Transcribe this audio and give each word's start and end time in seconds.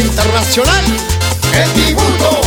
Internacional, 0.00 0.84
el 1.54 1.70
tributo. 1.72 2.40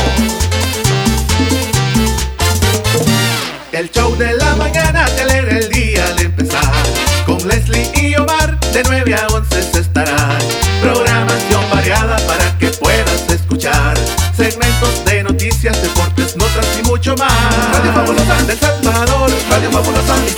El 3.72 3.90
show 3.92 4.16
de 4.17 4.33
la 4.33 4.56
mañana 4.56 5.06
te 5.06 5.22
alegra 5.22 5.58
el 5.58 5.70
día 5.70 6.06
al 6.08 6.20
empezar. 6.20 6.74
Con 7.25 7.38
Leslie 7.48 7.90
y 7.96 8.16
Omar, 8.16 8.60
de 8.73 8.84
9 8.84 9.16
a 9.16 9.28
11 9.28 9.64
se 9.64 9.80
estarán. 9.80 10.39
Programación 10.82 11.70
variada 11.71 12.18
para 12.27 12.57
que 12.57 12.68
puedas 12.68 13.29
escuchar. 13.29 13.98
Segmentos 14.36 15.05
de 15.05 15.23
noticias, 15.23 15.82
deportes, 15.82 16.36
notas 16.36 16.68
y 16.79 16.84
mucho 16.84 17.16
más. 17.16 17.32
Radio 17.73 17.93
Fabulosa 17.93 18.43
del 18.43 18.59
Salvador, 18.59 19.32
Radio 19.50 19.71
Fabulosa 19.71 20.16
es 20.25 20.36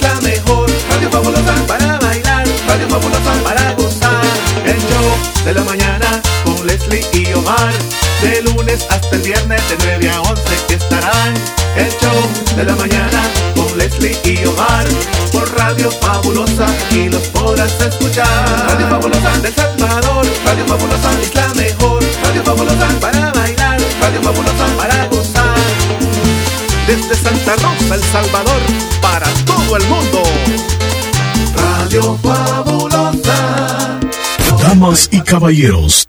de 12.59 12.65
la 12.65 12.75
mañana 12.75 13.21
con 13.55 13.77
Leslie 13.77 14.17
y 14.25 14.45
Omar. 14.45 14.85
Por 15.31 15.49
Radio 15.57 15.89
Fabulosa 15.91 16.65
y 16.91 17.07
los 17.07 17.21
podrás 17.29 17.71
escuchar. 17.79 18.27
Radio 18.67 18.89
Fabulosa 18.89 19.39
del 19.39 19.53
Salvador. 19.53 20.25
Radio 20.45 20.65
Fabulosa 20.67 21.09
es 21.21 21.35
la 21.35 21.47
mejor. 21.53 22.03
Radio 22.23 22.43
Fabulosa 22.43 22.87
para 22.99 23.31
bailar. 23.31 23.79
Radio 24.01 24.21
Fabulosa 24.21 24.65
para 24.77 25.05
gozar. 25.07 25.55
Desde 26.85 27.15
Santa 27.15 27.55
Rosa, 27.55 27.95
El 27.95 28.03
Salvador, 28.03 28.61
para 29.01 29.27
todo 29.45 29.77
el 29.77 29.87
mundo. 29.87 30.23
Radio 31.55 32.19
Fabulosa. 32.21 33.99
Damas 34.61 35.07
y 35.11 35.21
caballeros, 35.21 36.08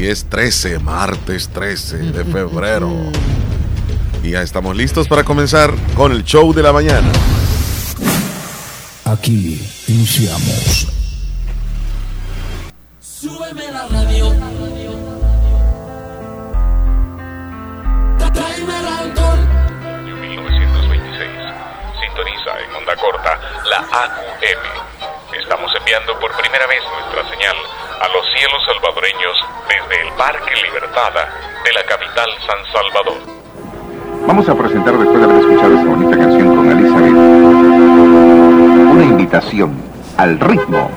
y 0.00 0.06
es 0.06 0.24
13, 0.30 0.78
martes 0.78 1.50
13 1.50 1.98
de 1.98 2.24
febrero. 2.24 2.90
Y 4.22 4.30
ya 4.30 4.40
estamos 4.40 4.74
listos 4.74 5.06
para 5.06 5.24
comenzar 5.24 5.74
con 5.94 6.12
el 6.12 6.24
show 6.24 6.54
de 6.54 6.62
la 6.62 6.72
mañana. 6.72 7.12
Aquí 9.04 9.60
iniciamos. 9.88 10.88
Súbeme 12.98 13.70
la 13.70 13.88
radio. 13.88 14.30
Tráeme 18.32 18.78
el 18.78 18.86
alcohol. 18.86 19.38
1926. 20.04 21.30
Sintoniza 22.00 22.52
en 22.64 22.74
onda 22.74 22.96
corta 22.96 23.38
la 23.68 23.80
AQM. 23.80 24.99
Estamos 25.50 25.74
enviando 25.80 26.16
por 26.20 26.30
primera 26.36 26.64
vez 26.68 26.78
nuestra 26.94 27.28
señal 27.28 27.56
a 28.00 28.06
los 28.06 28.24
cielos 28.38 28.62
salvadoreños 28.66 29.34
desde 29.66 30.06
el 30.06 30.12
Parque 30.14 30.54
Libertada 30.62 31.28
de 31.64 31.72
la 31.72 31.82
capital 31.82 32.28
San 32.46 32.64
Salvador. 32.72 33.18
Vamos 34.28 34.48
a 34.48 34.54
presentar 34.54 34.96
después 34.96 35.18
de 35.18 35.24
haber 35.24 35.38
escuchado 35.38 35.74
esta 35.74 35.90
bonita 35.90 36.16
canción 36.16 36.54
con 36.54 36.70
Elizabeth 36.70 37.12
una 38.92 39.04
invitación 39.04 39.74
al 40.18 40.38
ritmo. 40.38 40.88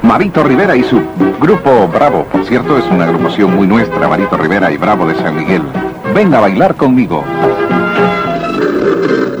Marito 0.00 0.42
Rivera 0.42 0.74
y 0.74 0.84
su 0.84 1.02
grupo 1.38 1.86
Bravo, 1.88 2.24
por 2.32 2.46
cierto, 2.46 2.78
es 2.78 2.86
una 2.86 3.04
agrupación 3.04 3.54
muy 3.54 3.66
nuestra, 3.66 4.08
Marito 4.08 4.38
Rivera 4.38 4.72
y 4.72 4.78
Bravo 4.78 5.06
de 5.06 5.16
San 5.16 5.36
Miguel. 5.36 5.64
Ven 6.14 6.32
a 6.32 6.40
bailar 6.40 6.76
conmigo. 6.76 7.22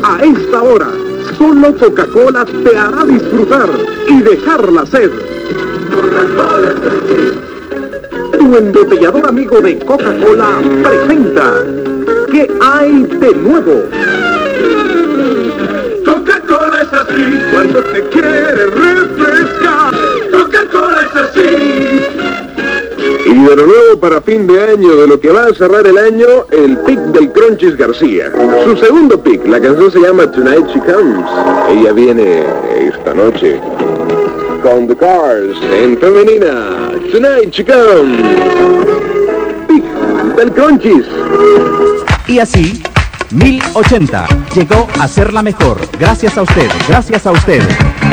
A 0.04 0.22
esta 0.22 0.62
hora, 0.62 0.88
solo 1.38 1.74
Coca-Cola 1.76 2.44
te 2.44 2.76
hará 2.76 3.04
disfrutar 3.04 3.68
y 4.08 4.20
dejar 4.22 4.72
la 4.72 4.84
sed. 4.84 5.10
Tu 8.38 8.56
embotellador 8.56 9.28
amigo 9.28 9.60
de 9.60 9.78
Coca-Cola 9.78 10.60
presenta 10.82 11.64
¿Qué 12.30 12.50
hay 12.60 13.04
de 13.04 13.34
nuevo? 13.34 13.84
Coca-Cola 16.04 16.82
es 16.82 16.92
así 16.92 17.40
cuando 17.52 17.82
te 17.84 18.02
quiere 18.08 18.66
refrescar. 18.66 19.27
Y 23.38 23.44
de 23.44 23.54
nuevo 23.54 24.00
para 24.00 24.20
fin 24.20 24.48
de 24.48 24.60
año, 24.60 24.96
de 24.96 25.06
lo 25.06 25.20
que 25.20 25.30
va 25.30 25.44
a 25.44 25.54
cerrar 25.54 25.86
el 25.86 25.96
año, 25.96 26.26
el 26.50 26.76
pick 26.78 26.98
del 26.98 27.30
Crunchies 27.30 27.76
García. 27.76 28.32
Su 28.64 28.76
segundo 28.76 29.22
pick, 29.22 29.46
la 29.46 29.60
canción 29.60 29.92
se 29.92 30.00
llama 30.00 30.28
Tonight 30.28 30.66
She 30.66 30.80
Comes. 30.80 31.24
Ella 31.70 31.92
viene 31.92 32.42
esta 32.80 33.14
noche. 33.14 33.60
Con 34.60 34.88
The 34.88 34.96
Cars, 34.96 35.56
en 35.72 35.96
femenina. 35.98 36.90
Tonight 37.12 37.52
She 37.52 37.64
Comes. 37.64 38.24
Pick 39.68 39.84
del 40.34 40.50
Crunchies. 40.50 41.06
Y 42.26 42.40
así, 42.40 42.82
1080 43.30 44.26
llegó 44.56 44.88
a 44.98 45.06
ser 45.06 45.32
la 45.32 45.44
mejor. 45.44 45.78
Gracias 46.00 46.36
a 46.36 46.42
usted, 46.42 46.68
gracias 46.88 47.24
a 47.24 47.30
usted. 47.30 47.62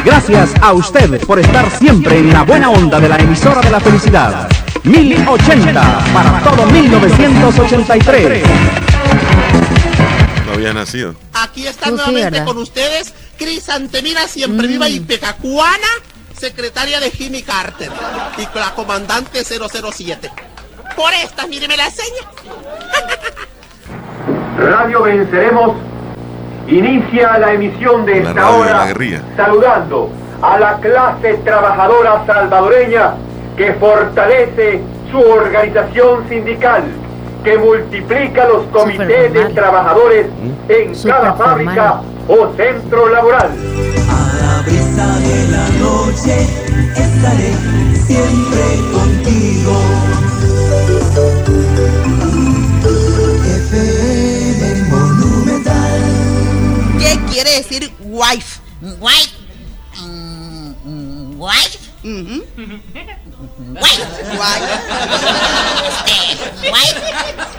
Gracias 0.06 0.54
a 0.62 0.74
usted 0.74 1.20
por 1.26 1.40
estar 1.40 1.68
siempre 1.72 2.20
en 2.20 2.32
la 2.32 2.44
buena 2.44 2.70
onda 2.70 3.00
de 3.00 3.10
la 3.10 3.18
emisora 3.18 3.62
de 3.62 3.72
la 3.72 3.80
felicidad. 3.80 4.48
1080 4.86 6.00
para 6.14 6.40
todo 6.42 6.66
1983. 6.68 8.44
No 10.46 10.54
había 10.54 10.74
nacido. 10.74 11.16
Aquí 11.34 11.66
está 11.66 11.90
No, 11.90 11.98
nuevamente 11.98 12.44
con 12.44 12.58
ustedes 12.60 13.14
Crisantemira 13.38 14.28
siempre 14.28 14.68
viva 14.68 14.88
y 14.88 15.00
pecacuana, 15.00 15.88
secretaria 16.38 17.00
de 17.00 17.10
Jimmy 17.12 17.42
Carter 17.42 17.92
y 18.38 18.46
con 18.46 18.62
la 18.62 18.74
comandante 18.76 19.44
007. 19.44 20.32
Por 20.96 21.14
estas, 21.14 21.48
míreme 21.50 21.76
la 21.76 21.90
seña. 21.90 22.22
Radio 24.58 25.04
Venceremos 25.04 25.76
inicia 26.68 27.38
la 27.38 27.54
emisión 27.54 28.06
de 28.06 28.24
La 28.24 28.30
esta 28.30 28.42
de 28.42 28.56
hora 28.56 28.94
saludando 29.36 30.10
a 30.42 30.60
la 30.60 30.80
clase 30.80 31.34
trabajadora 31.44 32.24
salvadoreña 32.26 33.16
que 33.58 33.74
fortalece 33.74 34.82
su 35.12 35.20
organización 35.20 36.28
sindical, 36.28 36.84
que 37.44 37.58
multiplica 37.58 38.48
los 38.48 38.66
comités 38.68 39.08
de 39.08 39.28
formal. 39.30 39.54
trabajadores 39.54 40.28
en 40.68 40.94
cada 41.04 41.34
formal. 41.34 41.66
fábrica 41.66 42.02
o 42.28 42.54
centro 42.56 43.10
laboral. 43.10 43.52
A 44.10 44.34
la 44.42 44.62
brisa 44.64 45.20
de 45.20 45.48
la 45.52 45.70
noche 45.80 46.42
estaré 46.96 47.54
siempre 48.06 48.64
contigo. 48.92 49.74
FM 53.56 54.90
Monumental. 54.90 56.02
¿Qué 57.00 57.20
quiere 57.32 57.52
decir 57.58 57.92
wife? 58.02 58.60
Wife. 59.00 59.36
Mm, 60.02 60.74
mm. 60.84 61.40
Wife. 61.40 61.80
Wife. 63.40 64.04
Eh, 66.08 66.72
wife. 66.72 67.02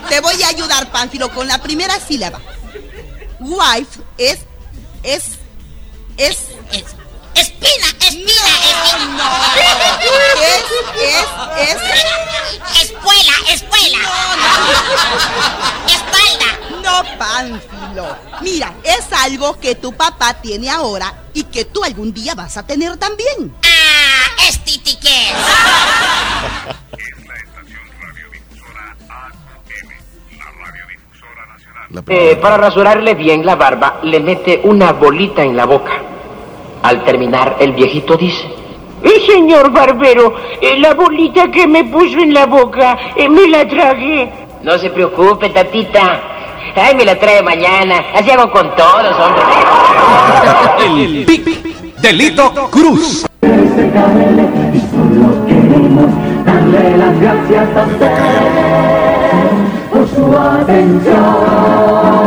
Te 0.09 0.21
voy 0.21 0.43
a 0.43 0.49
ayudar, 0.49 0.91
Pánfilo, 0.91 1.33
con 1.33 1.47
la 1.47 1.59
primera 1.59 1.99
sílaba. 2.01 2.41
Wife 3.41 4.01
es, 4.19 4.39
es, 5.03 5.25
es, 6.17 6.39
Es, 6.73 6.85
espina, 7.67 7.89
espina, 8.01 8.53
espina. 8.71 9.27
es, 10.43 10.65
es, 11.61 11.77
es, 11.83 12.07
Espuela, 12.83 13.33
espuela. 13.53 13.99
Espalda. 15.87 16.51
no, 16.83 17.19
Pánfilo. 17.19 18.17
Mira, 18.41 18.75
es 18.85 19.13
algo 19.13 19.59
que 19.59 19.75
tu 19.75 19.93
papá 19.93 20.35
tiene 20.35 20.71
ahora 20.71 21.13
y 21.33 21.45
que 21.45 21.65
tú 21.65 21.83
algún 21.83 22.13
día 22.13 22.35
vas 22.35 22.57
a 22.57 22.67
tener 22.67 22.97
también. 22.97 23.55
Ah, 23.65 24.49
estitiquez. 24.49 25.35
La 31.91 32.03
Eh, 32.09 32.37
para 32.43 32.57
rasurarle 32.57 33.15
bien 33.15 33.47
la 33.47 33.55
barba, 33.55 34.01
le 34.03 34.21
mete 34.21 34.61
una 34.65 34.93
bolita 34.93 35.43
en 35.43 35.57
la 35.57 35.65
boca. 35.65 36.16
Al 36.87 37.03
terminar, 37.03 37.57
el 37.59 37.73
viejito 37.73 38.17
dice, 38.17 38.47
Eh, 39.03 39.27
señor 39.27 39.73
barbero, 39.73 40.35
eh, 40.61 40.79
la 40.79 40.95
bolita 40.95 41.51
que 41.51 41.67
me 41.67 41.83
puso 41.83 42.21
en 42.21 42.33
la 42.33 42.47
boca, 42.47 42.97
eh, 43.17 43.29
me 43.29 43.49
la 43.49 43.67
tragué. 43.67 44.31
No 44.63 44.79
se 44.79 44.91
preocupe, 44.91 45.49
tatita. 45.51 46.21
Ay, 46.77 46.95
me 46.95 47.05
la 47.05 47.19
trae 47.19 47.43
mañana. 47.43 48.05
Así 48.15 48.31
hago 48.31 48.53
con 48.53 48.73
todos, 48.77 49.17
hombre. 49.19 49.43
El 50.87 51.27
Delito 52.01 52.53
Cruz. 52.71 53.27
Darle 56.45 56.97
las 56.99 57.21
gracias 57.21 57.77
a 57.77 57.83
usted 57.83 58.11
por 59.91 60.09
su 60.09 60.39
atención. 60.39 62.26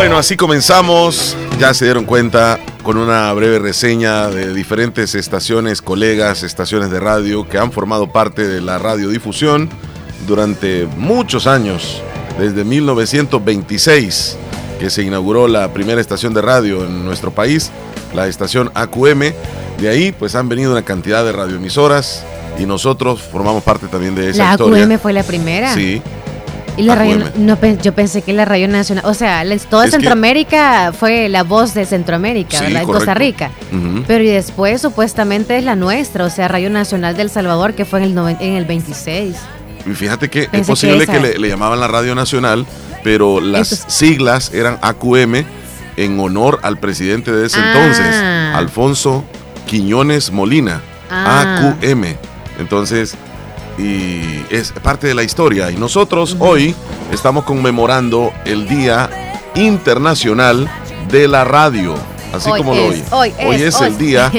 Bueno, 0.00 0.16
así 0.16 0.34
comenzamos. 0.34 1.36
Ya 1.58 1.74
se 1.74 1.84
dieron 1.84 2.06
cuenta 2.06 2.58
con 2.82 2.96
una 2.96 3.30
breve 3.34 3.58
reseña 3.58 4.28
de 4.28 4.54
diferentes 4.54 5.14
estaciones, 5.14 5.82
colegas, 5.82 6.42
estaciones 6.42 6.90
de 6.90 6.98
radio 7.00 7.46
que 7.46 7.58
han 7.58 7.70
formado 7.70 8.10
parte 8.10 8.48
de 8.48 8.62
la 8.62 8.78
radiodifusión 8.78 9.68
durante 10.26 10.86
muchos 10.96 11.46
años, 11.46 12.00
desde 12.38 12.64
1926, 12.64 14.38
que 14.78 14.88
se 14.88 15.02
inauguró 15.02 15.48
la 15.48 15.70
primera 15.74 16.00
estación 16.00 16.32
de 16.32 16.40
radio 16.40 16.82
en 16.86 17.04
nuestro 17.04 17.30
país, 17.30 17.70
la 18.14 18.26
estación 18.26 18.70
AQM. 18.72 19.34
De 19.82 19.90
ahí, 19.90 20.12
pues 20.12 20.34
han 20.34 20.48
venido 20.48 20.72
una 20.72 20.82
cantidad 20.82 21.26
de 21.26 21.32
radioemisoras 21.32 22.24
y 22.58 22.64
nosotros 22.64 23.20
formamos 23.20 23.62
parte 23.62 23.86
también 23.86 24.14
de 24.14 24.30
esa 24.30 24.44
La 24.46 24.50
historia. 24.52 24.82
AQM 24.82 24.98
fue 24.98 25.12
la 25.12 25.24
primera. 25.24 25.74
Sí. 25.74 26.00
Y 26.76 26.82
la 26.82 26.94
radio, 26.94 27.18
no, 27.36 27.56
pe- 27.56 27.78
yo 27.82 27.92
pensé 27.94 28.22
que 28.22 28.32
la 28.32 28.44
radio 28.44 28.66
nacional, 28.68 29.04
o 29.06 29.12
sea, 29.14 29.42
toda 29.68 29.84
Es 29.84 29.90
que- 29.90 29.96
Centroamérica 29.96 30.92
fue 30.98 31.28
la 31.28 31.42
voz 31.42 31.74
de 31.74 31.84
Centroamérica, 31.84 32.58
Sí, 32.58 32.64
¿verdad? 32.64 32.82
En. 32.82 32.88
Costa 32.88 33.14
Rica. 33.14 33.50
Pero 34.06 34.24
y 34.24 34.28
después 34.28 34.80
supuestamente 34.80 35.58
es 35.58 35.64
la 35.64 35.76
nuestra, 35.76 36.24
o 36.24 36.30
sea, 36.30 36.48
Radio 36.48 36.70
Nacional 36.70 37.16
del 37.16 37.28
Salvador, 37.30 37.74
que 37.74 37.84
fue 37.84 37.98
en 38.00 38.04
el, 38.06 38.14
noven- 38.14 38.38
en 38.40 38.54
el 38.54 38.64
26. 38.64 39.36
Y 39.86 39.90
fíjate 39.94 40.28
que 40.28 40.42
es 40.42 40.48
Pensé 40.48 40.70
posible 40.72 41.06
que, 41.06 41.20
le, 41.20 41.38
le 41.38 41.48
llamaban 41.48 41.80
la 41.80 41.88
Radio 41.88 42.14
Nacional, 42.14 42.66
pero 43.02 43.40
las 43.40 43.72
Entonces- 43.72 43.92
siglas 43.94 44.50
eran 44.54 44.78
AQM 44.82 45.44
en 45.96 46.20
honor 46.20 46.60
al 46.62 46.78
presidente 46.78 47.32
de 47.32 47.46
ese 47.46 47.58
Ah. 47.60 47.72
entonces, 47.74 48.14
Alfonso 48.56 49.24
Quiñones 49.66 50.30
Molina. 50.32 50.80
Ah. 51.10 51.74
AQM. 51.80 52.16
Entonces, 52.58 53.14
y 53.80 54.44
es 54.50 54.72
parte 54.72 55.06
de 55.06 55.14
la 55.14 55.22
historia. 55.22 55.70
Y 55.70 55.76
nosotros 55.76 56.36
hoy 56.38 56.74
estamos 57.12 57.44
conmemorando 57.44 58.32
el 58.44 58.68
Día 58.68 59.08
Internacional 59.54 60.70
de 61.10 61.26
la 61.28 61.44
Radio. 61.44 61.94
Así 62.32 62.50
Hoy 62.50 62.58
como 62.60 62.74
lo 62.74 62.92
es, 62.92 63.12
oye. 63.12 63.34
hoy 63.44 63.56
es, 63.62 63.80
el 63.80 63.92
hoy. 63.94 63.98
Día 63.98 64.30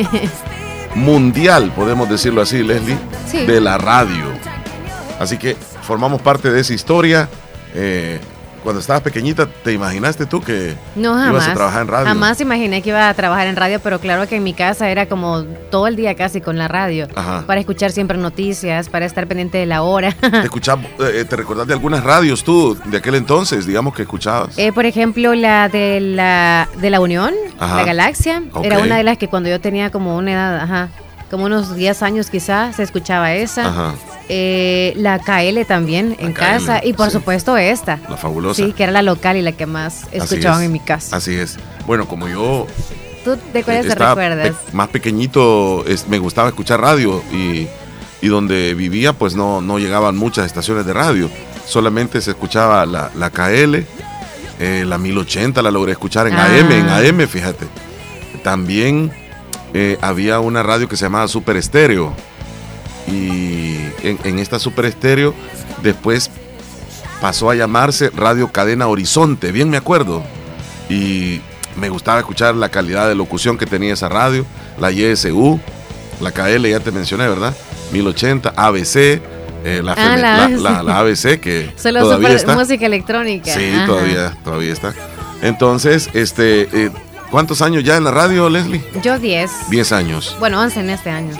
mundial, 0.96 1.72
podemos 1.76 2.10
decirlo 2.10 2.42
así, 2.42 2.64
Leslie, 2.64 2.98
Sí. 3.30 3.46
de 3.46 3.60
la 3.62 3.78
radio. 3.78 4.26
Así 5.20 5.38
que 5.38 5.56
formamos 5.82 6.22
parte 6.22 6.52
de 6.52 6.62
esa 6.62 6.74
historia. 6.74 7.30
Eh, 7.74 8.20
cuando 8.64 8.80
estabas 8.82 9.02
pequeñita, 9.02 9.48
¿te 9.64 9.74
imaginaste 9.74 10.26
tú 10.26 10.42
que 10.42 10.76
No, 10.96 11.30
ibas 11.30 11.48
a 11.48 11.54
trabajar 11.54 11.82
en 11.84 11.88
radio? 11.88 12.06
Jamás 12.08 12.40
imaginé 12.42 12.82
que 12.82 12.90
iba 12.90 13.10
a 13.10 13.14
trabajar 13.14 13.48
en 13.48 13.56
radio, 13.56 13.80
pero 13.80 14.00
claro 14.00 14.28
que 14.28 14.36
en 14.38 14.44
mi 14.44 14.54
casa 14.54 14.90
era 14.90 15.08
como 15.08 15.44
todo 15.72 15.88
el 15.88 15.96
día 15.96 16.16
casi 16.16 16.42
con 16.42 16.58
la 16.58 16.68
radio. 16.68 17.08
Ajá. 17.16 17.44
Para 17.48 17.60
escuchar 17.60 17.92
siempre 17.92 18.18
noticias, 18.18 18.90
para 18.90 19.06
estar 19.06 19.28
pendiente 19.28 19.58
de 19.58 19.66
la 19.66 19.82
hora. 19.82 20.12
¿Te, 20.22 20.28
escuchab- 20.50 20.86
eh, 21.00 21.26
¿Te 21.26 21.36
recordás 21.36 21.68
de 21.68 21.74
algunas 21.74 22.04
radios 22.04 22.44
tú 22.44 22.78
de 22.86 22.98
aquel 22.98 23.16
entonces, 23.16 23.66
digamos 23.66 23.94
que 23.94 24.04
escuchabas? 24.04 24.58
Eh, 24.58 24.72
por 24.72 24.86
ejemplo, 24.86 25.34
la 25.36 25.68
de 25.70 26.00
la, 26.00 26.68
de 26.80 26.90
la 26.90 27.00
Unión, 27.00 27.34
Ajá. 27.60 27.78
la 27.78 27.84
Galaxia, 27.84 28.44
era 28.64 28.80
una 28.80 28.98
de 28.98 29.04
las 29.04 29.18
que 29.18 29.28
cuando 29.28 29.50
yo 29.50 29.60
tenía 29.60 29.90
como 29.92 30.16
una 30.18 30.32
edad, 30.34 30.60
ajá, 30.62 30.90
como 31.30 31.46
unos 31.46 31.76
10 31.76 32.04
años 32.04 32.30
quizás, 32.30 32.76
se 32.76 32.84
escuchaba 32.84 33.34
esa. 33.34 33.68
Ajá. 33.68 33.94
Eh, 34.30 34.94
la 34.96 35.20
KL 35.20 35.66
también 35.68 36.16
en 36.20 36.32
casa 36.34 36.82
y 36.84 36.94
por 36.94 37.12
supuesto 37.12 37.58
esta. 37.58 38.00
La 38.10 38.18
fabulosa. 38.18 38.64
Sí, 38.64 38.72
que 38.74 38.84
era 38.84 38.92
la 38.92 39.02
local 39.02 39.36
y 39.38 39.42
la 39.42 39.52
que 39.52 39.66
más 39.66 40.04
escuchaban 40.12 40.62
es. 40.62 40.66
en 40.68 40.72
mi 40.72 40.80
casa. 40.80 41.16
Así 41.18 41.34
es. 41.36 41.58
Bueno, 41.86 42.08
como 42.08 42.28
yo 42.30 42.66
¿Tú 43.26 43.38
de 43.54 43.64
cuáles 43.64 43.84
te 43.86 43.90
estaba 43.90 44.16
recuerdas? 44.16 44.56
pe- 44.56 44.72
más 44.76 44.88
pequeñito, 44.90 45.86
es- 45.86 46.08
me 46.08 46.18
gustaba 46.18 46.48
escuchar 46.50 46.80
radio 46.82 47.22
y, 47.34 47.68
y 48.22 48.28
donde 48.30 48.74
vivía 48.74 49.14
pues 49.14 49.36
no, 49.36 49.60
no 49.62 49.80
llegaban 49.80 50.16
muchas 50.18 50.46
estaciones 50.46 50.86
de 50.86 50.94
radio. 50.94 51.30
Solamente 51.68 52.22
se 52.22 52.32
escuchaba 52.32 52.86
la, 52.86 53.12
la 53.16 53.30
KL, 53.30 53.86
eh, 54.60 54.86
la 54.88 54.98
1080 54.98 55.62
la 55.62 55.72
logré 55.72 55.92
escuchar 55.92 56.28
en 56.28 56.34
Ah. 56.36 56.46
AM, 56.46 56.72
en 56.72 56.90
AM, 56.90 57.28
fíjate. 57.28 57.66
También 58.44 59.12
eh, 59.74 59.98
había 60.02 60.40
una 60.40 60.64
radio 60.64 60.88
que 60.90 60.98
se 60.98 61.06
llamaba 61.06 61.28
Super 61.28 61.58
Estéreo. 61.58 62.14
Y 63.08 63.78
en, 64.04 64.20
en 64.24 64.40
esta 64.40 64.60
Super 64.60 64.86
Estéreo 64.86 65.34
después 65.82 66.30
pasó 67.20 67.50
a 67.50 67.56
llamarse 67.56 68.10
Radio 68.10 68.52
Cadena 68.52 68.88
Horizonte, 68.88 69.52
bien 69.52 69.70
me 69.70 69.78
acuerdo. 69.78 70.24
Y 70.90 71.42
me 71.76 71.90
gustaba 71.90 72.20
escuchar 72.20 72.56
la 72.56 72.70
calidad 72.70 73.08
de 73.08 73.16
locución 73.16 73.58
que 73.58 73.66
tenía 73.66 73.94
esa 73.94 74.10
radio, 74.10 74.46
la 74.80 74.92
YSU, 74.92 75.60
la 76.20 76.32
KL, 76.32 76.68
ya 76.70 76.80
te 76.80 76.92
mencioné, 76.92 77.28
¿verdad? 77.28 77.56
1080, 77.92 78.54
ABC, 78.56 78.96
eh, 79.64 79.82
la, 79.84 79.94
Ah, 79.94 80.16
la 80.16 80.18
la- 80.18 80.44
ABC. 80.46 80.60
la- 80.62 80.84
la 80.84 81.00
ABC, 81.00 81.40
que 81.40 81.72
Solo 81.78 82.02
todavía 82.02 82.28
super- 82.30 82.38
está. 82.40 82.56
música 82.56 82.86
electrónica. 82.86 83.54
Sí, 83.54 83.72
Ajá. 83.74 83.86
todavía, 83.86 84.38
todavía 84.44 84.74
está. 84.74 84.94
Entonces, 85.42 86.10
este, 86.14 86.62
eh, 86.86 86.92
¿cuántos 87.32 87.62
años 87.62 87.84
ya 87.84 87.98
en 87.98 88.04
la 88.04 88.12
radio, 88.12 88.50
Leslie? 88.50 88.84
Yo 89.02 89.18
10. 89.20 89.50
10 89.70 89.92
años. 89.92 90.36
Bueno, 90.40 90.60
11 90.62 90.80
en 90.82 90.90
este 90.92 91.10
año. 91.10 91.36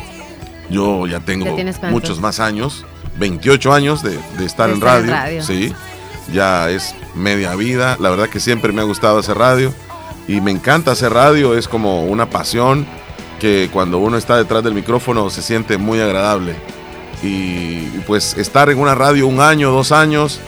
Yo 0.72 1.06
ya 1.06 1.20
tengo 1.20 1.56
muchos 1.90 2.20
más 2.20 2.40
años, 2.40 2.86
28 3.20 3.74
años 3.74 4.02
de, 4.02 4.18
de 4.38 4.46
estar, 4.46 4.70
De 4.70 4.74
en, 4.74 4.78
estar 4.78 5.00
en 5.00 5.08
radio, 5.08 5.12
radio. 5.12 5.44
Sí, 5.44 5.74
ya 6.34 6.70
es 6.70 6.96
media 7.14 7.56
vida. 7.56 7.98
La 8.00 8.10
verdad 8.10 8.30
que 8.30 8.40
siempre 8.40 8.72
me 8.72 8.82
ha 8.82 8.86
gustado 8.86 9.20
hacer 9.20 9.38
radio 9.38 9.74
y 10.28 10.40
me 10.42 10.52
encanta 10.52 10.92
hacer 10.92 11.14
radio. 11.14 11.58
Es 11.58 11.68
como 11.68 12.06
una 12.06 12.30
pasión 12.30 12.88
que 13.40 13.70
cuando 13.72 13.98
uno 13.98 14.18
está 14.18 14.38
detrás 14.38 14.64
del 14.64 14.74
micrófono 14.74 15.30
se 15.30 15.42
siente 15.42 15.78
muy 15.78 16.00
agradable. 16.00 16.56
Y, 17.22 17.28
y 17.94 18.04
pues 18.08 18.38
estar 18.38 18.70
en 18.70 18.80
una 18.80 18.96
radio 18.96 19.28
un 19.28 19.42
año, 19.42 19.72
dos 19.72 19.92
años, 19.92 20.40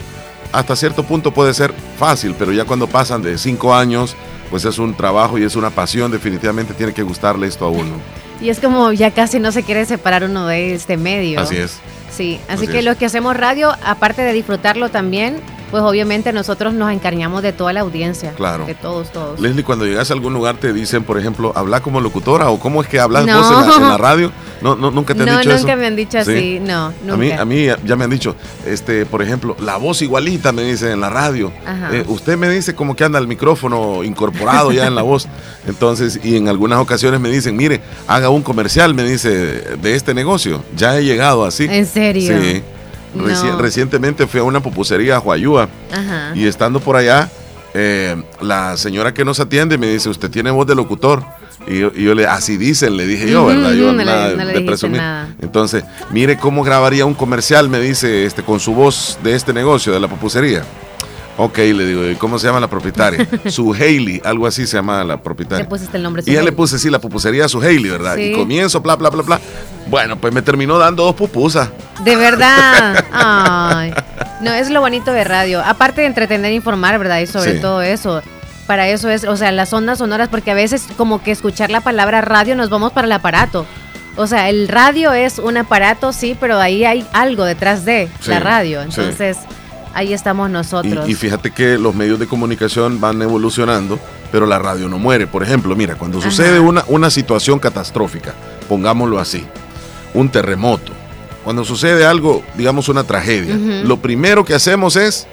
hasta 0.52 0.74
cierto 0.74 1.04
punto 1.04 1.32
puede 1.32 1.52
ser 1.52 1.74
fácil, 1.98 2.34
pero 2.38 2.52
ya 2.52 2.64
cuando 2.64 2.86
pasan 2.86 3.22
de 3.22 3.38
cinco 3.38 3.74
años, 3.74 4.16
pues 4.50 4.64
es 4.64 4.78
un 4.78 4.94
trabajo 4.94 5.36
y 5.38 5.42
es 5.42 5.56
una 5.56 5.70
pasión. 5.70 6.10
Definitivamente 6.10 6.74
tiene 6.74 6.94
que 6.94 7.02
gustarle 7.02 7.46
esto 7.46 7.66
a 7.66 7.70
uno. 7.70 8.23
Y 8.40 8.48
es 8.50 8.60
como 8.60 8.92
ya 8.92 9.10
casi 9.12 9.38
no 9.38 9.52
se 9.52 9.62
quiere 9.62 9.86
separar 9.86 10.24
uno 10.24 10.46
de 10.46 10.74
este 10.74 10.96
medio. 10.96 11.40
Así 11.40 11.56
es. 11.56 11.78
Sí, 12.10 12.38
así, 12.48 12.64
Así 12.64 12.66
que 12.68 12.78
es. 12.80 12.84
los 12.84 12.96
que 12.96 13.06
hacemos 13.06 13.36
radio, 13.36 13.72
aparte 13.84 14.22
de 14.22 14.32
disfrutarlo 14.32 14.88
también, 14.90 15.36
pues 15.74 15.82
obviamente 15.82 16.32
nosotros 16.32 16.72
nos 16.72 16.92
encarñamos 16.92 17.42
de 17.42 17.52
toda 17.52 17.72
la 17.72 17.80
audiencia. 17.80 18.30
Claro. 18.36 18.64
De 18.64 18.76
todos, 18.76 19.10
todos. 19.10 19.40
Leslie, 19.40 19.64
cuando 19.64 19.84
llegas 19.84 20.08
a 20.08 20.14
algún 20.14 20.32
lugar 20.32 20.54
te 20.56 20.72
dicen, 20.72 21.02
por 21.02 21.18
ejemplo, 21.18 21.50
habla 21.56 21.80
como 21.80 22.00
locutora 22.00 22.48
o 22.50 22.60
cómo 22.60 22.80
es 22.80 22.86
que 22.86 23.00
hablas 23.00 23.26
No. 23.26 23.36
vos 23.38 23.50
en 23.50 23.68
la, 23.68 23.74
en 23.74 23.88
la 23.88 23.98
radio. 23.98 24.30
No, 24.62 24.76
no, 24.76 24.92
nunca 24.92 25.16
te 25.16 25.22
han 25.22 25.26
no, 25.30 25.38
dicho 25.38 25.50
nunca 25.50 25.72
eso. 25.72 25.76
me 25.80 25.86
han 25.88 25.96
dicho 25.96 26.22
Sí. 26.24 26.30
así, 26.30 26.60
no, 26.60 26.92
nunca. 27.02 27.14
A 27.14 27.16
mí, 27.16 27.30
a 27.32 27.44
mí 27.44 27.66
ya 27.84 27.96
me 27.96 28.04
han 28.04 28.10
dicho, 28.10 28.36
este, 28.64 29.04
por 29.04 29.20
ejemplo, 29.20 29.56
la 29.58 29.76
voz 29.76 30.00
igualita 30.00 30.52
me 30.52 30.62
dicen 30.62 30.92
en 30.92 31.00
la 31.00 31.10
radio. 31.10 31.52
Ajá. 31.66 31.88
Eh, 31.92 32.04
usted 32.06 32.38
me 32.38 32.48
dice 32.48 32.76
como 32.76 32.94
que 32.94 33.02
anda 33.02 33.18
el 33.18 33.26
micrófono 33.26 34.04
incorporado 34.04 34.70
ya 34.70 34.86
en 34.86 34.94
la 34.94 35.02
voz. 35.02 35.26
Entonces, 35.66 36.20
y 36.22 36.36
en 36.36 36.46
algunas 36.48 36.78
ocasiones 36.78 37.18
me 37.18 37.30
dicen, 37.30 37.56
mire, 37.56 37.80
haga 38.06 38.28
un 38.28 38.42
comercial, 38.42 38.94
me 38.94 39.02
dice, 39.02 39.28
de 39.76 39.96
este 39.96 40.14
negocio. 40.14 40.62
Ya 40.76 40.96
he 40.96 41.02
llegado 41.04 41.44
así. 41.44 41.64
¿En 41.68 41.84
serio? 41.84 42.32
Sí. 42.40 42.62
Reci- 43.16 43.44
No. 43.50 43.58
recientemente 43.58 44.26
fui 44.26 44.40
a 44.40 44.42
una 44.44 44.60
pupusería 44.60 45.16
a 45.16 45.20
Huayúa. 45.20 45.68
Ajá. 45.92 46.32
Y 46.34 46.46
estando 46.46 46.80
por 46.80 46.96
allá, 46.96 47.30
eh, 47.74 48.16
la 48.40 48.76
señora 48.76 49.12
que 49.14 49.24
nos 49.24 49.40
atiende 49.40 49.78
me 49.78 49.86
dice, 49.88 50.08
usted 50.08 50.30
tiene 50.30 50.50
voz 50.50 50.66
de 50.66 50.74
locutor. 50.74 51.22
Y 51.66 51.78
yo, 51.78 51.90
y 51.94 52.04
yo 52.04 52.14
le, 52.14 52.26
así 52.26 52.56
dicen, 52.58 52.96
le 52.96 53.06
dije 53.06 53.30
yo, 53.30 53.46
¿verdad? 53.46 53.72
Yo 53.72 53.92
no 53.92 53.98
le- 53.98 54.04
nada 54.04 54.28
no 54.30 54.36
le 54.36 54.44
de 54.44 54.44
dijiste 54.52 54.66
presumir. 54.66 54.98
nada. 55.00 55.28
Entonces, 55.40 55.84
mire 56.10 56.36
cómo 56.36 56.62
grabaría 56.62 57.06
un 57.06 57.14
comercial, 57.14 57.68
me 57.70 57.80
dice, 57.80 58.26
este, 58.26 58.42
con 58.42 58.60
su 58.60 58.74
voz 58.74 59.18
de 59.22 59.34
este 59.34 59.52
negocio, 59.54 59.92
de 59.92 60.00
la 60.00 60.08
pupusería. 60.08 60.62
Ok, 61.36 61.58
le 61.58 61.84
digo, 61.86 62.08
¿y 62.08 62.14
cómo 62.14 62.38
se 62.38 62.46
llama 62.46 62.60
la 62.60 62.68
propietaria? 62.68 63.26
su 63.50 63.72
Hailey, 63.74 64.22
algo 64.24 64.46
así 64.46 64.66
se 64.66 64.76
llama 64.76 65.02
la 65.02 65.16
propietaria. 65.20 65.64
Le 65.64 65.68
pusiste 65.68 65.96
el 65.96 66.02
nombre. 66.04 66.22
Y 66.26 66.32
ya 66.32 66.42
le 66.42 66.52
puse, 66.52 66.78
sí, 66.78 66.90
la 66.90 67.00
pupusería 67.00 67.48
su 67.48 67.60
Hailey, 67.60 67.90
¿verdad? 67.90 68.14
Sí. 68.16 68.22
Y 68.26 68.32
comienzo, 68.34 68.80
bla, 68.80 68.94
bla, 68.96 69.10
bla, 69.10 69.22
bla. 69.22 69.40
Bueno, 69.88 70.16
pues 70.16 70.32
me 70.32 70.42
terminó 70.42 70.78
dando 70.78 71.02
dos 71.04 71.14
pupusas. 71.14 71.70
De 72.04 72.14
verdad. 72.16 73.04
Ay. 73.12 73.92
No, 74.40 74.52
es 74.52 74.70
lo 74.70 74.80
bonito 74.80 75.12
de 75.12 75.24
radio. 75.24 75.60
Aparte 75.64 76.02
de 76.02 76.06
entretener 76.06 76.52
e 76.52 76.54
informar, 76.54 76.98
¿verdad? 76.98 77.18
Y 77.20 77.26
sobre 77.26 77.54
Sí. 77.54 77.60
todo 77.60 77.82
eso. 77.82 78.22
Para 78.66 78.88
eso 78.88 79.10
es, 79.10 79.24
o 79.24 79.36
sea, 79.36 79.52
las 79.52 79.72
ondas 79.72 79.98
sonoras, 79.98 80.28
porque 80.28 80.50
a 80.52 80.54
veces 80.54 80.86
como 80.96 81.22
que 81.22 81.32
escuchar 81.32 81.70
la 81.70 81.80
palabra 81.82 82.20
radio 82.22 82.54
nos 82.56 82.70
vamos 82.70 82.92
para 82.92 83.06
el 83.06 83.12
aparato. 83.12 83.66
O 84.16 84.26
sea, 84.28 84.48
el 84.48 84.68
radio 84.68 85.12
es 85.12 85.38
un 85.40 85.56
aparato, 85.56 86.12
sí, 86.12 86.36
pero 86.40 86.58
ahí 86.58 86.84
hay 86.84 87.04
algo 87.12 87.44
detrás 87.44 87.84
de 87.84 88.08
Sí, 88.20 88.30
la 88.30 88.38
radio. 88.40 88.80
sí. 88.90 89.02
Ahí 89.94 90.12
estamos 90.12 90.50
nosotros. 90.50 91.08
Y, 91.08 91.12
y 91.12 91.14
fíjate 91.14 91.50
que 91.52 91.78
los 91.78 91.94
medios 91.94 92.18
de 92.18 92.26
comunicación 92.26 93.00
van 93.00 93.22
evolucionando, 93.22 93.98
pero 94.32 94.46
la 94.46 94.58
radio 94.58 94.88
no 94.88 94.98
muere. 94.98 95.26
Por 95.26 95.42
ejemplo, 95.42 95.74
mira, 95.76 95.94
cuando 95.94 96.20
sucede 96.20 96.58
una, 96.58 96.84
una 96.88 97.10
situación 97.10 97.58
catastrófica, 97.58 98.34
pongámoslo 98.68 99.18
así, 99.20 99.44
un 100.12 100.28
terremoto, 100.28 100.92
cuando 101.44 101.64
sucede 101.64 102.06
algo, 102.06 102.42
digamos 102.56 102.88
una 102.88 103.04
tragedia, 103.04 103.54
lo 103.84 103.98
primero 103.98 104.44
que 104.44 104.54
hacemos 104.54 104.96
es, 104.96 105.26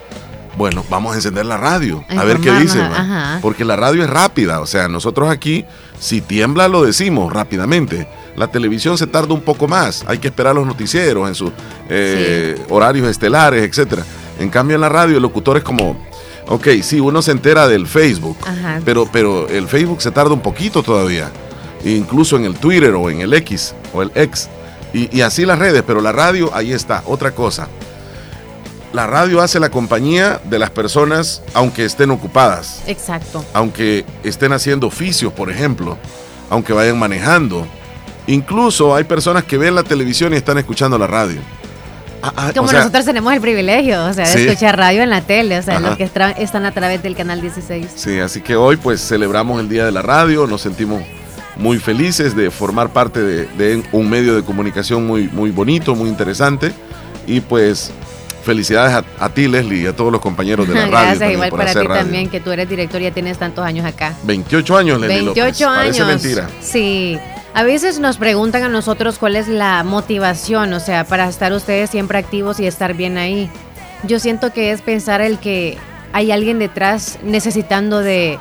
bueno, 0.58 0.84
vamos 0.90 1.14
a 1.14 1.16
encender 1.16 1.46
la 1.46 1.56
radio, 1.56 2.04
a 2.10 2.24
ver 2.26 2.38
qué 2.40 2.50
Informarnos, 2.50 2.62
dice. 2.62 2.80
¿va? 2.80 3.00
ajá. 3.00 3.40
Porque 3.42 3.64
la 3.64 3.78
radio 3.78 4.04
es 4.04 4.10
rápida, 4.10 4.60
o 4.60 4.66
sea, 4.66 4.90
nosotros 4.90 5.30
aquí, 5.30 5.66
si 6.00 6.20
tiembla, 6.20 6.68
lo 6.68 6.84
decimos 6.84 7.32
rápidamente. 7.32 8.08
La 8.36 8.48
televisión 8.48 8.98
se 8.98 9.08
tarda 9.08 9.34
un 9.34 9.42
poco 9.42 9.68
más, 9.70 10.04
hay 10.06 10.18
que 10.18 10.28
esperar 10.28 10.54
los 10.54 10.68
noticieros 10.68 11.30
en 11.30 11.36
sus 11.36 11.52
eh, 11.90 12.60
horarios 12.70 13.08
estelares, 13.08 13.64
etcétera. 13.64 14.04
En 14.42 14.50
cambio, 14.50 14.76
en 14.76 14.82
la 14.82 14.90
radio, 14.90 15.18
el 15.18 15.22
locutor 15.22 15.58
es 15.58 15.64
como, 15.64 15.96
ok, 16.48 16.68
sí, 16.82 17.00
uno 17.00 17.22
se 17.22 17.32
entera 17.32 17.68
del 17.68 17.88
Facebook, 17.88 18.38
Ajá. 18.46 18.82
pero, 18.84 19.08
pero 19.12 19.48
el 19.48 19.68
Facebook 19.68 20.02
se 20.02 20.12
tarda 20.12 20.34
un 20.34 20.42
poquito 20.42 20.82
todavía, 20.82 21.32
incluso 21.86 22.38
en 22.38 22.46
el 22.46 22.56
Twitter 22.56 22.94
o 22.96 23.10
en 23.10 23.22
el 23.22 23.34
X 23.34 23.76
o 23.94 24.02
el 24.02 24.12
X, 24.16 24.50
y, 24.94 25.16
y 25.16 25.22
así 25.22 25.46
las 25.46 25.60
redes, 25.60 25.84
pero 25.86 26.02
la 26.02 26.12
radio, 26.12 26.50
ahí 26.54 26.74
está, 26.74 27.04
otra 27.06 27.32
cosa. 27.32 27.68
La 28.94 29.08
radio 29.08 29.42
hace 29.42 29.60
la 29.60 29.70
compañía 29.70 30.42
de 30.44 30.60
las 30.60 30.70
personas 30.70 31.42
aunque 31.54 31.86
estén 31.86 32.12
ocupadas 32.12 32.82
Exacto. 32.88 33.46
aunque 33.54 34.04
estén 34.24 34.52
haciendo 34.52 34.86
oficios, 34.88 35.32
por 35.32 35.50
ejemplo, 35.50 35.98
aunque 36.50 36.74
vayan 36.74 37.00
manejando. 37.00 37.66
Incluso 38.28 38.94
hay 38.94 39.06
personas 39.06 39.46
que 39.46 39.58
ven 39.58 39.76
la 39.76 39.84
televisión 39.84 40.34
y 40.34 40.36
están 40.36 40.58
escuchando 40.58 40.98
la 40.98 41.08
radio. 41.08 41.40
Ah, 42.24 42.34
ah, 42.36 42.52
Como 42.56 42.68
o 42.68 42.70
sea, 42.70 42.80
nosotros 42.80 43.06
tenemos 43.06 43.34
el 43.34 43.42
privilegio, 43.42 44.06
o 44.06 44.14
sea, 44.14 44.26
de 44.28 44.32
Sí. 44.34 44.48
escuchar 44.48 44.78
radio 44.78 45.02
en 45.02 45.10
la 45.10 45.22
tele, 45.22 45.58
o 45.58 45.62
sea, 45.62 45.78
Ajá. 45.78 45.90
los 45.90 45.98
que 45.98 46.04
están 46.04 46.66
a 46.66 46.72
través 46.72 47.02
del 47.04 47.16
canal 47.16 47.42
16. 47.42 47.88
Sí, 47.96 48.20
así 48.20 48.42
que 48.42 48.56
hoy 48.56 48.78
pues 48.78 49.02
celebramos 49.02 49.60
el 49.60 49.70
Día 49.70 49.86
de 49.86 49.92
la 49.92 50.02
Radio, 50.02 50.46
nos 50.48 50.62
sentimos 50.62 51.02
muy 51.58 51.80
felices 51.80 52.36
de 52.36 52.50
formar 52.52 52.90
parte 52.90 53.22
de, 53.22 53.46
de 53.58 53.84
un 53.92 54.10
medio 54.10 54.36
de 54.36 54.44
comunicación 54.44 55.06
muy, 55.06 55.28
muy 55.30 55.52
bonito, 55.52 55.96
muy 55.96 56.10
interesante. 56.10 56.72
Y 57.28 57.40
pues 57.42 57.92
felicidades 58.44 58.94
a, 59.20 59.24
a 59.24 59.30
ti, 59.30 59.48
Leslie, 59.48 59.84
y 59.84 59.86
a 59.86 59.96
todos 59.96 60.12
los 60.12 60.22
compañeros 60.22 60.68
de 60.68 60.74
la 60.74 60.82
radio. 60.86 60.92
Gracias, 60.92 61.20
también 61.20 61.34
igual 61.38 61.50
por 61.52 61.60
para 61.60 61.72
ti 61.74 61.78
radio. 61.88 62.02
también, 62.04 62.30
que 62.30 62.40
tú 62.40 62.52
eres 62.52 62.68
director 62.70 63.00
y 63.02 63.04
ya 63.06 63.12
tienes 63.12 63.38
tantos 63.38 63.64
años 63.66 63.86
acá. 63.86 64.14
28 64.24 64.78
años, 64.78 65.00
Leslie 65.02 65.22
28 65.24 65.66
López. 65.66 65.68
años. 65.68 65.98
Parece 66.00 66.06
mentira. 66.06 66.50
Sí. 66.62 67.20
A 67.54 67.64
veces 67.64 68.00
nos 68.00 68.18
preguntan 68.18 68.64
a 68.64 68.70
nosotros 68.70 69.20
cuál 69.20 69.36
es 69.36 69.50
la 69.50 69.84
motivación, 69.84 70.72
o 70.74 70.80
sea, 70.80 71.04
para 71.04 71.28
estar 71.28 71.52
ustedes 71.52 71.90
siempre 71.90 72.18
activos 72.18 72.60
y 72.62 72.66
estar 72.66 72.94
bien 72.94 73.18
ahí. 73.18 73.50
Yo 74.04 74.20
siento 74.20 74.54
que 74.54 74.72
es 74.72 74.82
pensar 74.82 75.20
el 75.20 75.38
que 75.38 75.78
hay 76.14 76.32
alguien 76.32 76.60
detrás 76.60 77.20
necesitando 77.24 78.00
de, 78.00 78.40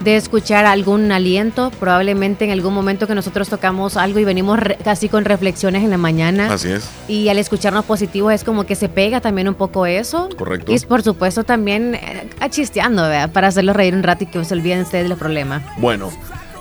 de 0.00 0.16
escuchar 0.16 0.66
algún 0.66 1.10
aliento, 1.10 1.70
probablemente 1.80 2.44
en 2.44 2.50
algún 2.50 2.74
momento 2.74 3.06
que 3.06 3.14
nosotros 3.14 3.48
tocamos 3.48 3.96
algo 3.96 4.18
y 4.18 4.24
venimos 4.24 4.58
casi 4.84 5.08
con 5.08 5.24
reflexiones 5.24 5.82
en 5.82 5.90
la 5.90 5.98
mañana. 5.98 6.52
Así 6.52 6.70
es. 6.70 6.88
Y 7.08 7.30
al 7.30 7.38
escucharnos 7.38 7.86
positivos 7.86 8.32
es 8.34 8.44
como 8.44 8.64
que 8.64 8.74
se 8.74 8.90
pega 8.90 9.22
también 9.22 9.48
un 9.48 9.54
poco 9.54 9.86
eso. 9.86 10.28
Correcto. 10.36 10.70
Y 10.70 10.78
por 10.80 11.02
supuesto 11.02 11.44
también 11.44 11.94
eh, 11.94 12.28
achisteando, 12.40 13.02
¿verdad? 13.02 13.30
Para 13.30 13.48
hacerlos 13.48 13.74
reír 13.74 13.94
un 13.94 14.02
rato 14.02 14.24
y 14.24 14.26
que 14.26 14.44
se 14.44 14.54
olviden 14.54 14.82
ustedes 14.82 15.04
de 15.04 15.08
los 15.08 15.18
problemas. 15.18 15.62
Bueno, 15.78 16.10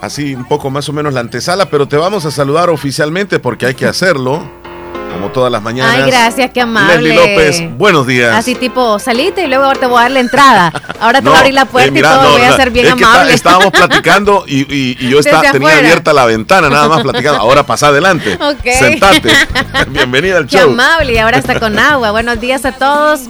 así 0.01 0.35
un 0.35 0.45
poco 0.45 0.69
más 0.69 0.89
o 0.89 0.93
menos 0.93 1.13
la 1.13 1.19
antesala, 1.21 1.69
pero 1.69 1.87
te 1.87 1.97
vamos 1.97 2.25
a 2.25 2.31
saludar 2.31 2.69
oficialmente 2.69 3.39
porque 3.39 3.65
hay 3.65 3.73
que 3.75 3.85
hacerlo, 3.85 4.49
como 5.13 5.29
todas 5.31 5.51
las 5.51 5.61
mañanas. 5.61 5.95
Ay, 5.95 6.03
gracias, 6.09 6.51
qué 6.51 6.61
amable. 6.61 6.97
Leslie 7.09 7.15
López, 7.15 7.77
buenos 7.77 8.07
días. 8.07 8.35
Así 8.35 8.55
tipo, 8.55 8.99
salite 8.99 9.43
y 9.43 9.47
luego 9.47 9.65
ahora 9.65 9.79
te 9.79 9.85
voy 9.85 9.97
a 9.99 10.01
dar 10.03 10.11
la 10.11 10.19
entrada. 10.19 10.73
Ahora 10.99 11.19
te 11.19 11.25
No, 11.25 11.31
voy 11.31 11.37
a 11.37 11.39
abrir 11.41 11.53
la 11.53 11.65
puerta 11.65 11.87
eh, 11.87 11.91
mira, 11.91 12.09
y 12.09 12.13
todo, 12.13 12.23
no, 12.23 12.31
voy 12.31 12.41
a 12.41 12.55
ser 12.55 12.71
bien 12.71 12.85
es 12.87 12.93
que 12.93 12.99
está- 13.01 13.13
amable. 13.15 13.33
estábamos 13.33 13.71
platicando 13.71 14.43
y, 14.47 14.59
y- 14.73 14.97
y 14.99 15.09
yo 15.09 15.19
está- 15.19 15.51
tenía 15.51 15.77
abierta 15.77 16.13
la 16.13 16.25
ventana, 16.25 16.69
nada 16.69 16.87
más 16.87 17.01
platicando. 17.01 17.39
Ahora 17.41 17.63
pasa 17.65 17.87
adelante. 17.87 18.37
Ok. 18.49 18.65
Sentate. 18.77 19.31
Bienvenida 19.89 20.37
al 20.37 20.47
Qué 20.47 20.57
show. 20.57 20.69
amable, 20.71 21.13
y 21.13 21.17
ahora 21.17 21.37
está 21.37 21.59
con 21.59 21.77
agua. 21.77 22.11
Buenos 22.11 22.39
días 22.39 22.65
a 22.65 22.71
todos. 22.71 23.21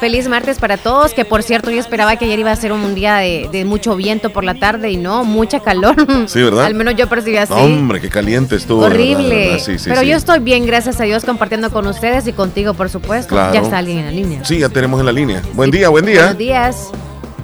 Feliz 0.00 0.28
martes 0.28 0.58
para 0.58 0.76
todos. 0.76 1.12
Que 1.14 1.24
por 1.24 1.42
cierto, 1.42 1.70
yo 1.70 1.80
esperaba 1.80 2.14
que 2.16 2.24
ayer 2.26 2.38
iba 2.38 2.52
a 2.52 2.56
ser 2.56 2.70
un 2.72 2.94
día 2.94 3.16
de, 3.16 3.48
de 3.50 3.64
mucho 3.64 3.96
viento 3.96 4.30
por 4.30 4.44
la 4.44 4.54
tarde 4.54 4.90
y 4.90 4.96
no, 4.96 5.24
mucha 5.24 5.60
calor. 5.60 5.96
Sí, 6.26 6.40
¿verdad? 6.42 6.66
Al 6.66 6.74
menos 6.74 6.94
yo 6.96 7.08
percibí 7.08 7.36
así. 7.38 7.52
No, 7.52 7.60
hombre, 7.60 8.00
qué 8.00 8.08
caliente 8.08 8.54
estuvo. 8.56 8.80
verdad, 8.82 8.96
Horrible. 8.96 9.34
verdad. 9.50 9.64
Sí, 9.64 9.78
sí, 9.78 9.84
Pero 9.88 10.00
sí. 10.02 10.06
yo 10.08 10.16
estoy 10.16 10.38
bien, 10.38 10.66
gracias 10.66 11.00
a 11.00 11.04
Dios, 11.04 11.24
compartiendo 11.28 11.70
con 11.70 11.86
ustedes 11.86 12.26
y 12.26 12.32
contigo, 12.32 12.72
por 12.72 12.88
supuesto. 12.88 13.34
Claro. 13.34 13.52
Ya 13.52 13.60
está 13.60 13.76
alguien 13.78 13.98
en 13.98 14.06
la 14.06 14.12
línea. 14.12 14.44
Sí, 14.46 14.60
ya 14.60 14.70
tenemos 14.70 14.98
en 14.98 15.04
la 15.06 15.12
línea. 15.12 15.42
Buen 15.52 15.70
día, 15.70 15.90
buen 15.90 16.06
día. 16.06 16.20
Buenos 16.22 16.38
días. 16.38 16.90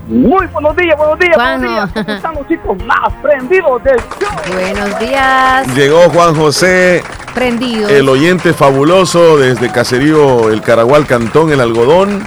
Muy 0.09 0.47
buenos 0.47 0.75
días, 0.77 0.97
buenos 0.97 1.19
días, 1.19 1.35
Juanjo. 1.35 1.67
buenos 1.67 1.93
días. 1.95 2.05
¿Cómo 2.07 2.17
están 2.17 2.35
los 2.35 2.49
chicos 2.49 2.85
más 2.85 3.13
prendidos 3.23 3.85
del 3.85 3.97
show? 3.99 4.55
Buenos 4.55 4.99
días. 4.99 5.75
Llegó 5.77 6.01
Juan 6.11 6.35
José, 6.35 7.03
Prendidos. 7.35 7.91
el 7.91 8.09
oyente 8.09 8.55
fabuloso 8.55 9.37
desde 9.37 9.71
Caserío 9.71 10.51
El 10.51 10.63
Caragual, 10.63 11.07
Cantón 11.07 11.53
El 11.53 11.61
Algodón, 11.61 12.23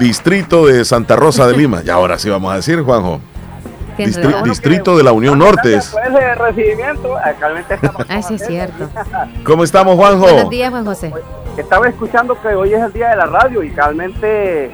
distrito 0.00 0.66
de 0.66 0.84
Santa 0.84 1.14
Rosa 1.14 1.46
de 1.46 1.56
Lima. 1.56 1.82
Y 1.84 1.90
ahora 1.90 2.18
sí 2.18 2.28
vamos 2.30 2.52
a 2.52 2.56
decir, 2.56 2.80
Juanjo. 2.82 3.20
Distri- 4.06 4.42
distrito 4.42 4.96
de 4.96 5.02
la 5.04 5.12
Unión 5.12 5.38
Norte. 5.38 5.74
es. 5.76 5.92
Después 5.92 6.12
de 6.14 6.34
recibimiento, 6.34 7.16
actualmente 7.16 7.74
estamos 7.74 8.06
Ah, 8.08 8.22
sí, 8.22 8.34
es 8.34 8.46
cierto. 8.46 8.88
¿Cómo 9.44 9.64
estamos, 9.64 9.96
Juanjo? 9.96 10.20
Buenos 10.22 10.50
días, 10.50 10.70
Juan 10.70 10.84
José. 10.84 11.12
Estaba 11.56 11.88
escuchando 11.88 12.40
que 12.40 12.48
hoy 12.48 12.72
es 12.74 12.80
el 12.82 12.92
día 12.92 13.10
de 13.10 13.16
la 13.16 13.26
radio 13.26 13.62
y 13.62 13.70
realmente 13.70 14.66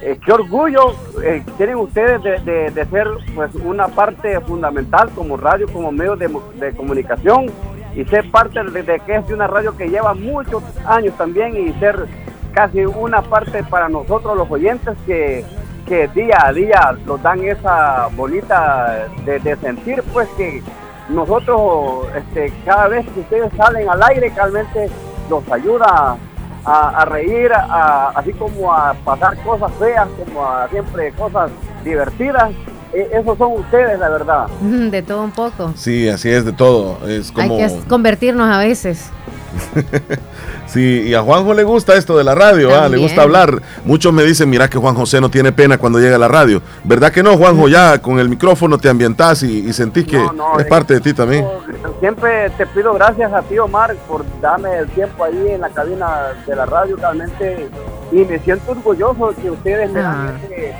eh, 0.00 0.18
qué 0.24 0.32
orgullo 0.32 0.94
eh, 1.22 1.42
tienen 1.56 1.76
ustedes 1.76 2.22
de, 2.22 2.38
de- 2.40 2.70
de 2.70 2.84
ser 2.86 3.06
pues 3.34 3.54
una 3.64 3.88
parte 3.88 4.38
fundamental 4.40 5.10
como 5.14 5.36
radio, 5.36 5.66
como 5.72 5.90
medio 5.92 6.16
de, 6.16 6.28
de 6.58 6.72
comunicación 6.72 7.46
y 7.94 8.04
ser 8.06 8.30
parte 8.30 8.62
de, 8.62 8.82
de 8.82 9.00
que 9.00 9.14
es 9.16 9.26
de 9.26 9.34
una 9.34 9.46
radio 9.46 9.76
que 9.76 9.88
lleva 9.88 10.14
muchos 10.14 10.62
años 10.86 11.14
también 11.16 11.56
y 11.56 11.72
ser 11.78 12.06
casi 12.52 12.84
una 12.84 13.22
parte 13.22 13.62
para 13.64 13.88
nosotros 13.88 14.36
los 14.36 14.50
oyentes 14.50 14.94
que, 15.06 15.44
que 15.92 16.08
día 16.08 16.38
a 16.42 16.52
día 16.54 16.96
nos 17.04 17.22
dan 17.22 17.44
esa 17.44 18.08
bonita 18.16 19.08
de, 19.26 19.56
sentir 19.56 20.02
pues 20.10 20.26
que 20.38 20.62
nosotros 21.10 22.06
este, 22.16 22.50
cada 22.64 22.88
vez 22.88 23.04
que 23.10 23.20
ustedes 23.20 23.52
salen 23.58 23.86
al 23.90 24.02
aire 24.04 24.32
realmente 24.34 24.88
nos 25.28 25.46
ayuda 25.52 26.16
a, 26.64 27.04
reír, 27.04 27.52
así 28.14 28.32
como 28.32 28.72
a 28.72 28.94
pasar 29.04 29.36
cosas 29.42 29.70
feas, 29.74 30.08
como 30.16 30.42
a 30.42 30.66
siempre 30.68 31.12
cosas 31.12 31.50
divertidas. 31.84 32.52
E- 32.92 33.08
esos 33.12 33.38
son 33.38 33.52
ustedes, 33.52 33.98
la 33.98 34.08
verdad. 34.08 34.46
De 34.90 35.02
todo 35.02 35.22
un 35.22 35.30
poco. 35.32 35.72
Sí, 35.76 36.08
así 36.08 36.28
es 36.30 36.44
de 36.44 36.52
todo. 36.52 36.98
Es 37.08 37.32
como. 37.32 37.56
Hay 37.56 37.68
que 37.68 37.78
convertirnos 37.88 38.48
a 38.48 38.58
veces. 38.58 39.10
Sí, 40.66 41.02
y 41.06 41.14
a 41.14 41.20
Juanjo 41.20 41.52
le 41.52 41.64
gusta 41.64 41.94
esto 41.96 42.16
de 42.16 42.24
la 42.24 42.34
radio, 42.34 42.74
ah, 42.74 42.88
le 42.88 42.96
gusta 42.96 43.20
hablar. 43.22 43.60
Muchos 43.84 44.10
me 44.10 44.22
dicen, 44.22 44.48
mira 44.48 44.70
que 44.70 44.78
Juan 44.78 44.94
José 44.94 45.20
no 45.20 45.28
tiene 45.30 45.52
pena 45.52 45.76
cuando 45.76 45.98
llega 45.98 46.16
a 46.16 46.18
la 46.18 46.28
radio. 46.28 46.62
¿Verdad 46.84 47.12
que 47.12 47.22
no, 47.22 47.36
Juanjo? 47.36 47.68
Ya 47.68 47.98
con 48.00 48.18
el 48.18 48.30
micrófono 48.30 48.78
te 48.78 48.88
ambientás 48.88 49.42
y, 49.42 49.68
y 49.68 49.72
sentís 49.74 50.06
que 50.06 50.16
No, 50.16 50.32
no, 50.32 50.58
es 50.58 50.64
eh, 50.64 50.68
parte 50.70 50.94
de 50.94 51.00
ti 51.00 51.12
también. 51.12 51.44
Siempre 52.00 52.48
te 52.56 52.64
pido 52.68 52.94
gracias 52.94 53.30
a 53.34 53.42
ti, 53.42 53.58
Omar, 53.58 53.94
por 54.08 54.24
darme 54.40 54.74
el 54.78 54.88
tiempo 54.88 55.24
ahí 55.24 55.48
en 55.50 55.60
la 55.60 55.68
cabina 55.68 56.08
de 56.46 56.56
la 56.56 56.64
radio, 56.64 56.96
realmente. 56.96 57.68
Y 58.10 58.24
me 58.24 58.38
siento 58.38 58.70
orgulloso 58.72 59.32
de 59.32 59.42
que 59.42 59.50
ustedes 59.50 59.92
me 59.92 60.00
dan 60.00 60.28
Ah. 60.28 60.32
ese, 60.46 60.74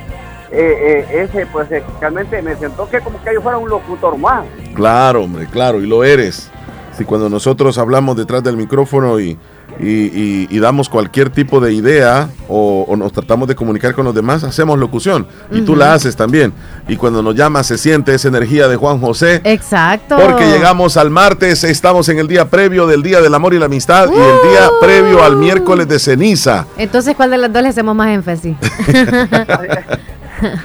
eh, 0.53 1.05
eh, 1.11 1.27
ese, 1.29 1.45
pues 1.47 1.71
eh, 1.71 1.83
realmente 1.99 2.41
me 2.41 2.55
siento 2.55 2.87
que 2.89 2.99
como 3.01 3.21
que 3.23 3.33
yo 3.33 3.41
fuera 3.41 3.57
un 3.57 3.69
locutor 3.69 4.17
más. 4.17 4.45
Claro, 4.75 5.23
hombre, 5.23 5.47
claro, 5.51 5.81
y 5.81 5.87
lo 5.87 6.03
eres. 6.03 6.49
Si 6.97 7.03
cuando 7.05 7.27
nosotros 7.27 7.77
hablamos 7.79 8.15
detrás 8.15 8.43
del 8.43 8.55
micrófono 8.55 9.19
y, 9.19 9.35
y- 9.79 9.85
y- 9.87 10.47
y 10.51 10.59
damos 10.59 10.87
cualquier 10.89 11.31
tipo 11.31 11.59
de 11.59 11.73
idea 11.73 12.29
o, 12.47 12.85
o 12.87 12.95
nos 12.95 13.11
tratamos 13.11 13.47
de 13.47 13.55
comunicar 13.55 13.95
con 13.95 14.05
los 14.05 14.13
demás, 14.13 14.43
hacemos 14.43 14.77
locución. 14.77 15.25
Y 15.49 15.61
tú 15.61 15.71
Ujú. 15.71 15.79
la 15.79 15.93
haces 15.95 16.15
también. 16.15 16.53
Y 16.87 16.95
cuando 16.95 17.23
nos 17.23 17.33
llamas 17.33 17.65
se 17.65 17.79
siente 17.79 18.13
esa 18.13 18.27
energía 18.27 18.67
de 18.67 18.75
Juan 18.75 18.99
José. 19.01 19.41
Exacto. 19.43 20.17
Porque 20.17 20.45
llegamos 20.45 20.95
al 20.95 21.09
martes, 21.09 21.63
estamos 21.63 22.07
en 22.09 22.19
el 22.19 22.27
día 22.27 22.47
previo 22.51 22.85
del 22.85 23.01
Día 23.01 23.21
del 23.21 23.33
Amor 23.33 23.55
y 23.55 23.57
la 23.57 23.65
Amistad 23.65 24.09
y 24.11 24.15
el 24.15 24.51
día 24.51 24.69
Uh. 24.69 24.79
previo 24.85 25.23
al 25.23 25.35
miércoles 25.35 25.87
de 25.87 25.97
ceniza. 25.97 26.67
Entonces, 26.77 27.15
¿cuál 27.15 27.31
de 27.31 27.39
las 27.39 27.51
dos 27.51 27.63
le 27.63 27.69
hacemos 27.69 27.95
más 27.95 28.09
énfasis? 28.09 28.55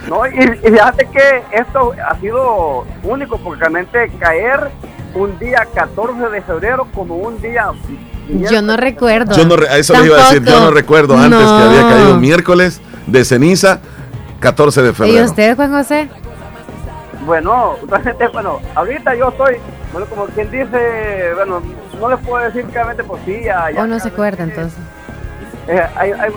No, 0.08 0.26
y, 0.26 0.38
y 0.64 0.70
fíjate 0.70 1.06
que 1.06 1.42
esto 1.52 1.92
ha 2.08 2.14
sido 2.20 2.84
único 3.04 3.38
porque 3.38 3.60
realmente 3.60 4.10
caer 4.18 4.68
un 5.14 5.38
día 5.38 5.66
14 5.74 6.28
de 6.28 6.42
febrero 6.42 6.86
como 6.94 7.16
un 7.16 7.40
día... 7.40 7.70
Yo 8.28 8.60
no 8.60 8.76
recuerdo. 8.76 9.34
Yo 9.34 9.44
no, 9.46 9.54
a 9.54 9.76
eso 9.78 9.94
le 9.98 10.06
iba 10.06 10.16
a 10.16 10.24
decir, 10.24 10.44
yo 10.44 10.60
no 10.60 10.70
recuerdo 10.70 11.16
antes 11.16 11.40
No. 11.40 11.56
que 11.58 11.62
había 11.64 11.88
caído 11.88 12.16
miércoles 12.18 12.80
de 13.06 13.24
ceniza, 13.24 13.80
14 14.40 14.82
de 14.82 14.90
¿Y 14.90 14.92
febrero. 14.92 15.24
usted, 15.24 15.56
Juan 15.56 15.72
José? 15.72 16.08
Bueno, 17.24 17.76
realmente, 17.88 18.28
bueno, 18.28 18.60
ahorita 18.74 19.14
yo 19.16 19.28
estoy, 19.30 19.56
bueno, 19.92 20.06
como 20.08 20.26
quien 20.26 20.50
dice, 20.50 21.32
bueno, 21.34 21.62
no 22.00 22.08
les 22.10 22.18
puedo 22.20 22.44
decir 22.44 22.64
claramente, 22.66 23.02
pues 23.04 23.20
sí, 23.24 23.40
ya, 23.44 23.70
ya 23.70 23.82
¿O 23.82 23.86
no 23.86 23.98
se 23.98 24.08
acuerda 24.08 24.44
entonces? 24.44 24.78
Eh, 25.66 25.82
hay- 25.96 26.12
hay- 26.12 26.32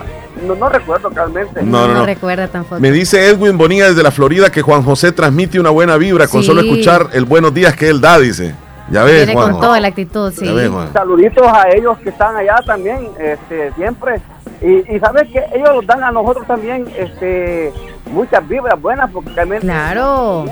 no, 0.45 0.55
no 0.55 0.69
recuerdo 0.69 1.09
realmente. 1.09 1.61
No, 1.63 1.87
no, 1.87 1.93
no. 1.93 2.05
recuerda 2.05 2.47
tampoco. 2.47 2.79
Me 2.79 2.91
dice 2.91 3.27
Edwin 3.29 3.57
Bonilla 3.57 3.89
desde 3.89 4.03
la 4.03 4.11
Florida 4.11 4.49
que 4.51 4.61
Juan 4.61 4.83
José 4.83 5.11
transmite 5.11 5.59
una 5.59 5.69
buena 5.69 5.97
vibra 5.97 6.27
con 6.27 6.41
Sí. 6.41 6.47
solo 6.47 6.61
escuchar 6.61 7.07
el 7.13 7.25
buenos 7.25 7.53
días 7.53 7.75
que 7.75 7.89
él 7.89 8.01
da, 8.01 8.17
dice. 8.19 8.55
Ya 8.89 9.03
ves, 9.03 9.25
Viene 9.25 9.33
Juan. 9.33 9.51
con 9.53 9.61
toda 9.61 9.79
la 9.79 9.87
actitud, 9.87 10.33
sí. 10.33 10.45
Ya 10.45 10.53
ves, 10.53 10.69
Juan. 10.69 10.91
Saluditos 10.91 11.47
a 11.47 11.69
ellos 11.69 11.97
que 11.99 12.09
están 12.09 12.35
allá 12.35 12.55
también, 12.65 13.07
este, 13.19 13.71
siempre. 13.73 14.19
Y, 14.61 14.95
y 14.95 14.99
sabes 14.99 15.29
que 15.31 15.43
ellos 15.55 15.69
nos 15.75 15.85
dan 15.87 16.03
a 16.03 16.11
nosotros 16.11 16.45
también 16.45 16.85
este, 16.97 17.71
muchas 18.11 18.45
vibras 18.47 18.79
buenas 18.81 19.09
porque 19.11 19.29
realmente... 19.31 19.65
Claro. 19.65 20.45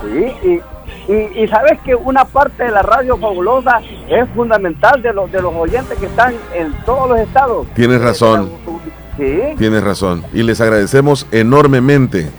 Sí, 0.00 0.48
y, 0.48 0.60
y, 1.08 1.40
y 1.42 1.48
sabes 1.48 1.80
que 1.84 1.94
una 1.94 2.24
parte 2.24 2.64
de 2.64 2.70
la 2.70 2.82
radio 2.82 3.16
fabulosa 3.16 3.80
es 4.08 4.28
fundamental 4.34 5.02
de 5.02 5.12
los, 5.12 5.30
de 5.32 5.42
los 5.42 5.52
oyentes 5.54 5.98
que 5.98 6.06
están 6.06 6.34
en 6.54 6.72
todos 6.84 7.08
los 7.08 7.18
estados. 7.18 7.66
Tienes 7.74 8.00
razón, 8.00 8.50
Sí. 9.16 9.40
tienes 9.58 9.82
razón. 9.84 10.24
Y 10.32 10.42
les 10.42 10.60
agradecemos 10.60 11.26
enormemente. 11.32 12.30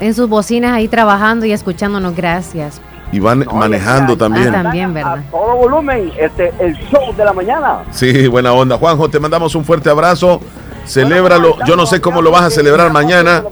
En 0.00 0.14
sus 0.14 0.28
bocinas 0.28 0.72
ahí 0.72 0.88
trabajando 0.88 1.46
y 1.46 1.52
escuchándonos, 1.52 2.14
gracias. 2.16 2.80
Y 3.12 3.20
van 3.20 3.46
manejando 3.54 4.16
también. 4.16 4.48
Ah, 4.54 4.62
también, 4.64 4.92
¿verdad? 4.92 5.20
Todo 5.30 5.54
volumen, 5.56 6.10
este, 6.18 6.52
el 6.58 6.76
show 6.90 7.14
de 7.16 7.24
la 7.24 7.32
mañana. 7.32 7.84
Sí, 7.92 8.26
buena 8.26 8.52
onda. 8.52 8.76
Juanjo, 8.76 9.08
te 9.08 9.20
mandamos 9.20 9.54
un 9.54 9.64
fuerte 9.64 9.88
abrazo. 9.88 10.40
Celébralo. 10.86 11.56
Yo 11.66 11.76
no 11.76 11.86
sé 11.86 12.00
cómo 12.00 12.22
lo 12.22 12.30
vas 12.30 12.42
a 12.44 12.50
celebrar 12.50 12.92
mañana. 12.92 13.42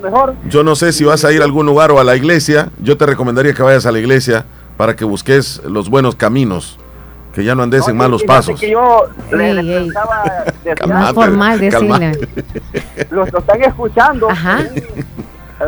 Yo 0.49 0.63
no 0.63 0.75
sé 0.77 0.93
si 0.93 1.05
vas 1.05 1.25
a 1.25 1.33
ir 1.33 1.43
a 1.43 1.45
algún 1.45 1.67
lugar 1.67 1.91
o 1.91 1.99
a 1.99 2.05
la 2.05 2.17
iglesia. 2.17 2.69
Yo 2.81 2.97
te 2.97 3.07
recomendaría 3.07 3.53
que 3.55 3.63
vayas 3.63 3.87
a 3.87 3.93
la 3.93 3.99
iglesia 3.99 4.45
para 4.77 4.95
que 4.97 5.05
busques 5.05 5.61
los 5.65 5.89
buenos 5.91 6.15
caminos. 6.15 6.79
Que 7.35 7.43
ya 7.43 7.55
no 7.57 7.65
andes 7.65 7.89
en 7.89 7.97
malos 7.97 8.23
pasos. 8.23 8.61
que 8.61 8.71
yo 8.71 9.07
le, 9.33 9.51
Ey, 9.51 9.59
ey. 9.59 9.85
pensaba 9.87 10.23
decir- 10.63 10.87
Más 10.89 11.13
formal, 11.13 11.59
decirle. 11.59 12.19
Lo, 13.11 13.27
lo 13.27 13.39
están 13.39 13.63
escuchando. 13.65 14.29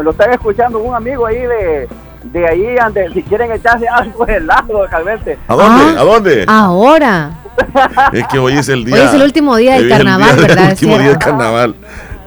Lo 0.02 0.11
están 0.11 0.32
escuchando 0.32 0.78
un 0.78 0.94
amigo 0.94 1.26
ahí 1.26 1.38
de, 1.40 1.88
de 2.33 2.47
ahí, 2.49 2.76
ande, 2.78 3.09
si 3.12 3.23
quieren 3.23 3.52
echarse 3.52 3.87
algo 3.88 4.25
de 4.26 4.37
helado, 4.37 4.87
calvete. 4.90 5.38
¿A 5.49 5.54
dónde? 5.54 5.85
Ah, 5.97 6.00
¿A 6.00 6.04
dónde? 6.04 6.45
Ahora. 6.49 7.30
Es 8.12 8.26
que 8.28 8.38
hoy 8.38 8.54
es 8.59 8.68
el 8.68 8.85
día. 8.85 8.95
Hoy 8.97 9.00
es 9.02 9.14
el 9.14 9.23
último 9.23 9.56
día 9.56 9.75
del 9.75 9.90
es 9.90 9.97
carnaval, 9.97 10.37
día- 10.37 10.47
¿verdad? 10.47 10.64
El 10.66 10.73
Es 10.73 10.83
último 10.83 10.92
día 10.99 10.99
del 11.02 11.06
cierto. 11.09 11.26
carnaval. 11.26 11.75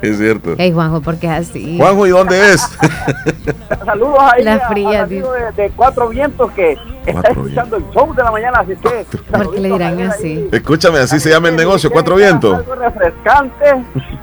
Es 0.01 0.17
cierto. 0.17 0.55
Ey, 0.57 0.71
Juanjo, 0.71 1.01
¿por 1.01 1.17
qué 1.17 1.27
es 1.27 1.49
así? 1.49 1.77
Juanjo, 1.77 2.07
¿y 2.07 2.09
dónde 2.11 2.53
es? 2.53 2.61
Saludos 3.85 4.17
ahí 4.33 4.43
La 4.43 4.53
a- 4.55 4.69
fría, 4.69 4.89
al 4.89 5.05
amigo 5.05 5.31
de, 5.33 5.51
de 5.61 5.69
Cuatro 5.75 6.07
Vientos 6.09 6.51
que 6.53 6.77
está 7.05 7.29
escuchando 7.31 7.75
el 7.77 7.83
show 7.93 8.13
de 8.15 8.23
la 8.23 8.31
mañana, 8.31 8.59
así 8.59 8.75
que 8.77 9.05
¿Por 9.31 9.53
qué 9.53 9.59
le 9.59 9.69
dirán 9.71 9.99
así? 10.01 10.47
Escúchame, 10.51 10.99
así 10.99 11.19
se 11.19 11.29
llama 11.29 11.49
el 11.49 11.55
negocio, 11.57 11.91
Cuatro 11.91 12.15
Vientos. 12.15 12.59
algo 12.59 12.75
refrescante, 12.75 13.65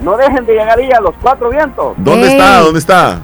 no 0.00 0.16
dejen 0.16 0.46
de 0.46 0.52
llegar 0.54 0.78
ahí 0.78 0.90
a 0.92 1.00
los 1.00 1.14
Cuatro 1.20 1.50
Vientos. 1.50 1.92
¿Dónde 1.98 2.28
está? 2.28 2.60
¿Dónde 2.60 2.78
está? 2.78 3.20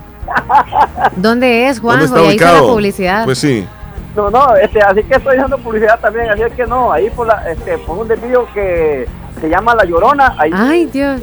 ¿Dónde 1.16 1.68
es, 1.68 1.80
¿Dónde 1.80 1.80
Juanjo? 1.80 2.04
está 2.04 2.20
Y 2.22 2.26
ahí 2.28 2.30
está 2.36 2.44
la 2.46 2.52
ubicado? 2.52 2.68
publicidad. 2.74 3.24
Pues 3.24 3.38
sí. 3.38 3.66
No, 4.16 4.30
no, 4.30 4.54
este, 4.56 4.80
así 4.82 5.02
que 5.04 5.14
estoy 5.14 5.36
dando 5.38 5.56
publicidad 5.58 5.98
también, 5.98 6.28
así 6.30 6.42
es 6.42 6.52
que 6.52 6.66
no, 6.66 6.92
ahí 6.92 7.08
por, 7.10 7.26
la, 7.26 7.50
este, 7.50 7.78
por 7.78 7.96
un 7.98 8.08
desvío 8.08 8.46
que 8.52 9.08
se 9.40 9.48
llama 9.48 9.74
La 9.74 9.84
Llorona, 9.84 10.34
ahí 10.38 10.50
Ay, 10.54 10.86
Dios. 10.86 11.22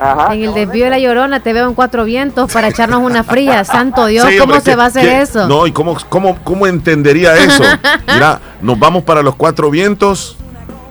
Ajá. 0.00 0.34
En 0.34 0.42
el 0.42 0.54
desvío 0.54 0.86
de 0.86 0.90
la 0.90 0.98
llorona 0.98 1.38
te 1.40 1.52
veo 1.52 1.68
en 1.68 1.74
cuatro 1.74 2.04
vientos 2.04 2.52
para 2.52 2.66
echarnos 2.68 3.00
una 3.02 3.22
fría. 3.22 3.62
Santo 3.64 4.06
Dios, 4.06 4.26
Sí, 4.28 4.38
¿cómo 4.38 4.54
hombre, 4.54 4.60
se 4.60 4.70
¿qué- 4.72 4.76
va 4.76 4.84
a 4.84 4.86
hacer 4.88 5.02
qué? 5.04 5.20
eso? 5.22 5.46
No, 5.46 5.66
¿y 5.68 5.72
cómo, 5.72 5.96
cómo, 6.08 6.36
cómo 6.42 6.66
entendería 6.66 7.36
eso? 7.36 7.62
Mira, 8.12 8.40
nos 8.60 8.76
vamos 8.78 9.04
para 9.04 9.22
los 9.22 9.36
cuatro 9.36 9.70
vientos, 9.70 10.36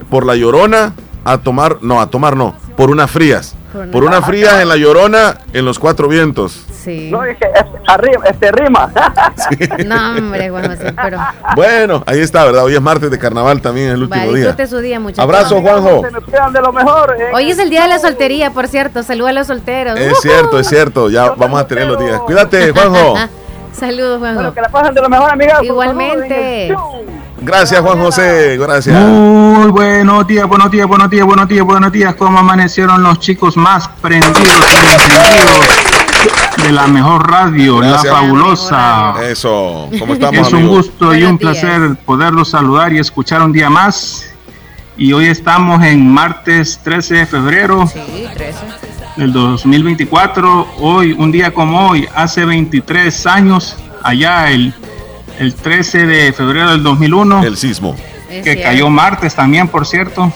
por 0.10 0.26
la 0.26 0.36
llorona, 0.36 0.94
a 1.26 1.38
tomar, 1.40 1.80
no, 1.82 2.00
a 2.00 2.08
tomar 2.08 2.38
no, 2.38 2.56
por 2.78 2.92
unas 2.92 3.12
frías. 3.12 3.56
Por 3.74 3.82
una- 3.82 3.92
Por 3.92 4.04
unas 4.06 4.26
frías 4.26 4.62
en 4.62 4.70
la 4.70 4.78
llorona, 4.78 5.38
en 5.52 5.66
los 5.66 5.80
cuatro 5.80 6.08
vientos. 6.08 6.64
Sí. 6.84 7.10
No, 7.12 7.24
es 7.24 7.38
que 7.38 7.46
es- 7.46 7.66
arriba, 7.88 8.24
este 8.26 8.52
rima. 8.52 8.92
No, 9.86 10.12
hombre, 10.18 10.50
Juan 10.50 10.70
José, 10.70 10.94
pero. 11.02 11.18
Bueno, 11.56 12.04
ahí 12.06 12.20
está, 12.20 12.44
¿verdad? 12.46 12.64
Hoy 12.66 12.76
es 12.76 12.82
martes 12.82 13.10
de 13.10 13.18
carnaval 13.20 13.62
también, 13.62 13.90
el 13.90 14.04
último 14.04 14.20
Va, 14.26 14.32
día. 14.34 14.36
disfrute 14.48 14.68
su 14.68 14.80
día, 14.80 15.00
muchachos. 15.00 15.24
Abrazo, 15.24 15.62
Juanjo. 15.62 16.02
Se 16.04 16.52
de 16.52 16.62
lo 16.62 16.74
mejor. 16.74 17.16
eh. 17.20 17.32
Hoy 17.34 17.52
es 17.52 17.60
el 17.60 17.70
día 17.70 17.84
de 17.84 17.88
la 17.90 18.00
soltería, 18.00 18.52
por 18.52 18.68
cierto. 18.68 19.02
Saludos 19.04 19.30
a 19.30 19.34
los 19.34 19.48
solteros. 19.48 20.00
Es 20.00 20.20
cierto, 20.22 20.60
es 20.60 20.68
cierto. 20.68 21.10
Ya 21.10 21.30
vamos 21.32 21.60
a 21.62 21.68
tener 21.68 21.88
los 21.88 22.00
días. 22.00 22.20
Cuídate, 22.22 22.72
Juanjo. 22.72 23.16
Saludos, 23.74 24.20
Juanjo. 24.20 24.36
Bueno, 24.36 24.54
que 24.54 24.62
la 24.62 24.70
pasen 24.70 24.94
de 24.94 25.02
lo 25.02 25.10
mejor, 25.10 25.32
amigas. 25.32 25.64
Igualmente. 25.64 26.76
Gracias, 27.42 27.82
Juan 27.82 28.00
José. 28.00 28.58
Gracias. 28.58 28.98
Muy 29.00 29.72
buenos 29.72 30.26
días, 30.28 30.48
buenos 30.48 30.70
días, 30.72 30.88
buenos 30.88 31.10
días, 31.10 31.26
buenos 31.26 31.48
días, 31.48 31.66
buenos 31.66 31.92
días. 31.92 32.16
¿Cómo 32.16 32.40
amanecieron 32.40 33.02
los 33.04 33.20
chicos 33.20 33.58
más 33.58 33.88
prendidos 34.02 34.38
y 34.40 34.94
encendidos 34.94 36.03
de 36.64 36.72
la 36.72 36.88
mejor 36.88 37.30
radio, 37.30 37.78
Gracias. 37.78 38.06
la 38.06 38.12
fabulosa? 38.12 39.14
Eso. 39.30 39.90
¿Cómo 40.00 40.14
estamos, 40.14 40.48
Es 40.48 40.54
un 40.54 40.60
amigos? 40.60 40.88
gusto 40.88 41.16
y 41.16 41.24
un 41.24 41.38
placer 41.38 41.96
poderlos 42.06 42.50
saludar 42.50 42.94
y 42.94 43.00
escuchar 43.00 43.42
un 43.42 43.52
día 43.52 43.70
más. 43.70 44.26
Y 44.96 45.12
hoy 45.14 45.26
estamos 45.26 45.84
en 45.84 46.08
martes 46.12 46.80
13 46.84 47.16
de 47.16 47.26
febrero 47.26 47.88
Sí, 47.88 48.00
13. 48.36 48.60
del 49.18 49.34
2024. 49.34 50.68
Hoy, 50.80 51.14
un 51.18 51.32
día 51.32 51.54
como 51.54 51.90
hoy, 51.90 52.08
hace 52.16 52.46
23 52.46 53.26
años, 53.26 53.76
allá 54.04 54.52
el, 54.52 54.74
el 55.40 55.56
13 55.56 56.06
de 56.06 56.32
febrero 56.34 56.72
del 56.72 56.84
2001. 56.84 57.44
El 57.44 57.58
sismo. 57.58 57.96
Que 58.30 58.62
cayó 58.62 58.90
martes 58.90 59.36
también, 59.36 59.68
por 59.68 59.86
cierto. 59.86 60.32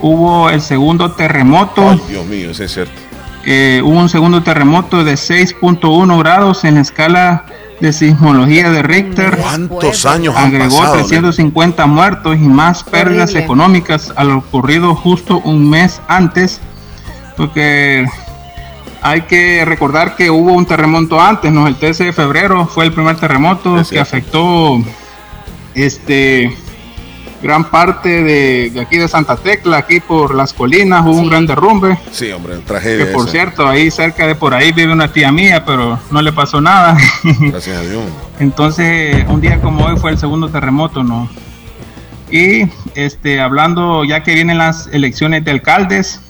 Hubo 0.00 0.50
el 0.50 0.60
segundo 0.60 1.12
terremoto. 1.12 1.90
Ay, 1.90 2.02
Dios 2.08 2.26
mío, 2.26 2.50
eso 2.50 2.64
es 2.64 2.72
cierto. 2.74 3.00
Eh, 3.44 3.80
hubo 3.84 3.98
un 3.98 4.08
segundo 4.08 4.42
terremoto 4.42 5.04
de 5.04 5.14
6.1 5.14 6.18
grados 6.18 6.64
en 6.64 6.76
la 6.76 6.80
escala 6.80 7.44
de 7.80 7.92
sismología 7.92 8.70
de 8.70 8.82
Richter. 8.82 9.38
¿Cuántos 9.38 10.06
años 10.06 10.36
han 10.36 10.46
Agregó 10.54 10.78
pasado? 10.78 10.94
350 10.98 11.86
muertos 11.86 12.36
y 12.36 12.40
más 12.40 12.84
pérdidas 12.84 13.30
Horrible. 13.30 13.44
económicas 13.44 14.12
a 14.14 14.24
lo 14.24 14.38
ocurrido 14.38 14.94
justo 14.94 15.40
un 15.44 15.68
mes 15.68 16.00
antes. 16.06 16.60
Porque 17.36 18.06
hay 19.00 19.22
que 19.22 19.64
recordar 19.64 20.14
que 20.14 20.30
hubo 20.30 20.52
un 20.52 20.64
terremoto 20.66 21.20
antes, 21.20 21.50
¿no? 21.50 21.66
El 21.66 21.74
13 21.76 22.04
de 22.04 22.12
febrero 22.12 22.66
fue 22.66 22.84
el 22.84 22.92
primer 22.92 23.16
terremoto 23.16 23.80
Es 23.80 23.88
que 23.88 23.94
cierto. 23.96 24.08
afectó 24.08 24.78
este 25.74 26.56
gran 27.42 27.64
parte 27.64 28.22
de, 28.22 28.70
de 28.70 28.80
aquí 28.80 28.96
de 28.98 29.08
Santa 29.08 29.36
Tecla, 29.36 29.78
aquí 29.78 29.98
por 30.00 30.34
las 30.34 30.52
colinas, 30.52 31.02
hubo 31.04 31.18
un 31.18 31.28
gran 31.28 31.46
derrumbe. 31.46 31.98
Sí, 32.12 32.30
hombre, 32.30 32.56
Que 32.56 32.60
tragedia. 32.62 33.12
por 33.12 33.22
esa. 33.22 33.30
cierto, 33.32 33.66
ahí 33.68 33.90
cerca 33.90 34.26
de 34.26 34.34
por 34.34 34.54
ahí 34.54 34.70
vive 34.72 34.92
una 34.92 35.12
tía 35.12 35.32
mía, 35.32 35.64
pero 35.64 35.98
no 36.10 36.22
le 36.22 36.32
pasó 36.32 36.60
nada. 36.60 36.96
Gracias 37.40 37.76
a 37.76 37.82
Dios. 37.82 38.04
Entonces, 38.38 39.24
un 39.28 39.40
día 39.40 39.60
como 39.60 39.84
hoy 39.84 39.98
fue 39.98 40.12
el 40.12 40.18
segundo 40.18 40.48
terremoto, 40.48 41.02
¿no? 41.02 41.28
Y 42.30 42.62
este, 42.94 43.40
hablando, 43.40 44.04
ya 44.04 44.22
que 44.22 44.34
vienen 44.34 44.58
las 44.58 44.88
elecciones 44.92 45.44
de 45.44 45.50
alcaldes, 45.50 46.20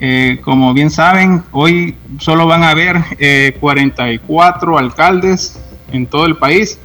eh, 0.00 0.40
como 0.44 0.74
bien 0.74 0.90
saben, 0.90 1.42
hoy 1.50 1.96
solo 2.18 2.46
van 2.46 2.62
a 2.62 2.70
haber 2.70 3.02
eh, 3.18 3.56
44 3.58 4.78
alcaldes 4.78 5.58
en 5.92 6.06
todo 6.06 6.26
el 6.26 6.36
país, 6.36 6.78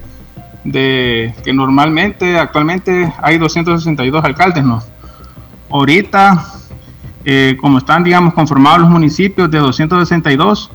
de 0.63 1.33
que 1.43 1.53
normalmente, 1.53 2.37
actualmente 2.37 3.11
hay 3.21 3.37
262 3.37 4.23
alcaldes, 4.23 4.63
¿no? 4.63 4.81
Ahorita, 5.69 6.45
eh, 7.25 7.57
como 7.59 7.79
están, 7.79 8.03
digamos, 8.03 8.33
conformados 8.33 8.81
los 8.81 8.89
municipios 8.89 9.49
de 9.51 9.59
262, 9.59 10.71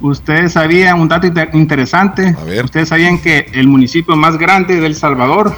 ustedes 0.00 0.52
sabían 0.52 1.00
un 1.00 1.08
dato 1.08 1.26
inter- 1.26 1.50
interesante, 1.52 2.34
ustedes 2.64 2.88
sabían 2.88 3.18
que 3.18 3.46
el 3.54 3.68
municipio 3.68 4.16
más 4.16 4.36
grande 4.38 4.80
de 4.80 4.86
El 4.86 4.94
Salvador 4.94 5.54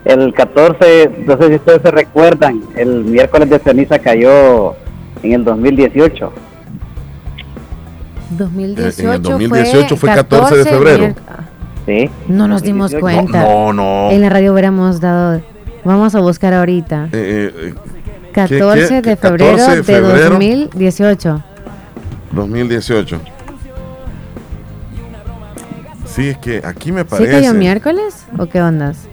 El 0.05 0.33
14, 0.33 1.25
no 1.27 1.37
sé 1.37 1.49
si 1.49 1.55
ustedes 1.57 1.83
se 1.83 1.91
recuerdan, 1.91 2.63
el 2.77 3.05
miércoles 3.05 3.51
de 3.51 3.59
ceniza 3.59 3.99
cayó 3.99 4.75
en 5.23 5.33
el 5.33 5.45
2018. 5.45 6.33
2018, 8.31 9.03
En 9.03 9.15
el 9.15 9.23
2018 9.23 9.97
fue 9.97 10.09
14 10.15 10.57
de 10.57 10.65
febrero. 10.65 11.15
Sí. 11.87 12.11
No 12.29 12.49
nos 12.49 12.63
dimos 12.63 12.91
2018. 12.91 13.01
cuenta. 13.01 13.43
No, 13.49 13.73
no. 13.73 14.11
En 14.11 14.21
la 14.21 14.29
radio 14.29 14.53
hubiéramos 14.53 15.01
dado. 15.01 15.41
Vamos 15.85 16.15
a 16.15 16.21
buscar 16.21 16.53
ahorita. 16.53 17.09
Eh, 17.13 17.53
eh, 17.73 17.75
14 18.33 18.89
qué? 18.89 18.95
de 19.11 19.17
14 19.17 19.29
febrero 19.29 19.71
de 19.71 19.77
de 19.77 19.83
febrero? 19.83 20.31
2018. 20.31 21.43
2018. 22.33 23.21
Sí, 26.07 26.29
es 26.31 26.39
que 26.39 26.63
aquí 26.65 26.93
me 26.93 27.03
¿Sí 27.03 27.07
parece. 27.11 27.31
cayó 27.31 27.55
miércoles 27.55 28.27
o 28.39 28.47
qué 28.47 28.61
ondas? 28.63 29.07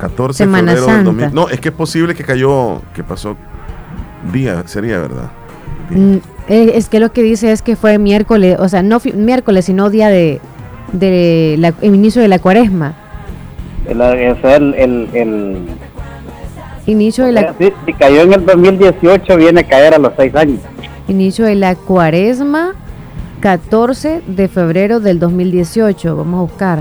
14 0.00 0.46
de 0.46 0.52
febrero 0.52 0.80
del 0.80 0.84
Santa. 0.84 1.04
2000. 1.04 1.34
No, 1.34 1.48
es 1.48 1.60
que 1.60 1.68
es 1.68 1.74
posible 1.74 2.14
que 2.14 2.24
cayó, 2.24 2.82
que 2.94 3.04
pasó 3.04 3.36
día, 4.32 4.62
sería 4.66 4.98
verdad. 4.98 5.30
Mm, 5.90 6.16
eh, 6.48 6.72
es 6.74 6.88
que 6.88 7.00
lo 7.00 7.12
que 7.12 7.22
dice 7.22 7.52
es 7.52 7.62
que 7.62 7.76
fue 7.76 7.98
miércoles, 7.98 8.56
o 8.58 8.68
sea, 8.68 8.82
no 8.82 9.00
miércoles, 9.14 9.64
sino 9.66 9.90
día 9.90 10.08
de, 10.08 10.40
de 10.92 11.56
la, 11.58 11.74
el 11.80 11.94
inicio 11.94 12.22
de 12.22 12.28
la 12.28 12.38
cuaresma. 12.38 12.94
El, 13.88 13.98
sea, 14.40 14.56
el, 14.56 14.74
el, 14.74 15.08
el- 15.14 15.66
Inicio 16.86 17.26
de 17.26 17.32
la, 17.32 17.54
si, 17.58 17.70
si 17.84 17.92
cayó 17.92 18.22
en 18.22 18.32
el 18.32 18.46
2018, 18.46 19.36
viene 19.36 19.60
a 19.60 19.64
caer 19.64 19.92
a 19.92 19.98
los 19.98 20.12
6 20.16 20.34
años. 20.36 20.60
inicio 21.06 21.44
de 21.44 21.54
la 21.54 21.74
cuaresma, 21.74 22.72
14 23.40 24.22
de 24.26 24.48
febrero 24.48 24.98
del 24.98 25.18
2018. 25.18 26.16
Vamos 26.16 26.38
a 26.38 26.42
buscar. 26.42 26.78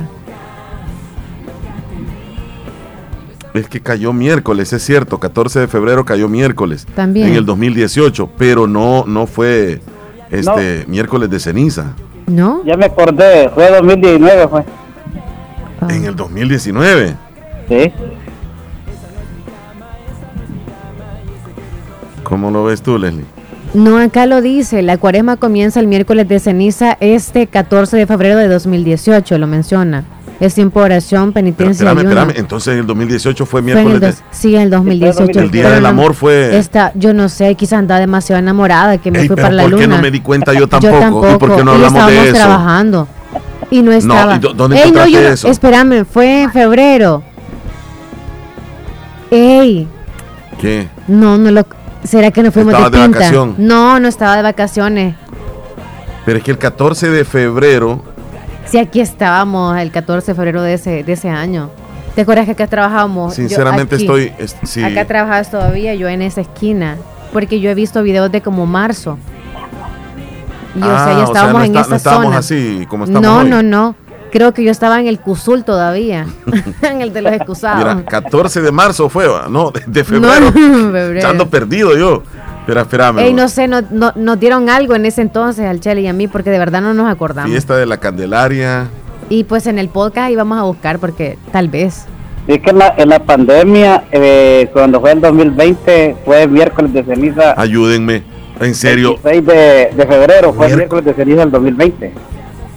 Es 3.58 3.68
que 3.68 3.82
cayó 3.82 4.14
miércoles, 4.14 4.72
es 4.74 4.84
cierto, 4.84 5.20
14 5.20 5.62
de 5.62 5.68
febrero 5.68 6.06
cayó 6.06 6.30
miércoles. 6.30 6.86
También. 6.96 7.30
En 7.30 7.36
el 7.36 7.46
2018, 7.46 8.30
pero 8.38 8.68
no, 8.68 9.04
no 9.08 9.26
fue 9.28 9.82
este 10.30 10.86
miércoles 10.88 11.30
de 11.30 11.40
ceniza. 11.40 11.94
¿No? 12.28 12.64
Ya 12.66 12.76
me 12.78 12.86
acordé, 12.86 13.50
fue 13.50 13.70
2019, 13.72 14.48
fue. 14.48 14.64
En 15.90 16.06
el 16.06 16.16
2019. 16.16 17.16
Sí. 17.70 17.92
¿Cómo 22.24 22.52
lo 22.52 22.66
ves 22.66 22.82
tú, 22.82 22.98
Leslie? 22.98 23.26
No, 23.74 23.98
acá 23.98 24.26
lo 24.26 24.42
dice, 24.42 24.82
la 24.82 24.98
cuaresma 24.98 25.38
comienza 25.38 25.80
el 25.80 25.88
miércoles 25.88 26.28
de 26.28 26.40
ceniza 26.40 26.98
este 27.00 27.48
14 27.48 27.98
de 27.98 28.08
febrero 28.08 28.38
de 28.38 28.48
2018, 28.48 29.38
lo 29.38 29.48
menciona. 29.48 30.04
Es 30.40 30.54
tiempo 30.54 30.80
de 30.82 30.86
oración, 30.86 31.34
Pero 31.34 31.46
penitencia 31.46 31.72
espérame, 31.84 31.98
y 31.98 32.02
espérame. 32.08 32.34
Entonces 32.38 32.74
en 32.74 32.80
el 32.82 32.86
2018 32.88 33.46
fue 33.48 33.62
Fue 33.64 33.72
en 33.72 33.78
el 33.80 33.84
miércoles 33.86 34.18
de... 34.20 34.24
sí, 34.32 34.56
en 34.56 34.62
el 34.62 34.70
2018. 34.70 35.40
El 35.40 35.50
Día 35.52 35.70
del 35.72 35.82
no- 35.84 35.90
Amor 35.90 36.14
fue... 36.14 36.58
Esta, 36.58 36.92
yo 36.94 37.12
no 37.14 37.28
sé, 37.28 37.56
quizás 37.56 37.80
andaba 37.80 38.00
demasiado 38.00 38.40
enamorada, 38.40 39.00
que 39.00 39.10
me 39.10 39.22
Ey, 39.22 39.28
fui 39.28 39.36
para 39.36 39.50
la 39.52 39.64
¿por 39.64 39.72
luna. 39.72 39.82
qué 39.82 39.88
no 39.88 39.98
me 40.00 40.12
di 40.12 40.20
cuenta 40.20 40.54
yo 40.54 40.68
tampoco? 40.68 41.24
Yo 41.28 41.36
¿Y 41.36 41.38
por 41.40 41.56
qué 41.56 41.64
no 41.64 41.72
y 41.72 41.76
hablamos 41.76 42.08
de 42.08 42.24
eso? 42.30 42.34
trabajando. 42.36 43.08
Y 43.72 43.82
no 43.82 43.92
estaba. 43.92 44.36
¿y 44.36 44.40
dó- 44.40 44.54
dónde 44.54 44.78
Ey, 44.82 44.92
no, 44.92 45.08
yo 45.08 45.22
no- 45.22 45.28
eso? 45.30 45.48
espérame, 45.50 46.06
fue 46.06 46.44
en 46.44 46.52
febrero. 46.52 47.24
Ey, 49.32 49.88
¿Qué? 50.60 50.88
no, 51.08 51.38
no 51.38 51.52
lo... 51.52 51.66
¿Será 52.04 52.32
que 52.32 52.42
no 52.44 52.52
fuimos 52.52 52.74
de 52.74 52.80
de 52.84 52.90
pinta? 52.92 53.08
vacación. 53.20 53.56
No, 53.58 54.00
no 54.00 54.08
estaba 54.08 54.38
de 54.38 54.44
vacaciones. 54.44 55.16
Pero 56.26 56.38
es 56.38 56.44
que 56.44 56.52
el 56.52 56.58
14 56.58 57.10
de 57.10 57.26
febrero... 57.26 58.04
Sí, 58.70 58.78
aquí 58.78 59.00
estábamos 59.00 59.78
el 59.78 59.92
14 59.92 60.32
de 60.32 60.36
febrero 60.36 60.62
de 60.62 60.74
ese, 60.74 61.04
de 61.04 61.14
ese 61.14 61.30
año. 61.30 61.70
¿Te 62.16 62.22
acuerdas 62.22 62.46
que 62.46 62.52
acá 62.52 62.68
trabajábamos? 62.68 63.36
Sinceramente 63.36 63.96
aquí. 63.96 64.04
estoy... 64.06 64.34
es- 64.40 64.56
sí. 64.64 64.84
Acá 64.84 65.06
trabajas 65.06 65.52
todavía, 65.52 65.94
yo 65.96 66.08
en 66.10 66.22
esa 66.22 66.42
esquina. 66.42 66.98
Porque 67.32 67.60
yo 67.60 67.70
he 67.70 67.76
visto 67.76 68.02
videos 68.04 68.32
de 68.32 68.42
como 68.42 68.66
marzo. 68.66 69.18
Y 70.76 70.80
o 70.80 70.84
sea, 70.86 71.06
Ah, 71.08 71.14
ya 71.18 71.24
estábamos 71.26 71.54
no 71.60 71.64
en 71.66 71.66
está- 71.76 71.82
esa 71.82 71.90
no 71.90 71.96
estábamos 71.96 72.26
zona. 72.28 72.38
así 72.40 72.86
como 72.90 73.04
estamos 73.06 73.22
no, 73.22 73.38
hoy. 73.40 73.50
no, 73.50 73.64
no. 73.64 73.96
Creo 74.32 74.54
que 74.54 74.64
yo 74.64 74.72
estaba 74.72 75.00
en 75.00 75.08
el 75.08 75.20
Cusul 75.20 75.64
todavía. 75.64 76.26
en 76.82 77.02
el 77.02 77.14
de 77.14 77.22
los 77.22 77.32
excusados. 77.34 77.78
Mira, 77.80 78.04
14 78.06 78.62
de 78.62 78.72
marzo 78.72 79.08
fue, 79.10 79.26
no, 79.50 79.72
de, 79.72 79.82
de 79.88 80.00
No, 80.02 80.06
febrero. 80.06 80.52
febrero. 80.52 81.30
Ando 81.30 81.50
perdido 81.50 81.96
yo. 81.98 82.24
Espera, 82.68 82.82
espérame. 82.82 83.20
Ey, 83.20 83.34
no 83.34 83.48
sé, 83.48 83.68
no, 83.70 83.82
no- 83.92 84.12
nos 84.16 84.38
dieron 84.40 84.70
algo 84.70 84.94
en 84.94 85.06
ese 85.06 85.22
entonces 85.22 85.66
al 85.66 85.80
Chele 85.80 86.02
y 86.02 86.08
a 86.08 86.14
mí 86.14 86.28
porque 86.28 86.50
de 86.50 86.60
verdad 86.60 86.82
no 86.82 86.94
nos 86.94 87.10
acordamos. 87.10 87.50
Fiesta 87.50 87.78
de 87.78 87.86
la 87.86 87.98
Candelaria. 87.98 88.88
Y 89.30 89.46
pues 89.46 89.68
en 89.68 89.80
el 89.80 89.88
podcast 89.88 90.32
íbamos 90.32 90.60
a 90.60 90.64
buscar 90.64 91.00
porque 91.00 91.38
tal 91.54 91.70
vez. 91.70 92.06
Es 92.48 92.60
que 92.62 92.70
en 92.72 92.78
la, 92.80 92.94
en 92.98 93.08
la 93.10 93.20
pandemia, 93.20 94.04
eh, 94.12 94.70
cuando 94.74 95.00
fue 95.00 95.14
el 95.14 95.22
2020, 95.22 96.18
fue 96.26 96.46
miércoles 96.48 96.92
de 96.94 97.04
ceniza. 97.06 97.54
Ayúdenme. 97.60 98.24
En 98.60 98.74
serio. 98.76 99.16
6 99.24 99.46
de, 99.46 99.54
de 99.96 100.06
febrero 100.08 100.52
fue 100.54 100.68
Miércoles. 100.68 100.76
miércoles 100.78 101.06
de 101.06 101.14
ceniza 101.14 101.40
del 101.42 101.52
2020. 101.52 102.14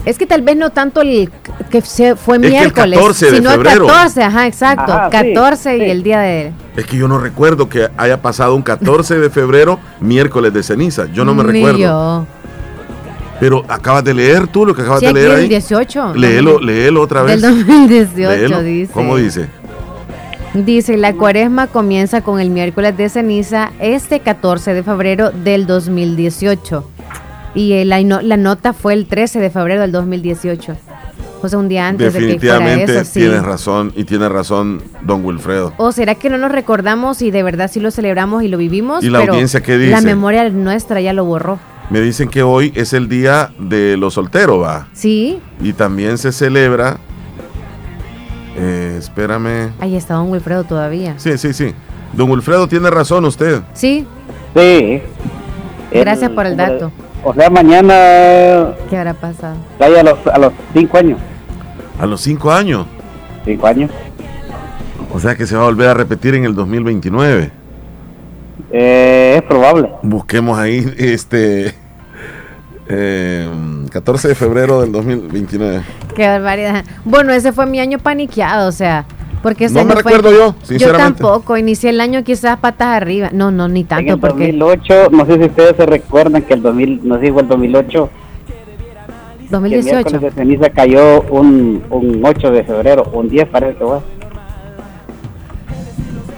Es 0.07 0.17
que 0.17 0.27
tal 0.27 0.41
vez 0.43 0.57
no 0.57 0.71
tanto 0.71 1.03
el 1.03 1.31
que 1.71 1.83
se 1.83 2.17
fue 2.17 2.41
que 2.41 2.47
el 2.47 2.53
miércoles, 2.53 2.99
14 2.99 3.31
de 3.31 3.37
sino 3.37 3.51
febrero. 3.51 3.85
el 3.85 3.91
14, 3.93 4.23
ajá, 4.23 4.47
exacto. 4.47 4.93
Ajá, 4.93 5.11
sí, 5.11 5.33
14 5.35 5.77
y 5.77 5.81
sí. 5.81 5.87
el 5.91 6.03
día 6.03 6.21
de 6.21 6.53
Es 6.77 6.87
que 6.87 6.97
yo 6.97 7.07
no 7.07 7.19
recuerdo 7.19 7.69
que 7.69 7.89
haya 7.99 8.21
pasado 8.23 8.55
un 8.55 8.63
14 8.63 9.19
de 9.19 9.29
febrero, 9.31 9.79
miércoles 10.01 10.53
de 10.55 10.63
ceniza. 10.63 11.07
Yo 11.13 11.25
no 11.25 11.35
me 11.35 11.45
Ni 11.45 11.53
recuerdo. 11.53 11.79
yo. 11.79 12.27
Pero 13.41 13.65
acabas 13.69 14.05
de 14.05 14.13
leer 14.15 14.47
tú 14.49 14.67
lo 14.67 14.75
que 14.75 14.83
acabas 14.83 15.01
Sí, 15.01 15.07
de 15.07 15.13
leer 15.13 15.31
el 15.33 15.37
ahí. 15.41 15.49
18. 15.49 16.15
Léelo, 16.15 16.61
léelo 16.61 17.03
otra 17.03 17.23
vez. 17.23 17.41
Del 17.41 17.57
2018 17.57 18.31
Léelo. 18.37 18.63
dice. 18.63 18.93
¿Cómo 18.93 19.17
dice? 19.17 19.49
Dice, 20.53 20.97
la 20.97 21.13
cuaresma 21.15 21.67
comienza 21.69 22.23
con 22.23 22.41
el 22.41 22.51
miércoles 22.51 22.97
de 22.97 23.09
ceniza 23.09 23.71
este 23.79 24.21
14 24.21 24.75
de 24.75 24.83
febrero 24.83 25.31
del 25.31 25.67
2018. 25.67 26.85
Y 27.55 27.73
eh, 27.73 27.85
la, 27.85 28.03
no- 28.03 28.21
la 28.23 28.37
nota 28.37 28.73
fue 28.73 28.95
el 28.95 29.07
13 29.07 29.41
de 29.41 29.51
febrero 29.51 29.81
del 29.83 29.93
2018. 29.93 30.77
O 31.43 31.49
sea, 31.49 31.59
un 31.59 31.69
día 31.69 31.89
antes 31.89 32.13
de 32.13 32.19
que 32.21 32.39
fuera 32.39 32.59
Definitivamente 32.59 32.95
eso, 33.01 33.05
sí. 33.05 33.21
tienes 33.21 33.43
razón 33.43 33.93
y 33.97 34.05
tiene 34.05 34.29
razón 34.29 34.83
don 35.03 35.25
Wilfredo. 35.25 35.73
¿O 35.79 35.91
será 35.91 36.15
que 36.15 36.29
no 36.29 36.37
nos 36.37 36.53
recordamos 36.53 37.23
y 37.23 37.31
de 37.31 37.43
verdad 37.43 37.71
sí 37.73 37.81
lo 37.81 37.91
celebramos 37.91 38.43
y 38.43 38.49
lo 38.49 38.59
vivimos? 38.59 39.03
¿Y 39.03 39.09
la 39.09 39.21
pero 39.21 39.33
audiencia 39.33 39.63
qué 39.63 39.79
La 39.79 39.97
dice? 39.97 40.07
memoria 40.07 40.49
nuestra 40.51 41.01
ya 41.01 41.13
lo 41.15 41.25
borró. 41.25 41.59
Me 41.89 42.01
dicen 42.03 42.29
que 42.29 42.43
hoy 42.43 42.73
es 42.77 42.93
el 42.93 43.09
día 43.09 43.51
de 43.59 43.97
los 43.97 44.15
solteros, 44.15 44.63
va. 44.63 44.89
Sí, 44.93 45.41
Y 45.63 45.73
también 45.73 46.19
se 46.19 46.31
celebra. 46.31 46.99
eh, 48.57 48.97
espérame. 48.99 49.73
ahí 49.81 49.97
está 49.97 50.15
don 50.15 50.31
Wilfredo 50.31 50.65
todavía. 50.65 51.15
Sí, 51.19 51.39
sí, 51.39 51.53
sí. 51.53 51.73
Don 52.13 52.31
Wilfredo 52.31 52.67
tiene 52.69 52.91
razón 52.91 53.25
usted. 53.25 53.63
Sí, 53.73 54.07
Sí. 54.55 55.01
gracias 55.93 56.31
por 56.33 56.47
el 56.47 56.57
dato. 56.57 56.93
O 57.23 57.35
sea, 57.35 57.51
mañana 57.51 58.73
¿Qué 58.89 58.97
habrá 58.97 59.15
pasado? 59.15 59.57
cae 59.79 59.99
a 60.01 60.03
los, 60.03 60.27
a 60.27 60.39
los 60.39 60.53
cinco 60.73 60.97
años. 60.99 61.19
A 61.99 62.07
los 62.07 62.21
cinco 62.23 62.51
años. 62.51 62.87
Cinco 63.45 63.67
años. 63.67 63.91
O 65.13 65.19
sea 65.21 65.35
que 65.35 65.47
se 65.47 65.55
va 65.57 65.63
a 65.63 65.67
volver 65.67 65.89
a 65.89 65.95
repetir 65.95 66.35
en 66.35 66.45
el 66.45 66.55
2029. 66.55 67.51
Eh, 68.73 69.35
es 69.37 69.43
probable. 69.43 69.91
Busquemos 70.03 70.59
ahí 70.59 70.79
este. 70.99 71.75
eh, 72.89 73.49
14 73.91 74.29
de 74.29 74.35
febrero 74.35 74.81
del 74.81 74.93
2029. 74.93 75.83
Qué 76.15 76.27
barbaridad. 76.27 76.85
Bueno, 77.05 77.33
ese 77.33 77.53
fue 77.53 77.67
mi 77.67 77.81
año 77.81 77.99
paniqueado, 77.99 78.69
o 78.69 78.73
sea, 78.73 79.05
Porque 79.42 79.68
No 79.70 79.85
me 79.85 79.94
recuerdo 79.94 80.31
yo, 80.31 80.55
Yo 80.61 80.66
sinceramente. 80.66 81.22
tampoco, 81.22 81.57
inicié 81.57 81.90
el 81.90 82.00
año 82.00 82.22
quizás 82.22 82.59
patas 82.59 82.88
arriba. 82.88 83.31
No, 83.33 83.50
no, 83.50 83.68
ni 83.68 83.81
En 83.81 83.87
tanto, 83.87 84.12
el 84.14 84.20
porque 84.20 84.53
2008, 84.53 85.09
no 85.12 85.24
sé 85.24 85.37
si 85.38 85.44
ustedes 85.44 85.76
se 85.76 85.87
recuerdan 85.87 86.42
que 86.42 86.55
el 86.55 86.62
2000, 86.62 87.00
no 87.05 87.14
sé 87.18 87.26
si 87.26 87.33
fue 87.33 87.42
el 87.42 87.48
2008, 87.48 88.11
que 88.46 89.44
el 89.44 89.50
2018. 89.50 89.94
miércoles 89.94 90.20
de 90.20 90.31
ceniza 90.33 90.68
cayó 90.70 91.22
un, 91.22 91.83
un 91.88 92.20
8 92.24 92.50
de 92.50 92.64
febrero, 92.64 93.05
un 93.14 93.29
10 93.31 93.48
parece 93.48 93.79
que 93.79 93.85
fue. 93.85 93.98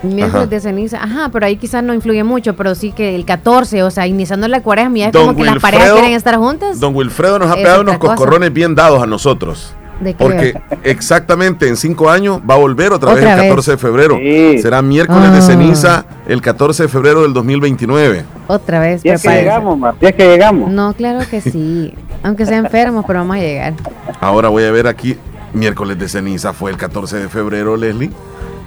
Miércoles 0.04 0.50
de 0.50 0.60
ceniza. 0.60 1.02
Ajá, 1.02 1.28
pero 1.32 1.46
ahí 1.46 1.56
quizás 1.56 1.82
no 1.84 1.94
influye 1.94 2.24
mucho, 2.24 2.54
pero 2.56 2.74
sí 2.74 2.90
que 2.92 3.14
el 3.14 3.24
14, 3.24 3.82
o 3.84 3.90
sea, 3.90 4.06
iniciando 4.06 4.48
la 4.48 4.60
cuaresma, 4.60 4.98
ya 4.98 5.06
es 5.06 5.12
Don 5.12 5.26
como 5.26 5.36
que 5.38 5.44
las 5.44 5.54
Wilfredo- 5.56 5.60
parejas 5.60 5.92
quieren 5.92 6.12
estar 6.12 6.36
juntas. 6.36 6.80
Don 6.80 6.94
Wilfredo 6.94 7.38
nos 7.38 7.50
ha 7.50 7.54
pegado 7.54 7.82
unos 7.82 7.98
cosa. 7.98 8.14
coscorrones 8.16 8.52
bien 8.52 8.74
dados 8.74 9.00
a 9.02 9.06
nosotros. 9.06 9.74
Porque 10.18 10.54
exactamente 10.84 11.68
en 11.68 11.76
cinco 11.76 12.10
años 12.10 12.40
va 12.48 12.54
a 12.54 12.58
volver 12.58 12.92
otra, 12.92 13.10
vez 13.14 13.18
Otra 13.22 13.32
el 13.34 13.38
vez. 13.40 13.48
14 13.48 13.70
de 13.72 13.76
febrero. 13.78 14.16
Sí. 14.18 14.58
Será 14.62 14.82
miércoles 14.82 15.32
de 15.32 15.38
Ah. 15.38 15.42
ceniza 15.42 16.04
el 16.26 16.40
14 16.40 16.84
de 16.84 16.88
febrero 16.88 17.22
del 17.22 17.32
2029. 17.32 18.24
Otra 18.48 18.80
vez. 18.80 19.00
Es 19.04 19.22
que 19.22 19.28
llegamos, 19.28 19.78
Mar, 19.78 19.94
es 20.00 20.14
que 20.14 20.24
llegamos. 20.26 20.70
No, 20.70 20.92
claro 20.94 21.20
que 21.30 21.40
sí. 21.40 21.94
Aunque 22.22 22.46
sea 22.46 22.58
enfermos, 22.58 23.04
pero 23.06 23.20
vamos 23.20 23.36
a 23.36 23.40
llegar. 23.40 23.74
Ahora 24.20 24.48
voy 24.48 24.64
a 24.64 24.70
ver 24.70 24.86
aquí, 24.86 25.16
miércoles 25.52 25.98
de 25.98 26.08
ceniza 26.08 26.52
fue 26.52 26.70
el 26.70 26.76
14 26.76 27.16
de 27.18 27.28
febrero, 27.28 27.76
Leslie, 27.76 28.10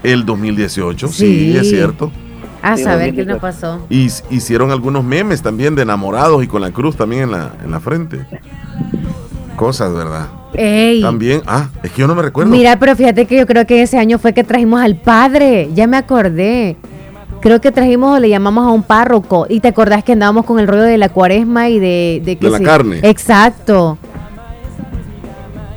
el 0.03 0.25
2018. 0.25 1.07
Sí, 1.07 1.51
Sí. 1.53 1.57
es 1.57 1.69
cierto. 1.69 2.11
A 2.61 2.77
saber 2.77 3.13
qué 3.13 3.23
2018. 3.25 3.31
nos 3.33 3.39
pasó. 3.41 3.85
Y 3.89 4.07
hicieron 4.31 4.71
algunos 4.71 5.03
memes 5.03 5.41
también 5.43 5.75
de 5.75 5.83
enamorados 5.83 6.43
y 6.43 6.47
con 6.47 6.61
la 6.61 6.71
cruz 6.71 6.95
también 6.97 7.23
en 7.23 7.31
la, 7.31 7.51
en 7.63 7.69
la 7.71 7.79
frente. 7.79 8.25
Cosas, 9.55 9.93
¿verdad? 9.93 10.27
Ey. 10.53 11.01
También, 11.01 11.41
ah, 11.45 11.69
es 11.83 11.91
que 11.91 12.01
yo 12.01 12.07
no 12.07 12.15
me 12.15 12.21
recuerdo. 12.21 12.51
Mira, 12.51 12.77
pero 12.79 12.95
fíjate 12.95 13.25
que 13.25 13.37
yo 13.37 13.45
creo 13.45 13.65
que 13.65 13.81
ese 13.81 13.97
año 13.97 14.19
fue 14.19 14.33
que 14.33 14.43
trajimos 14.43 14.81
al 14.81 14.95
padre. 14.95 15.69
Ya 15.73 15.87
me 15.87 15.97
acordé. 15.97 16.77
Creo 17.41 17.61
que 17.61 17.71
trajimos 17.71 18.17
o 18.17 18.19
le 18.19 18.29
llamamos 18.29 18.65
a 18.65 18.71
un 18.71 18.83
párroco. 18.83 19.45
Y 19.49 19.59
te 19.59 19.67
acordás 19.67 20.03
que 20.03 20.13
andábamos 20.13 20.45
con 20.45 20.59
el 20.59 20.67
rollo 20.67 20.83
de 20.83 20.97
la 20.97 21.09
cuaresma 21.09 21.69
y 21.69 21.79
de... 21.79 22.21
De, 22.23 22.37
que 22.37 22.45
De 22.45 22.51
la 22.51 22.59
carne. 22.59 22.99
Exacto. 23.03 23.97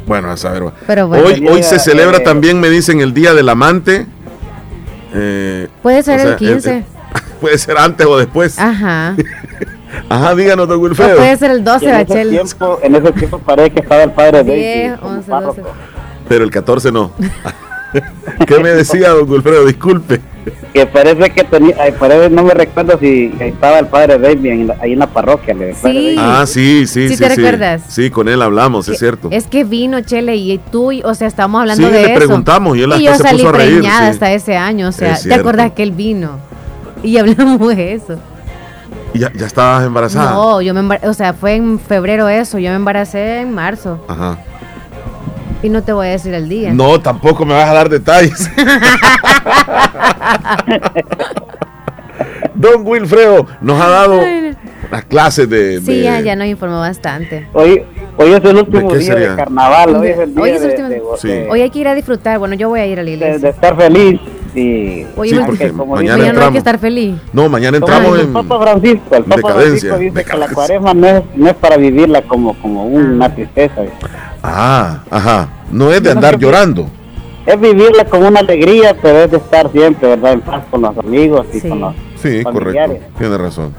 Bueno, 0.06 0.30
a 0.30 0.36
saber. 0.36 0.62
Pero 0.86 1.08
bueno. 1.08 1.26
hoy, 1.26 1.46
hoy 1.46 1.62
se 1.62 1.78
celebra 1.78 2.18
eh, 2.18 2.24
también, 2.24 2.58
me 2.58 2.70
dicen, 2.70 3.00
el 3.00 3.12
Día 3.12 3.34
del 3.34 3.48
Amante. 3.50 4.06
Eh, 5.14 5.68
Puede 5.82 6.02
ser 6.02 6.20
o 6.20 6.22
sea, 6.22 6.30
el 6.32 6.36
15. 6.36 6.70
eh, 6.70 6.78
eh, 6.78 6.84
puede 7.40 7.58
ser 7.58 7.76
antes 7.76 8.06
o 8.06 8.16
después. 8.16 8.58
Ajá. 8.58 9.14
Ajá, 10.09 10.35
díganos, 10.35 10.68
don 10.68 10.81
Wilfredo. 10.81 11.16
puede 11.16 11.37
ser 11.37 11.51
el 11.51 11.64
12, 11.64 11.85
Y 11.85 11.88
en, 11.88 11.94
ese 11.94 12.05
Bachel. 12.05 12.31
tiempo, 12.31 12.79
en 12.83 12.94
ese 12.94 13.12
tiempo 13.12 13.38
parece 13.38 13.70
que 13.70 13.81
estaba 13.81 14.03
el 14.03 14.11
padre 14.12 14.44
de 14.44 14.55
10, 14.55 14.88
Daisy 14.88 15.01
como 15.01 15.14
11, 15.16 15.31
párroco. 15.31 15.55
12. 15.62 15.70
Pero 16.29 16.44
el 16.44 16.51
14 16.51 16.92
no. 16.92 17.12
¿Qué 18.46 18.59
me 18.59 18.68
decía, 18.70 19.11
don 19.11 19.31
Wilfredo? 19.31 19.64
Disculpe. 19.64 20.20
Que 20.74 20.85
parece 20.87 21.31
que 21.31 21.42
tenía, 21.44 21.74
parece, 21.98 22.29
no 22.31 22.42
me 22.42 22.53
recuerdo 22.53 22.98
si 22.98 23.33
estaba 23.40 23.79
el 23.79 23.87
padre 23.87 24.14
en 24.33 24.66
la- 24.66 24.77
ahí 24.83 24.92
en 24.92 24.98
la 24.98 25.07
parroquia. 25.07 25.55
el 25.59 25.74
Sí. 25.74 26.14
Ah, 26.18 26.44
sí, 26.46 26.87
sí, 26.87 27.09
¿Sí 27.09 27.16
sí. 27.16 27.22
te 27.22 27.29
recuerdas? 27.31 27.83
Sí, 27.88 28.11
con 28.11 28.29
él 28.29 28.42
hablamos, 28.42 28.88
es 28.88 28.98
cierto. 28.98 29.29
Es 29.31 29.46
que 29.46 29.64
vino, 29.64 30.01
Chele, 30.03 30.37
y 30.37 30.59
tú, 30.70 30.92
y- 30.92 31.03
o 31.03 31.14
sea, 31.14 31.29
estábamos 31.29 31.62
hablando 31.62 31.87
Sí, 31.88 31.92
de 31.94 32.03
le 32.03 32.09
eso. 32.11 32.14
preguntamos 32.18 32.77
y 32.77 32.83
él 32.83 32.92
hasta 32.92 33.05
yo 33.05 33.14
se 33.14 33.22
salí 33.22 33.38
puso 33.38 33.48
a 33.48 33.53
reír, 33.53 33.79
preñada 33.79 34.05
sí. 34.05 34.11
hasta 34.11 34.33
ese 34.33 34.57
año, 34.57 34.88
o 34.88 34.92
sea, 34.92 35.14
Es 35.14 35.22
¿te 35.22 35.33
acordás 35.35 35.62
cierto. 35.66 35.74
que 35.77 35.83
él 35.83 35.92
vino? 35.92 36.38
Y 37.03 37.16
hablamos 37.16 37.74
de 37.74 37.94
eso. 37.94 38.18
¿Y 39.18 39.22
¿Ya, 39.22 39.33
ya 39.33 39.46
estabas 39.46 39.85
embarazada? 39.85 40.31
No, 40.31 40.61
yo 40.62 40.72
me 40.74 40.81
embar- 40.81 41.04
o 41.04 41.12
sea, 41.12 41.33
fue 41.33 41.57
en 41.57 41.81
febrero 41.81 42.28
eso, 42.28 42.59
yo 42.61 42.70
me 42.70 42.76
embaracé 42.76 43.40
en 43.40 43.52
marzo. 43.52 44.04
Ajá. 44.07 44.38
Y 45.61 45.68
no 45.70 45.83
te 45.83 45.92
voy 45.92 46.07
a 46.07 46.11
decir 46.11 46.33
el 46.35 46.48
día. 46.48 46.72
No, 46.72 47.00
tampoco 47.00 47.44
me 47.44 47.52
vas 47.54 47.68
a 47.68 47.72
dar 47.74 47.88
detalles. 47.88 48.48
Don 52.54 52.87
Wilfredo 52.87 53.46
nos 53.61 53.81
ha 53.81 53.88
dado 53.88 54.20
las 54.90 55.04
clases 55.07 55.48
de. 55.50 55.81
Sí, 55.81 55.96
de- 55.96 56.02
ya, 56.02 56.20
ya 56.20 56.37
nos 56.37 56.46
informó 56.46 56.78
bastante. 56.81 57.48
Hoy, 57.52 57.83
hoy 58.16 58.33
es 58.33 58.44
el 58.44 58.57
último 58.57 58.92
día 58.94 59.14
sería? 59.14 59.31
de 59.31 59.37
carnaval, 59.37 59.96
hoy 59.96 60.09
es 60.09 60.18
el 60.18 60.35
día 60.35 60.42
Hoy 60.44 60.50
es 60.50 60.62
el 60.62 60.68
de, 60.76 60.83
último- 60.85 61.12
de- 61.12 61.18
Sí. 61.18 61.33
Hoy 61.50 61.61
hay 61.61 61.70
que 61.70 61.78
ir 61.81 61.88
a 61.88 61.94
disfrutar, 61.96 62.38
bueno, 62.38 62.54
yo 62.54 62.68
voy 62.68 62.78
a 62.81 62.87
ir 62.87 62.98
a 62.98 63.02
la 63.02 63.07
de- 63.11 63.16
iglesia. 63.16 63.38
de 63.38 63.48
estar 63.48 63.76
feliz. 63.76 64.20
Sí, 64.58 65.06
es 65.24 65.32
el- 65.32 65.46
porque 65.46 65.68
como 65.70 65.94
mañana 65.94 66.18
Mañana 66.18 66.38
no 66.40 66.46
hay 66.46 66.52
que 66.52 66.58
estar 66.58 66.78
feliz. 66.78 67.14
No, 67.32 67.48
mañana 67.48 67.76
entramos 67.76 68.18
en. 68.18 68.26
el 68.26 68.32
Papa 68.32 68.60
Francisco, 68.60 69.14
el 69.16 69.24
Papa 69.24 69.36
decadencia, 69.36 69.88
Francisco 69.90 69.98
dice 69.98 70.24
que 70.30 70.36
la 70.36 70.48
cuaresma 70.48 70.94
no 70.94 71.06
es, 71.06 71.22
no 71.36 71.48
es 71.48 71.54
para 71.56 71.76
vivirla 71.76 72.22
como, 72.22 72.54
como 72.60 72.84
una 72.86 73.32
tristeza. 73.34 73.82
Ah, 74.42 75.00
ajá. 75.10 75.48
No 75.70 75.90
es 75.92 76.02
de 76.02 76.08
Yo 76.10 76.14
no 76.14 76.18
andar 76.18 76.38
llorando. 76.38 76.88
Es 77.46 77.58
vivirla 77.60 78.04
como 78.04 78.28
una 78.28 78.40
alegría, 78.40 78.94
pero 79.00 79.18
es 79.20 79.30
de 79.30 79.36
estar 79.38 79.70
siempre, 79.72 80.08
¿verdad? 80.08 80.32
En 80.34 80.40
paz 80.42 80.64
con 80.70 80.82
los 80.82 80.96
amigos 80.98 81.46
y 81.52 81.60
Sí. 81.60 81.68
con 81.68 81.80
los 81.80 81.94
Sí, 82.16 82.42
familiares. 82.42 82.98
correcto. 82.98 83.18
Tiene 83.18 83.38
razón. 83.38 83.74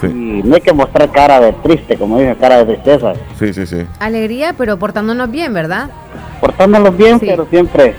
Sí, 0.00 0.06
Y 0.08 0.42
no 0.46 0.54
hay 0.56 0.60
que 0.60 0.72
mostrar 0.72 1.10
cara 1.10 1.40
de 1.40 1.52
triste, 1.54 1.96
como 1.96 2.18
dicen, 2.18 2.34
cara 2.36 2.64
de 2.64 2.74
tristeza. 2.74 3.12
sí, 3.38 3.52
sí. 3.54 3.66
sí. 3.66 3.86
Alegría, 3.98 4.54
pero 4.58 4.78
portándonos 4.78 5.30
bien, 5.30 5.54
¿verdad? 5.54 5.88
Portándolos 6.40 6.96
bien, 6.96 7.18
Sí. 7.20 7.26
pero 7.28 7.46
siempre 7.48 7.94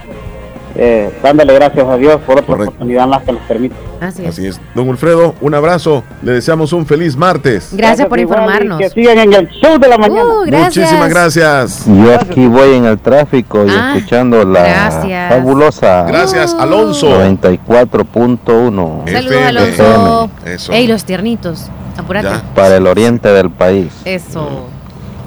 eh, 0.76 1.12
dándole 1.24 1.54
gracias 1.54 1.86
a 1.88 1.98
Dios 1.98 2.22
por 2.22 2.36
otra 2.38 2.46
Correcto. 2.48 2.70
oportunidad 2.72 3.08
más 3.08 3.24
que 3.24 3.32
nos 3.32 3.42
permite. 3.44 3.76
Así 4.00 4.24
es. 4.24 4.30
Así 4.30 4.46
es. 4.48 4.62
Don 4.76 4.88
Wilfredo, 4.90 5.34
un 5.42 5.56
abrazo. 5.56 6.04
Le 6.22 6.34
deseamos 6.34 6.72
un 6.74 6.86
feliz 6.86 7.16
martes. 7.18 7.70
Gracias 7.74 8.08
por 8.08 8.20
informarnos. 8.20 8.78
Que 8.80 8.90
sigan 8.92 9.18
en 9.18 9.34
el 9.34 9.50
show 9.50 9.80
de 9.80 9.88
la 9.88 9.98
mañana. 9.98 10.24
Uh, 10.24 10.46
gracias. 10.46 10.78
Muchísimas 10.86 11.10
gracias. 11.10 11.86
Yo 11.88 12.14
aquí 12.16 12.46
voy 12.48 12.74
en 12.76 12.86
el 12.86 13.00
tráfico 13.00 13.66
y 13.66 13.70
Ah, 13.72 13.94
escuchando 13.96 14.44
la 14.46 14.62
gracias. 14.64 15.34
fabulosa 15.34 16.04
Gracias, 16.04 16.54
Uh. 16.54 16.62
Alonso. 16.62 17.08
94.1 17.10 19.04
Saludos. 19.12 19.38
Alonso. 19.48 20.30
Eso. 20.46 20.74
Ey, 20.74 20.88
los 20.88 21.04
tiernitos. 21.04 21.68
Apúrate. 21.98 22.28
Ya. 22.28 22.44
para 22.54 22.78
el 22.78 22.86
oriente 22.86 23.28
del 23.30 23.50
país 23.50 23.92
Eso. 24.06 24.68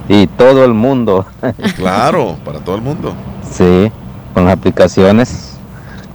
y 0.08 0.28
todo 0.28 0.64
el 0.64 0.72
mundo. 0.74 1.26
Claro, 1.76 2.36
para 2.44 2.60
todo 2.60 2.76
el 2.76 2.82
mundo. 2.82 3.12
sí, 3.50 3.90
con 4.34 4.44
las 4.44 4.54
aplicaciones 4.54 5.52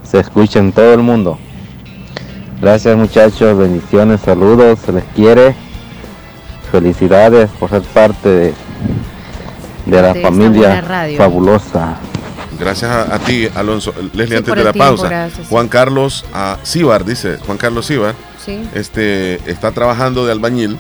se 0.04 0.20
escucha 0.20 0.60
en 0.60 0.72
todo 0.72 0.94
el 0.94 1.02
mundo. 1.02 1.38
Gracias 2.62 2.96
muchachos, 2.98 3.58
bendiciones, 3.58 4.22
saludos, 4.22 4.80
se 4.86 4.92
les 4.94 5.04
quiere. 5.16 5.56
Felicidades 6.72 7.50
por 7.60 7.70
ser 7.70 7.82
parte 7.84 8.30
de, 8.30 8.54
de 9.86 10.02
la 10.02 10.14
De 10.14 10.22
familia 10.22 10.82
radio. 10.82 11.18
fabulosa. 11.18 11.98
Gracias 12.60 12.90
a, 12.90 13.16
a 13.16 13.20
ti, 13.20 13.48
Alonso. 13.56 13.94
Leslie, 14.14 14.28
Sí, 14.28 14.36
antes 14.36 14.56
de 14.56 14.64
la 14.64 14.72
tiempo, 14.74 14.88
pausa. 14.96 15.10
gracias. 15.10 15.48
Juan 15.48 15.68
Carlos 15.68 16.26
a 16.34 16.58
Cibar, 16.66 17.04
dice 17.06 17.38
Juan 17.46 17.58
Carlos 17.58 17.88
Cibar, 17.88 18.16
Sí. 18.44 18.62
este, 18.74 19.36
está 19.50 19.72
trabajando 19.72 20.26
de 20.26 20.32
albañil 20.32 20.78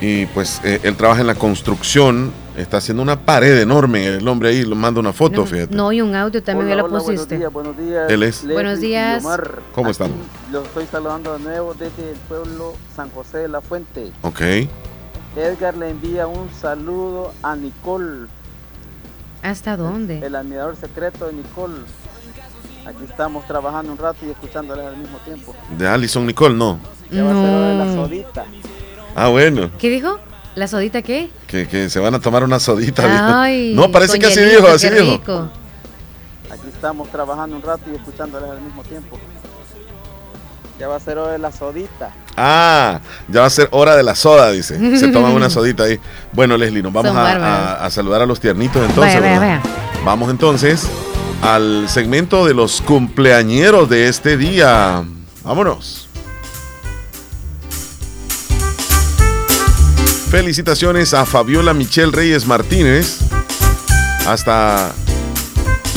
y 0.00 0.26
pues 0.26 0.60
eh, 0.64 0.80
él 0.82 0.96
trabaja 0.96 1.20
en 1.20 1.26
la 1.28 1.34
construcción, 1.34 2.32
está 2.56 2.78
haciendo 2.78 3.02
una 3.02 3.20
pared 3.20 3.58
enorme. 3.60 4.06
El 4.06 4.26
hombre 4.28 4.50
ahí 4.50 4.64
lo 4.64 4.74
manda 4.76 5.00
una 5.00 5.12
foto, 5.12 5.42
No, 5.42 5.46
fíjate. 5.46 5.74
no, 5.74 5.92
y 5.92 6.00
un 6.00 6.14
audio 6.14 6.42
también 6.42 6.68
ya 6.70 6.76
lo 6.76 6.82
buenos 6.82 7.04
pusiste. 7.04 7.36
días, 7.38 7.52
buenos 7.52 7.76
días. 7.76 8.10
Él 8.10 8.22
es. 8.22 8.36
Leslie 8.42 8.54
Buenos 8.54 8.80
días. 8.80 9.24
Omar. 9.24 9.60
¿Cómo 9.74 9.90
estamos? 9.90 10.16
Los 10.50 10.64
estoy 10.66 10.86
saludando 10.86 11.36
de 11.36 11.44
nuevo 11.44 11.74
desde 11.74 12.10
el 12.10 12.16
pueblo 12.28 12.74
San 12.94 13.10
José 13.10 13.38
de 13.38 13.48
la 13.48 13.60
Fuente. 13.60 14.10
Ok. 14.22 14.40
Edgar 15.36 15.76
le 15.76 15.90
envía 15.90 16.26
un 16.26 16.48
saludo 16.60 17.32
a 17.42 17.54
Nicole, 17.56 18.26
¿Hasta 19.42 19.76
dónde? 19.76 20.18
el 20.26 20.34
admirador 20.34 20.76
secreto 20.76 21.26
de 21.26 21.34
Nicole. 21.34 21.74
Aquí 22.86 23.04
estamos 23.04 23.46
trabajando 23.46 23.92
un 23.92 23.98
rato 23.98 24.24
y 24.26 24.30
escuchándoles 24.30 24.86
al 24.86 24.96
mismo 24.96 25.18
tiempo. 25.18 25.54
De 25.76 25.86
Alison 25.86 26.26
Nicole, 26.26 26.54
no. 26.54 26.78
Ya 27.10 27.22
va 27.24 27.30
a 27.30 27.34
ser 27.34 27.54
hora 27.54 27.68
de 27.68 27.74
la 27.78 27.84
No. 27.84 27.94
sodita. 28.04 28.44
Ah, 29.14 29.28
bueno. 29.28 29.70
¿Qué 29.78 29.90
dijo? 29.90 30.18
¿La 30.56 30.66
sodita 30.66 31.02
qué? 31.02 31.30
Que, 31.46 31.68
que 31.68 31.88
se 31.90 32.00
van 32.00 32.14
a 32.14 32.18
tomar 32.20 32.42
una 32.42 32.58
sodita. 32.58 33.42
Ay, 33.42 33.72
no, 33.74 33.90
parece 33.92 34.18
que 34.18 34.26
así 34.26 34.40
dijo, 34.40 34.66
así 34.66 34.88
dijo. 34.90 35.48
Aquí 36.50 36.68
estamos 36.72 37.08
trabajando 37.10 37.56
un 37.56 37.62
rato 37.62 37.82
y 37.92 37.96
escuchándoles 37.96 38.50
al 38.50 38.60
mismo 38.60 38.82
tiempo. 38.82 39.18
Ya 40.80 40.88
va 40.88 40.96
a 40.96 41.00
ser 41.00 41.16
hora 41.18 41.32
de 41.32 41.38
la 41.38 41.52
sodita. 41.52 42.10
Ah, 42.36 43.00
ya 43.28 43.40
va 43.40 43.46
a 43.46 43.50
ser 43.50 43.68
hora 43.70 43.96
de 43.96 44.02
la 44.02 44.14
soda, 44.14 44.50
dice. 44.50 44.98
Se 44.98 45.08
toman 45.08 45.32
una 45.32 45.48
sodita 45.50 45.84
ahí. 45.84 45.98
Bueno, 46.32 46.56
Leslie, 46.56 46.82
nos 46.82 46.92
vamos 46.92 47.12
a, 47.16 47.22
bárbaros. 47.22 47.42
a- 47.44 47.84
a 47.86 47.90
saludar 47.90 48.22
a 48.22 48.26
los 48.26 48.40
tiernitos 48.40 48.76
entonces. 48.86 49.14
Vaya, 49.20 49.38
vaya, 49.38 49.40
¿verdad? 49.40 49.70
Vamos 50.04 50.30
entonces 50.30 50.86
al 51.42 51.86
segmento 51.88 52.46
de 52.46 52.54
los 52.54 52.80
cumpleañeros 52.82 53.88
de 53.90 54.08
este 54.08 54.36
día. 54.36 55.02
Vámonos. 55.44 56.05
Felicitaciones 60.36 61.14
a 61.14 61.24
Fabiola 61.24 61.72
Michelle 61.72 62.12
Reyes 62.12 62.46
Martínez. 62.46 63.20
Hasta 64.26 64.92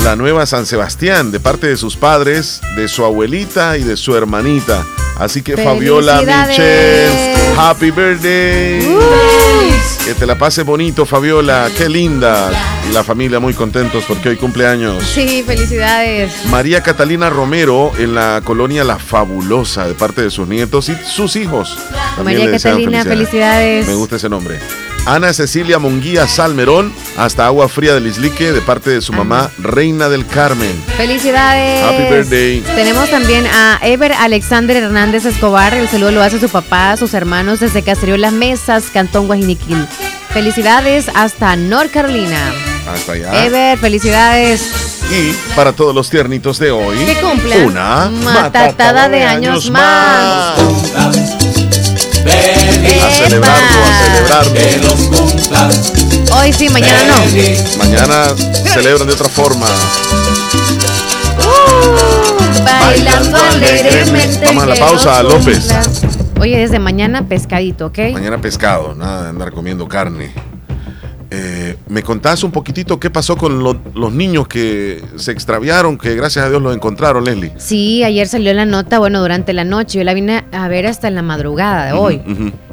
la 0.05 0.15
nueva 0.15 0.45
San 0.45 0.65
Sebastián, 0.65 1.33
de 1.33 1.41
parte 1.41 1.67
de 1.67 1.75
sus 1.75 1.97
padres, 1.97 2.61
de 2.77 2.87
su 2.87 3.03
abuelita 3.03 3.77
y 3.77 3.83
de 3.83 3.97
su 3.97 4.15
hermanita. 4.15 4.85
Así 5.19 5.41
que 5.41 5.57
Fabiola. 5.57 6.21
Michelle, 6.47 7.35
happy 7.57 7.91
birthday. 7.91 8.87
Uh. 8.87 10.05
Que 10.05 10.15
te 10.15 10.25
la 10.25 10.37
pase 10.37 10.63
bonito, 10.63 11.05
Fabiola. 11.05 11.69
Qué 11.77 11.89
linda. 11.89 12.49
Y 12.89 12.93
la 12.93 13.03
familia 13.03 13.39
muy 13.39 13.53
contentos 13.53 14.05
porque 14.07 14.29
hoy 14.29 14.37
cumpleaños. 14.37 15.03
Sí, 15.03 15.43
felicidades. 15.45 16.45
María 16.45 16.81
Catalina 16.81 17.29
Romero 17.29 17.91
en 17.99 18.15
la 18.15 18.41
colonia 18.43 18.83
La 18.83 18.97
Fabulosa 18.97 19.87
de 19.87 19.93
parte 19.93 20.21
de 20.21 20.31
sus 20.31 20.47
nietos 20.47 20.89
y 20.89 20.95
sus 21.05 21.35
hijos. 21.35 21.77
También 22.15 22.39
María 22.39 22.51
Catalina, 22.57 23.03
felicidades. 23.03 23.87
Me 23.87 23.95
gusta 23.95 24.15
ese 24.15 24.29
nombre. 24.29 24.57
Ana 25.05 25.33
Cecilia 25.33 25.79
Munguía 25.79 26.27
Salmerón, 26.27 26.93
hasta 27.17 27.45
Agua 27.45 27.67
Fría 27.67 27.93
del 27.95 28.07
Islique, 28.07 28.51
de 28.51 28.61
parte 28.61 28.91
de 28.91 29.01
su 29.01 29.11
mamá, 29.13 29.49
Reina 29.57 30.07
del 30.09 30.25
Carmen. 30.25 30.71
Felicidades. 30.97 31.83
Happy 31.83 32.13
birthday. 32.13 32.61
Tenemos 32.75 33.09
también 33.09 33.47
a 33.47 33.79
Ever 33.81 34.13
Alexander 34.13 34.77
Hernández 34.77 35.25
Escobar. 35.25 35.73
El 35.73 35.87
saludo 35.87 36.11
lo 36.11 36.21
hace 36.21 36.39
su 36.39 36.49
papá, 36.49 36.95
sus 36.97 37.13
hermanos 37.13 37.59
desde 37.59 37.81
Caserío 37.81 38.17
Las 38.17 38.33
Mesas, 38.33 38.85
Cantón 38.93 39.27
Guajiniquil. 39.27 39.87
Felicidades 40.31 41.07
hasta 41.15 41.55
North 41.55 41.91
Carolina. 41.91 42.53
Hasta 42.87 43.13
allá. 43.13 43.45
Ever, 43.45 43.77
felicidades. 43.79 44.61
Y 45.11 45.33
para 45.55 45.73
todos 45.73 45.95
los 45.95 46.07
tiernitos 46.09 46.59
de 46.59 46.69
hoy, 46.69 46.97
Que 46.97 47.15
cumplan 47.15 47.65
una 47.65 48.11
matatada 48.11 49.09
de 49.09 49.23
años 49.23 49.71
más. 49.71 50.59
A 52.29 53.11
celebrarlo, 53.11 53.79
a 53.85 54.43
celebrarlo. 54.43 54.95
Hoy 56.39 56.53
sí, 56.53 56.69
mañana 56.69 57.03
no. 57.07 57.77
Mañana 57.77 58.35
celebran 58.73 59.07
de 59.07 59.13
otra 59.13 59.29
forma. 59.29 59.67
Bailando 62.63 63.37
alegremente. 63.37 64.45
Vamos 64.45 64.63
a 64.63 64.67
la 64.67 64.75
pausa, 64.75 65.23
López. 65.23 65.67
Oye, 66.39 66.57
desde 66.57 66.79
mañana 66.79 67.27
pescadito, 67.27 67.87
¿ok? 67.87 67.99
Mañana 68.13 68.39
pescado, 68.39 68.95
nada 68.95 69.23
de 69.23 69.29
andar 69.29 69.51
comiendo 69.51 69.87
carne. 69.87 70.31
Eh, 71.31 71.75
¿Me 71.87 72.01
contás 72.01 72.43
un 72.43 72.51
poquitito 72.51 72.99
qué 72.99 73.09
pasó 73.11 73.37
con 73.37 73.63
lo- 73.63 73.79
los 73.93 74.11
niños 74.11 74.47
que 74.47 75.03
se 75.15 75.31
extraviaron, 75.31 75.97
que 75.97 76.15
gracias 76.15 76.45
a 76.45 76.49
Dios 76.49 76.59
los 76.61 76.75
encontraron, 76.75 77.23
Leslie? 77.23 77.51
Sí, 77.57 78.03
ayer 78.03 78.27
salió 78.27 78.51
la 78.53 78.65
nota, 78.65 78.97
bueno, 78.97 79.21
durante 79.21 79.53
la 79.53 79.63
noche. 79.63 79.99
Yo 79.99 80.03
la 80.03 80.13
vine 80.15 80.43
a 80.51 80.67
ver 80.67 80.87
hasta 80.87 81.07
en 81.07 81.13
la 81.15 81.21
madrugada 81.21 81.85
de 81.85 81.93
hoy. 81.93 82.21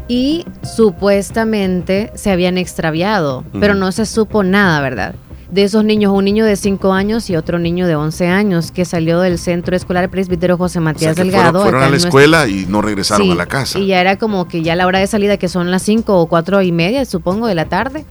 Y 0.09 0.45
supuestamente 0.63 2.11
se 2.15 2.31
habían 2.31 2.59
extraviado, 2.59 3.45
pero 3.61 3.75
no 3.75 3.93
se 3.93 4.07
supo 4.07 4.43
nada, 4.43 4.81
¿verdad? 4.81 5.15
De 5.51 5.63
esos 5.63 5.85
niños, 5.85 6.13
un 6.13 6.25
niño 6.25 6.45
de 6.45 6.57
5 6.57 6.93
años 6.93 7.31
y 7.31 7.37
otro 7.37 7.59
niño 7.61 7.87
de 7.87 7.95
11 7.95 8.27
años 8.27 8.73
que 8.73 8.85
salió 8.85 9.21
del 9.21 9.39
centro 9.39 9.77
escolar 9.77 10.09
presbítero 10.11 10.57
José 10.57 10.79
O 10.79 10.83
sea, 10.83 10.93
Matías 10.93 11.15
Delgado. 11.17 11.63
fueron, 11.63 11.83
a 11.85 11.89
la 11.89 11.97
escuela 11.97 12.49
y 12.49 12.67
no 12.69 12.83
regresaron 12.83 13.27
Sí, 13.27 13.33
a 13.33 13.37
la 13.37 13.47
casa. 13.47 13.79
Y 13.79 13.87
ya 13.87 14.01
era 14.01 14.17
como 14.17 14.49
que 14.49 14.63
ya 14.63 14.75
la 14.75 14.87
hora 14.87 14.99
de 14.99 15.07
salida, 15.07 15.37
que 15.37 15.49
son 15.49 15.71
las 15.71 15.83
5 15.83 16.19
o 16.21 16.27
4 16.27 16.63
y 16.63 16.73
media, 16.73 17.05
supongo, 17.05 17.47
de 17.47 17.55
la 17.55 17.67
tarde, 17.67 18.05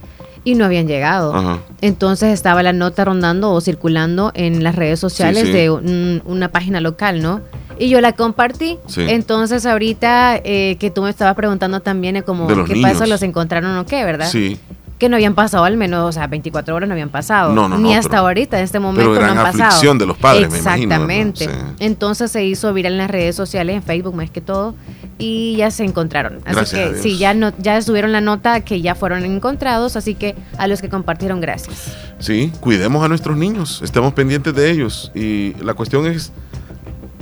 y 0.46 0.54
no 0.54 0.64
habían 0.64 0.86
llegado. 0.86 1.34
Ajá. 1.34 1.58
Entonces 1.80 2.32
estaba 2.32 2.62
la 2.62 2.72
nota 2.72 3.04
rondando 3.04 3.50
o 3.52 3.60
circulando 3.60 4.30
en 4.34 4.62
las 4.62 4.76
redes 4.76 5.00
sociales 5.00 5.42
sí. 5.46 5.52
de 5.52 5.70
un- 5.70 6.22
una 6.24 6.48
página 6.50 6.80
local, 6.80 7.20
¿no? 7.20 7.40
Y 7.80 7.88
yo 7.88 8.00
la 8.00 8.12
compartí. 8.12 8.78
Sí. 8.86 9.04
Entonces 9.08 9.66
ahorita 9.66 10.36
eh, 10.44 10.76
que 10.78 10.90
tú 10.90 11.02
me 11.02 11.10
estabas 11.10 11.34
preguntando 11.34 11.80
también, 11.80 12.14
eh, 12.16 12.22
como, 12.22 12.46
¿qué 12.46 12.54
pasa? 12.54 12.74
niños. 13.04 13.08
¿Los 13.08 13.22
encontraron 13.24 13.76
o 13.76 13.84
qué, 13.86 14.04
verdad? 14.04 14.28
Sí. 14.30 14.56
Que 14.98 15.08
no 15.10 15.16
habían 15.16 15.34
pasado 15.34 15.64
al 15.64 15.76
menos, 15.76 16.08
o 16.08 16.12
sea, 16.12 16.26
24 16.28 16.74
horas 16.74 16.88
no 16.88 16.94
habían 16.94 17.10
pasado. 17.10 17.52
No, 17.52 17.68
no, 17.68 17.76
Ni 17.76 17.92
no, 17.92 17.98
hasta 17.98 18.08
pero- 18.10 18.22
ahorita, 18.22 18.56
en 18.58 18.64
este 18.64 18.78
momento, 18.78 19.10
no 19.12 19.16
gran 19.20 19.36
han 19.36 19.52
pasado. 19.52 19.94
de 19.94 20.06
los 20.06 20.16
padres, 20.16 20.50
me 20.50 20.58
imagino, 20.58 20.88
¿verdad? 21.00 21.10
Exactamente. 21.18 21.48
Entonces 21.80 22.30
se 22.30 22.44
hizo 22.44 22.72
viral 22.72 22.92
en 22.92 22.98
las 22.98 23.10
redes 23.10 23.34
sociales, 23.36 23.74
en 23.76 23.82
Facebook 23.82 24.14
más 24.14 24.30
que 24.30 24.40
todo, 24.40 24.74
y 25.18 25.56
ya 25.56 25.70
se 25.70 25.84
encontraron. 25.84 26.38
Así 26.44 26.54
Gracias 26.54 26.90
que 26.96 27.02
sí, 27.02 27.18
ya, 27.18 27.32
no, 27.34 27.52
ya 27.58 27.80
subieron 27.82 28.12
la 28.12 28.20
nota 28.20 28.60
que 28.60 28.80
ya 28.82 28.94
fueron 28.94 29.24
encontrados, 29.24 29.96
así 29.96 30.14
que 30.14 30.34
a 30.58 30.66
los 30.66 30.82
que 30.82 30.88
compartieron, 30.88 31.40
gracias. 31.40 31.96
Sí, 32.18 32.52
cuidemos 32.60 33.04
a 33.04 33.08
nuestros 33.08 33.36
niños, 33.36 33.80
estemos 33.82 34.12
pendientes 34.12 34.54
de 34.54 34.70
ellos. 34.70 35.10
Y 35.14 35.54
la 35.62 35.74
cuestión 35.74 36.06
es 36.06 36.32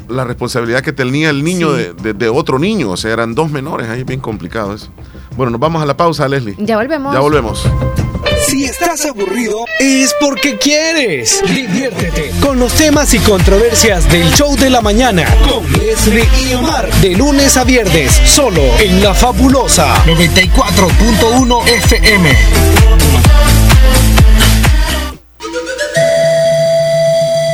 la 0.09 0.24
responsabilidad 0.24 0.83
que 0.83 0.92
tenía 0.92 1.30
el 1.30 1.42
niño 1.44 1.70
Sí. 1.76 1.83
de, 1.83 1.92
de- 1.94 2.14
de 2.14 2.28
otro 2.28 2.59
niño, 2.59 2.90
o 2.90 2.96
sea, 2.96 3.12
eran 3.12 3.35
dos 3.35 3.50
menores, 3.50 3.88
ahí 3.88 4.00
es 4.00 4.07
bien 4.07 4.20
complicado 4.20 4.74
eso. 4.74 4.88
Bueno, 5.36 5.50
nos 5.50 5.60
vamos 5.60 5.82
a 5.82 5.86
la 5.86 5.96
pausa, 5.96 6.28
Leslie. 6.28 6.54
Ya 6.58 6.76
volvemos. 6.76 7.12
Ya 7.12 7.20
volvemos. 7.20 7.66
Si 8.48 8.64
estás 8.64 9.04
aburrido, 9.06 9.64
es 9.80 10.14
porque 10.20 10.58
quieres. 10.58 11.42
Diviértete 11.46 12.30
con 12.40 12.58
los 12.58 12.72
temas 12.74 13.12
y 13.14 13.18
controversias 13.18 14.10
del 14.10 14.30
show 14.32 14.56
de 14.56 14.70
la 14.70 14.80
mañana 14.80 15.24
con 15.48 15.64
Leslie 15.72 16.28
y 16.48 16.54
Omar. 16.54 16.88
De 17.00 17.16
lunes 17.16 17.56
a 17.56 17.64
viernes, 17.64 18.12
solo 18.24 18.62
en 18.80 19.02
La 19.02 19.14
Fabulosa 19.14 20.04
94.1 20.04 21.68
FM. 21.68 22.36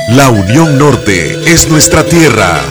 La 0.09 0.29
Unión 0.29 0.77
Norte 0.77 1.39
es 1.51 1.69
nuestra 1.69 2.03
tierra, 2.03 2.61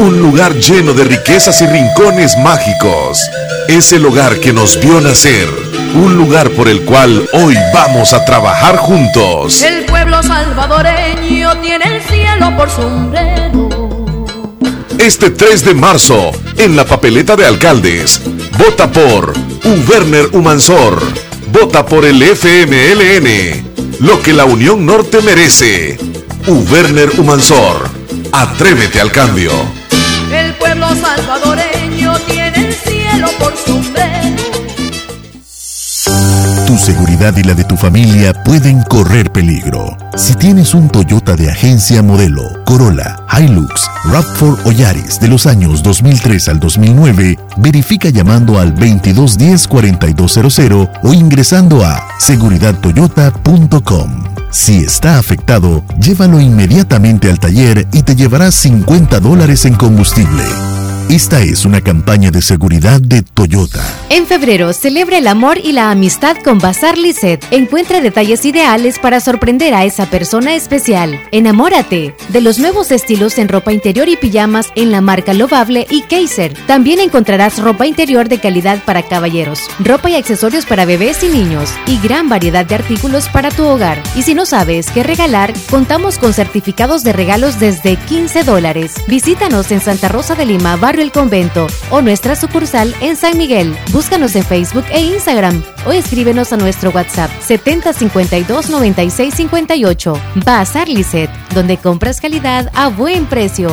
un 0.00 0.18
lugar 0.18 0.54
lleno 0.54 0.94
de 0.94 1.04
riquezas 1.04 1.60
y 1.60 1.66
rincones 1.66 2.34
mágicos. 2.38 3.20
Es 3.68 3.92
el 3.92 4.06
hogar 4.06 4.40
que 4.40 4.50
nos 4.50 4.80
vio 4.80 4.98
nacer, 4.98 5.46
un 5.94 6.16
lugar 6.16 6.48
por 6.52 6.68
el 6.68 6.80
cual 6.86 7.28
hoy 7.34 7.54
vamos 7.74 8.14
a 8.14 8.24
trabajar 8.24 8.78
juntos. 8.78 9.62
El 9.62 9.84
pueblo 9.84 10.22
salvadoreño 10.22 11.58
tiene 11.60 11.84
el 11.96 12.02
cielo 12.02 12.56
por 12.56 12.70
sombrero. 12.70 13.68
Este 14.96 15.30
3 15.30 15.66
de 15.66 15.74
marzo, 15.74 16.30
en 16.56 16.76
la 16.76 16.86
papeleta 16.86 17.36
de 17.36 17.44
alcaldes, 17.44 18.22
vota 18.58 18.90
por 18.90 19.34
Uberner 19.64 20.30
Humansor, 20.32 20.98
vota 21.52 21.84
por 21.84 22.06
el 22.06 22.22
FMLN, 22.22 23.98
lo 24.00 24.22
que 24.22 24.32
la 24.32 24.46
Unión 24.46 24.86
Norte 24.86 25.20
merece. 25.20 25.98
Uberner 26.46 27.10
Humansor, 27.20 27.90
atrévete 28.32 28.98
al 28.98 29.12
cambio. 29.12 29.79
Salvadoreño 30.96 32.18
tiene 32.26 32.68
el 32.68 32.74
cielo 32.74 33.28
por 33.38 33.56
sombrero. 33.56 34.36
Tu 36.66 36.76
seguridad 36.78 37.36
y 37.36 37.42
la 37.42 37.52
de 37.54 37.64
tu 37.64 37.76
familia 37.76 38.32
pueden 38.32 38.82
correr 38.84 39.32
peligro. 39.32 39.98
Si 40.16 40.34
tienes 40.34 40.72
un 40.72 40.88
Toyota 40.88 41.34
de 41.34 41.50
agencia 41.50 42.00
modelo, 42.00 42.44
Corolla, 42.64 43.16
Hilux, 43.36 43.90
RAV4 44.04 44.60
o 44.64 44.70
Yaris 44.70 45.18
de 45.18 45.26
los 45.26 45.46
años 45.46 45.82
2003 45.82 46.48
al 46.48 46.60
2009, 46.60 47.40
verifica 47.56 48.10
llamando 48.10 48.60
al 48.60 48.76
2210-4200 48.76 50.90
o 51.02 51.12
ingresando 51.12 51.84
a 51.84 52.06
seguridadtoyota.com. 52.20 54.24
Si 54.52 54.78
está 54.78 55.18
afectado, 55.18 55.82
llévalo 56.00 56.40
inmediatamente 56.40 57.28
al 57.30 57.40
taller 57.40 57.88
y 57.92 58.04
te 58.04 58.14
llevarás 58.14 58.54
50 58.54 59.18
dólares 59.18 59.64
en 59.64 59.74
combustible. 59.74 60.44
Esta 61.10 61.42
es 61.42 61.64
una 61.64 61.80
campaña 61.80 62.30
de 62.30 62.40
seguridad 62.40 63.00
de 63.00 63.22
Toyota. 63.22 63.84
En 64.10 64.28
febrero, 64.28 64.72
celebra 64.72 65.18
el 65.18 65.26
amor 65.26 65.58
y 65.58 65.72
la 65.72 65.90
amistad 65.90 66.36
con 66.36 66.60
Bazar 66.60 66.96
Lisset. 66.96 67.44
Encuentra 67.50 68.00
detalles 68.00 68.44
ideales 68.44 69.00
para 69.00 69.18
sorprender 69.18 69.74
a 69.74 69.84
esa 69.84 70.06
persona 70.06 70.54
especial. 70.54 71.20
Enamórate 71.32 72.14
de 72.28 72.40
los 72.40 72.60
nuevos 72.60 72.92
estilos 72.92 73.38
en 73.38 73.48
ropa 73.48 73.72
interior 73.72 74.08
y 74.08 74.16
pijamas 74.16 74.68
en 74.76 74.92
la 74.92 75.00
marca 75.00 75.34
Lovable 75.34 75.84
y 75.90 76.02
Kaiser. 76.02 76.54
También 76.68 77.00
encontrarás 77.00 77.58
ropa 77.58 77.88
interior 77.88 78.28
de 78.28 78.38
calidad 78.38 78.78
para 78.84 79.02
caballeros, 79.02 79.68
ropa 79.80 80.10
y 80.10 80.14
accesorios 80.14 80.64
para 80.64 80.84
bebés 80.84 81.24
y 81.24 81.28
niños 81.28 81.70
y 81.88 81.98
gran 81.98 82.28
variedad 82.28 82.64
de 82.64 82.76
artículos 82.76 83.28
para 83.28 83.50
tu 83.50 83.64
hogar. 83.66 84.00
Y 84.14 84.22
si 84.22 84.36
no 84.36 84.46
sabes 84.46 84.92
qué 84.92 85.02
regalar, 85.02 85.52
contamos 85.70 86.18
con 86.18 86.34
certificados 86.34 87.02
de 87.02 87.12
regalos 87.12 87.58
desde 87.58 87.96
15 87.96 88.44
dólares. 88.44 88.92
Visítanos 89.08 89.72
en 89.72 89.80
Santa 89.80 90.06
Rosa 90.06 90.36
de 90.36 90.46
Lima, 90.46 90.76
Barrio 90.76 90.99
El 91.00 91.12
Convento 91.12 91.66
o 91.90 92.02
nuestra 92.02 92.36
sucursal 92.36 92.94
en 93.00 93.16
San 93.16 93.38
Miguel. 93.38 93.76
Búscanos 93.92 94.36
en 94.36 94.44
Facebook 94.44 94.84
e 94.90 95.00
Instagram 95.00 95.62
o 95.86 95.92
escríbenos 95.92 96.52
a 96.52 96.56
nuestro 96.56 96.90
WhatsApp 96.90 97.30
7052 97.40 98.70
9658. 98.70 100.12
Bazar 100.44 100.88
Lisset, 100.88 101.30
donde 101.54 101.76
compras 101.76 102.20
calidad 102.20 102.70
a 102.74 102.88
buen 102.88 103.26
precio. 103.26 103.70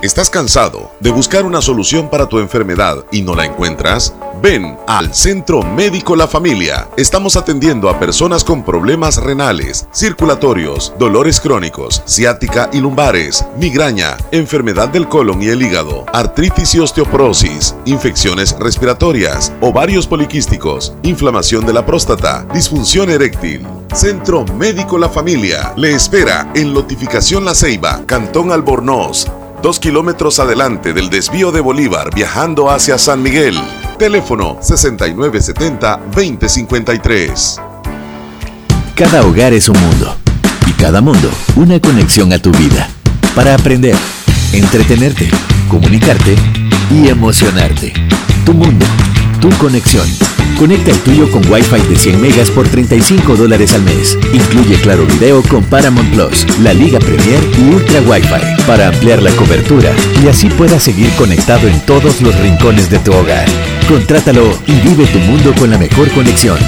¿Estás 0.00 0.30
cansado 0.30 0.92
de 1.00 1.10
buscar 1.10 1.44
una 1.44 1.60
solución 1.60 2.08
para 2.08 2.26
tu 2.26 2.38
enfermedad 2.38 3.04
y 3.10 3.22
no 3.22 3.34
la 3.34 3.44
encuentras? 3.44 4.14
Ven 4.40 4.78
al 4.86 5.12
Centro 5.12 5.64
Médico 5.64 6.14
La 6.14 6.28
Familia. 6.28 6.88
Estamos 6.96 7.34
atendiendo 7.34 7.90
a 7.90 7.98
personas 7.98 8.44
con 8.44 8.62
problemas 8.62 9.16
renales, 9.16 9.88
circulatorios, 9.92 10.94
dolores 11.00 11.40
crónicos, 11.40 12.00
ciática 12.06 12.70
y 12.72 12.78
lumbares, 12.78 13.44
migraña, 13.58 14.16
enfermedad 14.30 14.88
del 14.88 15.08
colon 15.08 15.42
y 15.42 15.48
el 15.48 15.62
hígado, 15.62 16.04
artritis 16.12 16.76
y 16.76 16.78
osteoporosis, 16.78 17.74
infecciones 17.84 18.56
respiratorias, 18.60 19.52
ovarios 19.60 20.06
poliquísticos, 20.06 20.94
inflamación 21.02 21.66
de 21.66 21.72
la 21.72 21.84
próstata, 21.84 22.46
disfunción 22.54 23.10
eréctil. 23.10 23.66
Centro 23.92 24.44
Médico 24.44 24.96
La 24.96 25.08
Familia 25.08 25.72
le 25.76 25.92
espera 25.92 26.52
en 26.54 26.72
Lotificación 26.72 27.44
La 27.44 27.56
Ceiba, 27.56 28.02
Cantón 28.06 28.52
Albornoz 28.52 29.26
dos 29.62 29.78
kilómetros 29.80 30.38
adelante 30.38 30.92
del 30.92 31.08
desvío 31.10 31.50
de 31.52 31.60
Bolívar 31.60 32.14
viajando 32.14 32.70
hacia 32.70 32.96
San 32.98 33.22
Miguel. 33.22 33.58
Teléfono 33.98 34.60
6970-2053. 34.60 37.60
Cada 38.94 39.24
hogar 39.24 39.52
es 39.52 39.68
un 39.68 39.80
mundo 39.80 40.16
y 40.66 40.72
cada 40.72 41.00
mundo 41.00 41.30
una 41.56 41.80
conexión 41.80 42.32
a 42.32 42.38
tu 42.38 42.52
vida 42.52 42.88
para 43.34 43.54
aprender, 43.54 43.96
entretenerte, 44.52 45.28
comunicarte 45.68 46.36
y 46.90 47.08
emocionarte. 47.08 47.92
Tu 48.44 48.54
mundo, 48.54 48.86
tu 49.40 49.50
conexión. 49.58 50.06
Conecta 50.58 50.90
el 50.90 50.98
tuyo 50.98 51.30
con 51.30 51.48
Wi-Fi 51.48 51.88
de 51.88 51.96
100 51.96 52.20
megas 52.20 52.50
por 52.50 52.68
35 52.68 53.36
dólares 53.36 53.74
al 53.74 53.82
mes. 53.84 54.18
Incluye 54.32 54.74
Claro 54.80 55.06
Video 55.06 55.40
con 55.44 55.62
Paramount 55.62 56.12
Plus, 56.12 56.44
la 56.60 56.74
Liga 56.74 56.98
Premier 56.98 57.38
y 57.56 57.72
Ultra 57.72 58.00
Wi-Fi 58.00 58.64
para 58.66 58.88
ampliar 58.88 59.22
la 59.22 59.30
cobertura 59.36 59.94
y 60.20 60.26
así 60.26 60.48
puedas 60.48 60.82
seguir 60.82 61.10
conectado 61.10 61.68
en 61.68 61.78
todos 61.86 62.20
los 62.22 62.36
rincones 62.40 62.90
de 62.90 62.98
tu 62.98 63.12
hogar. 63.12 63.46
Contrátalo 63.88 64.52
y 64.66 64.72
vive 64.80 65.06
tu 65.06 65.20
mundo 65.20 65.54
con 65.56 65.70
la 65.70 65.78
mejor 65.78 66.10
conexión. 66.10 66.58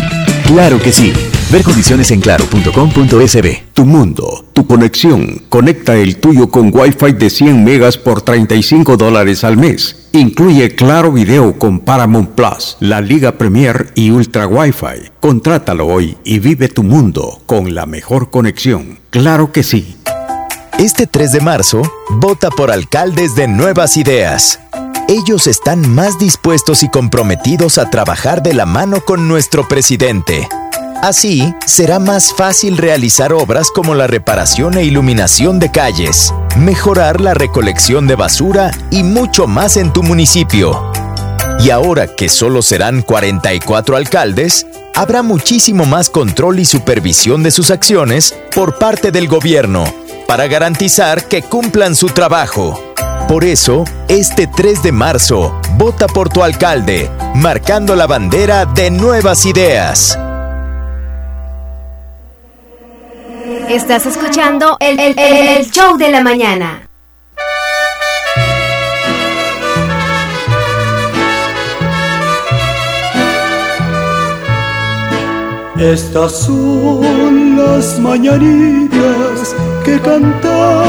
Claro 0.47 0.81
que 0.81 0.93
sí. 0.93 1.13
Ver 1.51 1.65
condiciones 1.65 2.13
en 2.13 2.21
claro.com.sb. 2.21 3.63
Tu 3.75 3.85
mundo, 3.85 4.45
tu 4.53 4.69
conexión. 4.69 5.43
Conecta 5.49 5.97
el 5.97 6.19
tuyo 6.19 6.49
con 6.49 6.71
Wi-Fi 6.73 7.13
de 7.15 7.29
100 7.29 7.65
megas 7.65 7.99
por 7.99 8.23
35 8.23 8.97
dólares 8.97 9.43
al 9.43 9.57
mes. 9.57 10.00
Incluye 10.13 10.75
Claro 10.75 11.13
Video 11.13 11.57
con 11.57 11.79
Paramount 11.79 12.31
Plus, 12.31 12.77
la 12.81 13.01
Liga 13.01 13.39
Premier 13.39 13.93
y 13.95 14.11
Ultra 14.11 14.49
Wi-Fi. 14.49 15.13
Contrátalo 15.21 15.87
hoy 15.87 16.17
y 16.25 16.41
vive 16.41 16.69
tu 16.69 16.83
mundo 16.83 17.41
con 17.47 17.77
la 17.77 17.87
mejor 17.87 18.29
conexión. 18.29 18.99
Claro 19.11 19.53
que 19.53 19.63
sí. 19.63 19.97
Este 20.79 21.07
3 21.07 21.33
de 21.33 21.41
marzo, 21.41 21.83
vota 22.11 22.51
por 22.51 22.73
alcaldes 22.73 23.37
de 23.37 23.47
nuevas 23.47 23.97
ideas. 23.97 24.59
Ellos 25.07 25.47
están 25.47 25.89
más 25.89 26.19
dispuestos 26.19 26.83
y 26.83 26.89
comprometidos 26.89 27.79
a 27.79 27.89
trabajar 27.89 28.43
de 28.43 28.55
la 28.55 28.67
mano 28.67 29.03
con 29.03 29.29
nuestro 29.29 29.69
presidente. 29.69 30.49
Así, 31.03 31.55
será 31.67 31.99
más 31.99 32.35
fácil 32.35 32.77
realizar 32.77 33.33
obras 33.33 33.71
como 33.71 33.95
la 33.95 34.07
reparación 34.07 34.77
e 34.77 34.85
iluminación 34.85 35.59
de 35.59 35.71
calles, 35.71 36.35
mejorar 36.59 37.23
la 37.23 37.33
recolección 37.33 38.07
de 38.07 38.17
basura 38.17 38.71
y 38.91 39.03
mucho 39.03 39.47
más 39.47 39.79
en 39.79 39.95
tu 39.95 40.03
municipio. 40.03 40.93
Y 41.59 41.71
ahora 41.71 42.07
que 42.07 42.29
solo 42.29 42.61
serán 42.61 43.01
44 43.01 43.97
alcaldes, 43.97 44.67
habrá 44.95 45.23
muchísimo 45.23 45.87
más 45.87 46.11
control 46.11 46.59
y 46.59 46.67
supervisión 46.67 47.43
de 47.43 47.51
sus 47.51 47.71
acciones 47.71 48.35
por 48.55 48.79
parte 48.79 49.11
del 49.11 49.27
gobierno 49.27 49.85
para 50.27 50.49
garantizar 50.49 51.29
que 51.29 51.43
cumplan 51.43 51.97
su 51.97 52.09
trabajo. 52.09 52.79
Por 53.27 53.45
eso, 53.45 53.85
este 54.09 54.47
3 54.47 54.83
de 54.83 54.93
marzo, 54.93 55.59
vota 55.79 56.09
por 56.09 56.29
tu 56.29 56.43
alcalde, 56.43 57.11
marcando 57.35 57.97
la 57.97 58.07
bandera 58.07 58.67
de 58.67 58.91
nuevas 58.91 59.47
ideas. 59.47 60.19
Estás 63.71 64.05
escuchando 64.07 64.77
el, 64.81 64.99
el- 64.99 65.17
el- 65.19 65.71
show 65.71 65.97
de 65.97 66.11
la 66.11 66.21
mañana. 66.23 66.89
Estas 75.79 76.33
son 76.45 77.57
las 77.57 77.99
mañanitas 78.01 79.55
que 79.85 79.99
cantaba 80.01 80.85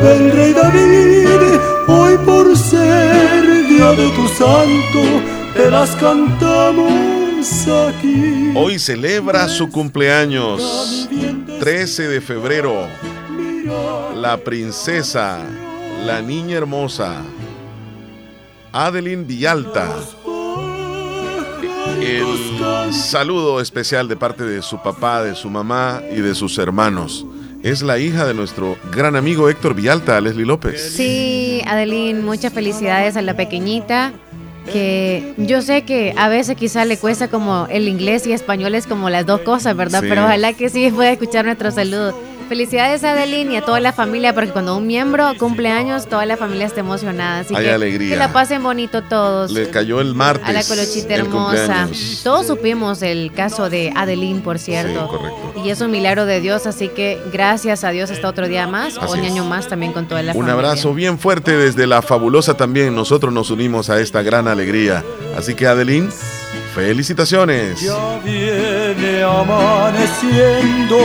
el 0.00 0.32
rey 0.32 0.52
David. 0.52 1.60
Hoy 1.86 2.16
por 2.26 2.56
ser 2.56 3.68
día 3.68 3.90
de 3.92 4.08
tu 4.16 4.26
santo, 4.28 5.02
te 5.56 5.70
las 5.70 5.90
cantamos. 5.96 7.23
Hoy 8.54 8.78
celebra 8.78 9.48
su 9.48 9.68
cumpleaños, 9.68 11.06
13 11.60 12.08
de 12.08 12.20
febrero. 12.22 12.88
La 14.16 14.38
princesa, 14.38 15.40
la 16.06 16.22
niña 16.22 16.56
hermosa, 16.56 17.20
Adeline 18.72 19.26
Villalta. 19.26 19.94
El 22.00 22.94
saludo 22.94 23.60
especial 23.60 24.08
de 24.08 24.16
parte 24.16 24.44
de 24.44 24.62
su 24.62 24.82
papá, 24.82 25.22
de 25.22 25.34
su 25.34 25.50
mamá 25.50 26.00
y 26.10 26.22
de 26.22 26.34
sus 26.34 26.56
hermanos. 26.56 27.26
Es 27.62 27.82
la 27.82 27.98
hija 27.98 28.24
de 28.24 28.32
nuestro 28.32 28.78
gran 28.90 29.16
amigo 29.16 29.50
Héctor 29.50 29.74
Villalta, 29.74 30.18
Leslie 30.18 30.46
López. 30.46 30.94
Sí, 30.94 31.60
Adeline, 31.66 32.22
muchas 32.22 32.54
felicidades 32.54 33.18
a 33.18 33.22
la 33.22 33.36
pequeñita. 33.36 34.14
Que 34.72 35.34
yo 35.36 35.60
sé 35.62 35.82
que 35.82 36.14
a 36.16 36.28
veces 36.28 36.56
quizá 36.56 36.84
le 36.84 36.96
cuesta 36.96 37.28
como 37.28 37.66
el 37.70 37.86
inglés 37.88 38.26
y 38.26 38.32
español 38.32 38.74
es 38.74 38.86
como 38.86 39.10
las 39.10 39.26
dos 39.26 39.40
cosas, 39.40 39.76
¿verdad? 39.76 40.00
Sí. 40.00 40.06
Pero 40.08 40.24
ojalá 40.24 40.52
que 40.54 40.68
sí 40.68 40.90
pueda 40.90 41.10
escuchar 41.12 41.44
nuestro 41.44 41.70
saludo. 41.70 42.14
Felicidades 42.48 43.02
a 43.04 43.12
Adeline 43.12 43.52
y 43.52 43.56
a 43.56 43.62
toda 43.62 43.80
la 43.80 43.92
familia, 43.92 44.34
porque 44.34 44.50
cuando 44.50 44.76
un 44.76 44.86
miembro 44.86 45.32
cumple 45.38 45.70
años, 45.70 46.06
toda 46.06 46.26
la 46.26 46.36
familia 46.36 46.66
está 46.66 46.80
emocionada. 46.80 47.40
Así 47.40 47.54
Hay 47.56 47.64
que 47.64 47.72
alegría. 47.72 48.10
que 48.10 48.16
la 48.16 48.32
pasen 48.32 48.62
bonito 48.62 49.02
todos. 49.02 49.50
Le 49.50 49.70
cayó 49.70 50.00
el 50.00 50.14
martes. 50.14 50.46
A 50.46 50.52
la 50.52 50.62
colochita 50.62 51.14
hermosa. 51.14 51.88
Todos 52.22 52.46
supimos 52.46 53.02
el 53.02 53.32
caso 53.34 53.70
de 53.70 53.92
Adeline, 53.96 54.40
por 54.42 54.58
cierto. 54.58 55.04
Sí, 55.04 55.16
correcto. 55.16 55.62
Y 55.64 55.70
es 55.70 55.80
un 55.80 55.90
milagro 55.90 56.26
de 56.26 56.40
Dios, 56.40 56.66
así 56.66 56.88
que 56.88 57.18
gracias 57.32 57.82
a 57.82 57.90
Dios 57.90 58.10
está 58.10 58.28
otro 58.28 58.46
día 58.46 58.66
más, 58.66 58.98
Así 58.98 59.06
o 59.06 59.12
un 59.14 59.20
es. 59.24 59.32
año 59.32 59.44
más 59.44 59.66
también 59.68 59.92
con 59.92 60.06
toda 60.06 60.22
la 60.22 60.32
Un 60.32 60.38
familia. 60.46 60.52
abrazo 60.54 60.92
bien 60.94 61.18
fuerte 61.18 61.56
desde 61.56 61.86
la 61.86 62.02
fabulosa 62.02 62.54
también. 62.54 62.94
Nosotros 62.94 63.32
nos 63.32 63.50
unimos 63.50 63.88
a 63.90 64.00
esta 64.00 64.22
gran 64.22 64.48
alegría. 64.48 65.02
Así 65.36 65.54
que 65.54 65.66
Adeline, 65.66 66.10
felicitaciones. 66.74 67.80
Ya 67.80 68.18
viene 68.24 69.22
amaneciendo, 69.22 70.98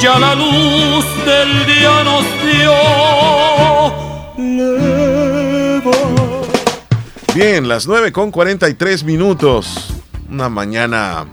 ya 0.00 0.18
la 0.18 0.34
luz 0.34 1.04
del 1.24 1.66
día 1.66 2.04
nos 2.04 2.24
dio. 2.42 2.74
Leva- 4.36 5.90
Bien, 7.34 7.68
las 7.68 7.86
9 7.86 8.10
con 8.12 8.30
43 8.30 9.04
minutos. 9.04 9.94
Una 10.28 10.48
mañana 10.48 11.26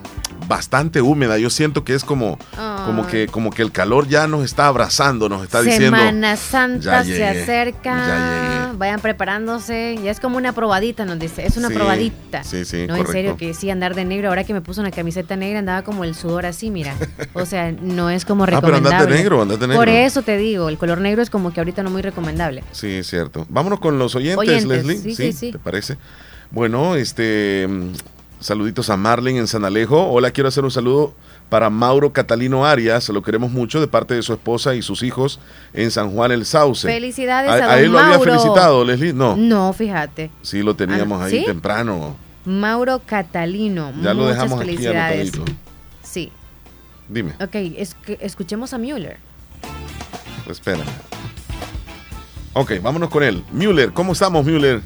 bastante 0.48 1.02
húmeda. 1.02 1.38
Yo 1.38 1.50
siento 1.50 1.84
que 1.84 1.94
es 1.96 2.04
como, 2.04 2.38
como, 2.88 3.06
que, 3.06 3.28
como 3.28 3.52
que 3.52 3.62
el 3.62 3.72
calor 3.72 4.08
ya 4.08 4.26
nos 4.28 4.44
está 4.44 4.66
abrazando, 4.68 5.30
nos 5.30 5.44
está 5.44 5.62
diciendo. 5.62 5.96
Semana 5.98 6.36
Santa 6.36 7.04
"Ya 7.04 7.04
se 7.04 7.26
acerca, 7.28 8.74
vayan 8.78 9.00
preparándose, 9.00 10.00
ya 10.04 10.10
es 10.12 10.20
como 10.20 10.38
una 10.38 10.54
probadita, 10.54 11.06
nos 11.06 11.20
dice, 11.20 11.46
es 11.46 11.58
una 11.58 11.68
Sí, 11.68 11.74
probadita. 11.76 12.44
sí, 12.44 12.66
sí, 12.66 12.86
No, 12.88 12.96
en 12.96 13.08
serio, 13.08 13.38
que 13.38 13.54
sí, 13.54 13.70
andar 13.70 13.94
de 13.96 14.06
negro, 14.06 14.30
ahora 14.30 14.44
que 14.44 14.54
me 14.54 14.62
puso 14.62 14.82
una 14.82 14.92
camiseta 14.92 15.36
negra 15.36 15.60
andaba 15.60 15.84
como 15.84 16.04
el 16.04 16.16
sudor 16.16 16.46
así, 16.46 16.72
mira. 16.72 16.96
O 17.34 17.46
sea, 17.46 17.72
no 17.72 18.10
es 18.10 18.26
como 18.26 18.44
Ah, 18.48 18.48
pero 18.48 18.60
recomendable. 18.62 18.96
andate 18.98 19.14
negro, 19.16 19.42
andate 19.44 19.68
negro. 19.68 19.78
Por 19.78 19.90
eso 19.90 20.22
te 20.24 20.38
digo, 20.38 20.70
el 20.70 20.78
color 20.78 21.00
negro 21.02 21.22
es 21.22 21.30
como 21.30 21.54
que 21.54 21.60
ahorita 21.60 21.84
no 21.84 21.90
muy 21.90 22.02
recomendable. 22.02 22.64
Sí, 22.72 22.88
es 22.96 23.08
cierto. 23.08 23.46
Vámonos 23.50 23.80
con 23.80 24.00
los 24.00 24.16
oyentes, 24.16 24.38
Oyentes, 24.40 24.66
Leslie. 24.86 24.98
sí, 24.98 25.16
sí, 25.16 25.34
sí. 25.34 25.52
¿Te 25.52 25.60
parece? 25.60 25.98
Bueno, 26.52 26.96
este. 26.96 27.68
mm, 27.70 27.92
Saluditos 28.40 28.92
a 28.92 28.98
Marlene 28.98 29.40
en 29.40 29.48
San 29.48 29.66
Alejo. 29.66 30.12
Hola, 30.12 30.30
quiero 30.30 30.48
hacer 30.50 30.64
un 30.64 30.70
saludo 30.70 31.16
para 31.50 31.70
Mauro 31.70 32.12
Catalino 32.14 32.66
Arias. 32.66 33.10
Lo 33.10 33.22
queremos 33.22 33.52
mucho 33.52 33.80
de 33.80 33.88
parte 33.88 34.14
de 34.14 34.22
su 34.22 34.34
esposa 34.34 34.76
y 34.76 34.82
sus 34.82 35.04
hijos 35.04 35.40
en 35.74 35.92
San 35.92 36.12
Juan 36.12 36.32
el 36.32 36.46
Sauce. 36.46 36.88
Felicidades 36.88 37.50
a, 37.50 37.54
a, 37.54 37.58
a 37.58 37.76
don 37.76 37.80
él 37.86 37.92
lo 37.92 38.00
había 38.00 38.20
felicitado, 38.20 38.84
Leslie. 38.84 39.14
No, 39.14 39.36
No, 39.38 39.72
fíjate. 39.74 40.30
sí 40.42 40.62
lo 40.62 40.76
teníamos 40.76 41.22
Ah, 41.22 41.26
ahí 41.26 41.40
¿sí? 41.40 41.46
temprano. 41.46 42.16
Mauro 42.46 43.02
Catalino. 43.06 43.92
Ya 44.02 44.14
lo 44.14 44.22
muchas 44.24 44.36
dejamos 44.36 44.60
aquí 44.62 44.70
felicidades. 44.72 45.34
anotadito. 45.34 45.60
Sí. 46.04 46.32
Dime, 47.10 47.34
Ok, 47.42 47.56
es 47.56 47.94
que 47.94 48.18
escuchemos 48.22 48.74
a 48.74 48.78
Müller. 48.78 49.18
espera. 50.50 50.84
Ok, 52.54 52.74
vámonos 52.82 53.10
con 53.10 53.24
él. 53.24 53.44
Müller, 53.52 53.94
¿cómo 53.94 54.14
estamos, 54.14 54.46
Müller? 54.46 54.82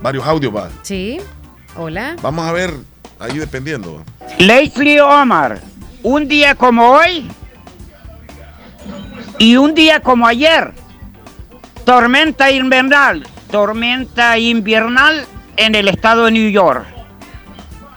Varios 0.00 0.24
audios, 0.26 0.54
va. 0.54 0.70
Sí. 0.82 1.18
Hola. 1.76 2.16
Vamos 2.22 2.46
a 2.46 2.52
ver, 2.52 2.72
ahí 3.18 3.38
dependiendo. 3.38 4.04
Leslie 4.38 5.00
Omar, 5.00 5.60
un 6.02 6.28
día 6.28 6.54
como 6.54 6.90
hoy 6.90 7.28
y 9.38 9.56
un 9.56 9.74
día 9.74 10.00
como 10.00 10.26
ayer, 10.26 10.72
tormenta 11.84 12.50
invernal, 12.50 13.26
tormenta 13.50 14.38
invernal 14.38 15.26
en 15.56 15.74
el 15.74 15.88
estado 15.88 16.26
de 16.26 16.32
New 16.32 16.50
York. 16.50 16.86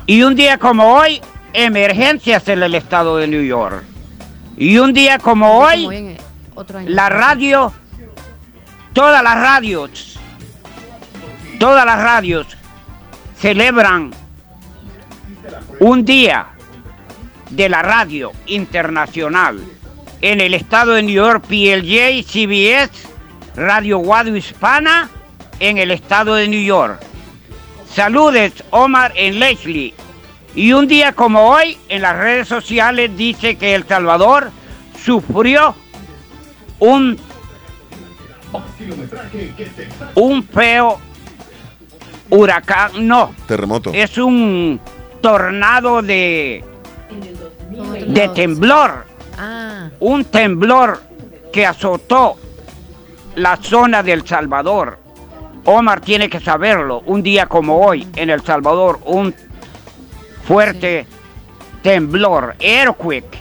Y 0.05 0.23
un 0.23 0.35
día 0.35 0.57
como 0.57 0.95
hoy, 0.95 1.21
emergencias 1.53 2.47
en 2.47 2.63
el 2.63 2.75
estado 2.75 3.17
de 3.17 3.27
New 3.27 3.43
York. 3.43 3.83
Y 4.57 4.77
un 4.77 4.93
día 4.93 5.17
como 5.17 5.59
hoy, 5.59 6.17
la 6.85 7.09
radio, 7.09 7.73
todas 8.93 9.23
las 9.23 9.35
radios, 9.35 10.19
todas 11.59 11.85
las 11.85 12.01
radios 12.01 12.47
celebran 13.37 14.11
un 15.79 16.05
día 16.05 16.50
de 17.51 17.69
la 17.69 17.81
radio 17.81 18.31
internacional 18.47 19.59
en 20.21 20.41
el 20.41 20.53
estado 20.53 20.93
de 20.93 21.03
New 21.03 21.15
York, 21.15 21.45
PLJ, 21.47 22.23
CBS, 22.23 23.07
Radio 23.55 23.97
Guado 23.97 24.35
Hispana 24.35 25.09
en 25.59 25.77
el 25.77 25.91
estado 25.91 26.35
de 26.35 26.47
New 26.47 26.63
York. 26.63 26.99
Saludes, 27.93 28.53
Omar 28.69 29.11
en 29.15 29.39
Leslie. 29.39 29.93
Y 30.55 30.73
un 30.73 30.87
día 30.87 31.13
como 31.13 31.49
hoy, 31.49 31.77
en 31.89 32.01
las 32.01 32.17
redes 32.17 32.47
sociales 32.47 33.15
dice 33.15 33.55
que 33.55 33.75
El 33.75 33.85
Salvador 33.87 34.51
sufrió 35.03 35.75
un, 36.79 37.17
un 40.15 40.43
feo 40.43 40.99
huracán, 42.29 43.07
no, 43.07 43.33
Terremoto. 43.47 43.91
es 43.93 44.17
un 44.17 44.79
tornado 45.21 46.01
de, 46.01 46.63
de 48.07 48.29
temblor, 48.29 49.05
Ah, 49.37 49.89
un 49.99 50.25
temblor 50.25 51.01
que 51.51 51.65
azotó 51.65 52.37
la 53.35 53.57
zona 53.57 54.03
del 54.03 54.27
Salvador. 54.27 54.99
Omar 55.65 56.01
tiene 56.01 56.29
que 56.29 56.39
saberlo, 56.39 57.01
un 57.05 57.23
día 57.23 57.45
como 57.45 57.79
hoy 57.85 58.07
en 58.15 58.29
El 58.29 58.41
Salvador, 58.41 58.99
un 59.05 59.33
fuerte 60.43 61.05
temblor, 61.81 62.55
earthquake 62.59 63.39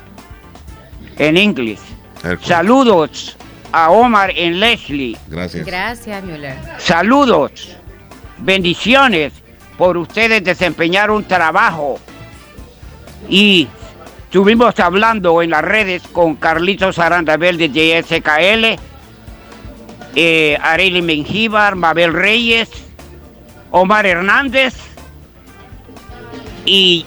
en 1.18 1.36
inglés. 1.36 1.80
Earthquake. 2.22 2.46
Saludos 2.46 3.36
a 3.72 3.90
Omar 3.90 4.32
en 4.36 4.60
Leslie. 4.60 5.16
Gracias. 5.28 5.66
gracias, 5.66 6.22
Müller. 6.24 6.56
Saludos, 6.78 7.76
bendiciones 8.38 9.32
por 9.76 9.96
ustedes 9.96 10.44
desempeñar 10.44 11.10
un 11.10 11.24
trabajo. 11.24 11.98
Y 13.28 13.68
estuvimos 14.30 14.78
hablando 14.78 15.42
en 15.42 15.50
las 15.50 15.62
redes 15.62 16.04
con 16.12 16.36
Carlitos 16.36 17.00
Arandabel 17.00 17.58
de 17.58 17.68
JSKL, 17.68 18.80
eh, 20.14 20.56
Arely 20.62 21.02
Mengíbar, 21.02 21.74
Mabel 21.74 22.12
Reyes, 22.12 22.70
Omar 23.72 24.06
Hernández 24.06 24.76
y 26.64 27.04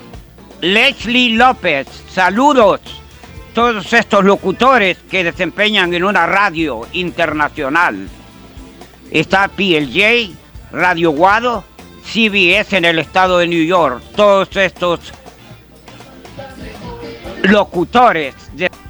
Leslie 0.59 1.37
López. 1.37 1.87
Saludos 2.09 2.81
todos 3.53 3.93
estos 3.93 4.25
locutores 4.25 4.97
que 5.09 5.23
desempeñan 5.23 5.93
en 5.93 6.03
una 6.03 6.27
radio 6.27 6.85
internacional. 6.91 8.09
Está 9.11 9.47
PLJ, 9.47 10.33
Radio 10.73 11.11
Guado, 11.11 11.63
CBS 12.03 12.75
en 12.75 12.83
el 12.83 12.99
estado 12.99 13.37
de 13.37 13.47
New 13.47 13.63
York. 13.63 14.03
Todos 14.13 14.53
estos 14.57 15.13
locutores. 17.43 18.33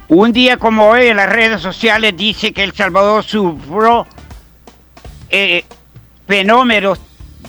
Un 0.08 0.32
día 0.32 0.56
como 0.56 0.88
hoy 0.88 1.08
en 1.08 1.16
las 1.16 1.28
redes 1.28 1.60
sociales 1.60 2.16
dice 2.16 2.52
que 2.52 2.62
El 2.62 2.72
Salvador 2.72 3.24
sufrió 3.24 4.06
eh, 5.28 5.64
fenómenos 6.26 7.00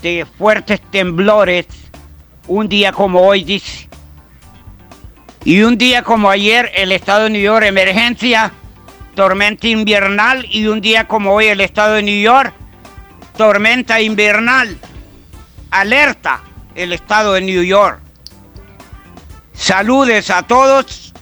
de 0.02 0.26
fuertes 0.38 0.82
temblores. 0.92 1.68
Un 2.48 2.68
día 2.68 2.92
como 2.92 3.22
hoy 3.22 3.44
dice. 3.44 3.88
Y 5.44 5.62
un 5.62 5.78
día 5.78 6.02
como 6.02 6.30
ayer 6.30 6.72
el 6.76 6.92
estado 6.92 7.26
de 7.26 7.30
New 7.30 7.42
York 7.42 7.66
emergencia, 7.66 8.52
tormenta 9.16 9.68
invernal. 9.68 10.46
Y 10.50 10.68
un 10.68 10.82
día 10.82 11.08
como 11.08 11.34
hoy 11.34 11.46
el 11.48 11.62
estado 11.62 11.96
de 11.96 12.04
New 12.04 12.22
York, 12.22 12.54
tormenta 13.38 14.02
invernal. 14.02 14.78
Alerta 15.70 16.42
el 16.74 16.94
estado 16.94 17.34
de 17.34 17.42
New 17.42 17.64
York. 17.64 18.05
Saludes 19.56 20.30
a 20.30 20.44
todos 20.44 21.14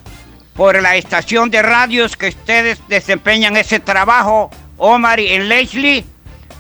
por 0.56 0.82
la 0.82 0.96
estación 0.96 1.50
de 1.50 1.62
radios 1.62 2.18
que 2.18 2.30
ustedes 2.30 2.80
desempeñan 2.88 3.58
ese 3.58 3.80
trabajo, 3.80 4.50
Omar 4.78 5.20
y 5.20 5.38
Leslie. 5.38 6.06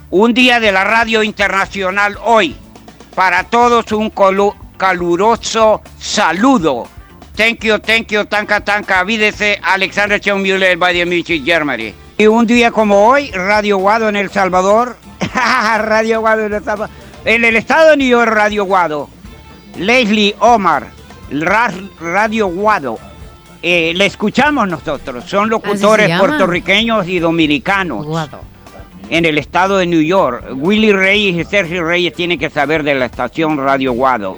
Un 0.09 0.34
día 0.34 0.59
de 0.59 0.71
la 0.71 0.84
radio 0.84 1.24
internacional 1.24 2.17
hoy. 2.24 2.55
Para 3.15 3.43
todos 3.43 3.91
un 3.91 4.11
caluroso 4.78 5.82
saludo. 5.99 6.88
Thank 7.36 7.63
you, 7.63 7.80
thank 7.80 8.07
you, 8.07 8.26
tanka, 8.26 8.61
tanka. 8.61 9.03
Vídese 9.03 9.59
Alexander 9.63 10.21
Müller, 10.36 10.78
Bayern 10.78 11.09
Munich, 11.09 11.43
Germany. 11.43 11.93
Y 12.17 12.28
un 12.28 12.45
día 12.45 12.71
como 12.71 13.07
hoy, 13.07 13.32
Radio 13.32 13.78
Guado 13.78 14.07
en 14.07 14.15
El 14.15 14.30
Salvador. 14.30 14.97
Radio 15.80 16.21
Guado 16.21 16.45
en 16.45 16.53
El 16.53 16.63
Salvador. 16.63 16.95
En 17.26 17.43
el 17.43 17.55
estado 17.55 17.91
de 17.91 17.97
New 17.97 18.26
Radio 18.26 18.65
Guado. 18.65 19.09
Leslie 19.78 20.36
Omar, 20.39 20.88
Radio 21.41 22.47
Guado. 22.47 22.97
Eh, 23.61 23.93
le 23.95 24.05
escuchamos 24.05 24.67
nosotros. 24.67 25.23
Son 25.25 25.49
locutores 25.49 26.07
puertorriqueños 26.27 27.07
y 27.07 27.19
dominicanos. 27.19 28.05
En 29.09 29.25
el 29.25 29.38
estado 29.38 29.77
de 29.77 29.86
New 29.86 30.01
York. 30.01 30.45
Willy 30.55 30.91
Reyes 30.91 31.36
y 31.36 31.49
Sergio 31.49 31.84
Reyes 31.84 32.13
tienen 32.13 32.39
que 32.39 32.49
saber 32.49 32.84
de 32.84 32.95
la 32.95 33.05
estación 33.05 33.57
Radio 33.57 33.93
Guado. 33.93 34.38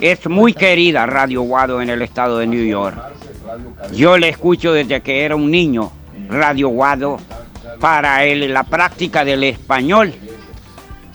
Es 0.00 0.28
muy 0.28 0.52
querida 0.54 1.06
Radio 1.06 1.42
Guado 1.42 1.80
en 1.82 1.90
el 1.90 2.02
estado 2.02 2.38
de 2.38 2.46
New 2.46 2.64
York. 2.64 2.96
Yo 3.92 4.16
le 4.18 4.28
escucho 4.28 4.72
desde 4.72 5.00
que 5.00 5.24
era 5.24 5.34
un 5.36 5.50
niño, 5.50 5.90
Radio 6.28 6.68
Guado, 6.68 7.18
para 7.80 8.24
el- 8.24 8.52
la 8.52 8.62
práctica 8.64 9.24
del 9.24 9.42
español. 9.44 10.12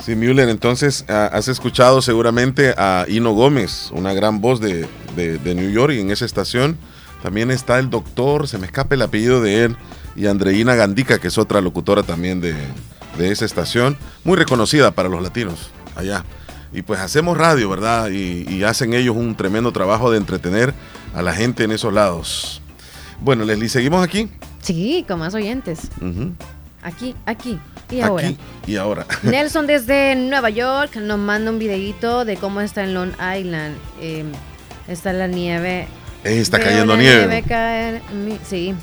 Sí, 0.05 0.15
Müller, 0.15 0.49
entonces 0.49 1.05
ah, 1.07 1.29
has 1.31 1.47
escuchado 1.47 2.01
seguramente 2.01 2.73
a 2.77 3.05
Hino 3.07 3.31
Gómez, 3.31 3.89
una 3.93 4.13
gran 4.13 4.41
voz 4.41 4.59
de, 4.59 4.85
de- 5.15 5.37
de 5.37 5.55
New 5.55 5.71
York, 5.71 5.93
y 5.93 5.99
en 6.01 6.11
esa 6.11 6.25
estación 6.25 6.77
también 7.21 7.51
está 7.51 7.79
el 7.79 7.89
doctor, 7.89 8.49
se 8.49 8.57
me 8.57 8.65
escapa 8.65 8.95
el 8.95 9.01
apellido 9.01 9.41
de 9.41 9.63
él, 9.63 9.77
y 10.17 10.25
Andreina 10.27 10.75
Gandica, 10.75 11.19
que 11.19 11.29
es 11.29 11.37
otra 11.37 11.61
locutora 11.61 12.03
también 12.03 12.41
de, 12.41 12.53
de 13.17 13.31
esa 13.31 13.45
estación, 13.45 13.97
muy 14.25 14.35
reconocida 14.37 14.91
para 14.91 15.07
los 15.07 15.21
latinos 15.23 15.69
allá. 15.95 16.25
Y 16.73 16.81
pues 16.81 16.99
hacemos 16.99 17.37
radio, 17.37 17.69
¿verdad? 17.69 18.09
Y, 18.09 18.45
y 18.49 18.63
hacen 18.63 18.93
ellos 18.93 19.15
un 19.15 19.35
tremendo 19.35 19.71
trabajo 19.71 20.11
de 20.11 20.17
entretener 20.17 20.73
a 21.15 21.21
la 21.21 21.31
gente 21.33 21.63
en 21.63 21.71
esos 21.71 21.93
lados. 21.93 22.61
Bueno, 23.21 23.45
Leslie, 23.45 23.69
¿seguimos 23.69 24.03
aquí? 24.03 24.27
Sí, 24.61 25.05
con 25.07 25.19
más 25.19 25.33
oyentes. 25.33 25.81
Aquí, 26.81 27.15
aquí 27.25 27.57
y 27.93 28.01
ahora. 28.01 28.27
Aquí 28.27 28.37
y 28.67 28.75
ahora. 28.77 29.05
Nelson 29.23 29.67
desde 29.67 30.15
Nueva 30.15 30.49
York 30.49 30.95
nos 30.97 31.19
manda 31.19 31.51
un 31.51 31.59
videito 31.59 32.25
de 32.25 32.37
cómo 32.37 32.61
está 32.61 32.83
en 32.83 32.93
Long 32.93 33.11
Island. 33.11 33.75
Eh, 34.01 34.23
está 34.87 35.13
la 35.13 35.27
nieve. 35.27 35.87
Eh, 36.23 36.39
está 36.39 36.57
Veo 36.57 36.67
cayendo 36.67 36.95
nieve. 36.97 37.43
caer 37.47 38.01
mi- 38.13 38.39
Sí. 38.47 38.73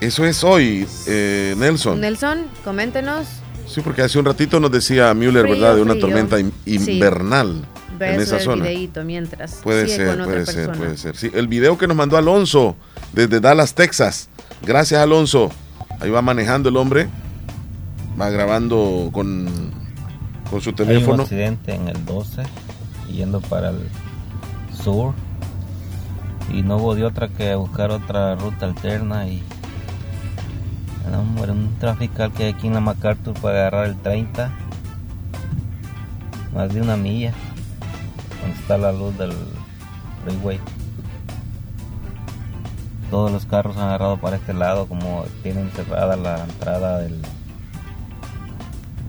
Eso 0.00 0.26
es 0.26 0.44
hoy, 0.44 0.86
eh, 1.06 1.54
Nelson. 1.56 2.00
Nelson, 2.00 2.40
coméntenos. 2.64 3.26
Sí, 3.66 3.80
porque 3.80 4.02
hace 4.02 4.18
un 4.18 4.26
ratito 4.26 4.60
nos 4.60 4.70
decía 4.70 5.12
Müller, 5.14 5.42
Frío, 5.42 5.54
¿verdad? 5.54 5.74
De 5.76 5.82
una 5.82 5.92
frío. 5.94 6.06
tormenta 6.06 6.38
in- 6.38 6.52
Sí. 6.64 6.92
invernal 6.92 7.64
Ve 7.98 8.14
en 8.14 8.20
esa 8.20 8.38
zona. 8.38 8.62
videíto 8.64 9.02
mientras. 9.04 9.54
Puede 9.62 9.86
sigue 9.88 9.96
ser, 10.06 10.22
puede 10.22 10.44
ser, 10.46 10.54
persona. 10.54 10.76
puede 10.78 10.96
ser. 10.98 11.16
Sí, 11.16 11.30
el 11.34 11.48
video 11.48 11.78
que 11.78 11.86
nos 11.88 11.96
mandó 11.96 12.16
Alonso 12.18 12.76
desde 13.12 13.40
Dallas, 13.40 13.74
Texas. 13.74 14.28
Gracias, 14.62 15.00
Alonso. 15.00 15.50
Ahí 15.98 16.10
va 16.10 16.20
manejando 16.20 16.68
el 16.68 16.76
hombre. 16.76 17.08
Va 18.20 18.30
grabando 18.30 19.10
con, 19.12 19.46
con 20.50 20.60
su 20.60 20.70
Hay 20.70 20.72
un 20.72 20.76
teléfono. 20.76 21.22
accidente 21.22 21.74
en 21.74 21.88
el 21.88 22.04
12 22.04 22.42
yendo 23.12 23.40
para 23.40 23.70
el 23.70 23.88
sur 24.82 25.14
y 26.52 26.62
no 26.62 26.76
hubo 26.76 26.94
de 26.94 27.04
otra 27.04 27.28
que 27.28 27.54
buscar 27.54 27.90
otra 27.90 28.36
ruta 28.36 28.66
alterna 28.66 29.26
y 29.28 29.42
hombre, 31.14 31.52
un 31.52 31.76
trafical 31.78 32.32
que 32.32 32.44
hay 32.44 32.52
aquí 32.52 32.66
en 32.66 32.74
la 32.74 32.80
MacArthur 32.80 33.34
para 33.34 33.58
agarrar 33.60 33.86
el 33.86 33.96
30 33.96 34.50
más 36.54 36.72
de 36.72 36.80
una 36.80 36.96
milla 36.96 37.32
donde 38.40 38.56
está 38.58 38.78
la 38.78 38.92
luz 38.92 39.16
del 39.16 39.32
freeway 40.24 40.60
todos 43.10 43.30
los 43.30 43.46
carros 43.46 43.76
han 43.76 43.84
agarrado 43.84 44.18
para 44.18 44.36
este 44.36 44.52
lado 44.52 44.86
como 44.86 45.24
tienen 45.42 45.70
cerrada 45.70 46.16
la 46.16 46.44
entrada 46.44 46.98
del 46.98 47.20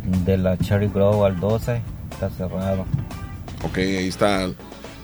de 0.08 0.38
la 0.38 0.58
Cherry 0.58 0.88
Grove 0.88 1.26
al 1.26 1.40
12 1.40 1.82
está 2.12 2.30
cerrado 2.30 2.86
Ok, 3.64 3.78
ahí 3.78 4.08
está 4.08 4.50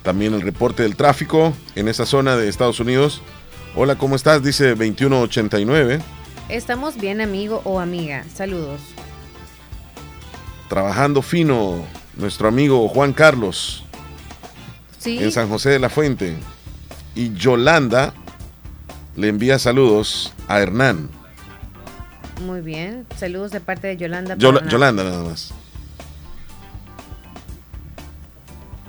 también 0.03 0.33
el 0.33 0.41
reporte 0.41 0.83
del 0.83 0.95
tráfico 0.95 1.53
en 1.75 1.87
esa 1.87 2.05
zona 2.05 2.35
de 2.35 2.49
Estados 2.49 2.79
Unidos. 2.79 3.21
Hola, 3.75 3.95
¿cómo 3.95 4.15
estás? 4.15 4.43
Dice 4.43 4.69
2189. 4.69 5.99
Estamos 6.49 6.97
bien, 6.97 7.21
amigo 7.21 7.61
o 7.63 7.79
amiga. 7.79 8.23
Saludos. 8.33 8.81
Trabajando 10.69 11.21
fino, 11.21 11.83
nuestro 12.15 12.47
amigo 12.47 12.87
Juan 12.89 13.13
Carlos. 13.13 13.85
Sí. 14.99 15.21
en 15.21 15.31
San 15.31 15.49
José 15.49 15.71
de 15.71 15.79
la 15.79 15.89
Fuente. 15.89 16.35
Y 17.15 17.33
Yolanda 17.33 18.13
le 19.15 19.29
envía 19.29 19.57
saludos 19.59 20.33
a 20.47 20.59
Hernán. 20.61 21.09
Muy 22.43 22.61
bien. 22.61 23.05
Saludos 23.17 23.51
de 23.51 23.59
parte 23.61 23.87
de 23.87 23.97
Yolanda. 23.97 24.35
Yolanda 24.37 25.03
nada 25.03 25.23
más. 25.23 25.51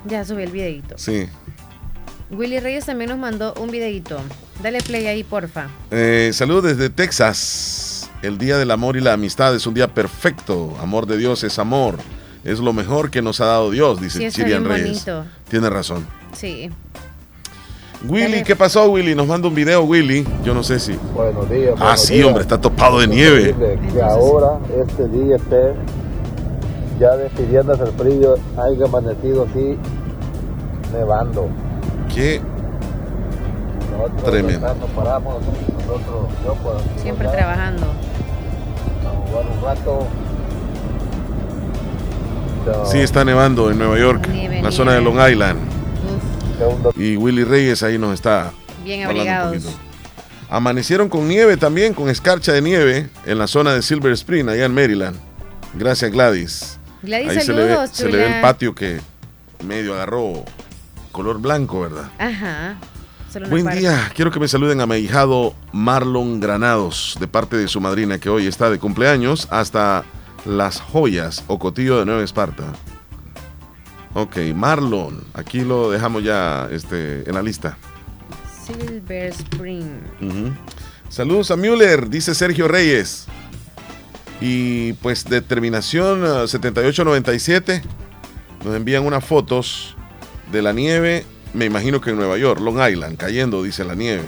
Ya 0.05 0.23
subí 0.25 0.43
el 0.43 0.51
videito. 0.51 0.97
Sí. 0.97 1.27
Willy 2.29 2.59
Reyes 2.59 2.85
también 2.85 3.09
nos 3.09 3.19
mandó 3.19 3.53
un 3.55 3.71
videito. 3.71 4.19
Dale 4.61 4.81
play 4.81 5.07
ahí, 5.07 5.23
porfa. 5.23 5.67
Eh, 5.91 6.31
saludos 6.33 6.63
desde 6.63 6.89
Texas. 6.89 8.09
El 8.21 8.37
día 8.37 8.57
del 8.57 8.71
amor 8.71 8.97
y 8.97 9.01
la 9.01 9.13
amistad 9.13 9.55
es 9.55 9.65
un 9.67 9.73
día 9.73 9.93
perfecto. 9.93 10.75
Amor 10.81 11.05
de 11.05 11.17
Dios 11.17 11.43
es 11.43 11.59
amor. 11.59 11.97
Es 12.43 12.59
lo 12.59 12.73
mejor 12.73 13.09
que 13.09 13.21
nos 13.21 13.41
ha 13.41 13.45
dado 13.45 13.71
Dios, 13.71 13.99
dice 14.01 14.19
Sí, 14.31 14.35
Chirian 14.35 14.65
Reyes. 14.65 15.05
bonito. 15.05 15.25
Tiene 15.49 15.69
razón. 15.69 16.05
Sí. 16.33 16.69
Willy, 18.07 18.43
¿qué 18.43 18.55
pasó, 18.55 18.89
Willy? 18.91 19.15
Nos 19.15 19.27
manda 19.27 19.47
un 19.47 19.55
video, 19.55 19.83
Willy. 19.83 20.25
Yo 20.43 20.53
no 20.53 20.63
sé 20.63 20.79
si. 20.79 20.97
Buenos 21.15 21.49
días. 21.49 21.73
Ah, 21.77 21.79
buenos 21.83 22.01
sí, 22.01 22.13
días. 22.15 22.25
hombre, 22.27 22.41
está 22.43 22.59
topado 22.59 22.99
de 22.99 23.07
nieve. 23.07 23.55
Que 23.93 24.01
ahora, 24.01 24.59
este 24.79 25.07
día 25.07 25.35
esté 25.37 25.73
ya 26.99 27.15
despidiéndose 27.17 27.83
el 27.83 27.91
frío, 27.91 28.35
haya 28.57 28.85
amanecido 28.85 29.47
así, 29.49 29.77
nevando. 30.93 31.47
Qué 32.13 32.39
Nosotros 33.91 34.23
Tremendo. 34.31 34.67
acá 34.67 34.75
nos 34.79 34.89
paramos, 34.91 35.35
nosotros, 35.77 36.27
yo 36.45 36.53
pues, 36.63 37.01
Siempre 37.01 37.27
acá, 37.27 37.37
trabajando. 37.37 37.85
a 37.85 39.29
jugar 39.29 39.45
un 39.57 39.63
rato. 39.63 40.07
Sí, 42.85 42.99
está 42.99 43.23
nevando 43.25 43.69
en 43.69 43.77
Nueva 43.77 43.97
York, 43.99 44.27
Nieve, 44.29 44.45
en 44.57 44.63
la 44.63 44.69
nieve. 44.69 44.71
zona 44.71 44.93
de 44.93 45.01
Long 45.01 45.19
Island. 45.29 45.59
Y 46.95 47.17
Willy 47.17 47.43
Reyes 47.43 47.83
ahí 47.83 47.97
nos 47.97 48.13
está 48.13 48.51
Bien 48.83 49.03
abrigados. 49.03 49.63
Amanecieron 50.49 51.09
con 51.09 51.27
nieve 51.27 51.57
también, 51.57 51.93
con 51.93 52.07
escarcha 52.07 52.53
de 52.53 52.61
nieve 52.61 53.09
en 53.25 53.37
la 53.37 53.47
zona 53.47 53.73
de 53.73 53.81
Silver 53.81 54.11
Spring, 54.13 54.47
allá 54.47 54.65
en 54.65 54.73
Maryland. 54.73 55.17
Gracias, 55.73 56.11
Gladys. 56.11 56.79
Gladys, 57.01 57.29
ahí 57.29 57.41
se 57.41 57.53
le, 57.53 57.63
ve, 57.63 57.73
saludos, 57.73 57.89
se 57.91 58.09
le 58.09 58.17
ve 58.17 58.35
el 58.35 58.41
patio 58.41 58.75
que 58.75 59.01
medio 59.65 59.95
agarró 59.95 60.45
color 61.11 61.39
blanco, 61.39 61.81
¿verdad? 61.81 62.09
Ajá. 62.19 62.77
Buen 63.49 63.65
parte. 63.65 63.79
día, 63.79 64.11
quiero 64.15 64.31
que 64.31 64.39
me 64.39 64.47
saluden 64.47 64.79
a 64.79 64.85
mi 64.85 64.95
hijado 64.95 65.55
Marlon 65.73 66.39
Granados, 66.39 67.17
de 67.19 67.27
parte 67.27 67.57
de 67.57 67.67
su 67.67 67.81
madrina 67.81 68.17
que 68.17 68.29
hoy 68.29 68.47
está 68.47 68.69
de 68.69 68.79
cumpleaños, 68.79 69.47
hasta 69.51 70.05
Las 70.45 70.79
Joyas, 70.79 71.43
Ocotillo 71.47 71.99
de 71.99 72.05
Nueva 72.05 72.23
Esparta. 72.23 72.63
Ok, 74.17 74.37
Marlon, 74.55 75.21
aquí 75.33 75.59
lo 75.59 75.91
dejamos 75.91 76.23
ya 76.23 76.69
este, 76.71 77.29
en 77.29 77.35
la 77.35 77.41
lista. 77.41 77.77
Silver 78.65 79.25
Spring. 79.25 80.53
Saludos 81.09 81.51
a 81.51 81.57
Müller, 81.57 82.09
dice 82.09 82.33
Sergio 82.33 82.69
Reyes. 82.69 83.25
Y 84.39 84.93
pues 84.93 85.25
de 85.25 85.41
terminación 85.41 86.23
eh, 86.23 86.47
7897 86.47 87.83
nos 88.63 88.75
envían 88.75 89.05
unas 89.05 89.23
fotos 89.23 89.97
de 90.49 90.61
la 90.61 90.71
nieve, 90.71 91.25
me 91.53 91.65
imagino 91.65 91.99
que 91.99 92.11
en 92.11 92.15
Nueva 92.15 92.37
York, 92.37 92.61
Long 92.61 92.79
Island, 92.89 93.17
cayendo, 93.17 93.63
dice 93.63 93.83
la 93.83 93.95
nieve. 93.95 94.23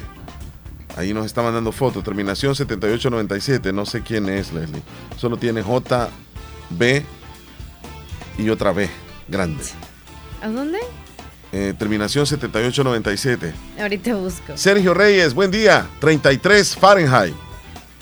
Ahí 0.98 1.14
nos 1.14 1.26
está 1.26 1.42
mandando 1.42 1.72
fotos, 1.72 2.04
terminación 2.04 2.56
7897, 2.56 3.72
no 3.72 3.86
sé 3.86 4.02
quién 4.02 4.28
es 4.28 4.52
Leslie. 4.52 4.82
Solo 5.16 5.38
tiene 5.38 5.62
J, 5.62 6.10
B 6.72 7.06
y 8.38 8.50
otra 8.50 8.74
B, 8.74 8.90
grande. 9.28 9.64
¿A 10.42 10.48
dónde? 10.48 10.80
Eh, 11.52 11.74
terminación 11.78 12.26
7897. 12.26 13.54
Ahorita 13.80 14.16
busco. 14.16 14.58
Sergio 14.58 14.94
Reyes, 14.94 15.34
buen 15.34 15.50
día. 15.52 15.88
33 16.00 16.76
Fahrenheit. 16.76 17.34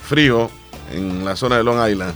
Frío 0.04 0.50
en 0.92 1.24
la 1.26 1.36
zona 1.36 1.58
de 1.58 1.64
Long 1.64 1.90
Island. 1.90 2.16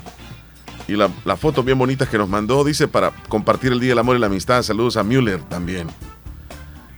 Y 0.87 0.93
la, 0.93 1.09
la 1.23 1.37
foto 1.37 1.61
bien 1.63 1.77
bonitas 1.77 2.09
que 2.09 2.17
nos 2.17 2.27
mandó, 2.27 2.63
dice, 2.63 2.87
para 2.87 3.11
compartir 3.29 3.71
el 3.71 3.79
Día 3.79 3.89
del 3.89 3.99
Amor 3.99 4.15
y 4.15 4.19
la 4.19 4.25
Amistad. 4.25 4.63
Saludos 4.63 4.97
a 4.97 5.03
Müller 5.03 5.39
también. 5.43 5.87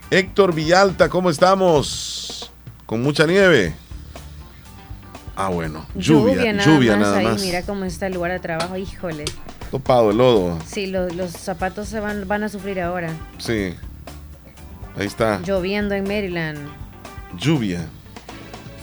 Héctor 0.09 0.53
Villalta, 0.55 1.09
¿cómo 1.09 1.29
estamos? 1.29 2.51
Con 2.85 3.01
mucha 3.01 3.25
nieve. 3.25 3.73
Ah, 5.35 5.49
bueno. 5.49 5.85
Lluvia, 5.95 6.53
lluvia, 6.63 6.97
nada, 6.97 7.17
ahí. 7.17 7.25
más. 7.25 7.41
Mira 7.41 7.63
cómo 7.63 7.85
está 7.85 8.07
el 8.07 8.13
lugar 8.13 8.31
de 8.31 8.39
trabajo. 8.39 8.77
Híjole. 8.77 9.25
Topado 9.71 10.11
el 10.11 10.17
lodo. 10.17 10.59
Sí, 10.67 10.87
lo- 10.87 11.07
los 11.09 11.31
zapatos 11.31 11.87
se 11.87 11.99
van, 11.99 12.27
van 12.27 12.43
a 12.43 12.49
sufrir 12.49 12.81
ahora. 12.81 13.09
Sí. 13.37 13.73
Ahí 14.97 15.07
está. 15.07 15.39
Lloviendo 15.45 15.95
en 15.95 16.03
Maryland. 16.03 16.59
Lluvia. 17.37 17.85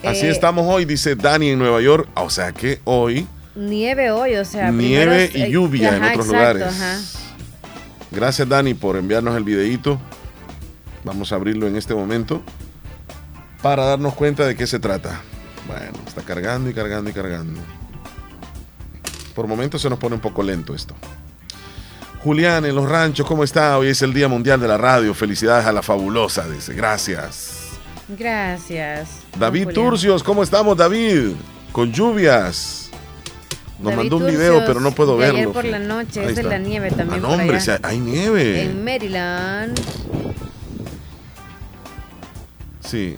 Así 0.02 0.26
Eh, 0.26 0.30
estamos 0.30 0.64
hoy, 0.66 0.84
dice 0.86 1.14
Dani 1.14 1.50
en 1.50 1.58
Nueva 1.58 1.80
York. 1.82 2.08
O 2.14 2.30
sea 2.30 2.52
que 2.52 2.80
hoy 2.84 3.26
Nieve 3.54 4.10
hoy, 4.12 4.36
o 4.36 4.44
sea. 4.44 4.70
Nieve 4.70 5.30
y 5.34 5.50
lluvia 5.50 5.96
en 5.96 6.02
Ajá, 6.04 6.12
otros 6.12 6.26
exacto, 6.26 6.54
lugares. 6.58 6.80
ajá. 6.80 6.98
Gracias 8.10 8.48
Dani 8.48 8.72
por 8.74 8.96
enviarnos 8.96 9.36
el 9.36 9.44
videíto. 9.44 10.00
Vamos 11.04 11.32
a 11.32 11.34
abrirlo 11.34 11.66
en 11.66 11.76
este 11.76 11.94
momento 11.94 12.40
para 13.60 13.84
darnos 13.84 14.14
cuenta 14.14 14.46
de 14.46 14.54
qué 14.56 14.66
se 14.66 14.78
trata. 14.78 15.20
Bueno, 15.66 15.92
está 16.06 16.22
cargando 16.22 16.70
y 16.70 16.72
cargando 16.74 17.10
y 17.10 17.12
cargando. 17.12 17.60
Por 19.38 19.46
momentos 19.46 19.80
se 19.80 19.88
nos 19.88 20.00
pone 20.00 20.16
un 20.16 20.20
poco 20.20 20.42
lento 20.42 20.74
esto. 20.74 20.96
Julián 22.24 22.64
en 22.64 22.74
los 22.74 22.88
ranchos, 22.88 23.24
¿cómo 23.24 23.44
está? 23.44 23.78
Hoy 23.78 23.86
es 23.86 24.02
el 24.02 24.12
Día 24.12 24.26
Mundial 24.26 24.58
de 24.58 24.66
la 24.66 24.76
Radio. 24.76 25.14
Felicidades 25.14 25.64
a 25.64 25.70
la 25.70 25.80
fabulosa, 25.80 26.48
dice. 26.48 26.74
Gracias. 26.74 27.68
Gracias. 28.08 29.08
David. 29.38 29.68
Turcios, 29.68 30.24
¿cómo 30.24 30.42
estamos, 30.42 30.76
David? 30.76 31.34
Con 31.70 31.92
lluvias. 31.92 32.90
Nos 33.78 33.84
David 33.84 33.96
mandó 33.96 34.16
un 34.16 34.22
Turcios, 34.24 34.42
video, 34.42 34.64
pero 34.66 34.80
no 34.80 34.90
puedo 34.90 35.12
de 35.12 35.18
verlo. 35.26 35.38
Ayer 35.38 35.52
por 35.52 35.64
la 35.66 35.78
noche, 35.78 36.18
Ahí 36.18 36.26
es 36.30 36.34
de 36.34 36.40
está. 36.42 36.54
la 36.54 36.58
nieve 36.58 36.90
también. 36.90 37.24
Ah, 37.24 37.28
no, 37.28 37.34
hombre, 37.34 37.58
allá. 37.58 37.78
hay 37.84 38.00
nieve. 38.00 38.62
En 38.64 38.84
Maryland. 38.84 39.80
Sí. 42.80 43.16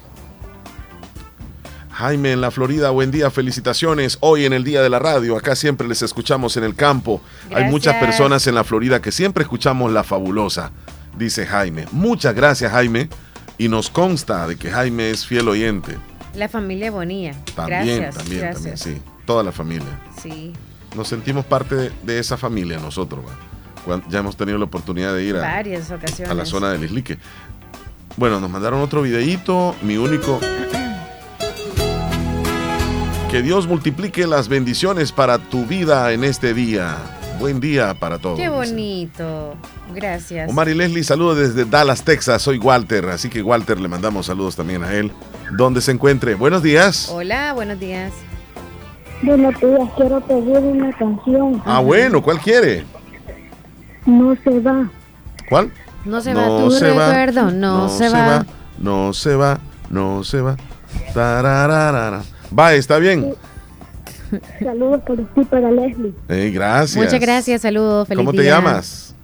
Jaime 2.01 2.33
en 2.33 2.41
la 2.41 2.51
Florida, 2.51 2.89
buen 2.91 3.11
día, 3.11 3.31
felicitaciones. 3.31 4.17
Hoy 4.21 4.47
en 4.47 4.55
el 4.55 4.65
Día 4.65 4.81
de 4.81 4.89
la 4.89 4.99
Radio, 4.99 5.37
acá 5.37 5.55
siempre 5.55 5.87
les 5.87 6.01
escuchamos 6.01 6.57
en 6.57 6.65
el 6.65 6.75
campo. 6.75 7.21
Hay 7.55 7.65
muchas 7.65 7.97
personas 7.97 8.47
en 8.47 8.55
la 8.55 8.65
Florida 8.65 9.03
que 9.03 9.13
siempre 9.13 9.43
escuchamos 9.43 9.93
La 9.93 10.03
Fabulosa, 10.03 10.73
dice 11.19 11.45
Jaime. 11.47 11.85
Muchas 11.93 12.35
gracias, 12.35 12.73
Jaime. 12.73 13.11
Y 13.59 13.69
nos 13.69 13.91
consta 13.91 14.47
de 14.47 14.57
que 14.57 14.71
Jaime 14.71 15.11
es 15.11 15.27
fiel 15.27 15.47
oyente. 15.49 15.99
La 16.35 16.49
familia 16.49 16.91
Bonilla. 16.91 17.35
También, 17.55 17.99
Gracias. 17.99 18.15
también, 18.15 18.41
gracias. 18.41 18.81
también, 18.81 19.03
sí. 19.03 19.11
Toda 19.27 19.43
la 19.43 19.53
familia. 19.53 20.01
Sí. 20.23 20.55
Nos 20.97 21.07
sentimos 21.07 21.45
parte 21.45 21.75
de, 21.75 21.93
de 22.03 22.19
esa 22.19 22.39
familia 22.39 22.79
nosotros. 22.79 23.21
Ya 24.09 24.21
hemos 24.21 24.39
tenido 24.39 24.57
la 24.57 24.65
oportunidad 24.65 25.13
de 25.15 25.25
ir 25.25 25.37
a, 25.37 25.41
Varias 25.43 25.91
ocasiones. 25.91 26.31
a 26.31 26.35
la 26.35 26.47
zona 26.47 26.71
del 26.71 26.83
Islique. 26.85 27.19
Bueno, 28.17 28.41
nos 28.41 28.49
mandaron 28.49 28.81
otro 28.81 29.03
videíto, 29.03 29.75
mi 29.83 29.99
único. 29.99 30.41
Que 33.31 33.43
Dios 33.43 33.69
multiplique 33.69 34.27
las 34.27 34.49
bendiciones 34.49 35.13
para 35.13 35.39
tu 35.39 35.65
vida 35.65 36.11
en 36.11 36.25
este 36.25 36.53
día. 36.53 36.97
Buen 37.39 37.61
día 37.61 37.95
para 37.95 38.19
todos. 38.19 38.37
Qué 38.37 38.49
bonito. 38.49 39.55
Gracias. 39.95 40.51
Omar 40.51 40.69
y 40.69 40.75
Leslie, 40.75 41.05
saludos 41.05 41.39
desde 41.39 41.65
Dallas, 41.65 42.03
Texas. 42.03 42.43
Soy 42.43 42.59
Walter, 42.59 43.07
así 43.07 43.29
que 43.29 43.41
Walter 43.41 43.81
le 43.81 43.87
mandamos 43.87 44.27
saludos 44.27 44.57
también 44.57 44.83
a 44.83 44.93
él. 44.95 45.13
Donde 45.53 45.81
se 45.81 45.93
encuentre. 45.93 46.35
Buenos 46.35 46.65
días. 46.65 47.09
Hola, 47.09 47.53
buenos 47.53 47.79
días. 47.79 48.13
Buenos 49.23 49.55
días, 49.61 49.89
quiero 49.97 50.21
pedir 50.23 50.59
una 50.59 50.93
canción. 50.99 51.63
Ah, 51.65 51.79
bueno, 51.79 52.21
¿cuál 52.21 52.41
quiere? 52.41 52.85
No 54.07 54.35
se 54.43 54.59
va. 54.59 54.91
¿Cuál? 55.49 55.73
No 56.05 56.21
se 56.21 56.35
va 56.35 56.47
tu 56.47 56.71
recuerdo, 56.71 57.53
no 57.53 57.89
se 57.89 58.09
va. 58.09 58.45
No 58.77 59.13
se 59.13 59.37
va, 59.37 59.61
no 59.89 60.25
se 60.25 60.41
va. 60.41 60.57
Tarararara. 61.15 62.23
Va, 62.57 62.75
está 62.75 62.99
bien. 62.99 63.35
Saludos 64.63 65.03
para 65.07 65.23
y 65.37 65.45
para 65.45 65.71
Leslie. 65.71 66.13
Ey, 66.29 66.53
gracias. 66.53 67.03
Muchas 67.03 67.21
gracias, 67.21 67.63
saludos, 67.63 68.07
feliz 68.07 68.19
¿Cómo 68.19 68.33
te 68.33 68.43
día. 68.43 68.57
llamas? 68.57 69.15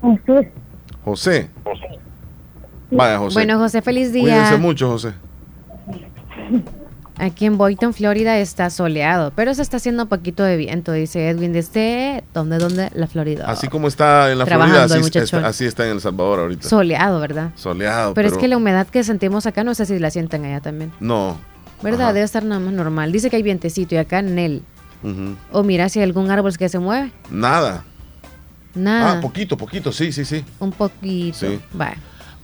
José. 0.00 0.52
José. 1.04 1.48
Vaya, 2.90 3.18
José. 3.18 3.34
Bueno, 3.34 3.58
José, 3.58 3.82
feliz 3.82 4.12
día. 4.12 4.22
Cuídense 4.22 4.56
mucho, 4.58 4.88
José. 4.90 5.12
Aquí 7.16 7.46
en 7.46 7.58
Boynton, 7.58 7.94
Florida, 7.94 8.38
está 8.38 8.70
soleado, 8.70 9.32
pero 9.34 9.52
se 9.52 9.60
está 9.62 9.78
haciendo 9.78 10.04
un 10.04 10.08
poquito 10.08 10.44
de 10.44 10.56
viento, 10.56 10.92
dice 10.92 11.28
Edwin 11.28 11.52
desde 11.52 12.22
¿dónde, 12.32 12.58
dónde? 12.58 12.90
La 12.94 13.08
Florida. 13.08 13.44
Así 13.48 13.66
como 13.66 13.88
está 13.88 14.30
en 14.30 14.38
la 14.38 14.46
Florida, 14.46 14.66
Trabajando 14.66 14.94
así 14.94 15.04
está, 15.04 15.20
muchachón. 15.20 15.44
así 15.44 15.64
está 15.64 15.84
en 15.86 15.92
El 15.92 16.00
Salvador 16.00 16.38
ahorita. 16.40 16.68
Soleado, 16.68 17.18
¿verdad? 17.18 17.50
Soleado. 17.56 18.14
Pero, 18.14 18.28
es 18.28 18.36
que 18.36 18.46
la 18.46 18.56
humedad 18.56 18.86
que 18.86 19.02
sentimos 19.02 19.46
acá, 19.46 19.64
no 19.64 19.74
sé 19.74 19.86
si 19.86 19.98
la 19.98 20.10
sienten 20.10 20.44
allá 20.44 20.60
también. 20.60 20.92
No. 21.00 21.36
¿Verdad? 21.82 22.06
Ajá. 22.06 22.12
Debe 22.12 22.24
estar 22.24 22.44
nada 22.44 22.60
más 22.60 22.72
normal. 22.74 23.12
Dice 23.12 23.30
que 23.30 23.36
hay 23.36 23.42
vientecito 23.42 23.94
y 23.94 23.98
acá 23.98 24.18
en 24.20 24.38
él. 24.38 24.62
Ujú. 25.02 25.36
O 25.52 25.62
mira 25.62 25.88
si 25.88 25.98
hay 26.00 26.04
algún 26.04 26.30
árbol 26.30 26.56
que 26.56 26.68
se 26.68 26.78
mueve. 26.78 27.12
Nada. 27.30 27.84
Nada. 28.74 29.18
Ah, 29.18 29.20
poquito, 29.20 29.56
poquito, 29.56 29.92
sí, 29.92 30.12
sí, 30.12 30.24
sí. 30.24 30.44
un 30.60 30.72
poquito. 30.72 31.38
Sí. 31.38 31.58
Va. 31.80 31.94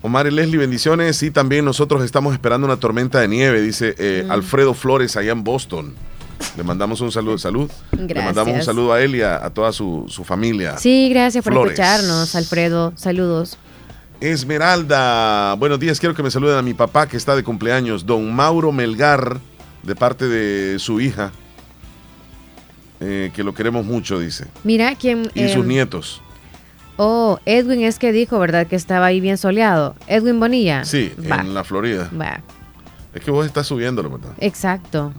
Omar 0.03 0.26
y 0.26 0.30
Leslie, 0.30 0.59
bendiciones. 0.59 1.22
Y 1.22 1.30
también 1.30 1.64
nosotros 1.64 2.03
estamos 2.05 2.32
esperando 2.32 2.66
una 2.66 2.76
tormenta 2.76 3.20
de 3.20 3.28
nieve, 3.28 3.61
dice 3.62 3.95
eh, 3.99 4.24
Mm. 4.26 4.30
Alfredo 4.32 4.74
Flores 4.74 5.16
allá 5.16 5.32
en 5.32 5.45
Boston. 5.45 5.95
Le 6.57 6.62
mandamos 6.64 7.01
un 7.01 7.11
saludo 7.12 7.32
de 7.32 7.39
salud. 7.39 7.70
Le 7.93 8.07
Gracias. 8.07 8.24
mandamos 8.24 8.55
un 8.55 8.62
saludo 8.64 8.93
a 8.93 9.01
él 9.01 9.14
y 9.14 9.22
a, 9.22 9.45
a 9.45 9.51
toda 9.51 9.72
su, 9.72 10.05
su 10.09 10.24
familia. 10.24 10.76
Sí, 10.78 11.09
gracias 11.09 11.43
por 11.45 11.53
Flores. 11.53 11.78
escucharnos, 11.78 12.35
Alfredo. 12.35 12.93
Saludos. 12.97 13.57
Esmeralda, 14.21 15.55
buenos 15.55 15.79
días. 15.79 16.01
Quiero 16.01 16.15
que 16.15 16.23
me 16.23 16.31
saluden 16.31 16.57
a 16.57 16.62
mi 16.62 16.75
papá 16.75 17.07
que 17.07 17.17
está 17.17 17.37
de 17.37 17.43
cumpleaños, 17.43 18.07
don 18.07 18.33
Mauro 18.35 18.73
Melgar, 18.73 19.39
de 19.83 19.95
parte 19.95 20.29
de 20.29 20.79
su 20.79 21.01
hija. 21.01 21.33
eh, 23.01 23.31
que 23.35 23.43
lo 23.43 23.53
queremos 23.55 23.85
mucho, 23.85 24.19
dice. 24.19 24.47
Mira 24.62 24.95
quién. 24.95 25.31
Y 25.35 25.49
sus 25.49 25.62
em, 25.62 25.69
nietos. 25.69 26.23
Oh, 26.97 27.39
Edwin 27.45 27.83
es 27.83 27.99
que 27.99 28.12
dijo, 28.12 28.39
¿verdad? 28.39 28.67
Que 28.67 28.77
estaba 28.77 29.07
ahí 29.07 29.21
bien 29.21 29.37
soleado. 29.37 29.97
Edwin 30.07 30.39
Bonilla. 30.39 30.85
Sí, 30.85 31.12
en 31.23 31.53
la 31.53 31.65
Florida. 31.65 32.09
Es 33.12 33.23
que 33.23 33.31
vos 33.31 33.45
estás 33.45 33.67
subiéndolo, 33.67 34.11
¿verdad? 34.11 34.33
Exacto. 34.39 35.12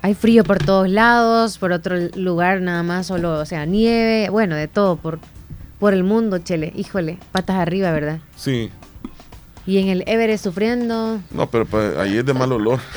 Hay 0.00 0.14
frío 0.14 0.42
por 0.42 0.58
todos 0.58 0.88
lados, 0.88 1.58
por 1.58 1.72
otro 1.72 1.96
lugar 2.16 2.60
nada 2.60 2.82
más 2.82 3.06
solo, 3.06 3.38
o 3.38 3.44
sea, 3.44 3.66
nieve, 3.66 4.30
bueno, 4.30 4.56
de 4.56 4.66
todo 4.66 4.96
por, 4.96 5.20
por 5.82 5.94
el 5.94 6.04
mundo, 6.04 6.38
chele. 6.38 6.72
Híjole, 6.76 7.18
patas 7.32 7.56
arriba, 7.56 7.90
¿verdad? 7.90 8.20
Sí. 8.36 8.70
Y 9.66 9.78
en 9.78 9.88
el 9.88 10.04
Everest 10.06 10.44
sufriendo. 10.44 11.20
No, 11.32 11.50
pero 11.50 11.66
pues, 11.66 11.96
ahí 11.96 12.18
es 12.18 12.24
de 12.24 12.32
mal 12.32 12.52
olor. 12.52 12.78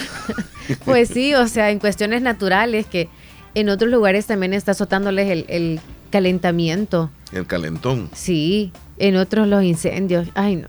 Pues 0.83 1.09
sí, 1.09 1.33
o 1.35 1.47
sea, 1.47 1.69
en 1.69 1.77
cuestiones 1.77 2.23
naturales 2.23 2.87
que 2.87 3.07
en 3.53 3.69
otros 3.69 3.91
lugares 3.91 4.25
también 4.25 4.53
está 4.53 4.71
azotándoles 4.71 5.29
el, 5.29 5.45
el 5.47 5.79
calentamiento. 6.11 7.11
El 7.31 7.45
calentón. 7.45 8.09
Sí, 8.13 8.71
en 8.97 9.15
otros 9.15 9.47
los 9.47 9.63
incendios. 9.63 10.27
Ay, 10.35 10.55
no. 10.57 10.67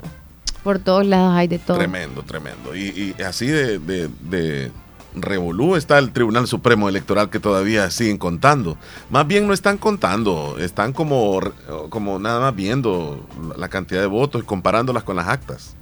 Por 0.62 0.78
todos 0.78 1.06
lados 1.06 1.34
hay 1.34 1.48
de 1.48 1.58
todo. 1.58 1.78
Tremendo, 1.78 2.22
tremendo. 2.22 2.76
Y, 2.76 3.14
y 3.18 3.22
así 3.22 3.46
de, 3.46 3.78
de, 3.78 4.08
de 4.20 4.70
revolú 5.16 5.76
está 5.76 5.98
el 5.98 6.12
Tribunal 6.12 6.46
Supremo 6.46 6.88
Electoral 6.88 7.30
que 7.30 7.40
todavía 7.40 7.90
siguen 7.90 8.18
contando. 8.18 8.76
Más 9.10 9.26
bien 9.26 9.46
no 9.46 9.52
están 9.52 9.78
contando, 9.78 10.56
están 10.58 10.92
como, 10.92 11.40
como 11.88 12.18
nada 12.18 12.40
más 12.40 12.54
viendo 12.54 13.26
la 13.56 13.68
cantidad 13.68 14.00
de 14.00 14.06
votos 14.06 14.42
y 14.42 14.44
comparándolas 14.46 15.02
con 15.04 15.16
las 15.16 15.28
actas. 15.28 15.74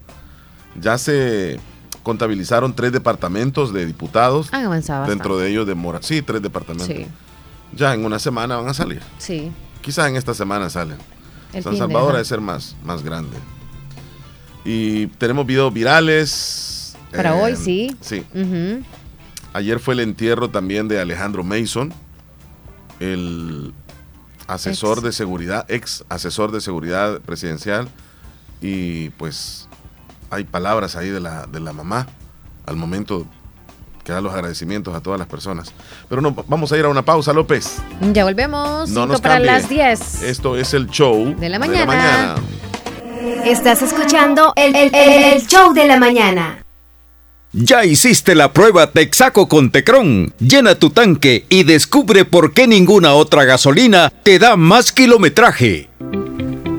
Ya 0.80 0.98
se 0.98 1.58
contabilizaron 2.02 2.74
tres 2.74 2.92
departamentos 2.92 3.72
de 3.72 3.86
diputados. 3.86 4.52
Han 4.52 4.64
avanzado 4.66 5.06
Dentro 5.06 5.36
de 5.38 5.50
ellos 5.50 5.66
de 5.66 5.74
Mora. 5.74 6.00
Sí, 6.02 6.22
tres 6.22 6.42
departamentos. 6.42 6.88
Sí. 6.88 7.06
Ya 7.74 7.94
en 7.94 8.04
una 8.04 8.18
semana 8.18 8.56
van 8.56 8.68
a 8.68 8.74
salir. 8.74 9.02
Sí. 9.18 9.50
Quizás 9.80 10.08
en 10.08 10.16
esta 10.16 10.34
semana 10.34 10.70
salen. 10.70 10.96
El 11.52 11.62
San 11.62 11.76
Salvador 11.76 12.10
ajá. 12.10 12.16
ha 12.16 12.18
de 12.18 12.24
ser 12.24 12.40
más, 12.40 12.76
más 12.84 13.02
grande. 13.02 13.36
Y 14.64 15.06
tenemos 15.18 15.46
videos 15.46 15.72
virales. 15.72 16.96
Para 17.14 17.36
Eh, 17.38 17.42
hoy 17.42 17.56
sí. 17.56 17.96
Sí. 18.00 18.24
Ujú. 18.34 18.82
Ayer 19.54 19.80
fue 19.80 19.94
el 19.94 20.00
entierro 20.00 20.50
también 20.50 20.88
de 20.88 21.00
Alejandro 21.00 21.42
Mason, 21.44 21.92
el 23.00 23.72
asesor 24.46 24.98
Ex. 24.98 25.04
de 25.04 25.12
seguridad, 25.12 25.64
ex 25.68 26.04
asesor 26.08 26.52
de 26.52 26.60
seguridad 26.60 27.20
presidencial. 27.20 27.88
Y 28.60 29.10
pues 29.10 29.68
hay 30.30 30.44
palabras 30.44 30.96
ahí 30.96 31.08
de 31.10 31.20
la, 31.20 31.46
de 31.46 31.60
la 31.60 31.72
mamá 31.72 32.06
al 32.66 32.76
momento 32.76 33.26
que 34.04 34.12
da 34.12 34.20
los 34.20 34.34
agradecimientos 34.34 34.94
a 34.94 35.00
todas 35.00 35.18
las 35.18 35.28
personas. 35.28 35.72
Pero 36.08 36.20
no, 36.20 36.32
vamos 36.46 36.70
a 36.72 36.76
ir 36.76 36.84
a 36.84 36.88
una 36.88 37.02
pausa, 37.02 37.32
López. 37.32 37.78
Ya 38.12 38.24
volvemos. 38.24 38.90
No 38.90 39.06
nos 39.06 39.20
para 39.20 39.34
cambie. 39.36 39.50
las 39.52 39.68
10. 39.68 40.22
Esto 40.24 40.56
es 40.56 40.74
el 40.74 40.88
show 40.88 41.34
De 41.38 41.48
la 41.48 41.58
mañana. 41.58 42.34
Estás 43.44 43.80
escuchando 43.82 44.52
el, 44.56 44.74
el- 44.76 44.94
el 44.94 45.46
show 45.46 45.72
de 45.72 45.86
la 45.86 45.98
mañana. 45.98 46.63
Ya 47.56 47.84
hiciste 47.84 48.34
la 48.34 48.52
prueba 48.52 48.90
Texaco 48.90 49.46
con 49.46 49.70
Tecron. 49.70 50.34
Llena 50.40 50.74
tu 50.74 50.90
tanque 50.90 51.44
y 51.48 51.62
descubre 51.62 52.24
por 52.24 52.52
qué 52.52 52.66
ninguna 52.66 53.14
otra 53.14 53.44
gasolina 53.44 54.12
te 54.24 54.40
da 54.40 54.56
más 54.56 54.90
kilometraje. 54.90 55.88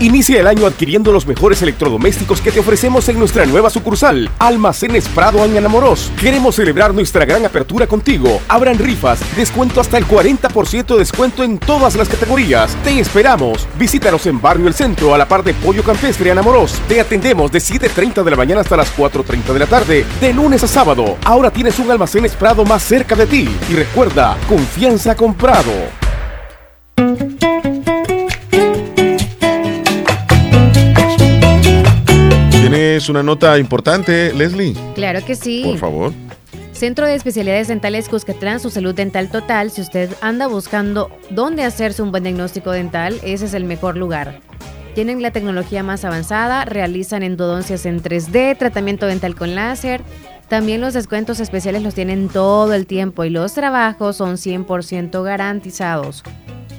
Inicia 0.01 0.41
el 0.41 0.47
año 0.47 0.65
adquiriendo 0.65 1.13
los 1.13 1.27
mejores 1.27 1.61
electrodomésticos 1.61 2.41
que 2.41 2.51
te 2.51 2.59
ofrecemos 2.59 3.07
en 3.11 3.19
nuestra 3.19 3.45
nueva 3.45 3.69
sucursal, 3.69 4.31
Almacenes 4.39 5.07
Prado 5.11 5.43
Añanamoros. 5.43 6.11
Queremos 6.19 6.55
celebrar 6.55 6.95
nuestra 6.95 7.27
gran 7.27 7.45
apertura 7.45 7.87
contigo. 7.87 8.41
Habrán 8.49 8.79
rifas, 8.79 9.21
descuento 9.37 9.79
hasta 9.79 9.99
el 9.99 10.07
40% 10.07 10.87
de 10.87 10.99
descuento 10.99 11.45
en 11.45 11.59
todas 11.59 11.97
las 11.97 12.09
categorías. 12.09 12.75
Te 12.83 12.99
esperamos. 12.99 13.69
Visítanos 13.79 14.25
en 14.25 14.41
Barrio 14.41 14.69
El 14.69 14.75
Centro, 14.75 15.15
a 15.15 15.19
la 15.19 15.29
par 15.29 15.45
de 15.45 15.53
Pollo 15.53 15.83
Campestre 15.83 16.31
Anamoros. 16.31 16.81
Te 16.89 16.99
atendemos 16.99 17.53
de 17.53 17.59
7.30 17.59 18.25
de 18.25 18.31
la 18.31 18.39
mañana 18.39 18.63
hasta 18.63 18.79
las 18.79 18.97
4.30 18.97 19.53
de 19.53 19.59
la 19.59 19.67
tarde, 19.67 20.07
de 20.19 20.33
lunes 20.33 20.65
a 20.65 20.67
sábado. 20.67 21.19
Ahora 21.27 21.51
tienes 21.51 21.79
un 21.79 21.91
Almacenes 21.91 22.33
Prado 22.37 22.65
más 22.65 22.83
cerca 22.83 23.15
de 23.15 23.27
ti. 23.27 23.47
Y 23.69 23.75
recuerda, 23.75 24.39
confianza 24.49 25.15
comprado. 25.15 25.73
Tienes 33.01 33.09
una 33.09 33.23
nota 33.23 33.59
importante, 33.59 34.31
Leslie. 34.35 34.75
Claro 34.95 35.25
que 35.25 35.35
sí. 35.35 35.63
Por 35.65 35.79
favor. 35.79 36.13
Centro 36.73 37.07
de 37.07 37.15
Especialidades 37.15 37.69
Dentales 37.69 38.11
Cuscatlán, 38.11 38.61
su 38.61 38.69
salud 38.69 38.95
dental 38.95 39.31
total. 39.31 39.71
Si 39.71 39.81
usted 39.81 40.11
anda 40.21 40.49
buscando 40.49 41.09
dónde 41.31 41.65
hacerse 41.65 42.03
un 42.03 42.11
buen 42.11 42.25
diagnóstico 42.25 42.73
dental, 42.73 43.19
ese 43.23 43.47
es 43.47 43.55
el 43.55 43.65
mejor 43.65 43.97
lugar. 43.97 44.41
Tienen 44.95 45.23
la 45.23 45.31
tecnología 45.31 45.83
más 45.83 46.05
avanzada, 46.05 46.67
realizan 46.67 47.23
endodoncias 47.23 47.87
en 47.87 48.03
3D, 48.03 48.59
tratamiento 48.59 49.07
dental 49.07 49.35
con 49.35 49.55
láser. 49.55 50.03
También 50.49 50.83
los 50.83 50.93
descuentos 50.93 51.41
especiales 51.41 51.83
los 51.83 51.95
tienen 51.95 52.29
todo 52.29 52.75
el 52.75 52.87
tiempo 52.87 53.25
y 53.25 53.31
los 53.31 53.55
trabajos 53.55 54.17
son 54.17 54.35
100% 54.37 55.25
garantizados. 55.25 56.23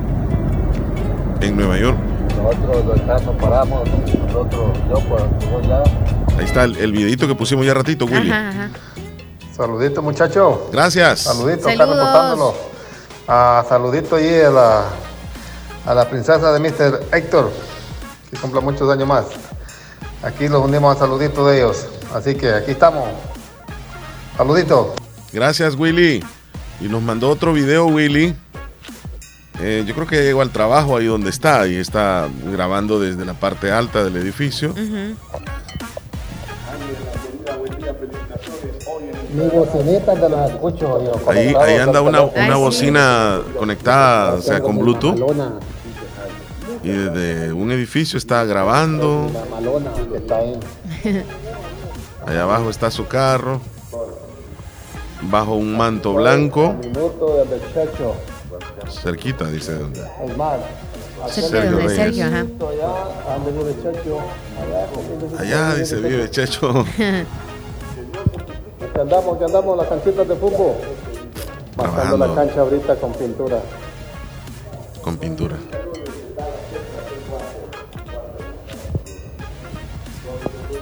En 1.41 1.55
Nueva 1.55 1.79
York. 1.79 1.97
Nosotros 2.37 3.01
paramos, 3.41 3.89
nosotros, 4.27 4.77
yo 4.87 4.99
pues, 5.09 5.23
yo 5.49 5.61
ya. 5.67 5.81
Ahí 6.37 6.45
está 6.45 6.65
el, 6.65 6.77
el 6.77 6.91
videito 6.91 7.27
que 7.27 7.33
pusimos 7.33 7.65
ya 7.65 7.73
ratito, 7.73 8.05
Willy. 8.05 8.29
Ajá, 8.29 8.49
ajá. 8.49 8.69
Saludito, 9.59 10.01
muchacho. 10.01 10.69
Gracias. 10.71 11.23
Saludito, 11.23 11.67
reportándolo. 11.67 12.55
Ah, 13.27 13.65
saludito 13.67 14.15
ahí 14.15 14.39
a 14.39 14.49
la, 14.49 14.85
a 15.85 15.93
la 15.93 16.09
princesa 16.09 16.53
de 16.53 16.59
Mr. 16.61 17.07
Héctor, 17.11 17.51
que 18.31 18.37
cumpla 18.37 18.61
muchos 18.61 18.89
años 18.89 19.05
más. 19.05 19.25
Aquí 20.23 20.47
los 20.47 20.63
unimos 20.63 20.95
a 20.95 20.99
saludito 20.99 21.45
de 21.45 21.57
ellos. 21.57 21.87
Así 22.15 22.35
que 22.35 22.53
aquí 22.53 22.71
estamos. 22.71 23.09
Saludito. 24.37 24.95
Gracias, 25.33 25.75
Willy. 25.75 26.23
Y 26.79 26.87
nos 26.87 27.01
mandó 27.01 27.29
otro 27.29 27.51
video, 27.51 27.87
Willy. 27.87 28.33
Eh, 29.59 29.83
yo 29.85 29.93
creo 29.93 30.07
que 30.07 30.23
llegó 30.23 30.41
al 30.41 30.51
trabajo 30.51 30.95
ahí 30.95 31.07
donde 31.07 31.31
está 31.31 31.67
y 31.67 31.75
está 31.75 32.29
grabando 32.45 32.97
desde 32.97 33.25
la 33.25 33.33
parte 33.33 33.73
alta 33.73 34.05
del 34.05 34.15
edificio. 34.15 34.73
Mi 39.33 39.47
bocinita 39.47 40.13
te 40.15 40.29
la 40.29 40.47
escucho 40.47 41.03
yo. 41.03 41.29
Ahí, 41.29 41.53
ahí 41.59 41.75
anda 41.77 42.01
una, 42.01 42.21
una 42.23 42.55
bocina 42.55 43.41
conectada, 43.57 44.35
o 44.35 44.41
sea, 44.41 44.59
con 44.59 44.77
Bluetooth. 44.79 45.19
Y 46.83 46.89
desde 46.89 47.53
un 47.53 47.71
edificio 47.71 48.17
está 48.17 48.43
grabando. 48.45 49.29
La 49.33 49.45
malona 49.45 49.91
que 50.11 50.17
está 50.17 50.37
ahí. 50.37 50.59
Allá 52.25 52.43
abajo 52.43 52.69
está 52.69 52.89
su 52.89 53.07
carro. 53.07 53.61
Bajo 55.21 55.55
un 55.55 55.75
manto 55.75 56.13
blanco. 56.13 56.75
Cerquita, 58.89 59.45
dice. 59.45 59.77
Es 60.25 60.37
más. 60.37 60.59
Sergio 61.27 61.77
Reyes. 61.77 61.95
Sergio, 61.95 62.25
ajá. 62.25 62.45
Allá 65.37 65.75
dice 65.75 65.97
vive 65.97 66.29
Checho. 66.31 66.85
Que 68.93 69.01
andamos, 69.01 69.37
que 69.37 69.45
andamos 69.45 69.77
las 69.77 69.87
canchitas 69.87 70.27
de 70.27 70.35
fútbol. 70.35 70.75
Pasando 71.75 72.17
la 72.17 72.35
cancha 72.35 72.61
ahorita 72.61 72.95
con 72.95 73.13
pintura. 73.13 73.59
Con 75.01 75.17
pintura. 75.17 75.55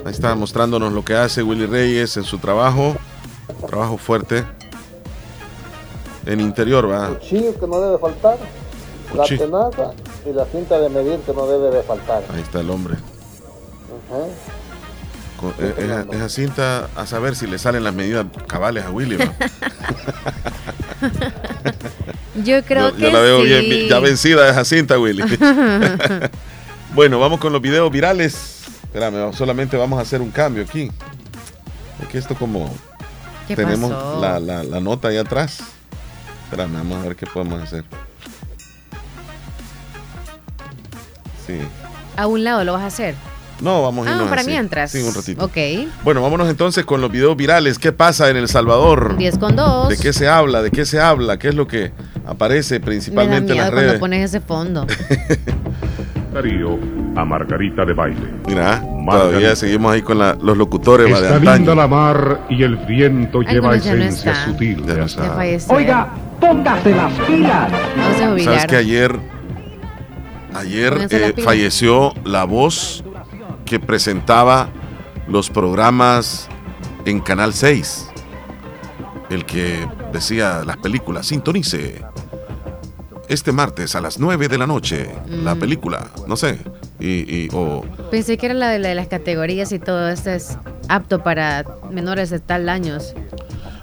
Ahí 0.05 0.11
está 0.11 0.33
mostrándonos 0.35 0.93
lo 0.93 1.03
que 1.03 1.15
hace 1.15 1.43
Willy 1.43 1.65
Reyes 1.65 2.15
en 2.17 2.23
su 2.23 2.37
trabajo. 2.37 2.95
Trabajo 3.67 3.97
fuerte. 3.97 4.45
En 6.25 6.39
interior, 6.39 6.89
va. 6.89 7.09
Cuchillo 7.09 7.59
que 7.59 7.67
no 7.67 7.79
debe 7.79 7.97
faltar. 7.97 8.37
La 9.13 9.23
tenaza 9.25 9.91
y 10.25 10.33
la 10.33 10.45
cinta 10.45 10.79
de 10.79 10.89
medir 10.89 11.19
que 11.19 11.33
no 11.33 11.47
debe 11.47 11.75
de 11.75 11.83
faltar. 11.83 12.23
Ahí 12.33 12.41
está 12.41 12.59
el 12.61 12.69
hombre. 12.69 12.95
Eh, 12.95 14.31
esa, 15.77 16.05
esa 16.11 16.29
cinta, 16.29 16.89
a 16.95 17.05
saber 17.05 17.35
si 17.35 17.47
le 17.47 17.57
salen 17.59 17.83
las 17.83 17.93
medidas 17.93 18.25
cabales 18.47 18.85
a 18.85 18.91
Willy. 18.91 19.17
Yo 22.43 22.63
creo 22.63 22.89
yo, 22.89 22.95
que 22.95 23.01
yo 23.01 23.11
la 23.11 23.19
veo 23.19 23.41
sí. 23.41 23.47
bien, 23.47 23.89
ya 23.89 23.99
vencida 23.99 24.47
esa 24.49 24.63
cinta, 24.63 24.99
Willy. 24.99 25.23
bueno, 26.93 27.19
vamos 27.19 27.39
con 27.39 27.51
los 27.51 27.61
videos 27.61 27.91
virales. 27.91 28.63
Espérame, 28.83 29.33
solamente 29.33 29.75
vamos 29.75 29.97
a 29.99 30.03
hacer 30.03 30.21
un 30.21 30.29
cambio 30.31 30.63
aquí. 30.63 30.91
Porque 31.97 32.19
esto 32.19 32.35
como 32.35 32.71
¿Qué 33.47 33.55
tenemos 33.55 33.89
la, 34.21 34.39
la- 34.39 34.63
la 34.63 34.79
nota 34.79 35.07
ahí 35.07 35.17
atrás. 35.17 35.59
Espérame, 36.43 36.73
vamos 36.73 36.97
a 37.03 37.07
ver 37.07 37.15
qué 37.15 37.25
podemos 37.25 37.61
hacer. 37.61 37.83
Sí. 41.45 41.59
A 42.15 42.27
un 42.27 42.43
lado 42.43 42.63
lo 42.63 42.73
vas 42.73 42.83
a 42.83 42.87
hacer. 42.87 43.15
No, 43.61 43.81
vamos 43.81 44.05
a 44.05 44.09
Ah, 44.11 44.13
irnos 44.13 44.29
para 44.29 44.41
así. 44.41 44.49
mientras. 44.51 44.91
Sí, 44.91 45.01
un 45.01 45.13
ratito. 45.15 45.43
Ok. 45.45 45.57
Bueno, 46.03 46.21
vámonos 46.21 46.47
entonces 46.49 46.85
con 46.85 47.01
los 47.01 47.11
videos 47.11 47.35
virales. 47.35 47.79
¿Qué 47.79 47.91
pasa 47.91 48.29
en 48.29 48.37
El 48.37 48.47
Salvador? 48.47 49.17
10 49.17 49.37
con 49.39 49.55
2. 49.55 49.89
¿De 49.89 49.97
qué 49.97 50.13
se 50.13 50.27
habla? 50.29 50.61
¿De 50.61 50.69
qué 50.71 50.85
se 50.85 50.99
habla? 50.99 51.37
¿Qué 51.39 51.47
es 51.49 51.55
lo 51.55 51.67
que 51.67 51.91
aparece 52.25 52.75
Me 52.75 52.79
da 52.79 52.85
principalmente 52.85 53.37
en 53.37 53.43
miedo 53.45 53.57
las 53.57 53.69
cuando 53.71 53.87
redes? 53.87 53.99
pones 53.99 54.25
ese 54.29 54.41
fondo. 54.41 54.85
Darío 56.33 56.77
a 57.15 57.25
Margarita 57.25 57.83
de 57.83 57.93
baile. 57.93 58.21
Mira, 58.45 58.83
todavía 59.09 59.55
seguimos 59.55 59.91
ahí 59.93 60.01
con 60.03 60.19
la- 60.19 60.37
los 60.39 60.55
locutores 60.55 61.07
va, 61.11 61.19
de 61.19 61.25
Está 61.25 61.37
antaño. 61.37 61.55
linda 61.57 61.75
la 61.75 61.87
mar 61.87 62.41
y 62.49 62.61
el 62.61 62.75
viento 62.77 63.41
lleva 63.41 63.69
no 63.69 63.73
esencia 63.73 64.45
sutil 64.45 64.85
de 64.85 65.01
azar. 65.01 65.35
Oiga, 65.69 66.09
póngase 66.39 66.93
las 66.93 67.11
pilas. 67.25 67.71
Vamos 68.19 68.41
a 68.41 68.43
¿Sabes 68.43 68.65
que 68.67 68.75
ayer, 68.75 69.15
ayer 70.53 71.07
eh, 71.09 71.33
falleció 71.43 72.13
la 72.23 72.43
voz 72.43 73.03
que 73.67 73.79
presentaba 73.79 74.69
los 75.27 75.49
programas 75.51 76.47
en 77.05 77.19
Canal 77.19 77.53
6? 77.53 78.07
El 79.29 79.45
que 79.45 79.87
decía 80.11 80.63
las 80.65 80.77
películas, 80.77 81.27
sintonice. 81.27 82.01
Este 83.27 83.51
martes 83.51 83.93
a 83.95 83.99
las 84.01 84.19
9 84.19 84.47
de 84.47 84.57
la 84.57 84.65
noche, 84.67 85.13
la 85.27 85.53
Mm. 85.53 85.59
película, 85.59 86.07
no 86.27 86.37
sé, 86.37 86.59
y, 86.97 87.07
y- 87.43 87.49
o 87.51 87.83
Pensé 88.09 88.37
que 88.37 88.45
era 88.45 88.55
la 88.55 88.69
de, 88.69 88.79
la 88.79 88.87
de 88.87 88.95
las 88.95 89.07
categorías 89.07 89.71
y 89.73 89.79
todo. 89.79 90.07
Este 90.09 90.35
es 90.35 90.57
apto 90.87 91.21
para 91.23 91.65
menores 91.91 92.29
de 92.29 92.39
tal 92.39 92.69
años. 92.69 93.13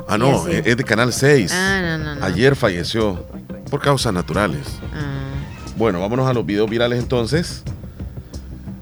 Ah, 0.08 0.16
no, 0.16 0.48
es 0.48 0.76
de 0.78 0.84
Canal 0.84 1.12
6. 1.12 1.52
Ah, 1.54 1.80
no, 1.82 1.98
no, 1.98 2.14
no. 2.14 2.24
Ayer 2.24 2.56
falleció 2.56 3.22
por 3.70 3.80
causas 3.80 4.14
naturales. 4.14 4.78
Ah. 4.94 5.34
Bueno, 5.76 6.00
vámonos 6.00 6.26
a 6.26 6.32
los 6.32 6.46
videos 6.46 6.70
virales 6.70 6.98
entonces. 6.98 7.64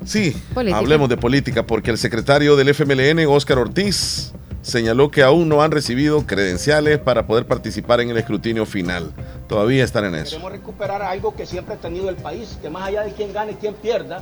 Sí, 0.05 0.33
Política. 0.55 0.79
hablemos 0.79 1.09
de 1.09 1.17
política 1.17 1.67
porque 1.67 1.91
el 1.91 1.99
secretario 1.99 2.57
del 2.57 2.69
FMLN, 2.69 3.27
Óscar 3.27 3.59
Ortiz, 3.59 4.33
señaló 4.63 5.11
que 5.11 5.23
aún 5.23 5.49
no 5.49 5.63
han 5.63 5.71
recibido 5.71 6.27
credenciales 6.27 6.99
para 6.99 7.27
poder 7.27 7.47
participar 7.47 8.01
en 8.01 8.11
el 8.11 8.17
escrutinio 8.17 8.65
final. 8.67 9.13
Todavía 9.49 9.85
están 9.85 10.05
en 10.07 10.15
eso. 10.15 10.31
Queremos 10.31 10.53
recuperar 10.53 11.03
algo 11.03 11.35
que 11.35 11.47
siempre 11.47 11.75
ha 11.75 11.79
tenido 11.79 12.09
el 12.09 12.17
país, 12.17 12.59
que 12.63 12.71
más 12.71 12.85
allá 12.85 13.03
de 13.03 13.13
quién 13.13 13.33
gane 13.33 13.53
y 13.53 13.55
quién 13.57 13.75
pierda, 13.75 14.21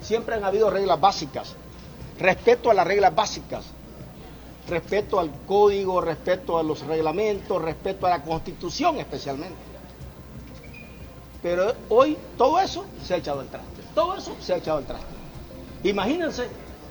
siempre 0.00 0.34
han 0.34 0.44
habido 0.44 0.70
reglas 0.70 1.00
básicas. 1.00 1.54
Respeto 2.18 2.70
a 2.70 2.74
las 2.74 2.86
reglas 2.86 3.14
básicas, 3.14 3.64
respeto 4.68 5.20
al 5.20 5.30
código, 5.46 6.00
respeto 6.00 6.58
a 6.58 6.62
los 6.62 6.84
reglamentos, 6.84 7.62
respeto 7.62 8.06
a 8.06 8.10
la 8.10 8.22
constitución 8.22 8.98
especialmente. 8.98 9.56
Pero 11.42 11.72
hoy 11.88 12.16
todo 12.36 12.58
eso 12.58 12.84
se 13.04 13.14
ha 13.14 13.16
echado 13.18 13.40
al 13.40 13.46
traste. 13.46 13.77
Todo 13.98 14.14
eso 14.14 14.36
se 14.38 14.54
ha 14.54 14.58
echado 14.58 14.78
al 14.78 14.84
traste. 14.84 15.08
Imagínense, 15.82 16.46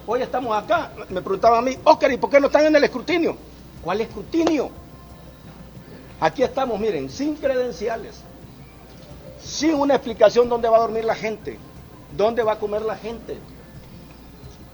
hoy 0.06 0.22
estamos 0.22 0.62
acá, 0.62 0.92
me 1.08 1.22
preguntaban 1.22 1.60
a 1.60 1.62
mí, 1.62 1.78
Oscar, 1.86 2.12
¿y 2.12 2.18
por 2.18 2.30
qué 2.30 2.38
no 2.38 2.48
están 2.48 2.66
en 2.66 2.76
el 2.76 2.84
escrutinio? 2.84 3.38
¿Cuál 3.82 4.02
escrutinio? 4.02 4.70
Aquí 6.20 6.44
estamos, 6.44 6.78
miren, 6.78 7.10
sin 7.10 7.36
credenciales, 7.36 8.20
sin 9.42 9.76
una 9.76 9.96
explicación 9.96 10.50
dónde 10.50 10.68
va 10.68 10.76
a 10.76 10.80
dormir 10.82 11.06
la 11.06 11.16
gente, 11.16 11.58
dónde 12.18 12.44
va 12.44 12.52
a 12.52 12.60
comer 12.60 12.82
la 12.82 12.98
gente, 12.98 13.38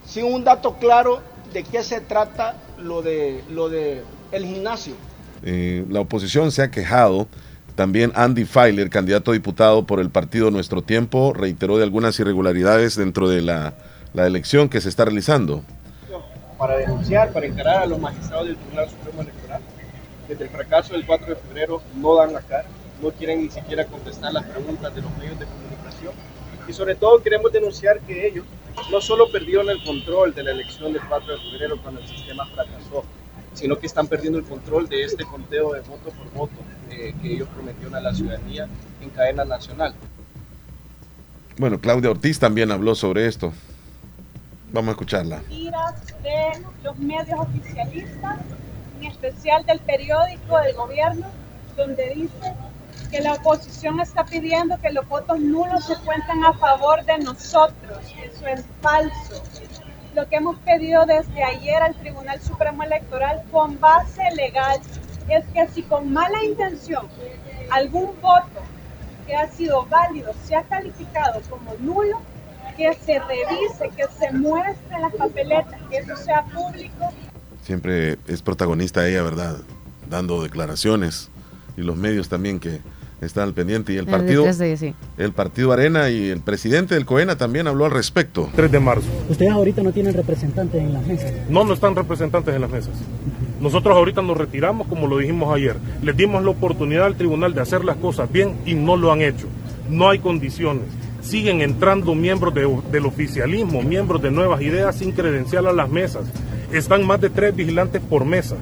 sin 0.04 0.26
un 0.26 0.44
dato 0.44 0.78
claro 0.80 1.22
de 1.54 1.64
qué 1.64 1.84
se 1.84 2.02
trata 2.02 2.56
lo 2.80 3.04
de 3.04 3.44
lo 3.52 3.70
de 3.70 4.02
el 4.32 4.44
gimnasio. 4.44 4.96
Eh, 5.44 5.86
la 5.88 6.00
oposición 6.00 6.52
se 6.52 6.64
ha 6.64 6.72
quejado. 6.72 7.28
También 7.76 8.12
Andy 8.16 8.46
Feiler, 8.46 8.90
candidato 8.90 9.32
a 9.32 9.34
diputado 9.34 9.86
por 9.86 10.00
el 10.00 10.12
partido 10.12 10.52
Nuestro 10.52 10.84
Tiempo, 10.84 11.34
reiteró 11.34 11.78
de 11.78 11.84
algunas 11.84 12.20
irregularidades 12.20 12.96
dentro 12.96 13.28
de 13.28 13.42
la, 13.42 13.74
la 14.14 14.28
elección 14.28 14.70
que 14.70 14.80
se 14.80 14.90
está 14.90 15.06
realizando. 15.06 15.64
Para 16.58 16.78
denunciar, 16.78 17.34
para 17.34 17.48
encarar 17.48 17.84
a 17.84 17.86
los 17.88 18.00
magistrados 18.00 18.48
del 18.48 18.58
Tribunal 18.58 18.90
Supremo 18.90 19.22
Electoral. 19.24 19.62
Desde 20.28 20.44
el 20.44 20.50
fracaso 20.52 20.94
del 20.94 21.06
4 21.06 21.28
de 21.28 21.36
febrero 21.36 21.82
no 21.96 22.16
dan 22.16 22.34
la 22.34 22.42
cara, 22.42 22.66
no 23.02 23.10
quieren 23.12 23.42
ni 23.42 23.50
siquiera 23.50 23.86
contestar 23.86 24.32
las 24.32 24.46
preguntas 24.46 24.94
de 24.94 25.02
los 25.02 25.18
medios 25.18 25.40
de 25.40 25.46
comunicación. 25.46 26.14
Y 26.68 26.74
sobre 26.74 26.96
todo 26.96 27.24
queremos 27.24 27.52
denunciar 27.52 28.00
que 28.02 28.28
ellos 28.28 28.46
no 28.92 29.02
solo 29.02 29.32
perdieron 29.32 29.70
el 29.70 29.84
control 29.84 30.34
de 30.34 30.44
la 30.44 30.52
elección 30.52 30.94
del 30.94 31.02
4 31.10 31.34
de 31.34 31.40
febrero 31.40 31.78
cuando 31.82 32.02
el 32.02 32.08
sistema 32.08 32.46
fracasó, 32.46 33.04
sino 33.54 33.78
que 33.78 33.88
están 33.88 34.08
perdiendo 34.08 34.38
el 34.38 34.46
control 34.46 34.88
de 34.88 35.04
este 35.04 35.26
conteo 35.26 35.74
de 35.74 35.82
voto 35.82 36.12
por 36.12 36.32
voto 36.34 36.56
eh, 36.94 37.16
que 37.22 37.34
ellos 37.34 37.48
prometieron 37.50 37.96
a 37.96 38.00
la 38.00 38.14
ciudadanía 38.14 38.68
en 39.02 39.10
cadena 39.10 39.46
nacional. 39.46 39.94
Bueno, 41.58 41.80
Claudia 41.80 42.10
Ortiz 42.10 42.40
también 42.40 42.72
habló 42.72 42.96
sobre 42.96 43.28
esto. 43.28 43.54
Vamos 44.72 44.90
a 44.90 44.92
escucharla. 44.92 45.42
de 45.50 46.64
los 46.84 46.98
medios 46.98 47.40
oficialistas, 47.40 48.40
en 49.00 49.06
especial 49.06 49.66
del 49.66 49.80
periódico 49.80 50.58
del 50.60 50.76
gobierno, 50.76 51.28
donde 51.78 52.10
dice 52.16 52.54
que 53.12 53.22
la 53.22 53.34
oposición 53.34 54.00
está 54.00 54.26
pidiendo 54.26 54.80
que 54.82 54.92
los 54.92 55.08
votos 55.08 55.40
nulos 55.40 55.86
se 55.86 55.96
cuenten 55.98 56.44
a 56.44 56.54
favor 56.54 57.06
de 57.06 57.20
nosotros. 57.20 58.00
Eso 58.24 58.48
es 58.48 58.66
falso. 58.82 59.44
Lo 60.16 60.28
que 60.28 60.38
hemos 60.38 60.58
pedido 60.60 61.06
desde 61.06 61.44
ayer 61.44 61.82
al 61.82 61.94
Tribunal 61.96 62.42
Supremo 62.42 62.84
Electoral 62.84 63.44
con 63.52 63.80
base 63.80 64.24
legal 64.36 64.80
es 65.30 65.46
que 65.54 65.68
si 65.74 65.84
con 65.84 66.12
mala 66.12 66.44
intención 66.44 67.08
algún 67.70 68.12
voto 68.22 68.62
que 69.26 69.36
ha 69.36 69.50
sido 69.50 69.86
válido 69.86 70.34
se 70.44 70.56
ha 70.56 70.64
calificado 70.64 71.42
como 71.50 71.74
nulo, 71.80 72.22
que 72.76 72.94
se 73.06 73.20
revise, 73.20 73.90
que 73.96 74.06
se 74.20 74.32
muestre 74.34 75.00
las 75.00 75.14
papeletas, 75.14 75.80
que 75.90 75.98
eso 75.98 76.16
sea 76.18 76.44
público. 76.46 77.10
Siempre 77.62 78.18
es 78.28 78.42
protagonista 78.42 79.08
ella, 79.08 79.24
¿verdad? 79.24 79.58
Dando 80.10 80.42
declaraciones 80.44 81.30
y 81.78 81.82
los 81.82 81.96
medios 81.96 82.30
también 82.30 82.60
que 82.60 82.82
están 83.26 83.44
al 83.44 83.54
pendiente 83.54 83.94
y 83.94 83.98
el 83.98 84.06
partido 84.06 84.46
el 85.18 85.32
partido 85.32 85.72
Arena 85.72 86.10
y 86.10 86.30
el 86.30 86.42
presidente 86.42 86.96
del 86.96 87.06
COENA 87.06 87.38
también 87.38 87.68
habló 87.68 87.86
al 87.86 87.92
respecto. 87.92 88.50
3 88.56 88.72
de 88.72 88.80
marzo. 88.80 89.08
¿Ustedes 89.30 89.52
ahorita 89.52 89.84
no 89.84 89.92
tienen 89.92 90.14
representantes 90.14 90.82
en 90.82 90.94
las 90.94 91.06
mesas? 91.06 91.32
No, 91.50 91.64
no 91.64 91.74
están 91.74 91.96
representantes 91.96 92.54
en 92.54 92.62
las 92.62 92.70
mesas. 92.70 92.94
Nosotros 93.60 93.96
ahorita 93.96 94.22
nos 94.22 94.38
retiramos 94.38 94.88
como 94.88 95.08
lo 95.08 95.18
dijimos 95.18 95.56
ayer. 95.56 95.78
Les 96.02 96.16
dimos 96.16 96.44
la 96.44 96.52
oportunidad 96.52 97.06
al 97.06 97.16
tribunal 97.16 97.54
de 97.54 97.62
hacer 97.62 97.86
las 97.86 97.98
cosas 97.98 98.32
bien 98.32 98.56
y 98.66 98.74
no 98.74 98.98
lo 98.98 99.12
han 99.12 99.22
hecho. 99.22 99.48
No 99.90 100.10
hay 100.10 100.20
condiciones. 100.20 100.86
Siguen 101.22 101.62
entrando 101.62 102.14
miembros 102.16 102.54
del 102.54 103.06
oficialismo, 103.06 103.82
miembros 103.82 104.22
de 104.22 104.32
nuevas 104.32 104.62
ideas 104.62 104.96
sin 104.96 105.14
credencial 105.14 105.68
a 105.68 105.74
las 105.74 105.90
mesas. 105.90 106.26
Están 106.72 107.08
más 107.08 107.22
de 107.22 107.30
tres 107.30 107.56
vigilantes 107.56 108.02
por 108.02 108.26
mesa. 108.26 108.56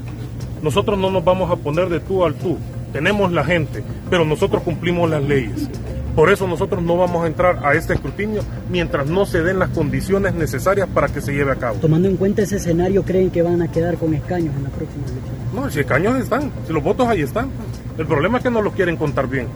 Nosotros 0.62 1.00
no 1.00 1.10
nos 1.10 1.24
vamos 1.24 1.50
a 1.50 1.56
poner 1.56 1.90
de 1.90 2.00
tú 2.00 2.24
al 2.24 2.36
tú 2.36 2.58
tenemos 2.92 3.32
la 3.32 3.44
gente, 3.44 3.84
pero 4.10 4.26
nosotros 4.26 4.64
cumplimos 4.64 5.10
las 5.10 5.24
leyes. 5.24 5.70
Por 6.16 6.30
eso 6.30 6.46
nosotros 6.46 6.84
no 6.84 6.98
vamos 6.98 7.24
a 7.24 7.28
entrar 7.28 7.66
a 7.66 7.74
este 7.74 7.94
escrutinio 7.94 8.44
mientras 8.70 9.08
no 9.08 9.26
se 9.26 9.42
den 9.42 9.60
las 9.60 9.70
condiciones 9.70 10.34
necesarias 10.34 10.88
para 10.94 11.08
que 11.08 11.22
se 11.22 11.32
lleve 11.32 11.52
a 11.54 11.56
cabo. 11.56 11.78
Tomando 11.78 12.10
en 12.10 12.18
cuenta 12.18 12.42
ese 12.42 12.58
escenario, 12.58 13.04
¿creen 13.04 13.30
que 13.32 13.42
van 13.42 13.62
a 13.62 13.72
quedar 13.72 13.96
con 13.98 14.14
escaños 14.14 14.54
en 14.56 14.64
la 14.64 14.70
próxima 14.70 15.06
elección? 15.06 15.36
No, 15.56 15.70
si 15.70 15.80
escaños 15.80 16.20
están, 16.20 16.52
si 16.68 16.74
los 16.74 16.84
votos 16.84 17.08
ahí 17.08 17.22
están. 17.22 17.50
El 17.98 18.08
problema 18.08 18.38
es 18.40 18.44
que 18.44 18.52
no 18.52 18.62
los 18.62 18.74
quieren 18.74 18.98
contar 18.98 19.28
bien. 19.28 19.48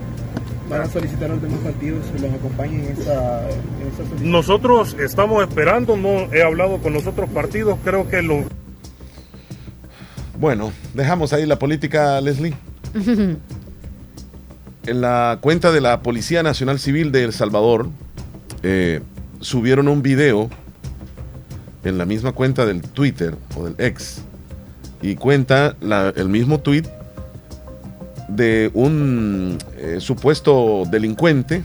¿Van 0.69 0.81
a 0.81 0.85
solicitar 0.87 1.29
a 1.29 1.33
los 1.33 1.41
demás 1.41 1.59
partidos 1.59 2.05
que 2.07 2.19
los 2.19 2.33
acompañen 2.33 2.85
en 2.85 2.91
esa, 2.93 3.47
en 3.49 4.31
Nosotros 4.31 4.95
estamos 4.99 5.43
esperando, 5.43 5.95
no 5.95 6.33
he 6.33 6.41
hablado 6.41 6.79
con 6.79 6.93
los 6.93 7.05
otros 7.05 7.29
partidos, 7.29 7.77
creo 7.83 8.09
que 8.09 8.21
lo... 8.21 8.43
Bueno, 10.39 10.71
dejamos 10.93 11.33
ahí 11.33 11.45
la 11.45 11.59
política, 11.59 12.19
Leslie. 12.19 12.55
en 14.85 15.01
la 15.01 15.37
cuenta 15.41 15.71
de 15.71 15.81
la 15.81 16.01
Policía 16.01 16.43
Nacional 16.43 16.79
Civil 16.79 17.11
de 17.11 17.25
El 17.25 17.33
Salvador 17.33 17.89
eh, 18.63 19.01
subieron 19.41 19.87
un 19.87 20.01
video 20.01 20.49
en 21.83 21.97
la 21.97 22.05
misma 22.05 22.31
cuenta 22.31 22.65
del 22.65 22.81
Twitter 22.81 23.35
o 23.57 23.65
del 23.65 23.75
ex 23.79 24.21
y 25.01 25.15
cuenta 25.15 25.75
el 26.15 26.29
mismo 26.29 26.59
tweet 26.59 26.83
de 28.29 28.71
un 28.73 29.57
eh, 29.77 29.97
supuesto 29.99 30.83
delincuente 30.89 31.63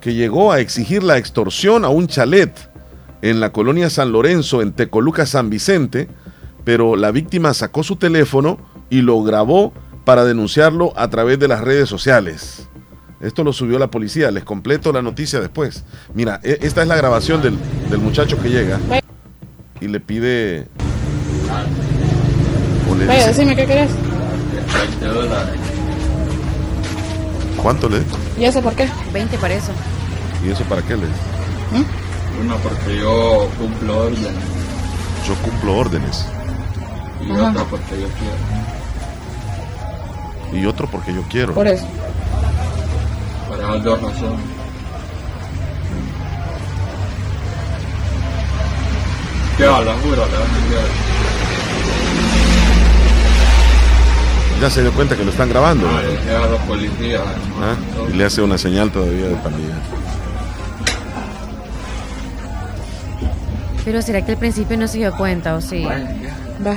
que 0.00 0.14
llegó 0.14 0.52
a 0.52 0.60
exigir 0.60 1.02
la 1.02 1.16
extorsión 1.16 1.84
a 1.84 1.88
un 1.88 2.06
chalet 2.06 2.52
en 3.22 3.40
la 3.40 3.52
colonia 3.52 3.90
San 3.90 4.12
Lorenzo 4.12 4.62
en 4.62 4.72
Tecoluca 4.72 5.26
San 5.26 5.50
Vicente, 5.50 6.08
pero 6.64 6.94
la 6.96 7.10
víctima 7.10 7.52
sacó 7.52 7.82
su 7.82 7.96
teléfono 7.96 8.58
y 8.90 9.02
lo 9.02 9.22
grabó 9.22 9.72
para 10.04 10.24
denunciarlo 10.24 10.92
a 10.96 11.08
través 11.08 11.38
de 11.38 11.48
las 11.48 11.60
redes 11.60 11.88
sociales. 11.88 12.68
Esto 13.20 13.44
lo 13.44 13.52
subió 13.52 13.78
la 13.78 13.88
policía, 13.88 14.30
les 14.30 14.44
completo 14.44 14.92
la 14.92 15.02
noticia 15.02 15.40
después. 15.40 15.84
Mira, 16.14 16.40
e, 16.42 16.58
esta 16.62 16.82
es 16.82 16.88
la 16.88 16.96
grabación 16.96 17.42
del, 17.42 17.58
muchacho 17.98 18.40
que 18.40 18.48
llega 18.48 18.78
y 19.80 19.88
le 19.88 20.00
pide... 20.00 20.66
Vaya, 23.06 23.28
decime 23.28 23.56
qué 23.56 23.66
querés. 23.66 23.90
¿Cuánto 27.62 27.88
le? 27.88 28.02
¿Y 28.38 28.44
eso 28.44 28.62
por 28.62 28.74
qué? 28.74 28.88
20 29.12 29.36
para 29.38 29.54
eso. 29.54 29.72
¿Y 30.44 30.50
eso 30.50 30.64
para 30.64 30.82
qué 30.82 30.96
le? 30.96 31.06
¿Mm? 31.06 31.84
Uno, 32.42 32.56
porque 32.62 32.98
yo 32.98 33.48
cumplo 33.58 33.98
órdenes. 34.06 34.32
Yo 35.26 35.34
cumplo 35.42 35.76
órdenes. 35.76 36.26
Y 37.20 37.30
otro, 37.32 37.66
porque 37.66 38.00
yo 38.00 38.08
quiero 38.08 38.59
y 40.52 40.66
otro 40.66 40.88
porque 40.88 41.12
yo 41.14 41.22
quiero. 41.30 41.54
Por 41.54 41.66
eso. 41.66 41.86
Para 43.48 43.74
las 43.74 43.84
dos 43.84 44.02
razones. 44.02 44.40
¿Qué 49.56 49.66
habla, 49.66 49.94
juro? 50.02 50.24
Ya 54.60 54.70
se 54.70 54.82
dio 54.82 54.92
cuenta 54.92 55.16
que 55.16 55.24
lo 55.24 55.30
están 55.30 55.48
grabando. 55.48 55.86
Ah, 55.88 56.44
a 56.44 56.46
los 56.46 56.60
policías. 56.60 57.22
¿Ah? 57.60 57.74
Y 58.10 58.16
le 58.16 58.24
hace 58.24 58.42
una 58.42 58.58
señal 58.58 58.90
todavía 58.90 59.28
de 59.28 59.36
pandilla. 59.36 59.74
Pero 63.84 64.02
será 64.02 64.24
que 64.24 64.32
al 64.32 64.38
principio 64.38 64.76
no 64.76 64.86
se 64.86 64.98
dio 64.98 65.16
cuenta 65.16 65.54
o 65.54 65.60
sí? 65.60 65.84
Va. 65.84 66.76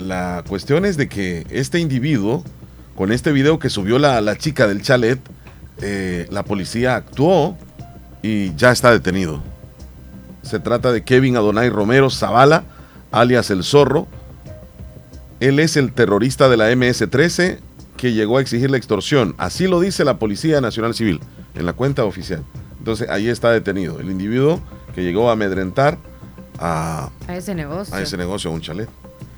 La 0.00 0.42
cuestión 0.48 0.84
es 0.84 0.96
de 0.96 1.08
que 1.08 1.46
este 1.50 1.78
individuo, 1.78 2.44
con 2.96 3.12
este 3.12 3.32
video 3.32 3.58
que 3.58 3.70
subió 3.70 3.98
la, 3.98 4.36
chica 4.36 4.66
del 4.66 4.82
chalet, 4.82 5.18
eh, 5.82 6.26
la 6.30 6.42
policía 6.42 6.96
actuó 6.96 7.56
y 8.22 8.54
ya 8.56 8.70
está 8.70 8.90
detenido. 8.90 9.42
Se 10.42 10.58
trata 10.58 10.92
de 10.92 11.04
Kevin 11.04 11.36
Adonai 11.36 11.70
Romero 11.70 12.10
Zavala, 12.10 12.64
alias 13.12 13.50
El 13.50 13.62
Zorro. 13.62 14.06
Él 15.38 15.58
es 15.58 15.76
el 15.76 15.92
terrorista 15.92 16.48
de 16.48 16.56
la 16.56 16.70
MS-13 16.70 17.58
que 17.96 18.12
llegó 18.12 18.38
a 18.38 18.40
exigir 18.40 18.70
la 18.70 18.76
extorsión. 18.76 19.34
Así 19.38 19.68
lo 19.68 19.80
dice 19.80 20.04
la 20.04 20.18
Policía 20.18 20.60
Nacional 20.60 20.94
Civil 20.94 21.20
en 21.54 21.66
la 21.66 21.72
cuenta 21.72 22.04
oficial. 22.04 22.42
Entonces 22.78 23.08
ahí 23.10 23.28
está 23.28 23.50
detenido 23.50 24.00
el 24.00 24.10
individuo 24.10 24.60
que 24.94 25.02
llegó 25.02 25.28
a 25.28 25.32
amedrentar 25.32 25.98
a, 26.58 27.10
a 27.26 27.36
ese 27.36 27.54
negocio. 27.54 27.94
A 27.94 28.00
ese 28.00 28.16
negocio, 28.16 28.50
a 28.50 28.54
un 28.54 28.60
chalet. 28.60 28.88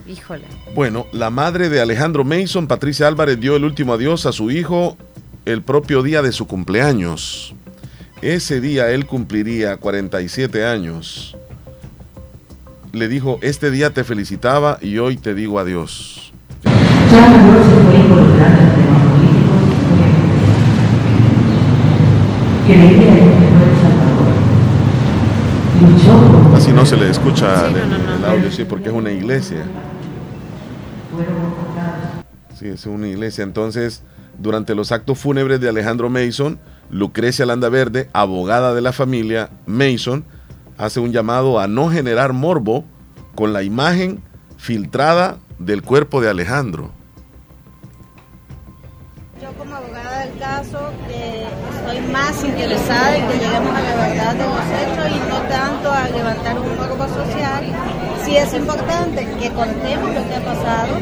Híjole. 0.07 0.44
Bueno, 0.74 1.07
la 1.12 1.30
madre 1.30 1.68
de 1.68 1.80
Alejandro 1.80 2.24
Mason, 2.24 2.66
Patricia 2.66 3.07
Álvarez, 3.07 3.38
dio 3.38 3.57
el 3.57 3.64
último 3.64 3.94
adiós 3.94 4.26
a 4.26 4.32
su 4.32 4.50
hijo 4.50 4.96
el 5.44 5.62
propio 5.62 6.03
día 6.03 6.22
de 6.22 6.32
su 6.32 6.46
cumpleaños. 6.46 7.55
Ese 8.20 8.61
día 8.61 8.90
él 8.90 9.07
cumpliría 9.07 9.76
47 9.76 10.64
años. 10.64 11.36
Le 12.92 13.09
dijo, 13.09 13.38
este 13.42 13.70
día 13.70 13.90
te 13.90 14.05
felicitaba 14.05 14.78
y 14.80 14.98
hoy 14.98 15.16
te 15.16 15.34
digo 15.34 15.59
adiós. 15.59 16.32
Así 26.55 26.72
no 26.72 26.86
se 26.86 26.96
le 26.96 27.11
escucha 27.11 27.66
el, 27.66 28.24
audio, 28.24 28.50
sí, 28.50 28.64
porque 28.64 28.88
es 28.88 28.94
una 28.94 29.11
iglesia. 29.11 29.64
Sí, 32.59 32.68
es 32.68 32.86
una 32.86 33.09
iglesia. 33.09 33.44
Entonces, 33.44 34.03
durante 34.38 34.74
los 34.74 34.92
actos 34.92 35.18
fúnebres 35.18 35.61
de 35.61 35.68
Alejandro 35.68 36.11
Mason, 36.11 36.59
Lucrecia 36.90 37.46
Landaverde, 37.46 38.09
abogada 38.12 38.74
de 38.74 38.80
la 38.80 38.92
familia 38.92 39.50
Mason, 39.66 40.24
hace 40.78 41.00
un 41.00 41.12
llamado 41.12 41.59
a 41.61 41.66
no 41.66 41.90
generar 41.90 42.32
morbo 42.32 42.84
con 43.34 43.53
la 43.53 43.62
imagen 43.62 44.22
filtrada 44.59 45.38
del 45.59 45.82
cuerpo 45.82 46.20
de 46.20 46.30
Alejandro. 46.30 46.90
Yo 49.40 49.53
como 49.55 49.74
abogada 49.74 50.26
del 50.26 50.38
caso 50.38 50.92
eh, 51.09 51.46
estoy 51.74 52.12
más 52.12 52.44
interesada 52.44 53.16
en 53.16 53.26
que 53.28 53.34
lleguemos 53.38 53.74
a 53.74 53.80
la 53.80 53.94
verdad 54.09 54.34
de 54.34 54.44
los 54.44 54.66
hechos 54.80 55.16
y 55.16 55.28
no 55.28 55.38
tanto 55.48 55.90
a 55.90 56.09
levantar 56.09 56.59
un 56.59 56.76
morbo 56.76 57.09
social 57.09 57.91
sí 58.24 58.36
es 58.36 58.54
importante 58.54 59.26
que 59.40 59.50
contemos 59.50 60.14
lo 60.14 60.28
que 60.28 60.34
ha 60.34 60.40
pasado, 60.40 60.96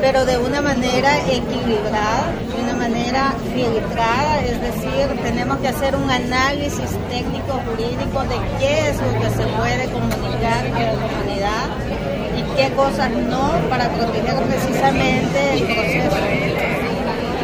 pero 0.00 0.24
de 0.24 0.38
una 0.38 0.60
manera 0.60 1.18
equilibrada, 1.26 2.32
de 2.54 2.62
una 2.62 2.74
manera 2.74 3.34
filtrada, 3.54 4.40
es 4.42 4.60
decir, 4.60 5.22
tenemos 5.22 5.58
que 5.58 5.68
hacer 5.68 5.96
un 5.96 6.10
análisis 6.10 6.90
técnico 7.08 7.60
jurídico 7.66 8.22
de 8.22 8.36
qué 8.58 8.88
es 8.90 8.96
lo 9.00 9.20
que 9.20 9.30
se 9.30 9.46
puede 9.56 9.84
comunicar 9.90 10.66
a 10.66 10.80
la 10.80 10.92
comunidad 10.92 11.66
y 12.36 12.56
qué 12.56 12.74
cosas 12.74 13.10
no 13.10 13.52
para 13.68 13.88
proteger 13.88 14.34
precisamente 14.44 15.54
el 15.54 15.62
proceso. 15.64 16.16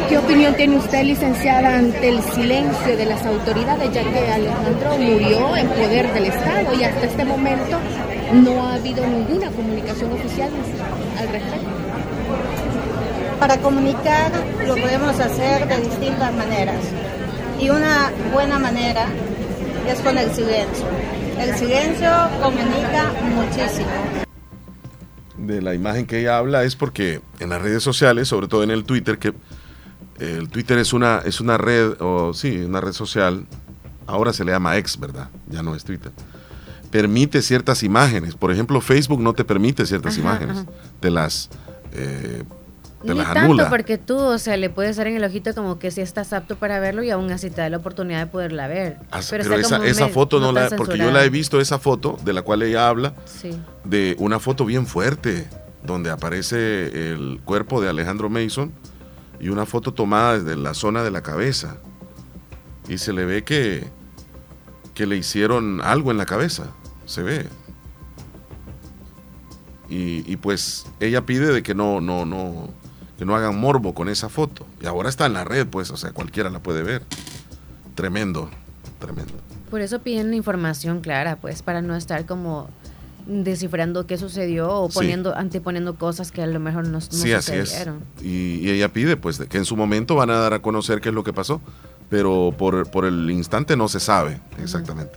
¿Qué 0.09 0.17
opinión 0.17 0.53
tiene 0.55 0.77
usted, 0.77 1.03
licenciada, 1.05 1.77
ante 1.77 2.09
el 2.09 2.21
silencio 2.21 2.97
de 2.97 3.05
las 3.05 3.25
autoridades, 3.25 3.91
ya 3.91 4.03
que 4.03 4.31
Alejandro 4.31 4.97
murió 4.97 5.55
en 5.57 5.67
poder 5.69 6.13
del 6.13 6.25
Estado 6.25 6.73
y 6.79 6.83
hasta 6.83 7.05
este 7.05 7.25
momento 7.25 7.79
no 8.33 8.67
ha 8.67 8.75
habido 8.75 9.05
ninguna 9.05 9.49
comunicación 9.51 10.11
oficial 10.11 10.49
al 11.19 11.27
respecto? 11.27 11.69
Para 13.39 13.57
comunicar 13.57 14.31
lo 14.65 14.75
podemos 14.75 15.19
hacer 15.19 15.67
de 15.67 15.77
distintas 15.81 16.33
maneras 16.33 16.79
y 17.59 17.69
una 17.69 18.11
buena 18.31 18.59
manera 18.59 19.07
es 19.87 19.99
con 19.99 20.17
el 20.17 20.31
silencio. 20.31 20.85
El 21.37 21.55
silencio 21.55 22.09
comunica 22.41 23.11
muchísimo. 23.35 23.89
De 25.37 25.61
la 25.61 25.73
imagen 25.73 26.05
que 26.05 26.21
ella 26.21 26.37
habla 26.37 26.63
es 26.63 26.75
porque 26.75 27.21
en 27.39 27.49
las 27.49 27.61
redes 27.61 27.83
sociales, 27.83 28.27
sobre 28.27 28.47
todo 28.47 28.63
en 28.63 28.71
el 28.71 28.85
Twitter, 28.85 29.19
que 29.19 29.33
el 30.19 30.49
Twitter 30.49 30.77
es 30.77 30.93
una, 30.93 31.21
es 31.25 31.41
una 31.41 31.57
red, 31.57 31.99
o 31.99 32.33
sí, 32.33 32.57
una 32.57 32.79
red 32.79 32.93
social, 32.93 33.45
ahora 34.07 34.31
se 34.31 34.45
le 34.45 34.51
llama 34.51 34.77
ex, 34.77 34.97
¿verdad? 34.99 35.29
Ya 35.49 35.63
no 35.63 35.75
es 35.75 35.83
Twitter. 35.83 36.11
Permite 36.93 37.41
ciertas 37.41 37.81
imágenes. 37.81 38.35
Por 38.35 38.51
ejemplo, 38.51 38.79
Facebook 38.79 39.19
no 39.19 39.33
te 39.33 39.43
permite 39.43 39.83
ciertas 39.87 40.13
Ajá, 40.13 40.21
imágenes. 40.21 40.57
ajá. 40.59 40.67
Te 40.99 41.09
las, 41.09 41.49
eh, 41.91 42.43
te 43.03 43.13
Ni 43.15 43.19
tanto 43.21 43.67
porque 43.67 43.97
tú, 43.97 44.15
o 44.15 44.37
sea, 44.37 44.55
le 44.57 44.69
puedes 44.69 44.95
dar 44.95 45.07
en 45.07 45.15
el 45.17 45.23
ojito 45.23 45.55
como 45.55 45.79
que 45.79 45.89
si 45.89 46.01
estás 46.01 46.33
apto 46.33 46.55
para 46.55 46.79
verlo 46.79 47.01
y 47.01 47.09
aún 47.09 47.31
así 47.31 47.49
te 47.49 47.61
da 47.61 47.69
la 47.71 47.77
oportunidad 47.77 48.19
de 48.19 48.27
poderla 48.27 48.67
ver. 48.67 48.97
Ah, 49.11 49.21
Pero, 49.27 49.55
esa, 49.55 50.07
foto 50.09 50.39
no, 50.39 50.53
tan 50.53 50.69
la, 50.69 50.77
porque 50.77 50.99
yo 50.99 51.09
la 51.09 51.25
he 51.25 51.29
visto, 51.31 51.59
esa 51.59 51.79
foto 51.79 52.19
de 52.23 52.31
la 52.31 52.43
cual 52.43 52.61
ella 52.61 52.87
habla, 52.87 53.15
Sí. 53.25 53.49
de 53.83 54.15
una 54.19 54.39
foto 54.39 54.63
bien 54.63 54.85
fuerte, 54.85 55.47
donde 55.83 56.11
aparece 56.11 57.11
el 57.11 57.41
cuerpo 57.43 57.81
de 57.81 57.89
Alejandro 57.89 58.29
Mason 58.29 58.71
y 59.39 59.49
una 59.49 59.65
foto 59.65 59.93
tomada 59.95 60.37
desde 60.37 60.55
la 60.55 60.75
zona 60.75 61.03
de 61.03 61.09
la 61.09 61.21
cabeza. 61.23 61.77
Y 62.87 62.99
se 62.99 63.11
le 63.13 63.25
ve 63.25 63.43
que, 63.43 63.85
que 64.93 65.07
le 65.07 65.17
hicieron 65.17 65.81
algo 65.81 66.11
en 66.11 66.17
la 66.17 66.25
cabeza, 66.27 66.67
se 67.13 67.23
ve. 67.23 67.47
Y, 69.89 70.23
y 70.31 70.37
pues 70.37 70.85
ella 70.99 71.25
pide 71.25 71.51
de 71.51 71.61
que 71.61 71.75
no, 71.75 72.01
no, 72.01 72.25
no, 72.25 72.69
que 73.17 73.25
no 73.25 73.35
hagan 73.35 73.59
morbo 73.59 73.93
con 73.93 74.09
esa 74.09 74.29
foto. 74.29 74.65
Y 74.81 74.85
ahora 74.85 75.09
está 75.09 75.25
en 75.25 75.33
la 75.33 75.43
red, 75.43 75.67
pues, 75.67 75.91
o 75.91 75.97
sea, 75.97 76.11
cualquiera 76.11 76.49
la 76.49 76.59
puede 76.59 76.83
ver. 76.83 77.03
Tremendo, 77.95 78.49
tremendo. 78.99 79.33
Por 79.69 79.81
eso 79.81 79.99
piden 79.99 80.33
información 80.33 81.01
clara, 81.01 81.35
pues, 81.35 81.61
para 81.61 81.81
no 81.81 81.95
estar 81.95 82.25
como 82.25 82.69
descifrando 83.25 84.05
qué 84.05 84.17
sucedió 84.17 84.69
o 84.69 84.89
Sí. 84.89 84.95
poniendo, 84.95 85.35
anteponiendo 85.35 85.95
cosas 85.95 86.31
que 86.31 86.41
a 86.41 86.47
lo 86.47 86.59
mejor 86.59 86.85
no, 86.87 86.93
no 86.99 87.01
Sí, 87.01 87.31
así 87.31 87.53
es. 87.53 87.87
y 88.21 88.69
ella 88.69 88.91
pide 88.91 89.15
pues 89.15 89.37
de 89.37 89.47
que 89.47 89.57
en 89.57 89.63
su 89.63 89.77
momento 89.77 90.15
van 90.15 90.29
a 90.29 90.35
dar 90.35 90.53
a 90.53 90.59
conocer 90.59 90.99
qué 90.99 91.07
es 91.07 91.15
lo 91.15 91.23
que 91.23 91.31
pasó, 91.31 91.61
pero 92.09 92.53
por, 92.57 92.91
por 92.91 93.05
el 93.05 93.31
instante 93.31 93.77
no 93.77 93.87
se 93.87 94.01
sabe 94.01 94.41
exactamente. 94.61 95.13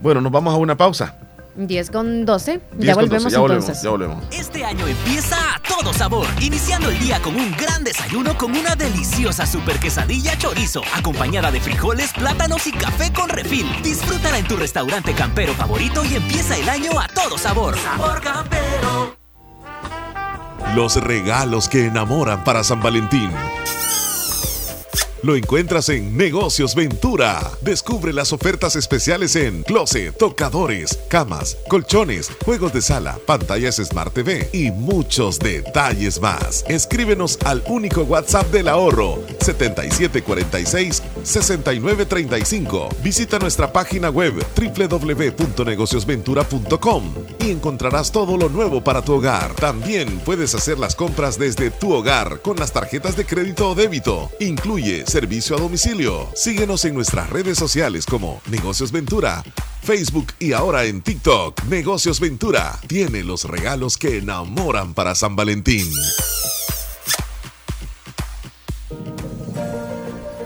Bueno, 0.00 0.22
nos 0.22 0.32
vamos 0.32 0.54
a 0.54 0.56
una 0.56 0.74
pausa. 0.78 1.18
10 1.56 1.90
con 1.90 2.24
12. 2.24 2.60
10 2.72 2.86
Ya 2.86 2.94
con 2.94 3.02
volvemos 3.04 3.22
12, 3.24 3.32
ya 3.34 3.40
volvemos, 3.40 3.64
entonces. 3.64 3.82
ya 3.84 3.90
volvemos. 3.90 4.24
Este 4.32 4.64
año 4.64 4.86
empieza 4.86 5.36
a 5.54 5.60
todo 5.60 5.92
sabor, 5.92 6.26
iniciando 6.40 6.90
el 6.90 6.98
día 6.98 7.20
con 7.20 7.36
un 7.36 7.52
gran 7.56 7.84
desayuno 7.84 8.36
con 8.36 8.56
una 8.56 8.74
deliciosa 8.76 9.46
super 9.46 9.78
quesadilla 9.78 10.36
chorizo, 10.38 10.82
acompañada 10.96 11.50
de 11.50 11.60
frijoles, 11.60 12.12
plátanos 12.12 12.66
y 12.66 12.72
café 12.72 13.12
con 13.12 13.28
refil. 13.28 13.66
Disfrútala 13.82 14.38
en 14.38 14.46
tu 14.48 14.56
restaurante 14.56 15.12
campero 15.14 15.54
favorito 15.54 16.04
y 16.04 16.16
empieza 16.16 16.56
el 16.56 16.68
año 16.68 16.98
a 16.98 17.06
todo 17.08 17.38
sabor. 17.38 17.76
Sabor 17.78 18.20
campero. 18.20 19.16
Los 20.74 20.96
regalos 20.96 21.68
que 21.68 21.86
enamoran 21.86 22.42
para 22.42 22.64
San 22.64 22.82
Valentín. 22.82 23.30
Lo 25.24 25.36
encuentras 25.36 25.88
en 25.88 26.18
Negocios 26.18 26.74
Ventura. 26.74 27.50
Descubre 27.62 28.12
las 28.12 28.34
ofertas 28.34 28.76
especiales 28.76 29.36
en 29.36 29.62
closet, 29.62 30.14
tocadores, 30.18 30.98
camas, 31.08 31.56
colchones, 31.66 32.30
juegos 32.44 32.74
de 32.74 32.82
sala, 32.82 33.18
pantallas 33.24 33.76
Smart 33.76 34.12
TV 34.12 34.50
y 34.52 34.70
muchos 34.70 35.38
detalles 35.38 36.20
más. 36.20 36.62
Escríbenos 36.68 37.38
al 37.46 37.62
único 37.68 38.02
WhatsApp 38.02 38.52
del 38.52 38.68
ahorro 38.68 39.18
7746-6935. 41.24 43.02
Visita 43.02 43.38
nuestra 43.38 43.72
página 43.72 44.10
web 44.10 44.34
www.negociosventura.com 44.54 47.14
y 47.40 47.50
encontrarás 47.50 48.12
todo 48.12 48.36
lo 48.36 48.48
nuevo 48.48 48.84
para 48.84 49.02
tu 49.02 49.14
hogar. 49.14 49.54
También 49.54 50.20
puedes 50.20 50.54
hacer 50.54 50.78
las 50.78 50.94
compras 50.94 51.36
desde 51.38 51.70
tu 51.70 51.92
hogar 51.92 52.40
con 52.40 52.56
las 52.56 52.72
tarjetas 52.72 53.16
de 53.16 53.26
crédito 53.26 53.70
o 53.70 53.74
débito. 53.74 54.30
Incluye 54.40 55.06
servicio 55.06 55.56
a 55.56 55.60
domicilio. 55.60 56.28
Síguenos 56.34 56.84
en 56.84 56.94
nuestras 56.94 57.30
redes 57.30 57.56
sociales 57.58 58.04
como 58.06 58.40
Negocios 58.50 58.92
Ventura, 58.92 59.42
Facebook 59.82 60.28
y 60.38 60.52
ahora 60.52 60.84
en 60.84 61.02
TikTok. 61.02 61.64
Negocios 61.64 62.20
Ventura 62.20 62.78
tiene 62.86 63.24
los 63.24 63.44
regalos 63.44 63.98
que 63.98 64.18
enamoran 64.18 64.94
para 64.94 65.14
San 65.14 65.36
Valentín. 65.36 65.90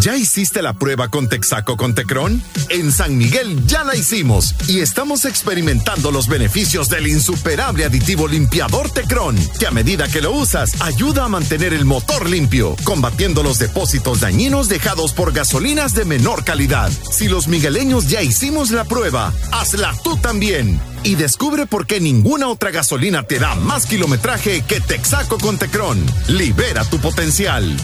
¿Ya 0.00 0.16
hiciste 0.16 0.62
la 0.62 0.74
prueba 0.74 1.08
con 1.08 1.28
Texaco 1.28 1.76
con 1.76 1.92
Tecron? 1.92 2.40
En 2.68 2.92
San 2.92 3.16
Miguel 3.16 3.66
ya 3.66 3.82
la 3.82 3.96
hicimos 3.96 4.54
y 4.68 4.78
estamos 4.78 5.24
experimentando 5.24 6.12
los 6.12 6.28
beneficios 6.28 6.88
del 6.88 7.08
insuperable 7.08 7.84
aditivo 7.84 8.28
limpiador 8.28 8.90
Tecron, 8.90 9.36
que 9.58 9.66
a 9.66 9.72
medida 9.72 10.06
que 10.06 10.22
lo 10.22 10.30
usas 10.32 10.80
ayuda 10.82 11.24
a 11.24 11.28
mantener 11.28 11.72
el 11.72 11.84
motor 11.84 12.28
limpio, 12.28 12.76
combatiendo 12.84 13.42
los 13.42 13.58
depósitos 13.58 14.20
dañinos 14.20 14.68
dejados 14.68 15.12
por 15.12 15.32
gasolinas 15.32 15.94
de 15.94 16.04
menor 16.04 16.44
calidad. 16.44 16.92
Si 17.10 17.26
los 17.26 17.48
migueleños 17.48 18.06
ya 18.06 18.22
hicimos 18.22 18.70
la 18.70 18.84
prueba, 18.84 19.32
hazla 19.50 19.94
tú 20.04 20.16
también. 20.16 20.80
Y 21.02 21.16
descubre 21.16 21.66
por 21.66 21.86
qué 21.86 22.00
ninguna 22.00 22.48
otra 22.48 22.70
gasolina 22.70 23.24
te 23.24 23.40
da 23.40 23.56
más 23.56 23.86
kilometraje 23.86 24.62
que 24.62 24.80
Texaco 24.80 25.38
con 25.38 25.58
Tecron. 25.58 25.98
Libera 26.28 26.84
tu 26.84 26.98
potencial. 26.98 27.76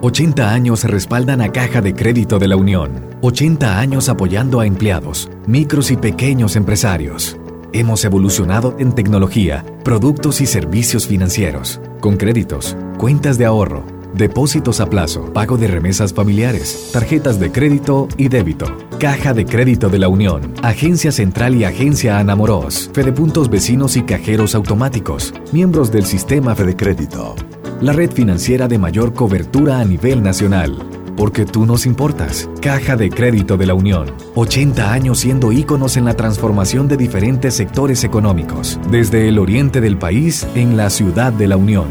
80 0.00 0.52
años 0.52 0.84
respaldan 0.84 1.40
a 1.40 1.50
Caja 1.50 1.80
de 1.80 1.92
Crédito 1.92 2.38
de 2.38 2.46
la 2.46 2.56
Unión. 2.56 3.04
80 3.22 3.80
años 3.80 4.08
apoyando 4.08 4.60
a 4.60 4.66
empleados, 4.66 5.28
micros 5.46 5.90
y 5.90 5.96
pequeños 5.96 6.54
empresarios. 6.54 7.36
Hemos 7.72 8.04
evolucionado 8.04 8.76
en 8.78 8.94
tecnología, 8.94 9.64
productos 9.84 10.40
y 10.40 10.46
servicios 10.46 11.08
financieros, 11.08 11.80
con 12.00 12.16
créditos, 12.16 12.76
cuentas 12.96 13.38
de 13.38 13.46
ahorro, 13.46 13.84
depósitos 14.14 14.80
a 14.80 14.88
plazo, 14.88 15.32
pago 15.32 15.56
de 15.56 15.66
remesas 15.66 16.14
familiares, 16.14 16.90
tarjetas 16.92 17.40
de 17.40 17.50
crédito 17.50 18.06
y 18.16 18.28
débito. 18.28 18.66
Caja 19.00 19.34
de 19.34 19.46
Crédito 19.46 19.88
de 19.88 19.98
la 19.98 20.08
Unión, 20.08 20.54
Agencia 20.62 21.12
Central 21.12 21.54
y 21.56 21.64
Agencia 21.64 22.18
Anamoros, 22.18 22.90
Fedepuntos 22.92 23.50
Vecinos 23.50 23.96
y 23.96 24.02
Cajeros 24.02 24.54
Automáticos, 24.54 25.34
miembros 25.52 25.90
del 25.92 26.04
sistema 26.04 26.54
Fede 26.54 26.76
Crédito. 26.76 27.34
La 27.80 27.92
red 27.92 28.10
financiera 28.10 28.68
de 28.68 28.78
mayor 28.78 29.14
cobertura 29.14 29.78
a 29.80 29.84
nivel 29.84 30.22
nacional. 30.22 30.76
Porque 31.16 31.44
tú 31.44 31.66
nos 31.66 31.86
importas. 31.86 32.48
Caja 32.60 32.96
de 32.96 33.10
Crédito 33.10 33.56
de 33.56 33.66
la 33.66 33.74
Unión. 33.74 34.14
80 34.34 34.92
años 34.92 35.18
siendo 35.18 35.50
íconos 35.50 35.96
en 35.96 36.04
la 36.04 36.14
transformación 36.14 36.86
de 36.86 36.96
diferentes 36.96 37.54
sectores 37.54 38.04
económicos. 38.04 38.78
Desde 38.90 39.28
el 39.28 39.38
oriente 39.38 39.80
del 39.80 39.98
país 39.98 40.46
en 40.54 40.76
la 40.76 40.90
ciudad 40.90 41.32
de 41.32 41.48
la 41.48 41.56
Unión. 41.56 41.88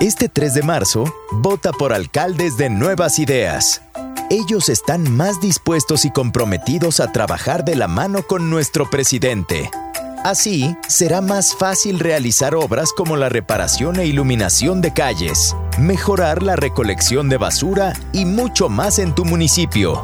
Este 0.00 0.28
3 0.28 0.54
de 0.54 0.62
marzo, 0.62 1.04
vota 1.32 1.72
por 1.72 1.92
alcaldes 1.92 2.56
de 2.56 2.70
nuevas 2.70 3.18
ideas. 3.18 3.82
Ellos 4.30 4.68
están 4.68 5.10
más 5.16 5.40
dispuestos 5.40 6.04
y 6.04 6.10
comprometidos 6.10 7.00
a 7.00 7.12
trabajar 7.12 7.64
de 7.64 7.76
la 7.76 7.88
mano 7.88 8.22
con 8.22 8.50
nuestro 8.50 8.88
presidente. 8.90 9.70
Así, 10.24 10.74
será 10.88 11.20
más 11.20 11.54
fácil 11.54 12.00
realizar 12.00 12.54
obras 12.54 12.92
como 12.96 13.14
la 13.14 13.28
reparación 13.28 14.00
e 14.00 14.06
iluminación 14.06 14.80
de 14.80 14.90
calles, 14.90 15.54
mejorar 15.78 16.42
la 16.42 16.56
recolección 16.56 17.28
de 17.28 17.36
basura 17.36 17.92
y 18.10 18.24
mucho 18.24 18.70
más 18.70 18.98
en 18.98 19.14
tu 19.14 19.26
municipio. 19.26 20.02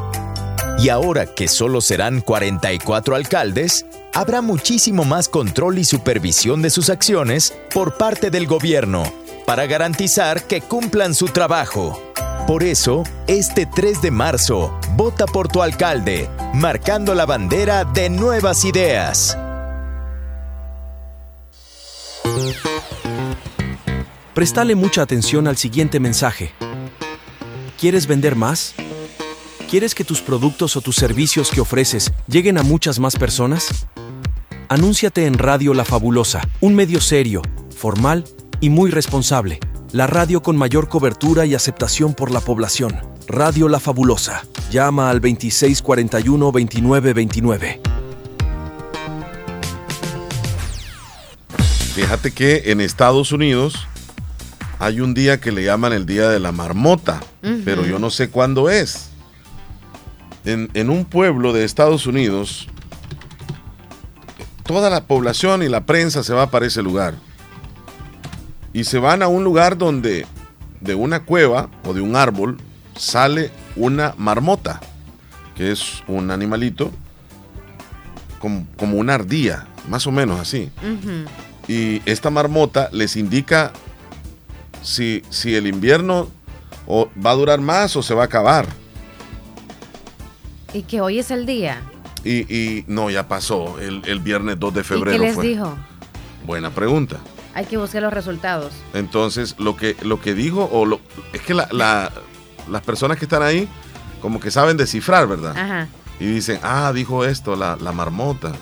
Y 0.77 0.89
ahora 0.89 1.25
que 1.25 1.47
solo 1.47 1.81
serán 1.81 2.21
44 2.21 3.15
alcaldes, 3.15 3.87
habrá 4.13 4.43
muchísimo 4.43 5.05
más 5.05 5.27
control 5.27 5.79
y 5.79 5.85
supervisión 5.85 6.61
de 6.61 6.69
sus 6.69 6.91
acciones 6.91 7.55
por 7.73 7.97
parte 7.97 8.29
del 8.29 8.45
gobierno 8.45 9.01
para 9.47 9.65
garantizar 9.65 10.43
que 10.43 10.61
cumplan 10.61 11.15
su 11.15 11.29
trabajo. 11.29 11.99
Por 12.45 12.61
eso, 12.61 13.05
este 13.25 13.65
3 13.65 14.03
de 14.03 14.11
marzo, 14.11 14.77
vota 14.95 15.25
por 15.25 15.47
tu 15.47 15.63
alcalde, 15.63 16.29
marcando 16.53 17.15
la 17.15 17.25
bandera 17.25 17.85
de 17.85 18.11
nuevas 18.11 18.65
ideas. 18.65 19.35
Prestale 24.41 24.73
mucha 24.73 25.03
atención 25.03 25.47
al 25.47 25.55
siguiente 25.55 25.99
mensaje. 25.99 26.51
¿Quieres 27.79 28.07
vender 28.07 28.35
más? 28.35 28.73
¿Quieres 29.69 29.93
que 29.93 30.03
tus 30.03 30.21
productos 30.21 30.75
o 30.75 30.81
tus 30.81 30.95
servicios 30.95 31.51
que 31.51 31.61
ofreces 31.61 32.11
lleguen 32.25 32.57
a 32.57 32.63
muchas 32.63 32.97
más 32.97 33.17
personas? 33.17 33.85
Anúnciate 34.67 35.27
en 35.27 35.37
Radio 35.37 35.75
La 35.75 35.85
Fabulosa, 35.85 36.41
un 36.59 36.73
medio 36.73 37.01
serio, 37.01 37.43
formal 37.77 38.23
y 38.61 38.71
muy 38.71 38.89
responsable. 38.89 39.59
La 39.91 40.07
radio 40.07 40.41
con 40.41 40.57
mayor 40.57 40.89
cobertura 40.89 41.45
y 41.45 41.53
aceptación 41.53 42.15
por 42.15 42.31
la 42.31 42.39
población. 42.39 42.99
Radio 43.27 43.69
La 43.69 43.79
Fabulosa. 43.79 44.41
Llama 44.71 45.11
al 45.11 45.21
2641-2929. 45.21 47.79
Fíjate 51.93 52.31
que 52.31 52.71
en 52.71 52.81
Estados 52.81 53.31
Unidos 53.31 53.87
hay 54.81 54.99
un 54.99 55.13
día 55.13 55.39
que 55.39 55.51
le 55.51 55.63
llaman 55.63 55.93
el 55.93 56.07
Día 56.07 56.27
de 56.27 56.39
la 56.39 56.51
Marmota, 56.51 57.21
pero 57.63 57.85
yo 57.85 57.99
no 57.99 58.09
sé 58.09 58.31
cuándo 58.31 58.67
es. 58.67 59.09
En, 60.43 60.71
en 60.73 60.89
un 60.89 61.05
pueblo 61.05 61.53
de 61.53 61.63
Estados 61.63 62.07
Unidos, 62.07 62.67
toda 64.63 64.89
la 64.89 65.03
población 65.03 65.61
y 65.61 65.69
la 65.69 65.85
prensa 65.85 66.23
se 66.23 66.33
va 66.33 66.49
para 66.49 66.65
ese 66.65 66.81
lugar. 66.81 67.13
Y 68.73 68.85
se 68.85 68.97
van 68.97 69.21
a 69.21 69.27
un 69.27 69.43
lugar 69.43 69.77
donde 69.77 70.25
de 70.79 70.95
una 70.95 71.25
cueva 71.25 71.69
o 71.85 71.93
de 71.93 72.01
un 72.01 72.15
árbol 72.15 72.57
sale 72.97 73.51
una 73.75 74.15
marmota, 74.17 74.81
que 75.55 75.71
es 75.71 76.01
un 76.07 76.31
animalito 76.31 76.89
como, 78.39 78.65
como 78.77 78.97
una 78.97 79.13
ardilla, 79.13 79.67
más 79.87 80.07
o 80.07 80.11
menos 80.11 80.39
así. 80.39 80.71
Y 81.67 82.01
esta 82.09 82.31
marmota 82.31 82.89
les 82.91 83.15
indica 83.15 83.73
si, 84.81 85.23
si 85.29 85.55
el 85.55 85.67
invierno 85.67 86.27
o 86.87 87.09
va 87.23 87.31
a 87.31 87.35
durar 87.35 87.59
más 87.61 87.95
o 87.95 88.03
se 88.03 88.13
va 88.13 88.23
a 88.23 88.25
acabar. 88.25 88.65
Y 90.73 90.83
que 90.83 91.01
hoy 91.01 91.19
es 91.19 91.31
el 91.31 91.45
día. 91.45 91.81
Y, 92.23 92.39
y 92.53 92.83
no, 92.87 93.09
ya 93.09 93.27
pasó. 93.27 93.79
El, 93.79 94.01
el 94.05 94.19
viernes 94.19 94.59
2 94.59 94.73
de 94.73 94.81
¿Y 94.81 94.83
febrero 94.83 95.17
qué 95.19 95.25
les 95.27 95.35
fue. 95.35 95.47
dijo? 95.47 95.75
Buena 96.45 96.69
pregunta. 96.69 97.17
Hay 97.53 97.65
que 97.65 97.77
buscar 97.77 98.01
los 98.01 98.13
resultados. 98.13 98.71
Entonces, 98.93 99.55
lo 99.59 99.75
que, 99.75 99.97
lo 100.01 100.21
que 100.21 100.33
dijo, 100.33 100.69
o 100.71 100.85
lo, 100.85 101.01
es 101.33 101.41
que 101.41 101.53
la- 101.53 101.67
la- 101.71 102.11
las 102.69 102.81
personas 102.83 103.17
que 103.17 103.25
están 103.25 103.43
ahí, 103.43 103.67
como 104.21 104.39
que 104.39 104.51
saben 104.51 104.77
descifrar, 104.77 105.27
¿verdad? 105.27 105.57
Ajá. 105.57 105.87
Y 106.19 106.25
dicen, 106.25 106.59
ah, 106.63 106.91
dijo 106.93 107.25
esto, 107.25 107.55
la, 107.55 107.75
la 107.75 107.91
marmota. 107.91 108.53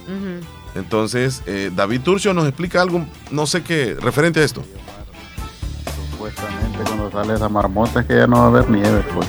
Entonces, 0.76 1.44
eh, 1.46 1.70
David 1.76 2.02
Turcio 2.02 2.34
nos 2.34 2.48
explica 2.48 2.82
algo, 2.82 3.06
no 3.32 3.46
sé 3.46 3.62
qué, 3.64 3.96
referente 4.00 4.40
a 4.40 4.44
esto. 4.46 4.64
Supuestamente 6.20 6.80
cuando 6.84 7.10
sale 7.12 7.34
esa 7.36 7.48
marmota 7.48 8.02
es 8.02 8.06
que 8.06 8.18
ya 8.18 8.28
no 8.28 8.36
va 8.40 8.44
a 8.44 8.48
haber 8.48 8.70
nieve, 8.70 9.06
pues. 9.16 9.26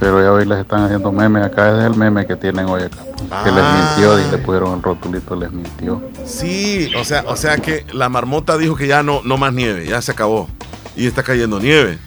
Pero 0.00 0.20
ya 0.20 0.32
hoy 0.32 0.44
les 0.44 0.58
están 0.58 0.82
haciendo 0.82 1.12
memes 1.12 1.44
acá, 1.44 1.68
ese 1.70 1.78
es 1.80 1.84
el 1.92 1.96
meme 1.96 2.26
que 2.26 2.34
tienen 2.34 2.66
hoy 2.66 2.82
acá. 2.82 2.96
Que 3.44 3.52
les 3.52 3.62
Ah. 3.62 3.94
mintió 3.94 4.18
y 4.18 4.28
le 4.32 4.38
pusieron 4.38 4.74
el 4.74 4.82
rotulito, 4.82 5.36
les 5.36 5.52
mintió. 5.52 6.02
Sí, 6.26 6.90
o 6.98 7.04
sea, 7.04 7.22
o 7.28 7.36
sea 7.36 7.58
que 7.58 7.86
la 7.92 8.08
marmota 8.08 8.58
dijo 8.58 8.74
que 8.74 8.88
ya 8.88 9.04
no, 9.04 9.20
no 9.22 9.36
más 9.36 9.52
nieve, 9.52 9.86
ya 9.86 10.02
se 10.02 10.10
acabó. 10.10 10.48
Y 10.96 11.06
está 11.06 11.22
cayendo 11.22 11.60
nieve. 11.60 11.98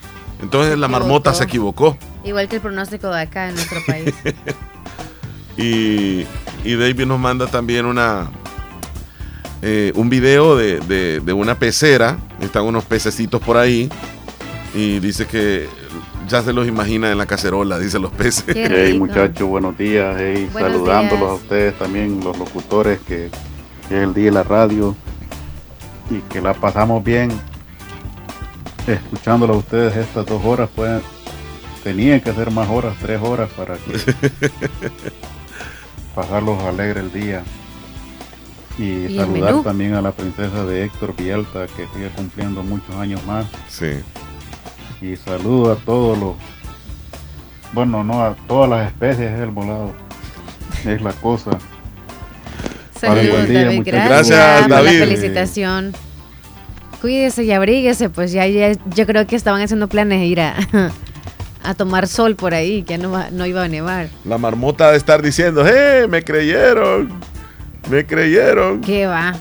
Entonces 0.41 0.77
la 0.77 0.89
marmota 0.89 1.34
se 1.34 1.45
equivocó. 1.45 1.97
Igual 2.26 2.49
que 2.49 2.57
el 2.57 2.61
pronóstico 2.61 3.07
de 3.07 3.22
acá 3.22 3.47
en 3.47 3.55
nuestro 3.55 3.80
país. 3.88 4.14
Y, 5.55 6.26
y 6.64 6.76
David 6.76 7.05
nos 7.05 7.19
manda 7.19 7.45
también 7.45 7.85
una 7.85 8.27
eh, 9.65 9.91
un 9.95 10.10
video 10.10 10.56
de, 10.57 10.80
de- 10.81 11.19
de 11.22 11.34
una 11.34 11.56
pecera. 11.57 12.18
Están 12.41 12.64
unos 12.65 12.84
pececitos 12.84 13.41
por 13.41 13.57
ahí. 13.57 13.90
Y 14.76 14.99
dice 14.99 15.26
que 15.26 15.68
ya 16.27 16.41
se 16.41 16.52
los 16.52 16.68
imagina 16.68 17.11
en 17.11 17.18
la 17.18 17.26
cacerola, 17.26 17.80
dice 17.80 17.98
los 17.99 18.11
peces. 18.11 18.44
Hey 18.56 18.98
muchachos, 18.98 19.48
buenos 19.48 19.77
días. 19.77 20.15
Hey, 20.19 20.49
Buenos 20.52 20.72
saludándolos 20.73 21.19
días. 21.19 21.31
a 21.31 21.34
ustedes 21.35 21.77
también, 21.80 22.19
los 22.23 22.38
locutores, 22.38 22.99
que, 23.07 23.30
que 23.88 23.98
es 23.98 24.03
el 24.03 24.14
día 24.14 24.26
de 24.26 24.31
la 24.31 24.44
radio 24.44 24.95
y 26.11 26.19
que 26.31 26.41
la 26.41 26.53
pasamos 26.53 27.03
bien 27.03 27.30
escuchándolos 28.88 29.56
a 29.56 29.60
ustedes 29.60 29.95
estas 29.95 30.26
dos 30.26 30.44
horas. 30.44 30.69
Pues 30.76 31.02
tenían 31.84 32.19
que 32.19 32.31
hacer 32.31 32.49
más 32.52 32.68
horas, 32.69 32.95
tres 33.02 33.22
horas 33.22 33.49
para 33.56 33.76
que 33.76 33.94
pasarlos 36.15 36.61
alegre 36.64 36.99
el 37.02 37.11
día. 37.14 37.44
Y, 38.78 38.84
¿Y 38.84 39.06
el 39.06 39.18
saludar 39.18 39.62
también 39.64 39.94
a 39.94 40.02
la 40.02 40.12
princesa 40.12 40.66
de 40.66 40.86
Héctor 40.86 41.16
Villalta 41.16 41.68
que 41.68 41.88
sigue 41.94 42.10
cumpliendo 42.16 42.64
muchos 42.64 42.95
años 42.95 43.24
más. 43.26 43.45
Sí. 43.70 43.91
Y 45.02 45.16
saludo 45.16 45.74
a 45.74 45.76
todos 45.76 46.18
los, 46.18 46.36
bueno, 47.74 48.04
no 48.04 48.24
a 48.24 48.36
todas 48.48 48.70
las 48.70 48.88
especies 48.88 49.38
del 49.38 49.50
volado. 49.52 49.94
Es 50.86 51.02
la 51.02 51.14
cosa. 51.14 51.52
Pasen 53.00 53.14
buen 53.16 53.26
Saludos, 53.26 53.50
día, 53.50 53.66
David. 53.66 53.82
Gracias, 53.86 54.62
por 54.62 54.70
la 54.70 54.82
felicitación. 54.82 55.94
Cuídese 57.02 57.44
y 57.44 57.52
abríguese, 57.52 58.10
pues 58.10 58.32
ya, 58.32 58.48
ya- 58.48 58.72
yo 58.95 59.06
creo 59.06 59.28
que 59.28 59.36
estaban 59.36 59.62
haciendo 59.62 59.88
planes 59.90 60.20
de 60.22 60.26
ir 60.26 60.40
a, 60.40 60.56
a 61.64 61.74
tomar 61.74 62.08
sol 62.08 62.36
por 62.38 62.54
ahí, 62.54 62.84
que 62.84 62.98
ya 62.98 62.98
no, 62.98 63.12
va- 63.12 63.30
no 63.30 63.45
iba 63.45 63.62
a 63.64 63.68
nevar. 63.68 64.08
La 64.26 64.38
marmota 64.38 64.90
de 64.91 64.98
estar 64.98 65.22
diciendo, 65.22 65.66
¡eh! 65.68 66.08
Me 66.10 66.24
creyeron. 66.24 67.12
Me 67.89 68.05
creyeron. 68.05 68.81
¿Qué 68.81 69.05
va? 69.05 69.35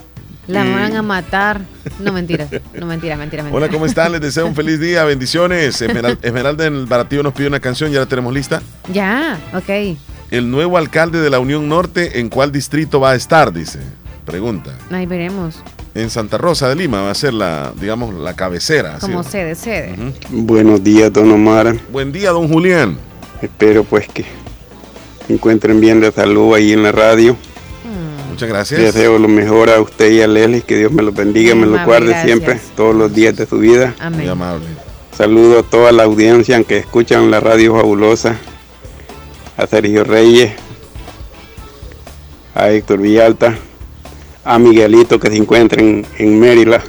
La 0.48 0.66
Y- 0.66 0.72
van 0.72 0.96
a 0.96 1.02
matar. 1.02 1.60
No, 2.00 2.12
mentira. 2.12 2.48
No, 2.74 2.86
mentira, 2.86 3.16
mentira, 3.16 3.42
mentira. 3.42 3.56
Hola, 3.56 3.68
¿cómo 3.68 3.86
están? 3.86 4.12
Les 4.12 4.20
deseo 4.20 4.46
un 4.46 4.54
feliz 4.54 4.80
día, 4.80 5.04
bendiciones. 5.04 5.80
Esmeral- 5.80 6.18
Esmeralda 6.22 6.66
en 6.66 6.74
el 6.74 6.86
Baratillo 6.86 7.22
nos 7.22 7.32
pide 7.32 7.46
una 7.46 7.60
canción, 7.60 7.90
ya 7.92 8.00
la 8.00 8.06
tenemos 8.06 8.32
lista. 8.34 8.60
Ya, 8.92 9.38
ok. 9.54 9.96
El 10.30 10.50
nuevo 10.50 10.78
alcalde 10.78 11.20
de 11.20 11.30
la 11.30 11.38
Unión 11.38 11.68
Norte, 11.68 12.18
¿en 12.18 12.28
cuál 12.28 12.50
distrito 12.50 12.98
va 13.00 13.12
a 13.12 13.14
estar? 13.14 13.52
Dice. 13.52 13.78
Pregunta. 14.24 14.72
Ahí 14.90 15.06
veremos. 15.06 15.62
En 15.94 16.08
Santa 16.10 16.38
Rosa 16.38 16.68
de 16.68 16.74
Lima 16.76 17.02
va 17.02 17.10
a 17.10 17.14
ser 17.14 17.34
la, 17.34 17.72
digamos, 17.78 18.14
la 18.14 18.34
cabecera. 18.34 18.94
¿sí? 18.98 19.06
Como 19.06 19.22
sede, 19.22 19.54
sede. 19.54 19.94
Buenos 20.30 20.82
días, 20.82 21.12
don 21.12 21.30
Omar. 21.30 21.76
Buen 21.92 22.12
día, 22.12 22.30
don 22.30 22.48
Julián. 22.48 22.96
Espero 23.42 23.84
pues 23.84 24.08
que 24.08 24.24
encuentren 25.28 25.80
bien 25.80 26.00
de 26.00 26.10
salud 26.12 26.54
ahí 26.54 26.72
en 26.72 26.82
la 26.82 26.92
radio. 26.92 27.36
Muchas 28.32 28.48
gracias. 28.48 28.80
Deseo 28.80 29.18
lo 29.18 29.28
mejor 29.28 29.68
a 29.68 29.78
usted 29.78 30.10
y 30.10 30.22
a 30.22 30.26
Leslie, 30.26 30.62
que 30.62 30.78
Dios 30.78 30.90
me 30.90 31.02
los 31.02 31.14
bendiga, 31.14 31.54
me 31.54 31.66
los 31.66 31.84
guarde 31.84 32.08
gracias. 32.08 32.24
siempre, 32.24 32.60
todos 32.74 32.94
los 32.94 33.12
días 33.12 33.36
de 33.36 33.44
su 33.44 33.58
vida. 33.58 33.94
Amén. 33.98 34.20
Muy 34.20 34.28
amable. 34.30 34.64
Saludo 35.14 35.58
a 35.58 35.62
toda 35.62 35.92
la 35.92 36.04
audiencia 36.04 36.62
que 36.64 36.78
escuchan 36.78 37.30
la 37.30 37.40
radio 37.40 37.76
fabulosa, 37.76 38.38
a 39.58 39.66
Sergio 39.66 40.02
Reyes, 40.04 40.52
a 42.54 42.70
Héctor 42.70 43.00
Villalta, 43.00 43.54
a 44.44 44.58
Miguelito 44.58 45.20
que 45.20 45.28
se 45.28 45.36
encuentra 45.36 45.82
en, 45.82 46.06
en 46.16 46.40
Maryland, 46.40 46.84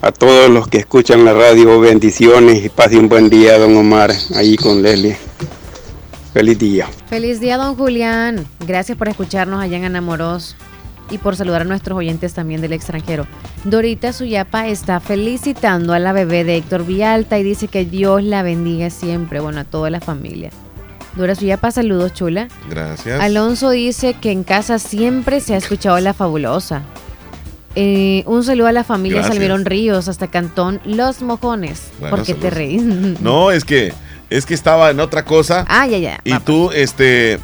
a 0.00 0.12
todos 0.12 0.48
los 0.48 0.68
que 0.68 0.78
escuchan 0.78 1.24
la 1.24 1.34
radio, 1.34 1.80
bendiciones 1.80 2.64
y 2.64 2.68
pase 2.68 2.98
un 2.98 3.08
buen 3.08 3.28
día, 3.28 3.58
don 3.58 3.76
Omar, 3.76 4.12
ahí 4.36 4.56
con 4.56 4.80
Leslie. 4.80 5.16
Feliz 6.32 6.58
día. 6.58 6.88
Feliz 7.08 7.40
día, 7.40 7.58
don 7.58 7.74
Julián. 7.76 8.46
Gracias 8.66 8.96
por 8.96 9.08
escucharnos 9.08 9.60
allá 9.62 9.76
en 9.76 9.84
Anamoros. 9.84 10.56
y 11.10 11.18
por 11.18 11.36
saludar 11.36 11.60
a 11.62 11.64
nuestros 11.64 11.98
oyentes 11.98 12.32
también 12.32 12.62
del 12.62 12.72
extranjero. 12.72 13.26
Dorita 13.64 14.14
Suyapa 14.14 14.68
está 14.68 14.98
felicitando 14.98 15.92
a 15.92 15.98
la 15.98 16.12
bebé 16.14 16.42
de 16.44 16.56
Héctor 16.56 16.86
Villalta 16.86 17.38
y 17.38 17.42
dice 17.42 17.68
que 17.68 17.84
Dios 17.84 18.22
la 18.22 18.42
bendiga 18.42 18.88
siempre, 18.88 19.40
bueno, 19.40 19.60
a 19.60 19.64
toda 19.64 19.90
la 19.90 20.00
familia. 20.00 20.48
Dora 21.14 21.34
Suyapa, 21.34 21.70
saludos, 21.70 22.14
chula. 22.14 22.48
Gracias. 22.70 23.20
Alonso 23.20 23.68
dice 23.70 24.14
que 24.14 24.30
en 24.30 24.42
casa 24.42 24.78
siempre 24.78 25.40
se 25.40 25.52
ha 25.54 25.58
escuchado 25.58 26.00
la 26.00 26.14
fabulosa. 26.14 26.80
Eh, 27.74 28.22
un 28.26 28.42
saludo 28.44 28.68
a 28.68 28.72
la 28.72 28.84
familia 28.84 29.18
Gracias. 29.18 29.34
Salmerón 29.34 29.66
Ríos 29.66 30.08
hasta 30.08 30.28
Cantón 30.28 30.80
Los 30.86 31.20
Mojones. 31.20 31.90
Bueno, 32.00 32.16
¿Por 32.16 32.24
qué 32.24 32.32
te 32.34 32.48
reís? 32.48 32.82
No, 33.20 33.50
es 33.50 33.64
que 33.64 33.92
es 34.36 34.46
que 34.46 34.54
estaba 34.54 34.90
en 34.90 35.00
otra 35.00 35.24
cosa. 35.24 35.64
Ah, 35.68 35.86
ya, 35.86 35.98
ya. 35.98 36.20
Y 36.24 36.38
tú, 36.40 36.70
este, 36.72 37.38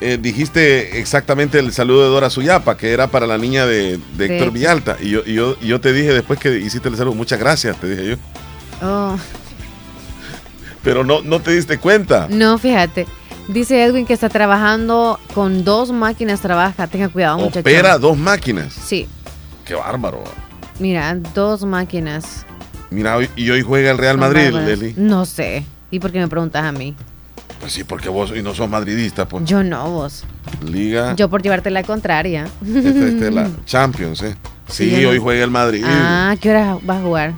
eh, 0.00 0.18
dijiste 0.20 0.98
exactamente 0.98 1.58
el 1.58 1.72
saludo 1.72 2.02
de 2.02 2.08
Dora 2.08 2.30
Suyapa, 2.30 2.76
que 2.76 2.92
era 2.92 3.08
para 3.08 3.26
la 3.26 3.36
niña 3.38 3.66
de, 3.66 3.98
Héctor. 4.18 4.52
Villalta. 4.52 4.96
Y 5.00 5.10
yo, 5.10 5.22
y 5.26 5.34
yo, 5.34 5.56
y 5.60 5.66
yo 5.66 5.80
te 5.80 5.92
dije 5.92 6.12
después 6.12 6.38
que 6.38 6.58
hiciste 6.58 6.88
el 6.88 6.96
saludo, 6.96 7.14
muchas 7.14 7.38
gracias, 7.38 7.76
te 7.80 7.88
dije 7.88 8.10
yo. 8.10 8.16
Oh, 8.86 9.16
Pero 10.84 11.02
no, 11.04 11.22
no 11.22 11.40
te 11.40 11.50
diste 11.52 11.78
cuenta. 11.78 12.28
no, 12.30 12.58
fíjate. 12.58 13.06
Dice 13.48 13.82
Edwin 13.82 14.04
que 14.04 14.12
está 14.12 14.28
trabajando 14.28 15.18
con 15.34 15.64
dos 15.64 15.90
máquinas, 15.90 16.40
trabaja. 16.42 16.86
Tenga 16.86 17.08
cuidado, 17.08 17.38
muchacho. 17.38 17.60
Opera 17.60 17.96
dos 17.98 18.16
máquinas. 18.16 18.74
Sí, 18.74 19.08
Qué 19.64 19.74
bárbaro. 19.74 20.22
mira, 20.78 21.14
dos 21.34 21.64
máquinas. 21.64 22.44
Mira, 22.90 23.16
y 23.36 23.50
hoy 23.50 23.62
juega 23.62 23.90
el 23.90 23.98
Real 23.98 24.18
Madrid. 24.18 24.50
Leli. 24.50 24.94
No 24.96 25.24
sé. 25.26 25.64
¿Y 25.90 26.00
por 26.00 26.12
qué 26.12 26.18
me 26.18 26.28
preguntas 26.28 26.64
a 26.64 26.72
mí? 26.72 26.94
Pues 27.60 27.72
sí, 27.72 27.82
porque 27.84 28.08
vos 28.08 28.32
y 28.36 28.42
no 28.42 28.54
sos 28.54 28.68
madridista, 28.68 29.26
pues. 29.26 29.44
Yo 29.44 29.64
no, 29.64 29.90
vos. 29.90 30.24
Liga. 30.64 31.14
Yo 31.16 31.28
por 31.28 31.42
llevarte 31.42 31.70
la 31.70 31.82
contraria. 31.82 32.46
Esta, 32.64 32.88
esta 32.88 33.28
es 33.28 33.34
la 33.34 33.50
Champions, 33.64 34.22
¿eh? 34.22 34.36
Sí, 34.68 35.04
hoy 35.04 35.18
juega 35.18 35.42
el 35.44 35.50
Madrid. 35.50 35.82
Ah, 35.86 36.36
¿qué 36.40 36.50
hora 36.50 36.78
vas 36.82 36.98
a 36.98 37.02
jugar? 37.02 37.34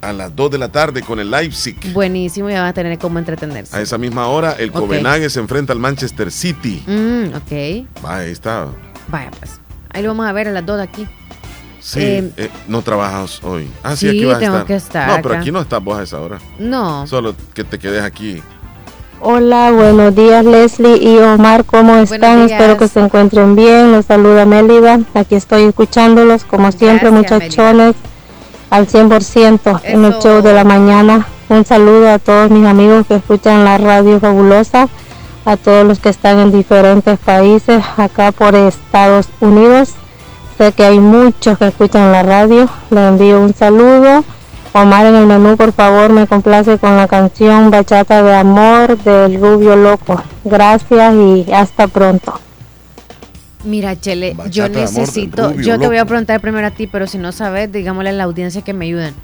A 0.00 0.12
las 0.14 0.34
2 0.34 0.52
de 0.52 0.58
la 0.58 0.68
tarde 0.70 1.02
con 1.02 1.18
el 1.20 1.30
Leipzig. 1.30 1.92
Buenísimo, 1.92 2.48
ya 2.48 2.62
vas 2.62 2.70
a 2.70 2.72
tener 2.72 2.98
cómo 2.98 3.18
entretenerse. 3.18 3.76
A 3.76 3.80
esa 3.82 3.98
misma 3.98 4.28
hora, 4.28 4.52
el 4.52 4.70
Ok. 4.70 4.76
Copenhague 4.76 5.28
se 5.28 5.40
enfrenta 5.40 5.72
al 5.74 5.78
Manchester 5.80 6.30
City. 6.30 6.82
Mm, 6.86 7.34
ok. 7.34 8.02
Va, 8.04 8.16
ahí 8.18 8.30
está. 8.30 8.68
Vaya, 9.08 9.30
pues. 9.38 9.60
Ahí 9.90 10.02
lo 10.02 10.08
vamos 10.10 10.26
a 10.26 10.32
ver 10.32 10.48
a 10.48 10.52
las 10.52 10.64
dos 10.64 10.80
aquí. 10.80 11.06
Sí, 11.80 12.00
Eh, 12.00 12.30
eh, 12.36 12.50
no 12.68 12.82
trabajas 12.82 13.40
hoy. 13.42 13.68
Ah, 13.82 13.96
sí, 13.96 14.08
sí, 14.08 14.08
aquí 14.10 14.24
vas 14.26 14.36
a 14.36 14.40
tengo 14.40 14.54
estar. 14.56 14.66
que 14.66 14.74
estar 14.74 15.08
No, 15.08 15.22
pero 15.22 15.34
aquí 15.36 15.50
no 15.50 15.60
estás 15.60 15.82
vos 15.82 15.98
a 15.98 16.02
esa 16.02 16.20
hora. 16.20 16.38
No. 16.58 17.06
Solo 17.06 17.34
que 17.54 17.64
te 17.64 17.78
quedes 17.78 18.02
aquí. 18.02 18.42
Hola, 19.22 19.70
buenos 19.70 20.14
días 20.14 20.44
Leslie 20.44 20.96
y 20.96 21.18
Omar, 21.18 21.64
¿cómo 21.66 21.96
están? 21.96 22.40
Espero 22.40 22.78
que 22.78 22.88
se 22.88 23.00
encuentren 23.00 23.54
bien. 23.54 23.92
Los 23.92 24.06
saluda 24.06 24.46
Mélida. 24.46 25.00
Aquí 25.14 25.34
estoy 25.34 25.64
escuchándolos 25.64 26.44
como 26.44 26.72
siempre, 26.72 27.10
Gracias, 27.10 27.32
muchachones, 27.40 27.96
al 28.70 28.86
100% 28.86 29.80
en 29.84 30.04
el 30.06 30.12
Eso. 30.12 30.22
show 30.22 30.42
de 30.42 30.54
la 30.54 30.64
mañana. 30.64 31.26
Un 31.50 31.64
saludo 31.66 32.08
a 32.10 32.18
todos 32.18 32.50
mis 32.50 32.64
amigos 32.66 33.06
que 33.06 33.16
escuchan 33.16 33.64
la 33.64 33.76
radio 33.76 34.20
fabulosa, 34.20 34.88
a 35.44 35.56
todos 35.56 35.84
los 35.86 35.98
que 35.98 36.08
están 36.10 36.38
en 36.38 36.52
diferentes 36.52 37.18
países, 37.18 37.82
acá 37.98 38.32
por 38.32 38.54
Estados 38.54 39.28
Unidos. 39.40 39.90
Sé 40.60 40.72
que 40.72 40.84
hay 40.84 41.00
muchos 41.00 41.56
que 41.56 41.68
escuchan 41.68 42.12
la 42.12 42.22
radio. 42.22 42.68
Les 42.90 43.08
envío 43.08 43.40
un 43.40 43.54
saludo. 43.54 44.22
Omar 44.74 45.06
en 45.06 45.14
el 45.14 45.24
menú, 45.26 45.56
por 45.56 45.72
favor, 45.72 46.12
me 46.12 46.26
complace 46.26 46.76
con 46.76 46.98
la 46.98 47.08
canción 47.08 47.70
Bachata 47.70 48.22
de 48.22 48.34
Amor 48.34 48.98
del 48.98 49.40
Rubio 49.40 49.74
Loco. 49.74 50.22
Gracias 50.44 51.14
y 51.14 51.50
hasta 51.50 51.88
pronto. 51.88 52.38
Mira, 53.64 53.98
Chele, 53.98 54.34
Bachata 54.34 54.50
yo 54.50 54.68
necesito, 54.68 55.54
yo 55.54 55.78
te 55.78 55.86
voy 55.86 55.96
a 55.96 56.04
preguntar 56.04 56.42
primero 56.42 56.66
a 56.66 56.72
ti, 56.72 56.86
pero 56.86 57.06
si 57.06 57.16
no 57.16 57.32
sabes, 57.32 57.72
digámosle 57.72 58.10
a 58.10 58.12
la 58.12 58.24
audiencia 58.24 58.60
que 58.60 58.74
me 58.74 58.84
ayuden. 58.84 59.14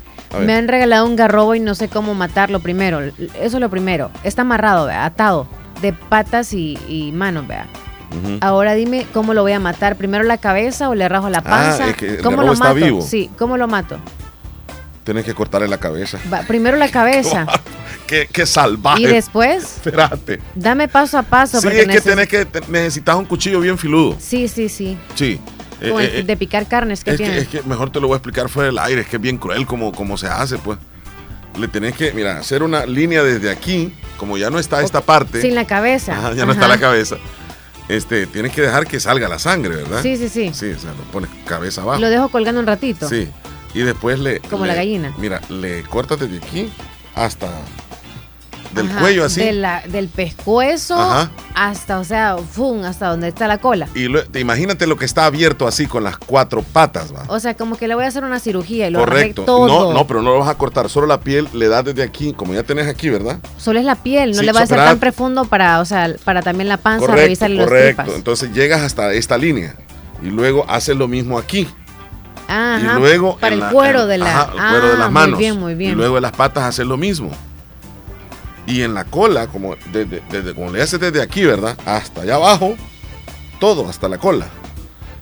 Me 0.40 0.54
han 0.54 0.68
regalado 0.68 1.04
un 1.04 1.16
garrobo 1.16 1.54
y 1.54 1.60
no 1.60 1.74
sé 1.74 1.88
cómo 1.88 2.14
matarlo 2.14 2.60
primero. 2.60 3.00
Eso 3.02 3.28
es 3.38 3.60
lo 3.60 3.68
primero. 3.68 4.10
Está 4.24 4.40
amarrado, 4.40 4.86
¿vea? 4.86 5.04
atado, 5.04 5.46
de 5.82 5.92
patas 5.92 6.54
y, 6.54 6.78
y 6.88 7.12
manos, 7.12 7.46
vea. 7.46 7.66
Ahora 8.40 8.74
dime 8.74 9.06
cómo 9.12 9.34
lo 9.34 9.42
voy 9.42 9.52
a 9.52 9.60
matar. 9.60 9.96
¿Primero 9.96 10.24
la 10.24 10.38
cabeza 10.38 10.88
o 10.88 10.94
le 10.94 11.08
rajo 11.08 11.28
la 11.28 11.42
panza? 11.42 11.84
Ah, 11.84 11.90
es 11.90 11.96
que 11.96 12.08
el 12.16 12.22
¿Cómo 12.22 12.42
lo 12.42 12.52
está 12.52 12.72
mato? 12.72 12.74
vivo. 12.76 13.02
Sí, 13.02 13.30
¿cómo 13.38 13.56
lo 13.56 13.68
mato? 13.68 13.98
Tienes 15.04 15.24
que 15.24 15.34
cortarle 15.34 15.68
la 15.68 15.78
cabeza. 15.78 16.18
Va, 16.32 16.40
primero 16.42 16.76
la 16.76 16.88
cabeza. 16.88 17.46
Qué, 18.06 18.28
qué 18.32 18.46
salvaje. 18.46 19.02
y 19.02 19.06
después, 19.06 19.64
Espérate. 19.64 20.40
dame 20.54 20.86
paso 20.86 21.18
a 21.18 21.24
paso. 21.24 21.60
Sí, 21.60 21.66
es 21.66 21.88
que 21.88 22.00
tenés 22.00 22.28
que 22.28 22.46
necesitas 22.68 23.16
un 23.16 23.24
cuchillo 23.24 23.58
bien 23.58 23.76
filudo. 23.76 24.16
Sí, 24.20 24.46
sí, 24.46 24.68
sí. 24.68 24.96
Sí. 25.16 25.40
Eh, 25.80 25.90
eh, 25.90 26.10
eh, 26.20 26.22
de 26.22 26.36
picar 26.36 26.68
carnes 26.68 27.02
que 27.02 27.10
es, 27.10 27.16
que, 27.16 27.24
tiene. 27.24 27.38
es 27.38 27.48
que 27.48 27.62
mejor 27.64 27.90
te 27.90 28.00
lo 28.00 28.06
voy 28.06 28.14
a 28.14 28.18
explicar 28.18 28.48
fuera 28.48 28.68
del 28.68 28.78
aire, 28.78 29.00
es 29.00 29.08
que 29.08 29.16
es 29.16 29.22
bien 29.22 29.38
cruel 29.38 29.66
como, 29.66 29.90
como 29.90 30.16
se 30.16 30.28
hace, 30.28 30.56
pues. 30.58 30.78
Le 31.58 31.66
tenés 31.68 31.96
que, 31.96 32.12
mira, 32.12 32.38
hacer 32.38 32.62
una 32.62 32.86
línea 32.86 33.22
desde 33.24 33.50
aquí, 33.50 33.92
como 34.18 34.38
ya 34.38 34.50
no 34.50 34.58
está 34.60 34.82
esta 34.82 35.00
parte. 35.00 35.40
Sin 35.40 35.54
la 35.56 35.66
cabeza. 35.66 36.16
Ajá, 36.16 36.32
ya 36.34 36.46
no 36.46 36.52
está 36.52 36.68
la 36.68 36.78
cabeza. 36.78 37.16
Este, 37.88 38.26
tienes 38.26 38.52
que 38.52 38.62
dejar 38.62 38.86
que 38.86 38.98
salga 38.98 39.28
la 39.28 39.38
sangre, 39.38 39.76
¿verdad? 39.76 40.02
Sí, 40.02 40.16
sí, 40.16 40.28
sí. 40.28 40.50
Sí, 40.52 40.70
o 40.70 40.78
sea, 40.78 40.90
lo 40.92 41.02
pones 41.12 41.30
cabeza 41.46 41.82
abajo. 41.82 42.00
Lo 42.00 42.08
dejo 42.10 42.28
colgando 42.28 42.60
un 42.60 42.66
ratito. 42.66 43.08
Sí. 43.08 43.28
Y 43.74 43.80
después 43.80 44.18
le. 44.18 44.40
Como 44.40 44.64
le- 44.64 44.72
la 44.72 44.76
gallina. 44.76 45.14
Mira, 45.18 45.40
le 45.48 45.82
cortas 45.84 46.18
desde 46.18 46.38
aquí 46.38 46.70
hasta. 47.14 47.48
Del 48.76 48.90
Ajá, 48.90 49.00
cuello 49.00 49.24
así. 49.24 49.40
de 49.40 49.52
la- 49.52 49.82
del 49.88 50.08
pescuezo 50.08 50.94
Ajá. 51.00 51.30
hasta, 51.54 51.98
o 51.98 52.04
sea, 52.04 52.36
fum, 52.38 52.84
hasta 52.84 53.08
donde 53.08 53.28
está 53.28 53.48
la 53.48 53.58
cola. 53.58 53.88
Y 53.94 54.08
lo- 54.08 54.24
te 54.24 54.38
imagínate 54.40 54.86
lo 54.86 54.96
que 54.96 55.04
está 55.06 55.24
abierto 55.26 55.66
así 55.66 55.86
con 55.86 56.04
las 56.04 56.18
cuatro 56.18 56.62
patas, 56.62 57.14
¿va? 57.14 57.24
O 57.28 57.40
sea, 57.40 57.54
como 57.56 57.76
que 57.76 57.88
le 57.88 57.94
voy 57.94 58.04
a 58.04 58.08
hacer 58.08 58.22
una 58.24 58.38
cirugía 58.38 58.88
y 58.88 58.90
lo 58.90 58.98
Correcto. 59.00 59.44
todo. 59.44 59.66
No, 59.66 59.92
no, 59.94 60.06
pero 60.06 60.22
no 60.22 60.30
lo 60.32 60.40
vas 60.40 60.48
a 60.48 60.58
cortar, 60.58 60.88
solo 60.90 61.06
la 61.06 61.20
piel 61.20 61.48
le 61.54 61.68
das 61.68 61.84
desde 61.84 62.02
aquí, 62.02 62.32
como 62.34 62.52
ya 62.54 62.62
tenés 62.62 62.86
aquí, 62.86 63.08
¿verdad? 63.08 63.38
Solo 63.56 63.78
es 63.78 63.84
la 63.84 63.96
piel, 63.96 64.30
no 64.32 64.40
Sí, 64.40 64.44
le 64.46 64.52
va 64.52 64.60
a 64.60 64.66
ser 64.66 64.76
soplar- 64.78 64.88
tan 64.90 64.98
profundo 64.98 65.44
para, 65.46 65.80
o 65.80 65.84
sea, 65.84 66.14
para 66.24 66.42
también 66.42 66.68
la 66.68 66.76
panza, 66.76 67.00
correcto, 67.06 67.22
revisarle 67.22 67.56
los 67.56 67.66
correcto. 67.66 68.02
tripas. 68.02 68.16
Entonces 68.18 68.52
llegas 68.52 68.82
hasta 68.82 69.12
esta 69.14 69.38
línea 69.38 69.74
y 70.22 70.26
luego 70.26 70.64
haces 70.68 70.96
lo 70.96 71.08
mismo 71.08 71.38
aquí. 71.38 71.66
Ajá, 72.48 72.78
y 72.80 73.00
luego 73.00 73.38
para 73.38 73.54
el 73.54 73.60
la- 73.60 73.70
cuero 73.70 74.02
en- 74.02 74.08
de 74.08 74.18
la, 74.18 74.26
ajá, 74.42 74.42
el 74.52 74.58
cuero 74.70 74.86
de 74.88 74.92
Ah, 74.94 74.98
las 74.98 75.10
manos. 75.10 75.30
Muy 75.30 75.38
bien, 75.38 75.58
muy 75.58 75.74
bien. 75.74 75.92
Y 75.92 75.94
luego 75.94 76.16
en 76.18 76.22
las 76.22 76.32
patas 76.32 76.62
haces 76.64 76.86
lo 76.86 76.96
mismo. 76.96 77.30
Y 78.66 78.82
en 78.82 78.94
la 78.94 79.04
cola, 79.04 79.46
como 79.46 79.76
desde, 79.92 80.22
desde- 80.30 80.54
como 80.54 80.70
le 80.70 80.82
haces 80.82 80.98
desde 81.00 81.22
aquí, 81.22 81.44
¿verdad? 81.44 81.76
Hasta 81.86 82.22
allá 82.22 82.34
abajo, 82.36 82.74
todo, 83.60 83.88
hasta 83.88 84.08
la 84.08 84.18
cola. 84.18 84.46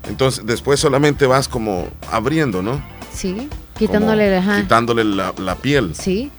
Entonces 0.08 0.44
después 0.46 0.80
solamente 0.80 1.26
vas 1.26 1.48
como 1.48 1.88
abriendo, 2.10 2.62
¿no? 2.62 2.82
Sí, 3.12 3.48
quitándole, 3.78 4.40
Como 4.44 4.56
quitándole 4.60 5.04
la, 5.04 5.32
la 5.38 5.54
piel. 5.56 5.94
Sí. 5.94 6.30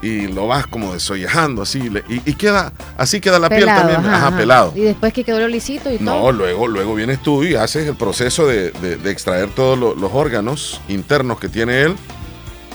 Y 0.00 0.28
lo 0.28 0.46
vas 0.46 0.66
como 0.68 0.92
desollejando 0.92 1.62
así. 1.62 1.90
y, 2.08 2.22
y 2.30 2.34
queda, 2.34 2.72
así 2.96 3.20
queda 3.20 3.38
la 3.40 3.48
pelado, 3.48 3.80
piel 3.86 3.94
también. 3.96 4.14
ajá, 4.14 4.26
Ajá, 4.28 4.36
pelado. 4.36 4.72
Y 4.76 4.80
después 4.82 5.12
que 5.12 5.24
quedó 5.24 5.40
lo 5.40 5.48
lisito 5.48 5.90
y 5.92 5.98
No, 5.98 6.12
todo. 6.12 6.32
luego, 6.32 6.68
luego 6.68 6.94
vienes 6.94 7.20
tú 7.20 7.42
y 7.42 7.56
haces 7.56 7.88
el 7.88 7.96
proceso 7.96 8.46
de, 8.46 8.70
de- 8.70 8.96
de 8.96 9.10
extraer 9.10 9.48
todos 9.50 9.76
lo- 9.78 9.94
los 9.96 10.12
órganos 10.14 10.80
internos 10.88 11.40
que 11.40 11.48
tiene 11.48 11.82
él 11.82 11.96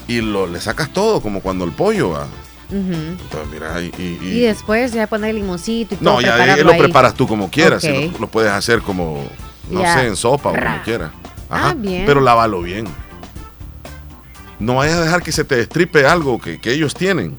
y 0.10 0.20
lo, 0.20 0.48
le 0.48 0.60
sacas 0.60 0.92
todo, 0.92 1.22
como 1.22 1.40
cuando 1.42 1.64
el 1.64 1.72
pollo 1.72 2.10
va. 2.10 2.28
Entonces, 2.74 3.50
mira, 3.52 3.82
y, 3.82 3.86
y- 3.98 4.20
y- 4.22 4.28
Y 4.38 4.40
después 4.42 4.92
ya 4.94 5.08
poner 5.08 5.30
el 5.32 5.38
limoncito 5.38 5.96
y 5.96 5.98
todo. 5.98 6.14
no, 6.16 6.22
ya 6.22 6.36
lo 6.58 6.72
ahí. 6.72 6.80
preparas 6.80 7.14
tú 7.14 7.28
como 7.28 7.50
quieras. 7.52 7.84
y 7.84 8.10
lo, 8.12 8.20
lo 8.20 8.28
puedes 8.28 8.52
hacer 8.52 8.82
como, 8.82 9.24
no 9.70 9.82
sé, 9.82 10.08
en 10.08 10.16
sopa 10.16 10.50
o 10.50 10.54
como 10.56 10.82
quieras. 10.84 11.12
Ah, 11.50 11.74
bien. 11.78 12.06
Pero 12.06 12.20
lávalo 12.22 12.62
bien. 12.62 12.86
No 14.60 14.76
vayas 14.76 14.98
a 14.98 15.02
dejar 15.04 15.22
que 15.22 15.32
se 15.32 15.44
te 15.44 15.56
destripe 15.56 16.06
algo 16.06 16.40
que, 16.40 16.60
que 16.60 16.72
ellos 16.74 16.94
tienen. 16.94 17.38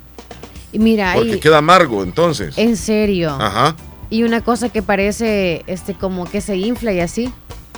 Y 0.73 0.78
mira, 0.78 1.12
Porque 1.15 1.36
y- 1.36 1.40
queda 1.40 1.59
amargo 1.59 2.02
entonces. 2.02 2.56
en 2.59 2.77
serio. 2.77 3.31
Ajá. 3.40 3.74
Y 4.11 4.23
una 4.24 4.43
cosa 4.43 4.69
que 4.69 4.82
parece 4.82 5.65
este 5.66 5.94
como 5.94 6.24
que 6.31 6.40
se 6.40 6.56
infla 6.56 6.93
y 6.93 7.01
así. 7.01 7.32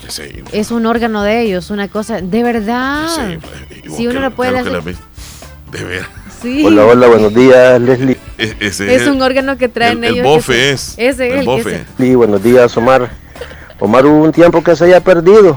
Que 0.05 0.11
se 0.11 0.43
Es 0.53 0.71
un 0.71 0.85
órgano 0.87 1.23
de 1.23 1.43
ellos, 1.43 1.71
una 1.71 1.89
cosa, 1.89 2.21
de 2.21 2.43
verdad. 2.43 3.09
Si 3.97 4.07
uno 4.07 4.21
lo 4.21 4.31
puede 4.35 4.53
que 4.53 4.59
hacer. 4.59 4.97
De 5.71 5.85
ver. 5.85 6.07
Sí. 6.47 6.65
Hola, 6.65 6.87
hola, 6.87 7.09
buenos 7.09 7.35
días, 7.35 7.81
Leslie. 7.81 8.17
E- 8.39 8.55
ese 8.61 8.95
Es 8.95 9.09
un 9.09 9.21
órgano 9.21 9.59
que 9.59 9.69
traen 9.69 9.99
el- 9.99 10.05
el 10.05 10.11
ellos. 10.13 10.23
que 10.23 10.29
bofe 10.29 10.71
es, 10.71 10.91
Ese 10.97 11.09
es 11.09 11.19
el 11.33 11.39
el, 11.41 11.45
bofe. 11.45 11.85
Sí, 11.99 12.15
buenos 12.15 12.41
días, 12.41 12.77
Omar. 12.77 13.11
Omar, 13.81 14.07
hubo 14.07 14.23
un 14.23 14.31
tiempo 14.31 14.63
que 14.63 14.77
se 14.77 14.85
haya 14.85 15.01
perdido. 15.01 15.57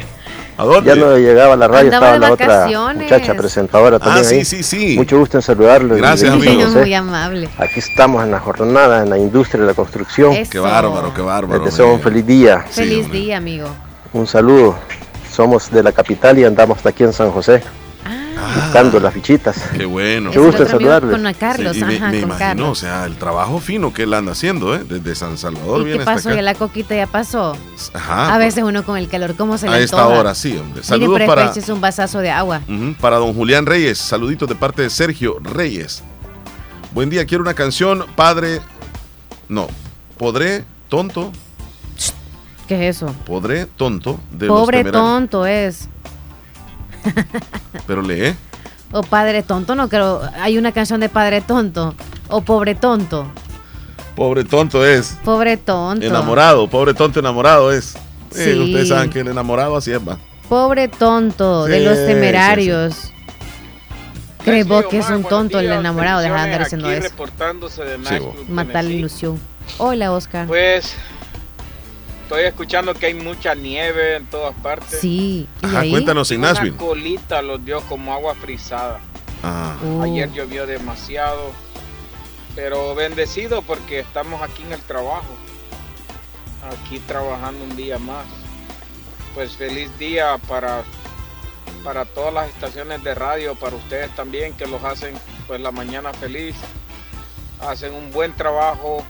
¿A 0.57 0.63
dónde? 0.63 0.89
Ya 0.89 0.95
no 0.95 1.15
llegaba 1.15 1.53
a 1.53 1.57
la 1.57 1.67
radio, 1.67 1.93
Andaba 1.93 2.15
estaba 2.15 2.27
la 2.27 2.33
otra 2.33 2.93
muchacha 2.95 3.35
presentadora 3.35 3.99
también. 3.99 4.25
Ah, 4.25 4.27
sí, 4.27 4.35
ahí. 4.37 4.45
sí, 4.45 4.63
sí. 4.63 4.95
Mucho 4.97 5.19
gusto 5.19 5.37
en 5.37 5.43
saludarlo. 5.43 5.95
Gracias, 5.95 6.31
amigo. 6.33 6.67
Muy 6.69 6.93
amable. 6.95 7.49
Aquí 7.59 7.79
estamos 7.79 8.23
en 8.23 8.31
la 8.31 8.39
jornada, 8.39 9.03
en 9.03 9.11
la 9.11 9.19
industria 9.19 9.61
de 9.61 9.67
la 9.67 9.73
construcción. 9.75 10.33
Eso. 10.33 10.49
Qué 10.49 10.57
bárbaro, 10.59 11.13
qué 11.13 11.21
bárbaro. 11.21 11.63
Les 11.63 11.71
deseo 11.71 11.93
un 11.93 12.01
feliz 12.01 12.25
día. 12.25 12.65
Feliz 12.67 13.11
día, 13.11 13.37
amigo. 13.37 13.67
Un 14.11 14.25
saludo. 14.25 14.75
Somos 15.31 15.69
de 15.69 15.83
la 15.83 15.91
capital 15.91 16.39
y 16.39 16.45
andamos 16.45 16.77
hasta 16.77 16.89
aquí 16.89 17.03
en 17.03 17.13
San 17.13 17.29
José. 17.29 17.61
Buscando 18.55 18.99
las 18.99 19.13
fichitas. 19.13 19.57
Qué 19.75 19.85
bueno. 19.85 20.31
Qué 20.31 20.39
gusto 20.39 20.65
saludarles. 20.67 21.11
Con 21.11 21.25
a 21.27 21.33
Carlos, 21.33 21.75
Sí, 21.75 21.83
me, 21.83 21.99
con 21.99 22.09
imagino, 22.13 22.37
Carlos. 22.37 22.69
o 22.69 22.75
sea, 22.75 23.05
el 23.05 23.15
trabajo 23.17 23.59
fino 23.59 23.93
que 23.93 24.03
él 24.03 24.13
anda 24.13 24.31
haciendo, 24.33 24.75
¿eh? 24.75 24.83
Desde 24.87 25.15
San 25.15 25.37
Salvador 25.37 25.81
¿Y 25.81 25.85
viene 25.85 25.99
qué 25.99 26.05
pasó? 26.05 26.33
¿Ya 26.33 26.41
la 26.41 26.55
coquita 26.55 26.95
ya 26.95 27.07
pasó? 27.07 27.55
Ajá. 27.93 28.33
a 28.33 28.37
veces 28.37 28.63
uno 28.63 28.83
con 28.83 28.97
el 28.97 29.07
calor, 29.07 29.35
¿cómo 29.35 29.57
se 29.57 29.67
le 29.67 29.73
A 29.75 29.79
esta 29.79 30.07
hora, 30.07 30.35
sí, 30.35 30.51
hombre. 30.51 30.75
Mire, 30.75 30.83
Saludos 30.83 31.13
pero 31.17 31.27
para, 31.27 31.43
después 31.43 31.63
es 31.63 31.69
un 31.69 31.81
vasazo 31.81 32.19
de 32.19 32.31
agua. 32.31 32.61
Para 32.99 33.17
don 33.17 33.33
Julián 33.33 33.65
Reyes. 33.65 33.97
Saluditos 33.97 34.47
de 34.49 34.55
parte 34.55 34.81
de 34.81 34.89
Sergio 34.89 35.37
Reyes. 35.41 36.03
Buen 36.93 37.09
día, 37.09 37.25
quiero 37.25 37.43
una 37.43 37.53
canción, 37.53 38.05
padre. 38.15 38.61
No, 39.47 39.67
podré, 40.17 40.63
tonto, 40.89 41.31
¿Qué 42.67 42.87
es 42.87 42.97
eso? 42.97 43.15
podré, 43.25 43.65
tonto. 43.65 44.19
De 44.31 44.45
los 44.45 44.59
Pobre 44.59 44.83
tonto 44.83 45.45
es. 45.47 45.89
Pero 47.87 48.01
lee. 48.01 48.35
O 48.91 49.01
padre 49.01 49.43
tonto, 49.43 49.75
no 49.75 49.87
creo. 49.89 50.21
Hay 50.41 50.57
una 50.57 50.71
canción 50.71 50.99
de 50.99 51.09
padre 51.09 51.41
tonto. 51.41 51.93
O 52.27 52.41
pobre 52.41 52.75
tonto. 52.75 53.27
Pobre 54.15 54.43
tonto 54.43 54.85
es. 54.85 55.17
Pobre 55.23 55.57
tonto. 55.57 56.05
Enamorado, 56.05 56.67
pobre 56.69 56.93
tonto 56.93 57.19
enamorado 57.19 57.71
es. 57.71 57.95
Eh, 58.35 58.53
Sí. 58.53 58.59
ustedes 58.59 58.89
saben 58.89 59.09
que 59.09 59.21
el 59.21 59.27
enamorado 59.29 59.75
así 59.77 59.91
es, 59.91 59.99
va. 60.07 60.17
Pobre 60.49 60.87
tonto 60.87 61.65
de 61.65 61.79
Sí, 61.79 61.85
los 61.85 61.97
sí, 61.97 62.05
temerarios. 62.05 63.11
¿Crees 64.43 64.67
vos 64.67 64.85
que 64.85 64.99
es 64.99 65.09
un 65.09 65.23
tonto 65.23 65.59
el 65.59 65.71
enamorado? 65.71 66.21
Deja 66.21 66.33
de 66.35 66.41
andar 66.41 66.61
haciendo 66.63 66.89
eso. 66.91 67.03
reportándose 67.03 67.83
de 67.83 67.97
Sí. 67.97 68.19
Matar 68.49 68.85
la 68.85 68.89
ilusión. 68.91 69.39
Hola, 69.77 70.11
Oscar. 70.11 70.47
Pues 70.47 70.93
estoy 72.29 72.43
escuchando 72.43 72.93
que 72.93 73.07
hay 73.07 73.15
mucha 73.15 73.55
nieve 73.55 74.17
en 74.17 74.27
todas 74.27 74.53
partes. 74.61 74.99
Sí. 74.99 75.47
¿Y 75.63 75.65
Ajá, 75.65 75.79
ahí? 75.79 75.89
cuéntanos 75.89 76.29
en 76.29 76.41
Una 76.41 76.77
colita 76.77 77.41
los 77.41 77.65
dio 77.65 77.81
como 77.81 78.13
agua 78.13 78.35
frisada. 78.35 78.99
Ah. 79.41 79.75
Uh. 79.83 80.03
Ayer 80.03 80.31
llovió 80.31 80.67
demasiado, 80.67 81.51
pero 82.55 82.93
bendecido 82.93 83.63
porque 83.63 83.99
estamos 83.99 84.43
aquí 84.43 84.61
en 84.61 84.73
el 84.73 84.81
trabajo, 84.81 85.33
aquí 86.71 86.99
trabajando 86.99 87.63
un 87.63 87.75
día 87.75 87.97
más. 87.97 88.27
Pues 89.33 89.55
feliz 89.55 89.89
día 89.97 90.37
para 90.47 90.83
para 91.83 92.05
todas 92.05 92.33
las 92.33 92.49
estaciones 92.49 93.03
de 93.03 93.15
radio, 93.15 93.55
para 93.55 93.75
ustedes 93.75 94.13
también 94.15 94.53
que 94.53 94.67
los 94.67 94.83
hacen 94.83 95.15
pues 95.47 95.61
la 95.61 95.71
mañana 95.71 96.13
feliz, 96.13 96.55
hacen 97.61 97.95
un 97.95 98.11
buen 98.11 98.35
trabajo, 98.35 99.03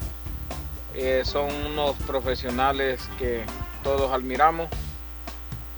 eh, 0.93 1.21
son 1.23 1.49
unos 1.67 1.95
profesionales 2.07 3.09
que 3.17 3.43
todos 3.83 4.11
admiramos, 4.11 4.69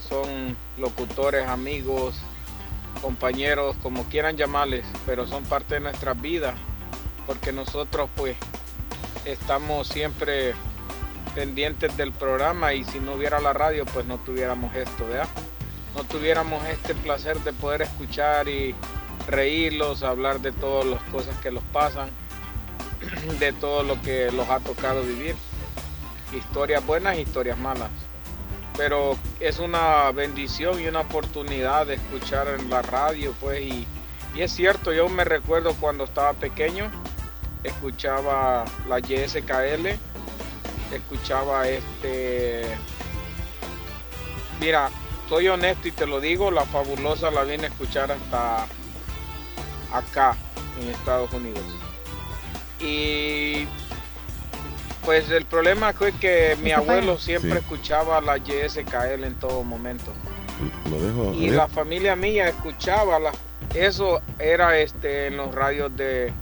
son 0.08 0.56
locutores, 0.78 1.48
amigos, 1.48 2.16
compañeros, 3.02 3.76
como 3.82 4.04
quieran 4.06 4.38
llamarles, 4.38 4.86
pero 5.06 5.28
son 5.28 5.44
parte 5.44 5.76
de 5.76 5.80
nuestras 5.82 6.20
vidas, 6.22 6.56
porque 7.26 7.52
nosotros 7.52 8.10
pues 8.16 8.36
estamos 9.26 9.88
siempre 9.88 10.54
pendientes 11.36 11.96
del 11.96 12.12
programa 12.12 12.74
y 12.74 12.84
si 12.84 13.00
no 13.00 13.14
hubiera 13.14 13.40
la 13.40 13.54
radio 13.54 13.86
pues 13.86 14.06
no 14.06 14.18
tuviéramos 14.18 14.76
esto, 14.76 15.08
¿verdad? 15.08 15.28
No 15.96 16.04
tuviéramos 16.04 16.66
este 16.68 16.96
placer 16.96 17.38
de 17.40 17.54
poder 17.54 17.84
escuchar 17.84 18.48
y 18.48 18.76
reírlos, 19.28 20.04
hablar 20.04 20.40
de 20.40 20.52
todas 20.52 20.86
las 20.86 21.02
cosas 21.04 21.36
que 21.38 21.52
los 21.52 21.64
pasan, 21.72 22.10
de 23.40 23.54
todo 23.54 23.84
lo 23.84 24.02
que 24.02 24.32
los 24.32 24.50
ha 24.50 24.60
tocado 24.60 25.04
vivir, 25.04 25.36
historias 26.34 26.86
buenas, 26.86 27.18
historias 27.18 27.58
malas 27.58 27.90
pero 28.78 29.18
es 29.40 29.60
una 29.60 30.12
bendición 30.12 30.80
y 30.82 30.88
una 30.88 31.02
oportunidad 31.02 31.88
de 31.88 31.96
escuchar 31.96 32.48
en 32.48 32.70
la 32.70 32.82
radio, 32.82 33.34
pues, 33.40 33.62
y, 33.62 33.86
y 34.34 34.42
es 34.42 34.52
cierto, 34.52 34.94
yo 34.94 35.10
me 35.10 35.24
recuerdo 35.24 35.76
cuando 35.76 36.06
estaba 36.06 36.34
pequeño, 36.34 36.90
escuchaba 37.64 38.66
la 38.88 39.00
YSKL, 39.00 39.88
escuchaba 40.94 41.68
este, 41.68 42.64
mira, 44.60 44.90
soy 45.30 45.48
honesto 45.50 45.88
y 45.88 45.92
te 45.92 46.08
lo 46.08 46.20
digo, 46.20 46.50
la 46.52 46.66
fabulosa 46.66 47.30
la 47.32 47.44
vine 47.44 47.66
a 47.66 47.68
escuchar 47.68 48.12
hasta 48.12 48.66
acá, 49.92 50.36
en 50.82 50.90
Estados 50.90 51.32
Unidos. 51.34 51.81
Y 52.82 53.68
pues 55.06 55.30
el 55.32 55.46
problema 55.46 55.94
fue 55.94 56.12
que 56.14 56.58
mi 56.62 56.72
abuelo 56.72 57.18
siempre 57.18 57.52
Sí. 57.52 57.58
escuchaba 57.58 58.22
la 58.22 58.38
YSKL 58.38 59.24
en 59.26 59.36
todo 59.36 59.64
momento. 59.64 60.12
Lo 60.90 61.00
dejo. 61.02 61.34
Y 61.34 61.50
la 61.50 61.68
familia 61.68 62.16
mía 62.16 62.48
escuchaba 62.50 63.18
la, 63.20 63.32
eso 63.74 64.22
era 64.38 64.78
este 64.78 65.28
en 65.28 65.38
los 65.38 65.54
radios 65.54 65.96
de 65.96 66.34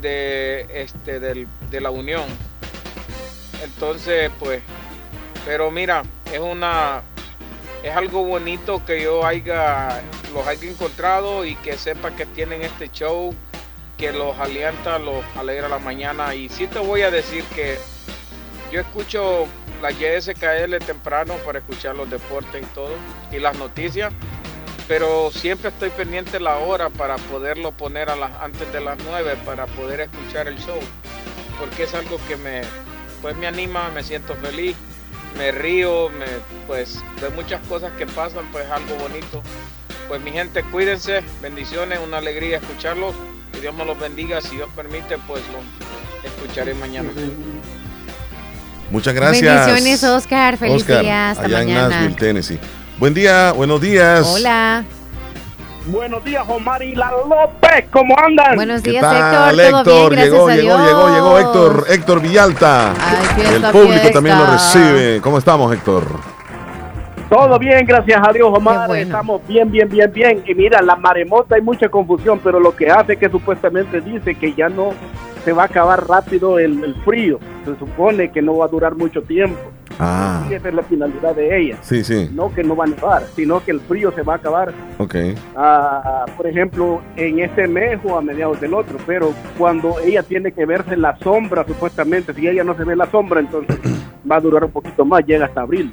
de 0.00 0.64
este 0.82 1.18
del- 1.18 1.48
de 1.70 1.80
la 1.80 1.90
Unión. 1.90 2.24
Entonces, 3.64 4.30
pues, 4.38 4.62
pero 5.44 5.70
mira, 5.70 6.04
es 6.32 6.38
una 6.38 7.02
es 7.82 7.94
algo 7.96 8.24
bonito 8.24 8.84
que 8.84 9.02
yo 9.02 9.24
haya 9.26 10.00
los 10.32 10.46
haya 10.46 10.68
encontrado 10.70 11.44
y 11.44 11.54
que 11.56 11.76
sepa 11.78 12.10
que 12.12 12.26
tienen 12.26 12.62
este 12.62 12.88
show 12.90 13.34
que 13.98 14.12
los 14.12 14.38
alienta, 14.38 14.98
los 14.98 15.24
alegra 15.36 15.68
la 15.68 15.80
mañana 15.80 16.34
y 16.34 16.48
sí 16.48 16.68
te 16.68 16.78
voy 16.78 17.02
a 17.02 17.10
decir 17.10 17.44
que 17.54 17.78
yo 18.72 18.80
escucho 18.80 19.46
la 19.82 19.90
YSKL 19.90 20.78
temprano 20.86 21.34
para 21.44 21.58
escuchar 21.58 21.96
los 21.96 22.08
deportes 22.08 22.62
y 22.62 22.66
todo 22.66 22.94
y 23.32 23.40
las 23.40 23.58
noticias, 23.58 24.12
pero 24.86 25.30
siempre 25.32 25.70
estoy 25.70 25.90
pendiente 25.90 26.38
la 26.38 26.58
hora 26.58 26.90
para 26.90 27.16
poderlo 27.16 27.72
poner 27.72 28.08
a 28.08 28.16
las 28.16 28.32
antes 28.40 28.72
de 28.72 28.80
las 28.80 28.98
9 29.04 29.36
para 29.44 29.66
poder 29.66 30.00
escuchar 30.00 30.46
el 30.46 30.58
show, 30.58 30.78
porque 31.58 31.82
es 31.82 31.94
algo 31.94 32.18
que 32.28 32.36
me 32.36 32.62
pues 33.20 33.36
me 33.36 33.48
anima, 33.48 33.90
me 33.90 34.04
siento 34.04 34.36
feliz, 34.36 34.76
me 35.36 35.50
río, 35.50 36.08
me 36.10 36.26
pues 36.68 37.02
de 37.20 37.30
muchas 37.30 37.60
cosas 37.66 37.92
que 37.98 38.06
pasan, 38.06 38.46
pues 38.52 38.70
algo 38.70 38.94
bonito. 38.94 39.42
Pues 40.06 40.22
mi 40.22 40.30
gente, 40.30 40.62
cuídense, 40.62 41.22
bendiciones, 41.42 41.98
una 41.98 42.18
alegría 42.18 42.58
escucharlos, 42.58 43.14
que 43.58 43.62
Dios 43.62 43.74
me 43.74 43.84
los 43.84 43.98
bendiga, 43.98 44.40
si 44.40 44.56
Dios 44.56 44.68
permite, 44.76 45.18
pues 45.26 45.42
los 45.52 46.32
escucharé 46.32 46.74
mañana. 46.74 47.10
Muchas 48.90 49.14
gracias. 49.14 49.66
Bendiciones, 49.66 50.04
Oscar. 50.04 50.56
Feliz 50.56 50.82
Oscar, 50.82 51.02
día. 51.02 51.30
Hasta 51.30 51.46
allá 51.46 51.62
en. 51.62 51.74
Nashville, 51.74 52.14
Tennessee. 52.14 52.58
Buen 52.98 53.14
día, 53.14 53.52
buenos 53.52 53.80
días. 53.80 54.26
Hola. 54.26 54.84
Buenos 55.86 56.22
días, 56.22 56.44
Omar 56.46 56.82
y 56.82 56.94
la 56.94 57.10
López, 57.10 57.86
¿cómo 57.90 58.14
andan? 58.18 58.56
Buenos 58.56 58.82
¿Qué 58.82 58.90
días, 58.90 59.02
tal, 59.02 59.58
Héctor. 59.58 59.84
¿Todo 59.84 60.08
bien? 60.10 60.20
Gracias 60.20 60.32
llegó, 60.32 60.48
a 60.48 60.54
llegó, 60.54 60.76
Dios. 60.76 60.86
llegó, 60.86 61.14
llegó 61.14 61.38
Héctor, 61.38 61.86
Héctor 61.88 62.20
Villalta. 62.20 62.94
fiesta, 63.34 63.54
El 63.54 63.62
público 63.72 63.92
fiesta. 63.92 64.12
también 64.12 64.38
lo 64.38 64.46
recibe. 64.52 65.20
¿Cómo 65.22 65.38
estamos, 65.38 65.72
Héctor? 65.72 66.37
Todo 67.28 67.58
bien, 67.58 67.84
gracias 67.84 68.20
a 68.26 68.32
Dios, 68.32 68.48
Omar. 68.50 68.86
bueno. 68.88 69.02
Estamos 69.02 69.46
bien, 69.46 69.70
bien, 69.70 69.88
bien, 69.88 70.10
bien. 70.12 70.42
Y 70.46 70.54
mira, 70.54 70.80
la 70.80 70.96
maremota 70.96 71.56
hay 71.56 71.60
mucha 71.62 71.88
confusión, 71.90 72.40
pero 72.42 72.58
lo 72.58 72.74
que 72.74 72.90
hace 72.90 73.16
que 73.16 73.28
supuestamente 73.28 74.00
dice 74.00 74.34
que 74.34 74.54
ya 74.54 74.68
no 74.70 74.92
se 75.44 75.52
va 75.52 75.62
a 75.64 75.66
acabar 75.66 76.06
rápido 76.08 76.58
el, 76.58 76.82
el 76.82 76.94
frío. 77.04 77.38
Se 77.66 77.76
supone 77.78 78.30
que 78.30 78.40
no 78.40 78.56
va 78.56 78.64
a 78.64 78.68
durar 78.68 78.94
mucho 78.96 79.20
tiempo. 79.22 79.58
Ah, 80.00 80.46
Y 80.48 80.54
esa 80.54 80.68
es 80.68 80.74
la 80.74 80.82
finalidad 80.84 81.34
de 81.34 81.60
ella. 81.60 81.76
sí, 81.82 82.02
sí. 82.02 82.30
No 82.32 82.54
que 82.54 82.62
no 82.62 82.74
va 82.76 82.84
a 82.84 82.86
nevar, 82.86 83.22
sino 83.34 83.62
que 83.62 83.72
el 83.72 83.80
frío 83.80 84.10
se 84.12 84.22
va 84.22 84.34
a 84.34 84.36
acabar, 84.36 84.72
Ok. 84.98 85.16
ah, 85.56 86.24
por 86.36 86.46
ejemplo, 86.46 87.00
en 87.16 87.40
este 87.40 87.66
mes 87.66 87.98
o 88.04 88.16
a 88.16 88.22
mediados 88.22 88.58
del 88.60 88.72
otro. 88.74 88.96
Pero 89.06 89.32
cuando 89.58 89.96
ella 90.00 90.22
tiene 90.22 90.52
que 90.52 90.64
verse 90.64 90.94
en 90.94 91.02
la 91.02 91.16
sombra, 91.18 91.64
supuestamente, 91.66 92.32
si 92.32 92.46
ella 92.48 92.64
no 92.64 92.74
se 92.74 92.84
ve 92.84 92.92
en 92.92 92.98
la 92.98 93.10
sombra, 93.10 93.40
entonces 93.40 93.76
va 94.30 94.36
a 94.36 94.40
durar 94.40 94.64
un 94.64 94.70
poquito 94.70 95.04
más, 95.04 95.26
llega 95.26 95.44
hasta 95.46 95.60
abril. 95.62 95.92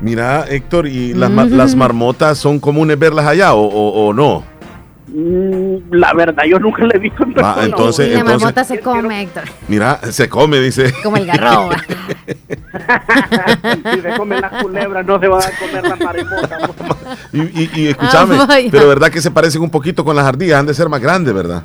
Mira, 0.00 0.44
Héctor, 0.48 0.86
¿y 0.86 1.12
las, 1.14 1.30
ma- 1.30 1.44
las 1.44 1.74
marmotas 1.74 2.38
son 2.38 2.60
comunes 2.60 2.98
verlas 2.98 3.26
allá 3.26 3.54
o, 3.54 3.62
o- 3.62 4.06
o 4.08 4.12
no? 4.14 4.44
Mm, 5.08 5.90
la 5.92 6.12
verdad, 6.12 6.44
yo 6.44 6.58
nunca 6.60 6.84
le 6.84 6.96
he 6.96 6.98
visto 6.98 7.24
en 7.24 7.30
Ah, 7.30 7.34
persona. 7.34 7.64
entonces- 7.64 8.06
Y 8.08 8.12
la 8.12 8.18
entonces- 8.20 8.42
marmota 8.42 8.64
se 8.64 8.80
come, 8.80 9.22
Héctor. 9.22 9.44
Mira, 9.66 9.98
se 10.12 10.28
come, 10.28 10.60
dice. 10.60 10.92
Como 11.02 11.16
el 11.16 11.26
garroba. 11.26 11.76
si 13.94 14.00
se 14.02 14.10
comen 14.16 14.40
las 14.40 14.62
culebras, 14.62 15.06
no 15.06 15.18
se 15.18 15.28
van 15.28 15.42
a 15.42 15.50
comer 15.58 15.88
las 15.88 16.00
maremotas. 16.00 16.60
Y, 17.32 17.40
y, 17.40 17.70
y 17.74 17.86
escúchame, 17.88 18.36
Ah, 18.38 18.46
pero 18.70 18.88
verdad 18.88 19.10
que 19.10 19.20
se 19.20 19.30
parecen 19.30 19.62
un 19.62 19.70
poquito 19.70 20.04
con 20.04 20.14
las 20.14 20.26
ardillas, 20.26 20.60
han 20.60 20.66
de 20.66 20.74
ser 20.74 20.88
más 20.88 21.00
grandes, 21.00 21.34
¿verdad? 21.34 21.62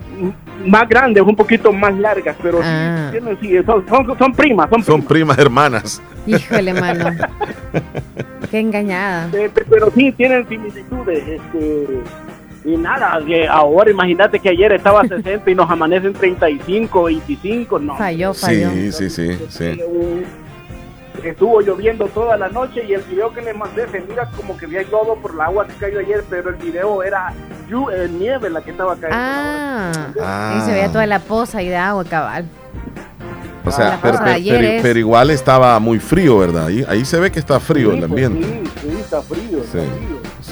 Más 0.65 0.87
grandes, 0.89 1.23
un 1.23 1.35
poquito 1.35 1.71
más 1.73 1.95
largas, 1.97 2.35
pero 2.41 2.57
sí, 2.59 2.63
Ah. 2.67 3.09
tienen- 3.11 3.37
sí, 3.39 3.55
son, 3.65 3.85
son, 3.87 4.17
son 4.17 4.33
primas, 4.33 4.69
son 4.69 4.83
Son 4.83 5.01
primas 5.01 5.37
hermanas. 5.37 6.01
Híjole, 6.25 6.73
mano. 6.73 7.09
Qué 8.51 8.59
engañada. 8.59 9.29
Eh, 9.33 9.49
pe- 9.53 9.65
pero 9.69 9.91
sí 9.95 10.11
tienen 10.11 10.47
similitudes. 10.47 11.23
Este, 11.27 11.87
y 12.65 12.77
nada, 12.77 13.19
que 13.25 13.47
ahora 13.47 13.91
imagínate 13.91 14.39
que 14.39 14.49
ayer 14.49 14.71
estaba 14.71 15.01
a 15.01 15.07
60 15.07 15.49
y 15.51 15.55
nos 15.55 15.69
amanecen 15.69 16.13
35, 16.13 17.03
25, 17.03 17.79
no. 17.79 17.97
Falló, 17.97 18.33
Sí, 18.33 18.63
sí, 18.91 19.09
sí, 19.09 19.37
sí. 19.49 19.79
Estuvo 21.29 21.61
lloviendo 21.61 22.07
toda 22.07 22.37
la 22.37 22.49
noche 22.49 22.83
y 22.87 22.93
el 22.93 23.01
video 23.03 23.33
que 23.33 23.41
les 23.41 23.55
mandé 23.55 23.87
se 23.89 24.01
mira 24.01 24.29
como 24.35 24.57
que 24.57 24.65
había 24.65 24.81
lodo 24.83 25.15
por 25.15 25.31
el 25.33 25.41
agua 25.41 25.65
que 25.67 25.73
cayó 25.73 25.99
ayer, 25.99 26.23
pero 26.29 26.49
el 26.49 26.55
video 26.55 27.01
era 27.03 27.33
eh, 27.33 28.09
nieve 28.11 28.49
la 28.49 28.61
que 28.61 28.71
estaba 28.71 28.95
cayendo. 28.95 29.15
Ah, 30.21 30.55
y 30.57 30.61
se 30.65 30.71
veía 30.73 30.87
toda 30.91 31.05
la 31.07 31.19
poza 31.19 31.59
ahí 31.59 31.69
de 31.69 31.77
agua, 31.77 32.03
cabal. 32.05 32.45
O 33.65 33.71
sea, 33.71 33.89
La 33.91 34.01
pero, 34.01 34.17
pero- 34.19 34.31
ayer 34.31 34.55
pero- 34.59 34.67
es- 34.73 34.81
pero 34.81 34.99
igual 34.99 35.29
estaba 35.31 35.79
muy 35.79 35.97
frío, 35.99 36.37
¿verdad? 36.37 36.67
Ahí, 36.67 36.85
ahí 36.87 37.05
se 37.05 37.17
ve 37.19 37.31
que 37.31 37.39
está 37.39 37.59
frío 37.59 37.91
Sí, 37.91 37.97
el 37.99 38.07
pues, 38.09 38.25
ambiente. 38.25 38.63
sí, 38.81 38.89
sí, 38.89 38.97
está 38.99 39.21
frío. 39.21 39.59
Sí, 39.71 39.79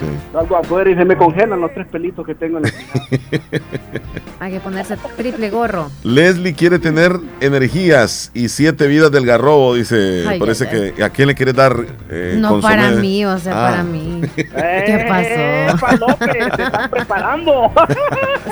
sí. 0.02 0.18
Salgo 0.34 0.58
afuera 0.58 0.90
y 0.92 0.96
se 0.96 1.06
me 1.06 1.16
congelan 1.16 1.62
los 1.62 1.74
tres 1.74 1.88
pelitos 1.88 2.26
que 2.26 2.36
tengo 2.36 2.58
en 2.58 2.64
la 2.64 2.70
Hay 4.40 4.52
que 4.54 4.60
ponerse 4.60 4.98
triple 5.18 5.50
gorro. 5.52 5.92
Leslie 6.04 6.54
quiere 6.56 6.80
tener 6.80 7.16
energías 7.42 8.32
y 8.34 8.50
siete 8.50 8.88
vidas 8.88 9.12
del 9.12 9.26
garrobo, 9.26 9.76
dice. 9.76 10.26
Ay, 10.28 10.40
parece 10.40 10.68
que 10.68 11.04
¿a 11.04 11.10
quién 11.10 11.28
le 11.28 11.36
quiere 11.36 11.54
dar 11.54 11.76
eh, 12.10 12.36
no 12.40 12.50
consomé? 12.50 12.76
para 12.76 12.92
mí, 12.92 13.24
o 13.26 13.38
sea, 13.38 13.54
Ah. 13.54 13.70
para 13.72 13.84
mí. 13.84 14.22
¿Qué 14.36 15.06
pasó? 15.08 15.78
¡Epa, 15.78 15.96
López! 15.98 16.30
¡Se 16.56 16.64
están 16.64 16.90
preparando! 16.90 17.72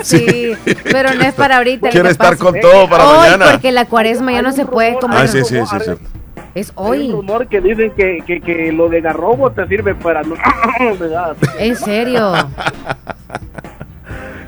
Sí, 0.02 0.52
pero 0.84 1.12
no 1.14 1.20
es 1.22 1.34
para 1.34 1.58
ahorita. 1.58 1.90
Quiere 1.90 2.10
estar 2.10 2.36
pasa- 2.38 2.42
con 2.44 2.58
todo 2.60 2.88
para 2.88 3.06
Hoy, 3.06 3.18
mañana. 3.18 3.50
porque 3.50 3.70
la 3.72 3.84
cuaresma 3.84 4.32
ya 4.32 4.40
no 4.40 4.52
se 4.52 4.64
puede 4.64 4.94
comer. 4.98 5.18
Ah, 5.22 5.26
sí, 5.26 5.40
sí, 5.44 5.56
sí, 5.56 5.78
cierto. 5.82 6.00
Es 6.54 6.70
Hay 6.70 6.74
hoy. 6.76 7.06
un 7.10 7.12
rumor 7.12 7.46
que 7.48 7.60
dicen 7.60 7.92
que, 7.96 8.18
que, 8.26 8.40
que 8.40 8.72
lo 8.72 8.88
de 8.88 9.00
garrobo 9.00 9.50
te 9.52 9.66
sirve 9.68 9.94
para... 9.94 10.22
En 11.58 11.76
serio. 11.76 12.32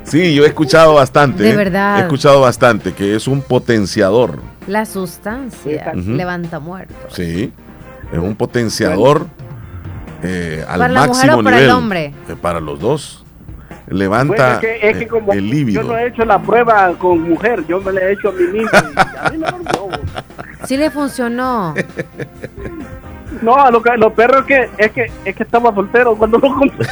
Sí, 0.04 0.34
yo 0.34 0.44
he 0.44 0.48
escuchado 0.48 0.94
bastante. 0.94 1.42
De 1.42 1.50
¿eh? 1.50 1.56
verdad. 1.56 1.98
He 1.98 2.02
escuchado 2.02 2.40
bastante 2.40 2.92
que 2.92 3.14
es 3.16 3.26
un 3.28 3.40
potenciador. 3.40 4.40
La 4.66 4.84
sustancia 4.84 5.92
levanta 5.94 6.58
muertos. 6.58 7.12
Sí, 7.14 7.52
es 8.12 8.18
un 8.18 8.34
potenciador 8.34 9.26
eh, 10.22 10.64
al 10.68 10.80
¿Para 10.80 10.92
la 10.92 11.06
mujer 11.06 11.14
máximo 11.30 11.40
o 11.40 11.44
para 11.44 11.56
el 11.56 11.62
nivel. 11.62 11.76
hombre? 11.76 12.04
Eh, 12.28 12.36
Para 12.40 12.60
los 12.60 12.78
dos. 12.80 13.24
Levanta 13.88 14.54
es 14.54 14.58
que, 14.58 14.90
es 14.90 14.96
que 14.96 15.08
como 15.08 15.32
el 15.32 15.48
líbido. 15.48 15.82
yo 15.82 15.88
no 15.88 15.98
he 15.98 16.06
hecho 16.06 16.24
la 16.24 16.40
prueba 16.40 16.92
con 16.98 17.20
mujer, 17.22 17.64
yo 17.66 17.80
me 17.80 17.92
la 17.92 18.00
he 18.02 18.12
hecho 18.12 18.28
a 18.28 18.32
mí 18.32 18.44
mismo. 18.44 18.70
y 18.72 19.18
a 19.18 19.30
mí 19.30 19.38
me. 19.38 20.66
Sí 20.66 20.76
le 20.76 20.90
funcionó. 20.90 21.74
No, 23.40 23.70
lo, 23.70 23.82
que, 23.82 23.96
lo 23.96 24.14
perro 24.14 24.40
es 24.40 24.44
que, 24.44 24.70
es 24.78 24.92
que 24.92 25.10
es 25.24 25.34
que 25.34 25.42
estaba 25.42 25.74
soltero 25.74 26.14
cuando 26.16 26.38
lo 26.38 26.54
compré. 26.54 26.86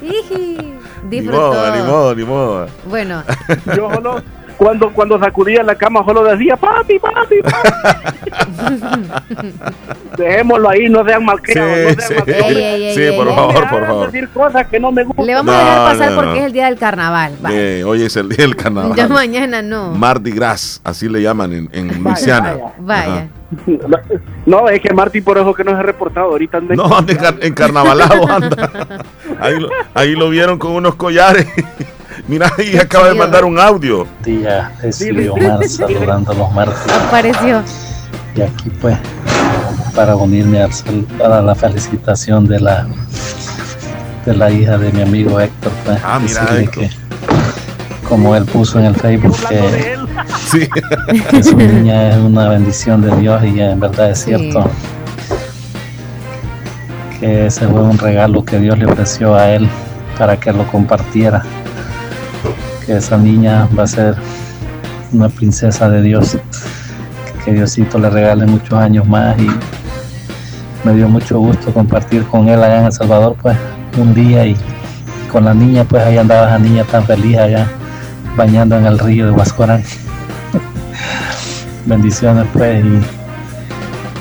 Ni 1.10 1.22
modo, 1.22 1.76
ni 1.76 1.82
modo, 1.82 2.14
ni 2.14 2.24
modo. 2.24 2.66
Bueno, 2.84 3.22
Yo 3.74 3.92
solo, 3.92 4.22
cuando, 4.60 4.92
cuando 4.92 5.18
sacudía 5.18 5.62
la 5.62 5.74
cama, 5.74 6.04
solo 6.04 6.22
decía, 6.22 6.54
papi, 6.54 6.98
papi, 6.98 7.36
papi. 7.42 8.80
Dejémoslo 10.18 10.68
ahí, 10.68 10.90
no 10.90 11.02
sean 11.02 11.24
malcriados. 11.24 11.72
Sí, 11.72 11.96
no 11.96 12.02
sean 12.02 12.08
sí. 12.08 12.14
malcriados. 12.14 12.50
Ey, 12.50 12.56
ey, 12.62 12.84
ey, 12.84 12.94
Sí, 12.94 13.00
ey, 13.02 13.16
por 13.16 13.34
favor, 13.34 13.68
por 13.70 13.86
favor. 13.86 14.06
decir 14.12 14.28
cosas 14.28 14.66
que 14.66 14.78
no 14.78 14.92
me 14.92 15.04
gustan. 15.04 15.24
le 15.24 15.34
vamos 15.34 15.54
a 15.54 15.58
dejar 15.58 15.92
pasar 15.92 16.10
no, 16.10 16.16
porque 16.16 16.30
no. 16.32 16.36
es 16.36 16.44
el 16.44 16.52
día 16.52 16.66
del 16.66 16.76
carnaval. 16.78 17.32
Va. 17.42 17.48
Eh, 17.54 17.84
hoy 17.84 18.02
es 18.02 18.14
el 18.16 18.28
día 18.28 18.44
del 18.44 18.54
carnaval. 18.54 18.94
Ya 18.96 19.08
mañana 19.08 19.62
no. 19.62 19.92
Mardi 19.94 20.30
Gras, 20.30 20.82
así 20.84 21.08
le 21.08 21.22
llaman 21.22 21.54
en, 21.54 21.70
en 21.72 22.02
Luisiana. 22.04 22.56
Vaya. 22.80 23.28
No, 24.44 24.68
es 24.68 24.80
que 24.82 24.92
Martín 24.92 25.24
por 25.24 25.38
eso 25.38 25.54
que 25.54 25.64
no 25.64 25.70
se 25.70 25.78
ha 25.78 25.82
reportado. 25.82 26.26
Ahorita 26.32 26.58
anda 26.58 26.74
en- 26.74 26.76
No, 26.76 26.84
anda 26.98 27.12
en, 27.12 27.18
car- 27.18 27.38
en 27.40 27.54
carnavalado 27.54 28.30
anda. 28.30 28.70
Ahí 29.40 29.58
lo, 29.58 29.68
ahí 29.94 30.14
lo 30.14 30.28
vieron 30.28 30.58
con 30.58 30.72
unos 30.72 30.96
collares. 30.96 31.46
Mira, 32.30 32.50
ahí 32.56 32.76
acaba 32.76 33.08
de 33.08 33.14
mandar 33.14 33.44
un 33.44 33.58
audio. 33.58 34.06
día, 34.24 34.70
Leslie 34.82 35.28
Omar 35.28 35.58
saludando 35.68 36.30
a 36.30 36.34
los 36.36 36.52
martes. 36.52 36.92
Apareció. 37.08 37.60
Y 38.36 38.42
aquí 38.42 38.70
pues, 38.80 38.96
para 39.96 40.14
unirme 40.14 40.62
al 40.62 40.72
sal- 40.72 41.04
para 41.18 41.42
la 41.42 41.54
felicitación 41.56 42.46
de 42.46 42.60
la 42.60 42.86
de 44.24 44.36
la 44.36 44.50
hija 44.50 44.78
de 44.78 44.92
mi 44.92 45.02
amigo 45.02 45.40
Héctor, 45.40 45.72
pues, 45.84 45.98
Ah, 46.04 46.20
mira, 46.22 46.42
decirle 46.42 46.62
Héctor. 46.64 46.82
que 46.84 46.90
como 48.08 48.36
él 48.36 48.44
puso 48.44 48.78
en 48.78 48.84
el 48.86 48.94
Facebook 48.94 49.36
que, 49.48 49.96
Sí. 50.50 50.68
que 51.30 51.42
su 51.42 51.56
niña 51.56 52.10
es 52.10 52.16
una 52.16 52.48
bendición 52.48 53.00
de 53.02 53.16
Dios 53.16 53.42
y 53.44 53.60
en 53.60 53.80
verdad 53.80 54.10
es 54.10 54.18
Sí. 54.20 54.26
cierto 54.26 54.70
que 57.18 57.46
ese 57.46 57.66
fue 57.66 57.82
un 57.82 57.98
regalo 57.98 58.44
que 58.44 58.58
Dios 58.60 58.78
le 58.78 58.86
ofreció 58.86 59.34
a 59.34 59.50
él 59.50 59.68
para 60.18 60.38
que 60.38 60.52
lo 60.52 60.66
compartiera. 60.68 61.42
Que 62.90 62.96
esa 62.96 63.16
niña 63.16 63.68
va 63.78 63.84
a 63.84 63.86
ser 63.86 64.16
una 65.12 65.28
princesa 65.28 65.88
de 65.88 66.02
Dios. 66.02 66.36
Que 67.44 67.52
Diosito 67.52 68.00
le 68.00 68.10
regale 68.10 68.46
muchos 68.46 68.72
años 68.72 69.06
más 69.06 69.38
y 69.38 69.46
me 70.82 70.94
dio 70.96 71.08
mucho 71.08 71.38
gusto 71.38 71.72
compartir 71.72 72.24
con 72.24 72.48
él 72.48 72.60
allá 72.60 72.80
en 72.80 72.86
El 72.86 72.92
Salvador, 72.92 73.36
pues 73.40 73.56
un 73.96 74.12
día 74.12 74.44
y 74.44 74.56
con 75.30 75.44
la 75.44 75.54
niña, 75.54 75.84
pues 75.84 76.02
ahí 76.02 76.18
andaba 76.18 76.48
esa 76.48 76.58
niña 76.58 76.82
tan 76.82 77.04
feliz 77.04 77.38
allá 77.38 77.70
bañando 78.36 78.76
en 78.76 78.86
el 78.86 78.98
río 78.98 79.26
de 79.26 79.30
Huascorán. 79.30 79.84
Bendiciones 81.86 82.44
pues 82.52 82.84
y 82.84 83.19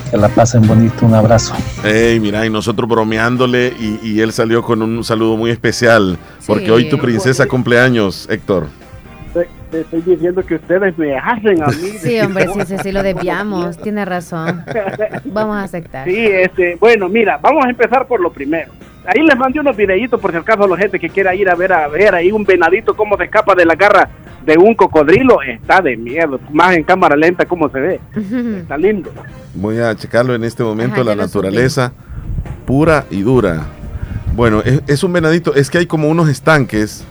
que 0.09 0.17
la 0.17 0.29
pasen 0.29 0.65
bonito, 0.67 1.05
un 1.05 1.13
abrazo. 1.13 1.53
Ey, 1.83 2.19
mira, 2.19 2.45
y 2.45 2.49
nosotros 2.49 2.87
bromeándole 2.89 3.73
y, 3.79 3.99
y 4.03 4.21
él 4.21 4.31
salió 4.31 4.63
con 4.63 4.81
un 4.81 5.03
saludo 5.03 5.37
muy 5.37 5.51
especial. 5.51 6.17
Porque 6.47 6.65
Sí. 6.65 6.71
hoy 6.71 6.89
tu 6.89 6.97
princesa 6.97 7.45
cumpleaños, 7.47 8.27
Héctor. 8.29 8.67
Te, 9.33 9.47
te 9.69 9.81
estoy 9.81 10.01
diciendo 10.01 10.43
que 10.43 10.55
ustedes 10.55 10.97
me 10.97 11.15
hacen 11.15 11.61
a 11.61 11.67
mí. 11.67 11.89
Sí, 11.99 12.19
hombre, 12.19 12.47
sí, 12.47 12.59
sí, 12.65 12.75
sí, 12.81 12.91
lo 12.91 13.03
desviamos. 13.03 13.77
Tiene 13.77 14.03
razón. 14.05 14.63
Vamos 15.25 15.57
a 15.57 15.63
aceptar. 15.63 16.07
Sí, 16.07 16.17
este, 16.17 16.75
bueno, 16.79 17.07
mira, 17.07 17.37
vamos 17.41 17.65
a 17.65 17.69
empezar 17.69 18.07
por 18.07 18.19
lo 18.19 18.31
primero. 18.31 18.71
Ahí 19.05 19.21
les 19.23 19.37
mandé 19.37 19.59
unos 19.59 19.75
videitos 19.77 20.19
por 20.19 20.31
si 20.31 20.37
acaso 20.37 20.63
a 20.63 20.67
la 20.67 20.77
gente 20.77 20.99
que 20.99 21.09
quiera 21.09 21.33
ir 21.35 21.49
a 21.49 21.55
ver 21.55 21.71
a 21.73 21.87
ver 21.87 22.13
ahí 22.15 22.31
un 22.31 22.43
venadito 22.43 22.95
cómo 22.95 23.15
se 23.17 23.23
escapa 23.25 23.55
de 23.55 23.65
la 23.65 23.75
garra 23.75 24.09
de 24.45 24.57
un 24.57 24.73
cocodrilo. 24.75 25.41
Está 25.41 25.81
de 25.81 25.95
miedo, 25.97 26.39
más 26.51 26.75
en 26.75 26.83
cámara 26.83 27.15
lenta 27.15 27.45
cómo 27.45 27.69
se 27.69 27.79
ve. 27.79 27.99
Está 28.59 28.77
lindo. 28.77 29.11
Voy 29.55 29.79
a 29.79 29.95
checarlo 29.95 30.35
en 30.35 30.43
este 30.43 30.63
momento, 30.63 30.95
Ajá, 31.01 31.03
la 31.03 31.15
naturaleza 31.15 31.91
pura 32.65 33.05
y 33.09 33.21
dura. 33.21 33.63
Bueno, 34.35 34.61
es, 34.63 34.81
es 34.87 35.03
un 35.03 35.11
venadito, 35.13 35.53
es 35.55 35.69
que 35.69 35.79
hay 35.79 35.85
como 35.85 36.07
unos 36.09 36.29
estanques 36.29 37.03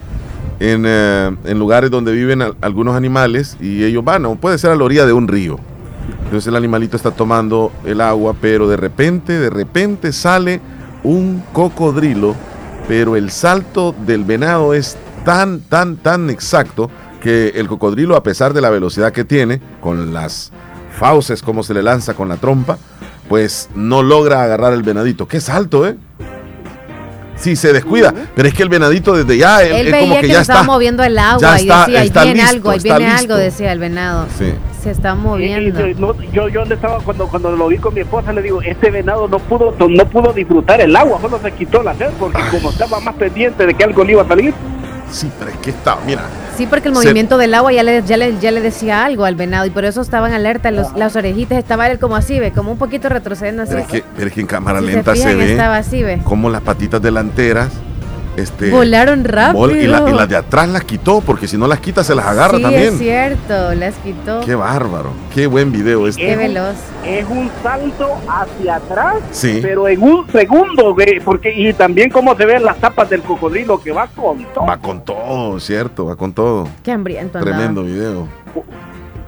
en, 0.60 0.84
eh, 0.86 1.30
en 1.44 1.59
lugares 1.59 1.90
donde 1.90 2.12
viven 2.12 2.42
al- 2.42 2.56
algunos 2.60 2.94
animales 2.96 3.56
y 3.60 3.84
ellos 3.84 4.05
van, 4.05 4.24
o 4.26 4.36
puede 4.36 4.56
ser 4.59 4.70
a 4.70 4.76
la 4.76 4.84
orilla 4.84 5.05
de 5.05 5.12
un 5.12 5.28
río. 5.28 5.59
Entonces 6.24 6.46
el 6.46 6.56
animalito 6.56 6.96
está 6.96 7.10
tomando 7.10 7.72
el 7.84 8.00
agua, 8.00 8.34
pero 8.40 8.68
de 8.68 8.76
repente, 8.76 9.38
de 9.38 9.50
repente 9.50 10.12
sale 10.12 10.60
un 11.02 11.42
cocodrilo, 11.52 12.34
pero 12.86 13.16
el 13.16 13.30
salto 13.30 13.94
del 14.06 14.24
venado 14.24 14.74
es 14.74 14.96
tan, 15.24 15.60
tan, 15.60 15.96
tan 15.96 16.30
exacto 16.30 16.90
que 17.28 17.60
el 17.60 17.68
cocodrilo, 17.68 18.16
a 18.16 18.22
pesar 18.22 18.55
de 18.55 18.62
la 18.62 18.70
velocidad 18.70 19.12
que 19.12 19.22
tiene, 19.24 19.60
con 19.82 20.14
las 20.14 20.50
fauces 20.98 21.42
como 21.42 21.62
se 21.62 21.74
le 21.74 21.82
lanza 21.82 22.14
con 22.14 22.28
la 22.30 22.36
trompa, 22.36 22.78
pues 23.28 23.68
no 23.74 24.02
logra 24.02 24.42
agarrar 24.42 24.72
el 24.72 24.82
venadito. 24.82 25.28
¡Qué 25.28 25.38
salto, 25.40 25.86
eh! 25.86 25.96
Sí, 27.36 27.55
se 27.55 27.72
descuida, 27.72 28.12
pero 28.34 28.48
es 28.48 28.55
que 28.55 28.62
el 28.64 28.68
venadito 28.70 29.12
desde 29.14 29.36
ya, 29.38 29.62
él, 29.62 29.72
Él 29.72 29.86
él 29.86 29.92
veía 29.92 30.00
como 30.00 30.14
que, 30.16 30.20
que 30.22 30.26
se 30.28 30.32
ya 30.32 30.40
estaba 30.40 30.60
está. 30.60 30.72
moviendo 30.72 31.05
el 31.05 31.18
agua 31.18 31.38
ya 31.40 31.59
y 31.59 31.60
está- 31.68 31.86
decía, 31.86 32.00
ahí 32.00 32.10
viene 32.24 32.34
listo, 32.42 32.50
algo, 32.56 32.70
ahí 32.70 32.76
está 32.78 32.98
viene 32.98 33.12
listo. 33.12 33.32
algo, 33.34 33.44
decía 33.44 33.72
el 33.72 33.78
venado. 33.78 34.26
Sí. 34.38 34.52
Se 34.82 34.90
está 34.90 35.10
Y- 35.10 35.12
y- 35.12 35.16
moviendo. 35.22 35.86
no, 35.98 36.22
yo, 36.32 36.48
yo 36.48 36.62
estaba 36.62 36.98
cuando 37.00 37.28
cuando 37.28 37.52
lo 37.55 37.68
vi 37.68 37.76
con 37.78 37.92
mi 37.94 38.00
esposa 38.00 38.32
le 38.32 38.42
digo, 38.42 38.60
este 38.62 38.90
venado 38.90 39.28
no 39.28 39.38
pudo 39.38 39.72
no 39.88 40.05
pudo 40.09 40.32
disfrutar 40.32 40.80
el 40.80 40.96
agua, 40.96 41.20
solo 41.20 41.38
se 41.40 41.52
quitó 41.52 41.82
la 41.82 41.94
sed 41.94 42.09
porque 42.18 42.40
como 42.50 42.70
estaba 42.70 42.98
más 43.00 43.14
pendiente 43.16 43.66
de 43.66 43.74
que 43.74 43.84
algo 43.84 44.02
le 44.02 44.12
iba 44.12 44.22
a 44.22 44.28
salir. 44.28 44.52
Sí, 45.10 45.30
pero 45.39 45.51
es 45.51 45.56
que 45.59 45.70
está, 45.70 45.97
mira. 46.06 46.22
Sí, 46.56 46.66
porque 46.66 46.89
el 46.89 46.94
Se- 46.94 47.01
movimiento 47.02 47.39
del 47.39 47.55
agua 47.55 47.72
ya 47.72 47.82
le, 47.82 48.02
ya, 48.02 48.16
le, 48.16 48.39
ya 48.39 48.51
le 48.51 48.60
decía 48.60 49.05
algo 49.05 49.24
al 49.24 49.35
venado 49.36 49.64
y 49.66 49.70
por 49.70 49.85
eso 49.85 50.01
estaban 50.01 50.32
alerta, 50.32 50.70
los, 50.70 50.93
las 50.94 51.16
orejitas 51.16 51.56
estaba 51.59 51.86
él 51.89 51.98
como 51.98 52.16
así, 52.16 52.39
ve, 52.40 52.52
como 52.52 52.72
un 52.72 52.78
poquito 52.78 53.09
retrocediendo 53.09 53.62
así. 53.62 53.70
Pero 53.72 53.82
es 53.85 53.89
que, 53.89 54.05
pero 54.16 54.28
es 54.28 54.32
que 54.35 54.40
en 54.40 54.47
cámara 54.47 54.80
Si 54.80 54.86
lenta 54.86 55.14
se, 55.14 55.22
fijan, 55.22 55.39
ve 55.39 55.51
estaba 55.52 55.76
así, 55.76 56.02
ve. 56.02 56.20
como 56.24 56.51
las 56.51 56.62
patitas 56.62 57.01
delanteras 57.01 57.68
este, 58.39 58.70
Volaron 58.70 59.24
rápido. 59.24 59.66
vol- 59.69 59.82
y, 59.82 59.86
la- 59.86 60.09
y 60.09 60.12
las 60.12 60.28
de 60.28 60.36
atrás 60.36 60.69
las 60.69 60.85
quitó, 60.85 61.20
porque 61.20 61.47
si 61.48 61.56
no 61.56 61.66
las 61.66 61.81
quita 61.81 62.02
se 62.05 62.15
las 62.15 62.27
agarra 62.27 62.56
sí, 62.56 62.62
también. 62.62 62.93
es 62.94 62.98
cierto, 62.98 63.74
las 63.74 63.94
quitó. 63.97 64.40
Qué 64.44 64.55
bárbaro, 64.55 65.10
qué 65.35 65.47
buen 65.47 65.73
video 65.73 66.06
este. 66.06 66.23
Qué 66.24 66.36
veloz. 66.36 66.77
Es 67.05 67.24
un 67.28 67.51
salto 67.62 68.16
hacia 68.28 68.77
atrás, 68.77 69.16
Sí. 69.31 69.59
pero 69.62 69.89
en 69.89 70.02
un 70.02 70.31
segundo, 70.31 70.94
porque 71.24 71.52
y 71.55 71.73
también 71.73 72.10
cómo 72.10 72.35
se 72.36 72.44
ven 72.47 72.62
las 72.65 72.77
tapas 72.78 73.09
del 73.10 73.23
cocodrilo 73.23 73.81
que 73.81 73.93
va 73.93 74.06
con 74.09 74.44
todo. 74.55 74.66
Va 74.66 74.77
con 74.78 75.05
todo, 75.05 75.59
cierto, 75.60 76.06
va 76.06 76.16
con 76.16 76.32
todo. 76.32 76.69
Qué 76.82 76.93
hambriento 76.93 77.39
andaba. 77.39 77.56
Tremendo 77.56 77.82
video. 77.85 78.28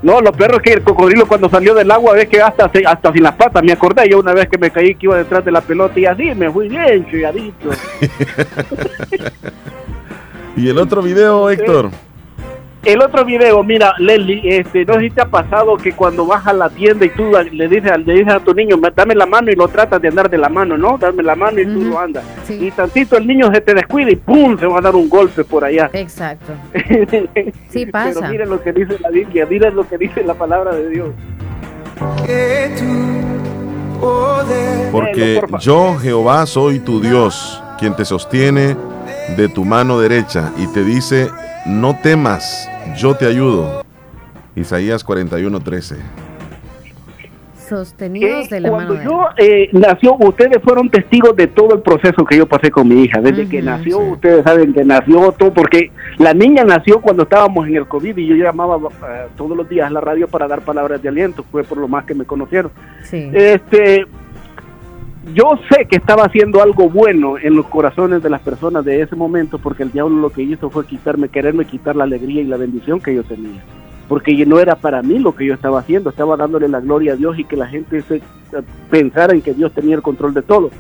No, 0.02 0.20
lo 0.20 0.32
peor 0.32 0.55
es 0.55 0.62
que 0.62 0.72
el 0.72 0.82
cocodrilo 0.82 1.27
cuando 1.27 1.51
salió 1.51 1.74
del 1.74 1.90
agua 1.90 2.14
ves 2.14 2.28
que 2.28 2.40
hasta 2.40 2.70
hasta 2.86 3.12
sin 3.12 3.22
las 3.22 3.35
patas, 3.35 3.62
me 3.62 3.72
acordé 3.72 4.09
yo 4.09 4.18
una 4.18 4.32
vez 4.32 4.48
que 4.48 4.56
me 4.56 4.70
caí 4.70 4.94
que 4.94 5.06
iba 5.06 5.16
detrás 5.16 5.44
de 5.44 5.52
la 5.52 5.60
pelota 5.60 6.01
y 6.01 6.06
así 6.06 6.35
me 6.35 6.51
fui 6.51 6.68
bien 6.68 7.06
chilladito. 7.10 7.70
Y 10.56 10.68
el 10.68 10.78
otro 10.78 11.01
video, 11.01 11.48
Héctor. 11.48 11.90
El 12.85 13.02
otro 13.02 13.24
video, 13.24 13.62
mira, 13.62 13.94
Leslie, 13.98 14.59
este, 14.59 14.85
no 14.86 14.94
sé 14.94 15.01
si 15.01 15.11
te 15.11 15.20
ha 15.20 15.27
pasado 15.27 15.77
que 15.77 15.93
cuando 15.93 16.27
vas 16.27 16.47
a 16.47 16.52
la 16.52 16.70
tienda 16.70 17.05
y 17.05 17.11
tú 17.11 17.31
le 17.52 17.69
dices, 17.69 17.93
le 18.07 18.15
dices 18.15 18.32
a 18.32 18.40
tu 18.40 18.55
niño, 18.55 18.77
dame 18.94 19.15
la 19.15 19.27
mano 19.27 19.51
y 19.51 19.55
lo 19.55 19.69
tratas 19.69 20.01
de 20.01 20.09
andar 20.09 20.31
de 20.31 20.39
la 20.39 20.48
mano, 20.48 20.78
¿no? 20.78 20.97
Dame 20.97 21.23
la 21.23 21.36
mano 21.36 21.61
y 21.61 21.66
tú 21.66 21.82
lo 21.82 21.98
andas. 21.98 22.24
Y 22.48 22.70
tantito 22.70 23.19
el 23.19 23.27
niño 23.27 23.52
se 23.52 23.61
te 23.61 23.74
descuida 23.74 24.11
y 24.11 24.16
¡pum! 24.16 24.59
se 24.59 24.66
va 24.66 24.78
a 24.78 24.81
dar 24.81 24.94
un 24.94 25.09
golpe 25.09 25.44
por 25.44 25.65
allá. 25.65 25.90
Exacto. 25.93 26.52
sí 27.69 27.86
pasa. 27.86 28.20
Pero 28.20 28.31
miren 28.31 28.48
lo 28.48 28.62
que 28.62 28.73
dice 28.73 28.97
la 29.01 29.11
Biblia, 29.11 29.47
miren 29.47 29.74
lo 29.74 29.86
que 29.86 29.98
dice 29.98 30.23
la 30.23 30.35
palabra 30.35 30.74
de 30.74 30.89
Dios. 30.89 31.09
Porque 34.90 35.43
yo, 35.61 35.98
Jehová, 35.98 36.47
soy 36.47 36.81
tu 36.81 37.01
Dios, 37.01 37.62
quien 37.78 37.94
te 37.94 38.07
sostiene 38.07 38.74
de 39.36 39.48
tu 39.48 39.66
mano 39.66 40.01
derecha 40.01 40.52
y 40.57 40.66
te 40.69 40.82
dice, 40.82 41.28
no 41.66 41.97
temas, 41.97 42.70
yo 42.97 43.15
te 43.15 43.27
ayudo. 43.27 43.82
Isaías 44.57 45.05
41:13. 45.05 45.97
Sostenidos 47.69 48.51
de 48.51 48.59
la 48.59 48.69
cuando 48.69 48.95
mano. 48.95 49.09
yo 49.09 49.28
eh, 49.37 49.69
nació, 49.73 50.16
ustedes 50.19 50.59
fueron 50.61 50.91
testigos 50.91 51.37
de 51.37 51.47
todo 51.47 51.74
el 51.74 51.82
proceso 51.82 52.24
que 52.24 52.37
yo 52.37 52.45
pasé 52.47 52.69
con 52.69 52.89
mi 52.89 53.05
hija. 53.05 53.20
Desde 53.20 53.49
que 53.49 53.62
nació, 53.62 54.01
ustedes 54.01 54.43
saben 54.43 54.73
que 54.73 54.85
nació 54.85 55.31
todo, 55.31 55.55
porque 55.55 55.93
la 56.19 56.35
niña 56.35 56.65
nació 56.65 57.01
cuando 57.01 57.23
estábamos 57.23 57.69
en 57.69 57.77
el 57.77 57.87
COVID 57.87 58.16
y 58.16 58.27
yo 58.27 58.35
llamaba 58.35 58.77
eh, 58.77 59.27
todos 59.37 59.57
los 59.57 59.69
días 59.69 59.87
a 59.87 59.91
la 59.91 60.01
radio 60.01 60.27
para 60.27 60.49
dar 60.49 60.62
palabras 60.62 61.01
de 61.01 61.11
aliento. 61.11 61.45
Fue 61.53 61.62
por 61.62 61.78
lo 61.78 61.87
más 61.87 62.05
que 62.07 62.15
me 62.15 62.24
conocieron. 62.24 62.73
Sí. 63.05 63.31
Este, 63.32 64.05
yo 65.34 65.59
sé 65.70 65.86
que 65.86 65.97
estaba 65.97 66.24
haciendo 66.24 66.62
algo 66.62 66.88
bueno 66.88 67.36
en 67.38 67.55
los 67.55 67.66
corazones 67.66 68.22
de 68.22 68.30
las 68.30 68.40
personas 68.40 68.84
de 68.84 69.02
ese 69.02 69.16
momento, 69.16 69.59
porque 69.59 69.82
el 69.82 69.92
diablo 69.92 70.16
lo 70.16 70.30
que 70.30 70.42
hizo 70.42 70.70
fue 70.70 70.86
quitarme, 70.86 71.28
quererme 71.28 71.66
quitar 71.66 71.94
la 71.94 72.05
alegría 72.05 72.40
y 72.40 72.47
la 72.47 72.56
bendición 72.56 73.01
que 73.01 73.14
yo 73.14 73.22
tenía. 73.22 73.62
Porque 74.09 74.44
no 74.47 74.59
era 74.59 74.76
para 74.76 75.02
mí 75.02 75.18
lo 75.18 75.36
que 75.36 75.47
yo 75.47 75.55
estaba 75.55 75.80
haciendo, 75.80 76.10
estaba 76.10 76.36
dándole 76.36 76.68
la 76.68 76.80
gloria 76.80 77.12
a 77.12 77.16
Dios 77.16 77.38
y 77.38 77.44
que 77.44 77.56
la 77.56 77.66
gente 77.66 78.01
se, 78.02 78.22
pensara 78.90 79.34
en 79.34 79.42
que 79.42 79.52
Dios 79.52 79.72
tenía 79.72 79.94
el 79.94 80.02
control 80.02 80.34
de 80.34 80.42
todo. 80.42 80.70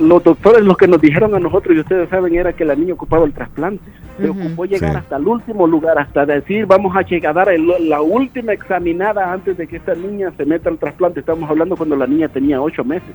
Los 0.00 0.24
doctores 0.24 0.62
lo 0.64 0.76
que 0.76 0.88
nos 0.88 1.00
dijeron 1.00 1.34
a 1.34 1.38
nosotros, 1.38 1.76
y 1.76 1.80
ustedes 1.80 2.08
saben, 2.08 2.34
era 2.34 2.52
que 2.54 2.64
la 2.64 2.74
niña 2.74 2.94
ocupaba 2.94 3.24
el 3.26 3.32
trasplante. 3.34 3.84
Se 4.18 4.28
ocupó 4.28 4.64
llegar 4.64 4.96
hasta 4.96 5.16
el 5.16 5.26
último 5.28 5.66
lugar, 5.66 5.98
hasta 5.98 6.24
decir, 6.26 6.64
vamos 6.66 6.96
a 6.96 7.02
llegar 7.02 7.30
a 7.32 7.44
dar 7.44 7.48
el- 7.54 7.88
la 7.88 8.00
última 8.00 8.52
examinada 8.52 9.30
antes 9.32 9.56
de 9.58 9.66
que 9.66 9.76
esta 9.76 9.94
niña 9.94 10.32
se 10.36 10.44
meta 10.46 10.70
al 10.70 10.78
trasplante. 10.78 11.20
Estamos 11.20 11.48
hablando 11.50 11.76
cuando 11.76 11.96
la 11.96 12.06
niña 12.06 12.28
tenía 12.28 12.60
ocho 12.62 12.82
meses. 12.84 13.10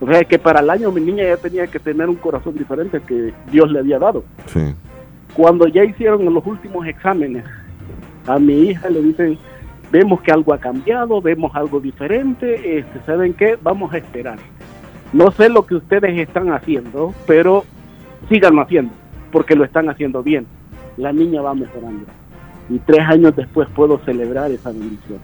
O 0.00 0.06
sea 0.10 0.22
que 0.24 0.38
para 0.38 0.60
el 0.60 0.68
año 0.70 0.90
mi 0.92 1.00
niña 1.00 1.24
ya 1.24 1.36
tenía 1.36 1.66
que 1.68 1.78
tener 1.78 2.08
un 2.08 2.16
corazón 2.16 2.54
diferente 2.54 3.00
que 3.06 3.32
Dios 3.50 3.70
le 3.70 3.78
había 3.78 3.98
dado. 3.98 4.24
Sí. 4.46 4.74
Cuando 5.34 5.66
ya 5.68 5.84
hicieron 5.84 6.24
los 6.34 6.44
últimos 6.46 6.86
exámenes, 6.86 7.44
a 8.26 8.38
mi 8.38 8.68
hija 8.70 8.88
le 8.90 9.00
dicen, 9.00 9.38
vemos 9.92 10.20
que 10.22 10.32
algo 10.32 10.52
ha 10.52 10.58
cambiado, 10.58 11.20
vemos 11.22 11.54
algo 11.54 11.78
diferente, 11.80 12.78
este, 12.78 13.00
¿saben 13.06 13.32
qué? 13.34 13.56
Vamos 13.62 13.92
a 13.92 13.98
esperar. 13.98 14.38
No 15.16 15.30
sé 15.30 15.48
lo 15.48 15.64
que 15.64 15.76
ustedes 15.76 16.18
están 16.18 16.52
haciendo, 16.52 17.14
pero 17.26 17.64
síganlo 18.28 18.60
haciendo, 18.60 18.92
porque 19.32 19.56
lo 19.56 19.64
están 19.64 19.88
haciendo 19.88 20.22
bien. 20.22 20.46
La 20.98 21.10
niña 21.10 21.40
va 21.40 21.54
mejorando. 21.54 22.04
Y 22.68 22.78
tres 22.80 23.00
años 23.00 23.34
después 23.34 23.66
puedo 23.74 23.98
celebrar 24.04 24.50
esa 24.50 24.72
bendición. 24.72 25.18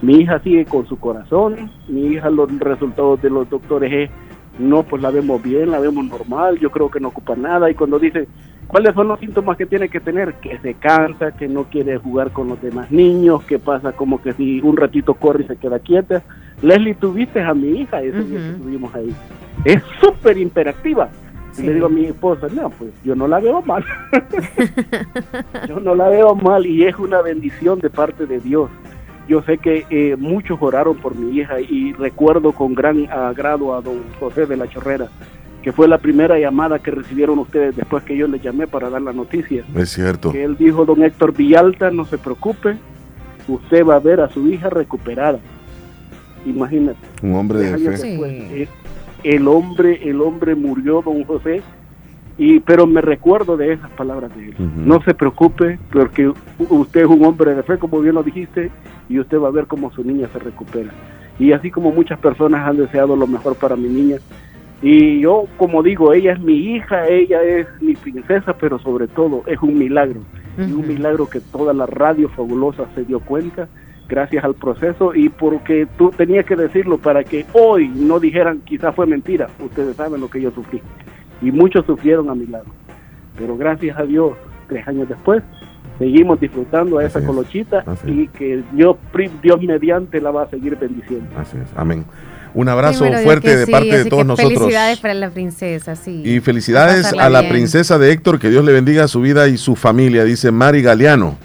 Mi 0.00 0.20
hija 0.20 0.38
sigue 0.38 0.64
con 0.64 0.86
su 0.86 0.98
corazón, 0.98 1.70
mi 1.86 2.06
hija 2.06 2.30
los 2.30 2.58
resultados 2.60 3.20
de 3.20 3.28
los 3.28 3.50
doctores 3.50 3.92
es, 3.92 4.10
no, 4.58 4.84
pues 4.84 5.02
la 5.02 5.10
vemos 5.10 5.42
bien, 5.42 5.70
la 5.70 5.80
vemos 5.80 6.06
normal, 6.06 6.58
yo 6.58 6.70
creo 6.70 6.90
que 6.90 7.00
no 7.00 7.08
ocupa 7.08 7.36
nada. 7.36 7.70
Y 7.70 7.74
cuando 7.74 7.98
dicen, 7.98 8.26
¿cuáles 8.70 8.94
son 8.94 9.08
los 9.08 9.20
síntomas 9.20 9.56
que 9.56 9.66
tiene 9.66 9.88
que 9.88 10.00
tener? 10.00 10.34
Que 10.34 10.58
se 10.58 10.74
cansa, 10.74 11.32
que 11.32 11.48
no 11.48 11.64
quiere 11.64 11.98
jugar 11.98 12.30
con 12.30 12.48
los 12.48 12.60
demás 12.62 12.90
niños, 12.90 13.42
que 13.44 13.58
pasa 13.58 13.92
como 13.92 14.22
que 14.22 14.32
si 14.32 14.60
un 14.60 14.76
ratito 14.76 15.14
corre 15.14 15.44
y 15.44 15.46
se 15.46 15.56
queda 15.56 15.78
quieta. 15.78 16.22
Leslie, 16.62 16.94
tuviste 16.94 17.40
a 17.42 17.54
mi 17.54 17.80
hija 17.80 18.02
ese 18.02 18.22
día 18.24 18.38
que 18.38 18.50
estuvimos 18.50 18.94
ahí. 18.94 19.14
Es 19.64 19.82
súper 20.00 20.38
interactiva. 20.38 21.08
Y 21.58 21.62
le 21.62 21.74
digo 21.74 21.86
a 21.86 21.90
mi 21.90 22.06
esposa, 22.06 22.46
no, 22.52 22.70
pues 22.70 22.90
yo 23.04 23.14
no 23.14 23.26
la 23.26 23.40
veo 23.40 23.60
mal. 23.62 23.84
yo 25.68 25.80
no 25.80 25.94
la 25.94 26.08
veo 26.08 26.34
mal 26.34 26.64
y 26.64 26.84
es 26.84 26.96
una 26.96 27.22
bendición 27.22 27.80
de 27.80 27.90
parte 27.90 28.26
de 28.26 28.40
Dios. 28.40 28.70
Yo 29.28 29.42
sé 29.42 29.58
que 29.58 29.84
eh, 29.90 30.16
muchos 30.16 30.58
oraron 30.60 30.96
por 30.96 31.14
mi 31.14 31.38
hija 31.38 31.60
y 31.60 31.92
recuerdo 31.92 32.52
con 32.52 32.74
gran 32.74 33.08
agrado 33.10 33.74
a 33.74 33.80
don 33.80 34.00
José 34.18 34.46
de 34.46 34.56
la 34.56 34.68
Chorrera, 34.68 35.08
que 35.62 35.72
fue 35.72 35.88
la 35.88 35.98
primera 35.98 36.38
llamada 36.38 36.78
que 36.78 36.90
recibieron 36.90 37.38
ustedes 37.38 37.76
después 37.76 38.02
que 38.04 38.16
yo 38.16 38.26
les 38.26 38.42
llamé 38.42 38.66
para 38.66 38.88
dar 38.88 39.02
la 39.02 39.12
noticia. 39.12 39.64
Es 39.74 39.90
cierto. 39.90 40.32
Que 40.32 40.44
él 40.44 40.56
dijo, 40.56 40.84
don 40.84 41.02
Héctor 41.02 41.34
Villalta, 41.34 41.90
no 41.90 42.04
se 42.04 42.18
preocupe, 42.18 42.76
usted 43.46 43.84
va 43.84 43.96
a 43.96 44.00
ver 44.00 44.20
a 44.20 44.28
su 44.30 44.46
hija 44.48 44.70
recuperada. 44.70 45.38
Imagínate. 46.46 46.98
Un 47.22 47.34
hombre 47.34 47.58
de 47.58 47.78
fe. 47.78 47.90
después, 47.90 48.32
eh, 48.32 48.68
el 49.24 49.48
hombre, 49.48 50.08
el 50.08 50.20
hombre 50.22 50.54
murió, 50.54 51.02
don 51.02 51.24
José, 51.24 51.62
y 52.38 52.60
pero 52.60 52.86
me 52.86 53.02
recuerdo 53.02 53.58
de 53.58 53.74
esas 53.74 53.90
palabras 53.90 54.34
de 54.34 54.46
él. 54.46 54.54
No 54.58 55.02
se 55.02 55.12
preocupe, 55.12 55.78
porque 55.92 56.32
usted 56.70 57.02
es 57.02 57.06
un 57.06 57.22
hombre 57.24 57.54
de 57.54 57.62
fe, 57.62 57.76
como 57.76 58.00
bien 58.00 58.14
lo 58.14 58.22
dijiste, 58.22 58.70
y 59.10 59.20
usted 59.20 59.38
va 59.38 59.48
a 59.48 59.52
ver 59.52 59.66
cómo 59.66 59.92
su 59.92 60.02
niña 60.02 60.26
se 60.32 60.38
recupera. 60.38 60.90
Y 61.38 61.52
así 61.52 61.70
como 61.70 61.92
muchas 61.92 62.18
personas 62.18 62.66
han 62.66 62.78
deseado 62.78 63.14
lo 63.14 63.26
mejor 63.26 63.56
para 63.56 63.76
mi 63.76 63.88
niña, 63.88 64.16
y 64.82 65.20
yo, 65.20 65.44
como 65.58 65.82
digo, 65.82 66.12
ella 66.12 66.32
es 66.32 66.40
mi 66.40 66.54
hija, 66.54 67.06
ella 67.06 67.42
es 67.42 67.66
mi 67.80 67.94
princesa, 67.94 68.54
pero 68.54 68.78
sobre 68.78 69.08
todo 69.08 69.42
es 69.46 69.60
un 69.60 69.78
milagro. 69.78 70.20
Y 70.58 70.72
un 70.72 70.86
milagro 70.86 71.28
que 71.28 71.40
toda 71.40 71.72
la 71.72 71.86
radio 71.86 72.28
fabulosa 72.28 72.84
se 72.94 73.04
dio 73.04 73.20
cuenta 73.20 73.68
gracias 74.08 74.44
al 74.44 74.54
proceso 74.54 75.14
y 75.14 75.28
porque 75.28 75.86
tú 75.96 76.10
tenías 76.10 76.44
que 76.44 76.56
decirlo 76.56 76.98
para 76.98 77.22
que 77.24 77.46
hoy 77.52 77.88
no 77.88 78.18
dijeran 78.18 78.60
quizás 78.60 78.94
fue 78.94 79.06
mentira. 79.06 79.48
Ustedes 79.64 79.96
saben 79.96 80.20
lo 80.20 80.28
que 80.28 80.40
yo 80.40 80.50
sufrí. 80.50 80.82
Y 81.40 81.52
muchos 81.52 81.86
sufrieron 81.86 82.28
a 82.28 82.34
mi 82.34 82.46
lado. 82.46 82.66
Pero 83.38 83.56
gracias 83.56 83.98
a 83.98 84.02
Dios, 84.02 84.32
tres 84.68 84.86
años 84.88 85.08
después, 85.08 85.42
seguimos 85.98 86.40
disfrutando 86.40 86.98
a 86.98 87.04
esa 87.04 87.24
colochita 87.24 87.84
y 88.04 88.26
que 88.28 88.62
Dios, 88.72 88.96
Dios 89.42 89.62
mediante 89.62 90.20
la 90.20 90.30
va 90.30 90.42
a 90.42 90.50
seguir 90.50 90.76
bendiciendo. 90.76 91.28
Así 91.36 91.56
es. 91.56 91.72
Amén. 91.76 92.04
Un 92.54 92.68
abrazo 92.68 93.04
Primero 93.04 93.22
fuerte 93.22 93.56
de 93.56 93.66
sí, 93.66 93.72
parte 93.72 94.04
de 94.04 94.04
todos 94.06 94.26
nosotros. 94.26 94.54
Felicidades 94.54 94.98
para 94.98 95.14
la 95.14 95.30
princesa, 95.30 95.96
sí. 95.96 96.22
Y 96.24 96.40
felicidades 96.40 97.12
a 97.12 97.28
la 97.28 97.40
bien. 97.40 97.52
princesa 97.52 97.98
de 97.98 98.12
Héctor, 98.12 98.38
que 98.38 98.50
Dios 98.50 98.64
le 98.64 98.72
bendiga 98.72 99.06
su 99.08 99.20
vida 99.20 99.48
y 99.48 99.56
su 99.56 99.76
familia, 99.76 100.24
dice 100.24 100.50
Mari 100.50 100.82
Galeano. 100.82 101.36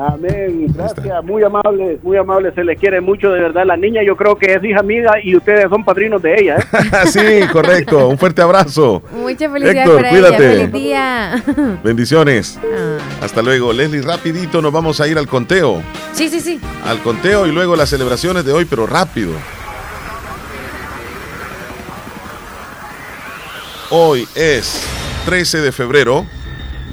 Amén, 0.00 0.66
gracias, 0.74 1.22
muy 1.24 1.42
amable, 1.42 1.98
muy 2.02 2.16
amable, 2.16 2.50
se 2.54 2.64
le 2.64 2.74
quiere 2.74 3.02
mucho 3.02 3.30
de 3.32 3.40
verdad. 3.40 3.66
La 3.66 3.76
niña 3.76 4.00
yo 4.02 4.16
creo 4.16 4.34
que 4.34 4.54
es 4.54 4.64
hija 4.64 4.80
amiga 4.80 5.12
y 5.22 5.36
ustedes 5.36 5.68
son 5.68 5.84
padrinos 5.84 6.22
de 6.22 6.40
ella. 6.40 6.56
¿eh? 6.56 7.06
sí, 7.06 7.46
correcto. 7.52 8.08
Un 8.08 8.16
fuerte 8.16 8.40
abrazo. 8.40 9.02
Muchas 9.12 9.52
felicidades 9.52 9.76
Héctor, 9.76 9.96
para 9.96 10.08
cuídate. 10.08 10.52
ella. 10.52 10.68
Feliz 10.68 10.72
día. 10.72 11.44
Bendiciones. 11.84 12.58
Ah. 12.64 12.96
Hasta 13.22 13.42
luego. 13.42 13.74
Leslie, 13.74 14.00
rapidito 14.00 14.62
nos 14.62 14.72
vamos 14.72 15.02
a 15.02 15.06
ir 15.06 15.18
al 15.18 15.26
conteo. 15.26 15.82
Sí, 16.12 16.30
sí, 16.30 16.40
sí. 16.40 16.58
Al 16.86 17.00
conteo 17.00 17.46
y 17.46 17.52
luego 17.52 17.76
las 17.76 17.90
celebraciones 17.90 18.46
de 18.46 18.52
hoy, 18.52 18.64
pero 18.64 18.86
rápido. 18.86 19.32
Hoy 23.92 24.28
es 24.36 24.84
13 25.24 25.62
de 25.62 25.72
febrero, 25.72 26.24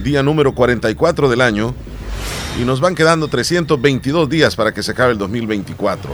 día 0.03 0.23
número 0.23 0.55
44 0.55 1.29
del 1.29 1.41
año, 1.41 1.75
y 2.59 2.65
nos 2.65 2.81
van 2.81 2.95
quedando 2.95 3.27
322 3.27 4.27
días 4.27 4.55
para 4.55 4.73
que 4.73 4.81
se 4.81 4.93
acabe 4.93 5.11
el 5.11 5.19
2024. 5.19 6.09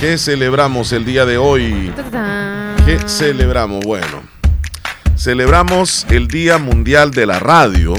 ¿Qué 0.00 0.16
celebramos 0.16 0.92
el 0.92 1.04
día 1.04 1.26
de 1.26 1.38
hoy? 1.38 1.92
¿Qué 2.84 3.00
celebramos? 3.08 3.84
Bueno, 3.84 4.22
celebramos 5.16 6.06
el 6.08 6.28
Día 6.28 6.58
Mundial 6.58 7.10
de 7.10 7.26
la 7.26 7.40
Radio. 7.40 7.94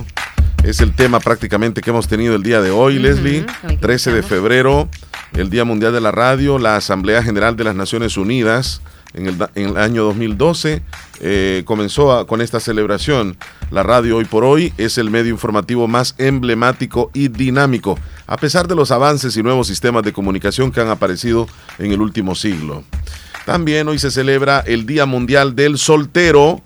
Es 0.64 0.80
el 0.80 0.96
tema 0.96 1.20
prácticamente 1.20 1.82
que 1.82 1.90
hemos 1.90 2.08
tenido 2.08 2.36
el 2.36 2.44
día 2.44 2.62
de 2.62 2.72
hoy, 2.72 3.00
Leslie. 3.00 3.46
13 3.82 4.14
de 4.14 4.24
febrero, 4.24 4.88
el 5.34 5.50
Día 5.50 5.66
Mundial 5.66 5.92
de 5.92 6.00
la 6.00 6.12
Radio, 6.12 6.58
la 6.58 6.78
Asamblea 6.78 7.22
General 7.22 7.58
de 7.58 7.66
las 7.66 7.76
Naciones 7.76 8.16
Unidas 8.16 8.82
en 9.18 9.27
el, 9.27 9.38
da- 9.38 9.52
en 9.56 9.69
el 9.69 9.77
año 9.77 10.03
2012 10.06 10.81
eh, 11.19 11.64
comenzó 11.65 12.14
a- 12.18 12.26
con 12.27 12.41
esta 12.41 12.60
celebración. 12.60 13.35
La 13.72 13.84
radio 13.84 14.18
hoy 14.18 14.26
por 14.26 14.44
hoy 14.45 14.72
es 14.77 14.98
el 14.98 15.10
medio 15.10 15.31
informativo 15.31 15.88
más 15.88 16.15
emblemático 16.18 17.11
y 17.14 17.27
dinámico, 17.27 17.99
a 18.27 18.38
pesar 18.38 18.68
de 18.68 18.76
los 18.76 18.91
avances 18.91 19.35
y 19.35 19.44
nuevos 19.44 19.68
sistemas 19.68 20.03
de 20.03 20.14
comunicación 20.14 20.72
que 20.72 20.80
han 20.80 20.89
aparecido 20.89 21.48
en 21.80 21.91
el 21.91 22.02
último 22.02 22.35
siglo. 22.35 22.84
También 23.45 23.88
hoy 23.88 23.98
se 23.99 24.11
celebra 24.11 24.60
el 24.65 24.85
Día 24.85 25.06
Mundial 25.06 25.56
del 25.56 25.77
Soltero. 25.77 26.61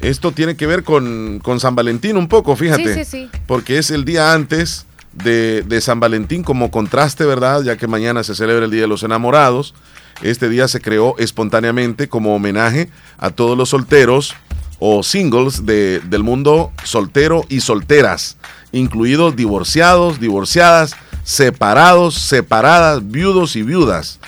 Esto 0.00 0.32
tiene 0.32 0.56
que 0.56 0.66
ver 0.66 0.82
con, 0.84 1.40
con 1.42 1.60
San 1.60 1.74
Valentín 1.74 2.16
un 2.16 2.28
poco, 2.28 2.56
fíjate. 2.56 2.94
Sí, 2.94 3.04
sí, 3.04 3.28
sí. 3.28 3.38
Porque 3.46 3.78
es 3.78 3.90
el 3.90 4.04
día 4.04 4.32
antes 4.32 4.86
de, 5.12 5.62
de 5.62 5.80
San 5.80 6.00
Valentín 6.00 6.42
como 6.42 6.70
contraste, 6.70 7.24
¿verdad? 7.24 7.62
Ya 7.62 7.76
que 7.76 7.86
mañana 7.86 8.22
se 8.24 8.34
celebra 8.34 8.64
el 8.64 8.70
Día 8.70 8.82
de 8.82 8.86
los 8.88 9.02
Enamorados. 9.02 9.74
Este 10.22 10.48
día 10.48 10.68
se 10.68 10.80
creó 10.80 11.16
espontáneamente 11.18 12.08
como 12.08 12.34
homenaje 12.34 12.88
a 13.18 13.30
todos 13.30 13.56
los 13.58 13.70
solteros 13.70 14.34
o 14.78 15.02
singles 15.02 15.66
de- 15.66 16.00
del 16.00 16.22
mundo 16.22 16.72
soltero 16.84 17.44
y 17.48 17.60
solteras, 17.60 18.36
incluidos 18.72 19.36
divorciados, 19.36 20.18
divorciadas, 20.20 20.94
separados, 21.24 22.14
separadas, 22.14 23.08
viudos 23.10 23.54
y 23.56 23.62
viudas, 23.62 24.18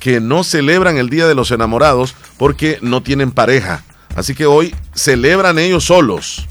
que 0.00 0.20
no 0.20 0.44
celebran 0.44 0.96
el 0.98 1.08
Día 1.10 1.26
de 1.26 1.34
los 1.34 1.50
Enamorados 1.50 2.14
porque 2.36 2.78
no 2.82 3.02
tienen 3.02 3.30
pareja. 3.32 3.82
Así 4.14 4.34
que 4.34 4.46
hoy 4.46 4.74
celebran 4.94 5.58
ellos 5.58 5.84
solos, 5.84 6.46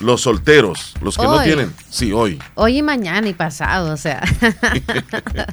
los 0.00 0.22
solteros, 0.22 0.94
los 1.00 1.16
que 1.16 1.22
no 1.24 1.42
tienen. 1.42 1.72
Sí, 1.88 2.12
hoy. 2.12 2.40
Hoy 2.54 2.78
y 2.78 2.82
mañana 2.82 3.28
y 3.28 3.34
pasado, 3.34 3.92
o 3.92 3.96
sea. 3.96 4.22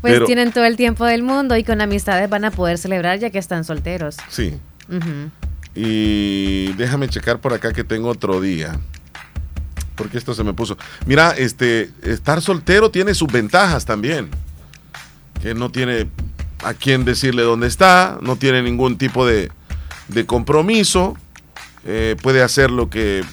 pues 0.00 0.12
Pero- 0.14 0.26
tienen 0.26 0.52
todo 0.52 0.64
el 0.64 0.76
tiempo 0.76 1.04
del 1.04 1.22
mundo 1.22 1.56
y 1.56 1.64
con 1.64 1.80
amistades 1.80 2.28
van 2.30 2.44
a 2.44 2.50
poder 2.50 2.78
celebrar 2.78 3.18
ya 3.18 3.30
que 3.30 3.38
están 3.38 3.64
solteros. 3.64 4.16
Sí. 4.28 4.58
Y 5.74 6.72
déjame 6.74 7.08
checar 7.08 7.40
por 7.40 7.52
acá 7.52 7.72
que 7.72 7.84
tengo 7.84 8.08
otro 8.08 8.40
día. 8.40 8.78
Porque 9.94 10.18
esto 10.18 10.34
se 10.34 10.44
me 10.44 10.52
puso. 10.54 10.76
Mira, 11.06 11.30
este, 11.32 11.90
estar 12.02 12.40
soltero 12.40 12.90
tiene 12.90 13.14
sus 13.14 13.30
ventajas 13.30 13.84
también. 13.84 14.30
Que 15.42 15.54
no 15.54 15.70
tiene 15.70 16.08
a 16.64 16.74
quién 16.74 17.04
decirle 17.04 17.42
dónde 17.42 17.66
está, 17.68 18.18
no 18.20 18.36
tiene 18.36 18.62
ningún 18.62 18.98
tipo 18.98 19.24
de, 19.26 19.50
de 20.08 20.26
compromiso, 20.26 21.16
eh, 21.84 22.16
puede 22.22 22.42
hacer 22.42 22.70
lo 22.70 22.90
que 22.90 23.24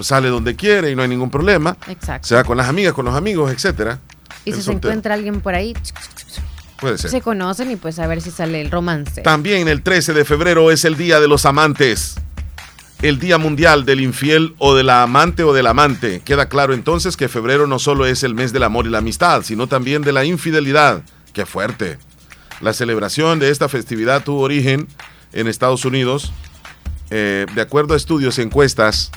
sale 0.00 0.28
donde 0.28 0.54
quiere 0.54 0.90
y 0.90 0.96
no 0.96 1.02
hay 1.02 1.08
ningún 1.08 1.30
problema. 1.30 1.76
Exacto. 1.88 2.28
Se 2.28 2.34
va 2.36 2.44
con 2.44 2.56
las 2.56 2.68
amigas, 2.68 2.92
con 2.94 3.04
los 3.04 3.14
amigos, 3.14 3.52
etcétera. 3.52 3.98
Y 4.44 4.50
El 4.50 4.56
si 4.56 4.62
se 4.62 4.72
encuentra 4.72 5.14
alguien 5.14 5.40
por 5.40 5.54
ahí, 5.54 5.74
Puede 6.78 6.98
ser. 6.98 7.10
se 7.10 7.20
conocen 7.20 7.70
y 7.70 7.76
pues 7.76 7.98
a 7.98 8.06
ver 8.06 8.20
si 8.22 8.30
sale 8.30 8.60
el 8.60 8.70
romance. 8.70 9.22
También 9.22 9.68
el 9.68 9.82
13 9.82 10.14
de 10.14 10.24
febrero 10.24 10.70
es 10.70 10.84
el 10.84 10.96
Día 10.96 11.20
de 11.20 11.28
los 11.28 11.44
Amantes. 11.44 12.16
El 13.02 13.18
Día 13.18 13.38
Mundial 13.38 13.84
del 13.86 14.00
Infiel 14.00 14.54
o 14.58 14.74
de 14.74 14.82
la 14.82 15.02
Amante 15.02 15.42
o 15.42 15.52
del 15.52 15.66
Amante. 15.66 16.20
Queda 16.24 16.48
claro 16.48 16.74
entonces 16.74 17.16
que 17.16 17.28
febrero 17.28 17.66
no 17.66 17.78
solo 17.78 18.06
es 18.06 18.22
el 18.22 18.34
mes 18.34 18.52
del 18.52 18.62
amor 18.62 18.86
y 18.86 18.90
la 18.90 18.98
amistad, 18.98 19.42
sino 19.42 19.66
también 19.66 20.02
de 20.02 20.12
la 20.12 20.24
infidelidad. 20.24 21.02
¡Qué 21.32 21.46
fuerte! 21.46 21.98
La 22.60 22.74
celebración 22.74 23.38
de 23.38 23.50
esta 23.50 23.68
festividad 23.68 24.22
tuvo 24.22 24.42
origen 24.42 24.86
en 25.32 25.48
Estados 25.48 25.84
Unidos. 25.86 26.32
Eh, 27.10 27.46
de 27.54 27.60
acuerdo 27.60 27.94
a 27.94 27.96
estudios 27.96 28.38
y 28.38 28.42
encuestas, 28.42 29.10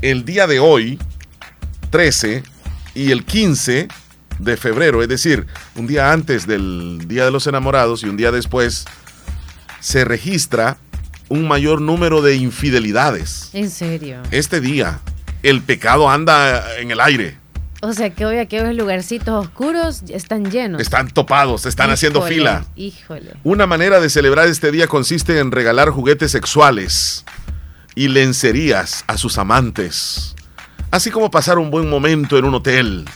el 0.00 0.24
día 0.24 0.46
de 0.46 0.58
hoy, 0.58 0.98
13, 1.90 2.42
y 2.94 3.10
el 3.10 3.24
15 3.24 3.88
de 4.40 4.56
febrero, 4.56 5.02
es 5.02 5.08
decir, 5.08 5.46
un 5.76 5.86
día 5.86 6.12
antes 6.12 6.46
del 6.46 7.06
Día 7.06 7.24
de 7.24 7.30
los 7.30 7.46
Enamorados 7.46 8.02
y 8.02 8.06
un 8.06 8.16
día 8.16 8.32
después, 8.32 8.84
se 9.80 10.04
registra 10.04 10.78
un 11.28 11.46
mayor 11.46 11.80
número 11.80 12.22
de 12.22 12.36
infidelidades. 12.36 13.50
En 13.52 13.70
serio. 13.70 14.22
Este 14.30 14.60
día, 14.60 15.00
el 15.42 15.62
pecado 15.62 16.10
anda 16.10 16.78
en 16.78 16.90
el 16.90 17.00
aire. 17.00 17.38
O 17.82 17.94
sea 17.94 18.10
que 18.10 18.26
hoy 18.26 18.38
aquellos 18.38 18.74
lugarcitos 18.74 19.46
oscuros 19.46 20.02
están 20.08 20.50
llenos. 20.50 20.82
Están 20.82 21.08
topados, 21.08 21.64
están 21.64 21.90
haciendo 21.90 22.20
fila. 22.22 22.66
Híjole. 22.76 23.32
Una 23.42 23.66
manera 23.66 24.00
de 24.00 24.10
celebrar 24.10 24.48
este 24.48 24.70
día 24.70 24.86
consiste 24.86 25.38
en 25.38 25.50
regalar 25.50 25.88
juguetes 25.88 26.30
sexuales 26.30 27.24
y 27.94 28.08
lencerías 28.08 29.04
a 29.06 29.16
sus 29.16 29.38
amantes, 29.38 30.34
así 30.90 31.10
como 31.10 31.30
pasar 31.30 31.58
un 31.58 31.70
buen 31.70 31.88
momento 31.88 32.36
en 32.36 32.44
un 32.44 32.54
hotel. 32.54 33.06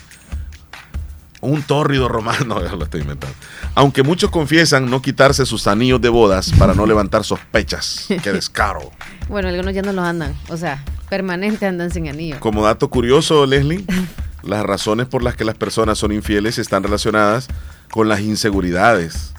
Un 1.44 1.62
tórrido 1.62 2.08
romano, 2.08 2.58
lo 2.76 2.84
estoy 2.84 3.02
inventando. 3.02 3.36
Aunque 3.74 4.02
muchos 4.02 4.30
confiesan 4.30 4.88
no 4.88 5.02
quitarse 5.02 5.44
sus 5.44 5.66
anillos 5.66 6.00
de 6.00 6.08
bodas 6.08 6.52
para 6.58 6.72
no 6.74 6.86
levantar 6.86 7.22
sospechas. 7.24 8.06
Qué 8.22 8.32
descaro. 8.32 8.90
Bueno, 9.26 9.48
algunos 9.48 9.72
ya 9.72 9.80
no 9.80 9.94
los 9.94 10.04
andan. 10.04 10.34
O 10.50 10.56
sea, 10.58 10.84
permanente 11.08 11.64
andan 11.64 11.90
sin 11.90 12.08
anillo. 12.08 12.38
Como 12.40 12.62
dato 12.62 12.90
curioso, 12.90 13.46
Leslie, 13.46 13.82
las 14.42 14.62
razones 14.64 15.06
por 15.06 15.22
las 15.22 15.34
que 15.34 15.46
las 15.46 15.54
personas 15.54 15.96
son 15.98 16.12
infieles 16.12 16.58
están 16.58 16.82
relacionadas 16.82 17.48
con 17.90 18.06
las 18.06 18.20
inseguridades, 18.20 19.32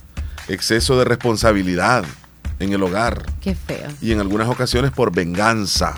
exceso 0.48 0.98
de 0.98 1.06
responsabilidad 1.06 2.04
en 2.58 2.74
el 2.74 2.82
hogar 2.82 3.26
Qué 3.42 3.54
feo. 3.54 3.90
y 4.02 4.12
en 4.12 4.20
algunas 4.22 4.48
ocasiones 4.50 4.90
por 4.92 5.14
venganza. 5.14 5.94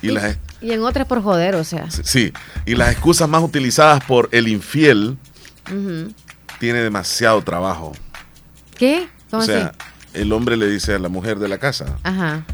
Y 0.00 0.08
las, 0.08 0.38
Y 0.62 0.72
en 0.72 0.82
otras 0.84 1.06
por 1.06 1.22
joder, 1.22 1.54
o 1.56 1.64
sea. 1.64 1.90
sí, 1.90 2.32
y 2.66 2.74
las 2.76 2.92
excusas 2.92 3.28
más 3.28 3.42
utilizadas 3.42 4.04
por 4.04 4.28
el 4.32 4.46
infiel 4.48 5.18
tiene 6.58 6.80
demasiado 6.80 7.42
trabajo. 7.42 7.92
¿Qué? 8.76 9.08
¿Cómo 9.30 9.42
o 9.42 9.46
sea, 9.46 9.68
así? 9.68 10.20
el 10.20 10.32
hombre 10.32 10.56
le 10.56 10.68
dice 10.68 10.94
a 10.94 10.98
la 10.98 11.08
mujer 11.08 11.38
de 11.38 11.48
la 11.48 11.58
casa 11.58 11.98
Ajá. 12.02 12.44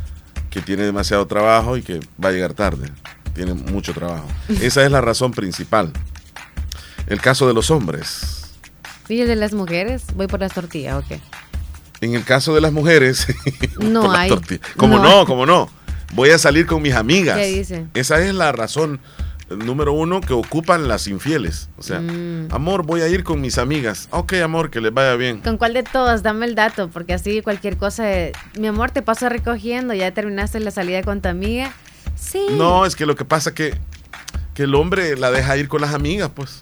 que 0.51 0.61
tiene 0.63 0.85
demasiado 0.85 1.27
trabajo 1.27 1.77
y 1.77 1.83
que 1.83 2.01
va 2.23 2.29
a 2.31 2.33
llegar 2.33 2.55
tarde. 2.55 2.91
Tiene 3.35 3.55
mucho 3.55 3.93
trabajo. 3.93 4.27
Esa 4.61 4.85
es 4.85 4.91
la 4.91 5.01
razón 5.01 5.33
principal. 5.33 5.93
El 7.07 7.21
caso 7.21 7.47
de 7.47 7.55
los 7.55 7.71
hombres. 7.71 8.53
¿Y 9.09 9.21
el 9.21 9.29
de 9.29 9.37
las 9.37 9.53
mujeres? 9.55 10.05
Voy 10.15 10.27
por 10.27 10.41
las 10.41 10.53
tortillas, 10.53 10.97
ok. 11.05 11.19
En 12.01 12.15
el 12.15 12.25
caso 12.25 12.55
de 12.55 12.61
las 12.61 12.73
mujeres, 12.73 13.27
No 13.81 14.03
las 14.09 14.19
hay. 14.21 14.29
tortillas. 14.29 14.67
Como 14.77 14.99
No 14.99 15.03
no, 15.21 15.27
como 15.27 15.47
no. 15.47 15.69
Voy 16.15 16.31
a 16.31 16.39
salir 16.39 16.67
con 16.67 16.83
mis 16.83 16.95
amigas. 16.95 17.37
¿Qué 17.37 17.47
dice? 17.47 17.87
Esa 17.95 18.21
es 18.25 18.35
la 18.35 18.53
razón 18.53 19.01
número 19.51 19.93
uno 19.95 20.21
que 20.21 20.35
ocupan 20.35 20.89
las 20.89 21.07
infieles. 21.07 21.69
O 21.79 21.83
sea, 21.83 22.01
Mm. 22.01 22.49
amor, 22.51 22.85
voy 22.85 23.01
a 23.01 23.09
ir 23.09 23.25
con 23.25 23.41
mis 23.41 23.57
amigas. 23.59 24.09
Ok, 24.11 24.35
amor, 24.35 24.71
que 24.71 24.81
les 24.81 24.93
vaya 24.93 25.15
bien. 25.17 25.41
¿Con 25.41 25.57
cuál 25.57 25.73
de 25.75 25.83
todas? 25.83 26.23
Dame 26.23 26.45
el 26.47 26.55
dato, 26.55 26.89
porque 26.91 27.15
así 27.15 27.41
cualquier 27.41 27.77
cosa 27.79 28.05
de, 28.05 28.33
mi 28.59 28.67
amor, 28.67 28.91
te 28.91 29.01
paso 29.01 29.29
recogiendo, 29.29 29.95
ya 29.95 30.11
terminaste 30.13 30.61
la 30.61 30.71
salida 30.71 31.03
con 31.03 31.23
tu 31.23 31.29
amiga. 31.29 31.73
Sí. 32.15 32.43
No, 32.51 32.85
es 32.85 32.95
que 32.97 33.07
lo 33.07 33.17
que 33.17 33.25
pasa 33.25 33.55
que, 33.55 33.75
que 34.55 34.65
el 34.65 34.75
hombre 34.75 35.17
la 35.17 35.31
deja 35.31 35.57
ir 35.57 35.69
con 35.69 35.81
las 35.81 35.95
amigas, 35.95 36.31
pues. 36.35 36.59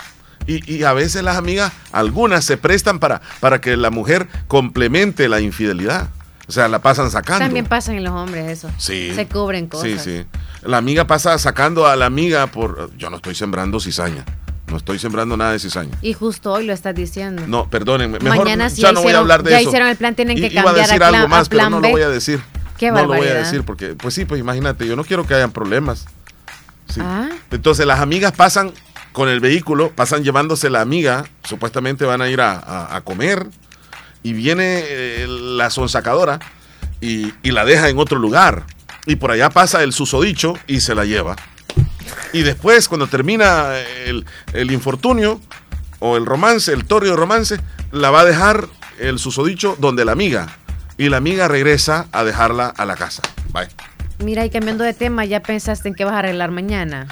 Y, 0.47 0.73
y 0.73 0.85
a 0.85 0.93
veces 0.93 1.25
las 1.25 1.37
amigas, 1.37 1.73
algunas 1.91 2.45
se 2.45 2.57
prestan 2.57 3.01
para, 3.01 3.21
para 3.41 3.61
que 3.61 3.77
la 3.77 3.91
mujer 3.91 4.29
complemente 4.47 5.29
la 5.29 5.41
infidelidad. 5.41 6.09
O 6.49 6.53
sea, 6.53 6.69
la 6.69 6.79
pasan 6.81 7.11
sacando. 7.11 7.45
También 7.45 7.67
pasan 7.67 7.97
en 7.97 8.05
los 8.05 8.13
hombres 8.13 8.49
eso. 8.49 8.71
Sí. 8.79 9.13
Se 9.15 9.27
cubren 9.27 9.67
cosas. 9.67 9.89
Sí, 9.89 9.99
sí. 9.99 10.25
La 10.63 10.77
amiga 10.79 11.07
pasa 11.07 11.37
sacando 11.39 11.87
a 11.87 11.97
la 11.97 12.07
amiga 12.07 12.47
por... 12.47 12.97
Yo 12.97 13.11
no 13.11 13.17
estoy 13.17 13.35
sembrando 13.35 13.81
cizaña. 13.81 14.25
No 14.69 14.77
estoy 14.77 14.99
sembrando 14.99 15.37
nada 15.37 15.53
de 15.53 15.59
cizaña. 15.59 15.97
Y 16.03 16.13
justo 16.13 16.53
hoy 16.53 16.67
lo 16.67 16.73
estás 16.73 16.95
diciendo. 16.95 17.43
No, 17.47 17.69
perdónenme. 17.69 18.19
Mejor 18.21 18.39
Mañana 18.45 18.69
si 18.71 18.83
ya 18.83 18.89
ya 18.89 18.93
no 18.93 19.01
voy 19.01 19.07
a 19.09 19.11
hicieron- 19.11 19.21
hablar 19.23 19.43
de 19.43 19.51
ya 19.51 19.61
eso. 19.61 19.69
hicieron 19.71 19.89
el 19.89 19.97
plan, 19.97 20.15
tienen 20.15 20.37
que 20.37 20.47
I- 20.47 20.53
Iba 20.53 20.61
a 20.61 20.65
cambiar 20.65 20.85
a 20.85 20.87
decir 20.87 20.99
plan- 20.99 21.15
algo 21.17 21.29
más, 21.29 21.49
pero 21.49 21.71
no 21.71 21.81
B. 21.81 21.89
lo 21.89 21.93
voy 21.93 22.03
a 22.03 22.09
decir. 22.09 22.41
Qué 22.79 22.91
no 22.91 23.03
lo 23.03 23.07
voy 23.09 23.27
a 23.29 23.35
decir 23.35 23.63
porque, 23.65 23.95
pues 23.95 24.15
sí, 24.15 24.25
pues 24.25 24.39
imagínate, 24.41 24.87
yo 24.87 24.97
no 24.97 25.05
quiero 25.05 25.27
que 25.27 25.35
hayan 25.35 25.51
problemas. 25.53 26.07
Sí. 26.89 27.01
Ah. 27.03 27.29
Entonces 27.51 27.87
las 27.87 28.01
amigas 28.01 28.33
pasan 28.33 28.73
con 29.13 29.29
el 29.29 29.41
vehículo, 29.41 29.91
pasan 29.93 30.23
llevándose 30.25 30.69
la 30.69 30.81
amiga, 30.83 31.25
supuestamente 31.45 32.05
van 32.05 32.21
a 32.23 32.29
ir 32.29 32.41
a, 32.41 32.53
a- 32.59 32.97
a 32.97 33.01
comer, 33.01 33.47
y 34.27 34.33
viene 34.33 34.83
eh, 34.83 35.27
la 35.29 35.71
sonsacadora 35.71 36.41
y, 37.01 37.33
y 37.45 37.53
la 37.53 37.65
deja 37.65 37.89
en 37.89 37.97
otro 37.97 38.19
lugar. 38.19 38.65
Y 39.07 39.15
por 39.15 39.31
allá 39.31 39.51
pasa 39.51 39.85
el 39.85 39.93
susodicho 39.93 40.55
y 40.67 40.81
se 40.81 40.97
la 40.97 41.05
lleva. 41.05 41.37
Y 42.33 42.43
después, 42.43 42.89
cuando 42.89 43.07
termina 43.07 43.79
el, 44.05 44.27
el 44.53 44.73
infortunio 44.73 45.41
o 46.01 46.17
el 46.17 46.27
romance, 46.27 46.73
el 46.73 46.87
torrio 46.87 47.15
romance, 47.15 47.61
la 47.93 48.11
va 48.11 48.23
a 48.23 48.25
dejar 48.25 48.67
el 48.99 49.21
susodicho 49.21 49.77
donde 49.79 50.05
la 50.05 50.11
amiga. 50.11 50.49
Y 50.99 51.09
la 51.09 51.19
amiga 51.19 51.47
regresa 51.47 52.09
a 52.11 52.25
dejarla 52.25 52.67
a 52.67 52.85
la 52.85 52.97
casa. 52.97 53.23
Bye. 53.53 53.69
Mira, 54.19 54.45
y 54.45 54.51
cambiando 54.51 54.83
de 54.83 54.93
tema, 54.93 55.25
¿ya 55.25 55.41
pensaste 55.41 55.87
en 55.87 55.95
qué 55.95 56.05
vas 56.05 56.15
a 56.15 56.19
arreglar 56.19 56.51
mañana? 56.51 57.07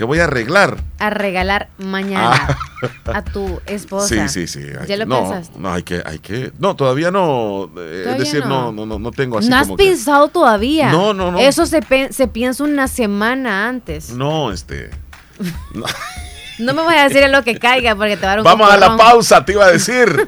Que 0.00 0.06
voy 0.06 0.18
a 0.18 0.24
arreglar. 0.24 0.78
A 0.98 1.10
regalar 1.10 1.68
mañana 1.76 2.56
a 3.04 3.22
tu 3.22 3.60
esposa. 3.66 4.14
Ah. 4.24 4.28
Sí, 4.28 4.46
sí, 4.46 4.62
sí. 4.62 4.66
¿Ya 4.88 4.96
lo 4.96 5.04
no, 5.04 5.20
pensaste? 5.28 5.58
No, 5.58 5.70
hay 5.74 5.82
que, 5.82 6.02
hay 6.06 6.20
que. 6.20 6.52
No, 6.58 6.74
todavía 6.74 7.10
no. 7.10 7.64
eh, 7.76 8.00
¿Todavía 8.04 8.12
es 8.12 8.18
decir, 8.18 8.46
no? 8.46 8.72
no, 8.72 8.86
no, 8.86 8.98
no, 8.98 9.10
tengo 9.10 9.36
así 9.36 9.50
no 9.50 9.56
has 9.58 9.68
que- 9.68 9.74
pensado 9.76 10.28
todavía. 10.28 10.90
No, 10.90 11.12
no, 11.12 11.30
no. 11.32 11.38
Eso 11.38 11.66
se, 11.66 11.82
pe- 11.82 12.14
se 12.14 12.28
piensa 12.28 12.64
una 12.64 12.88
semana 12.88 13.68
antes. 13.68 14.08
No, 14.14 14.50
este. 14.50 14.88
no. 15.74 15.84
No 16.60 16.72
me 16.74 16.82
voy 16.82 16.94
a 16.94 17.04
decir 17.04 17.22
en 17.22 17.32
lo 17.32 17.42
que 17.44 17.58
caiga 17.58 17.94
porque 17.94 18.16
te 18.16 18.22
va 18.24 18.32
a 18.32 18.36
dar 18.36 18.38
un 18.38 18.44
Vamos 18.44 18.70
a 18.70 18.76
la 18.78 18.96
pausa, 18.96 19.44
te 19.44 19.52
iba 19.52 19.66
a 19.66 19.70
decir. 19.70 20.08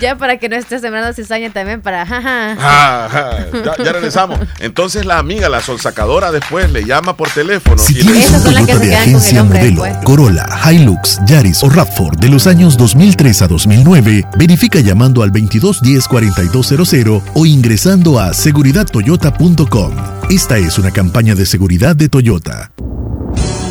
Ya 0.00 0.16
para 0.16 0.38
que 0.38 0.48
no 0.48 0.56
estés 0.56 0.80
sembrando 0.80 1.12
cizaña 1.12 1.50
también 1.50 1.80
para... 1.82 2.06
jaja. 2.06 2.56
Ah, 2.58 3.08
ah, 3.12 3.38
ya, 3.64 3.84
ya 3.84 3.92
regresamos. 3.92 4.38
Entonces 4.60 5.04
la 5.04 5.18
amiga, 5.18 5.48
la 5.48 5.60
sonsacadora, 5.60 6.30
después 6.32 6.70
le 6.72 6.84
llama 6.84 7.16
por 7.16 7.28
teléfono. 7.30 7.78
Si 7.78 7.94
y 7.94 8.02
le- 8.02 8.12
tienes 8.12 8.30
un 8.30 8.42
Toyota 8.44 8.78
de 8.78 8.96
agencia 8.96 9.42
modelo 9.44 9.84
Corolla, 10.04 10.46
Hilux, 10.70 11.20
Yaris 11.26 11.62
o 11.62 11.68
RAV4 11.68 12.16
de 12.18 12.28
los 12.28 12.46
años 12.46 12.76
2003 12.76 13.42
a 13.42 13.48
2009, 13.48 14.24
verifica 14.36 14.80
llamando 14.80 15.22
al 15.22 15.30
2210-4200 15.32 17.22
o 17.34 17.46
ingresando 17.46 18.18
a 18.18 18.32
seguridadtoyota.com. 18.32 19.92
Esta 20.30 20.56
es 20.58 20.78
una 20.78 20.90
campaña 20.90 21.34
de 21.34 21.44
seguridad 21.46 21.94
de 21.96 22.08
Toyota. 22.08 22.70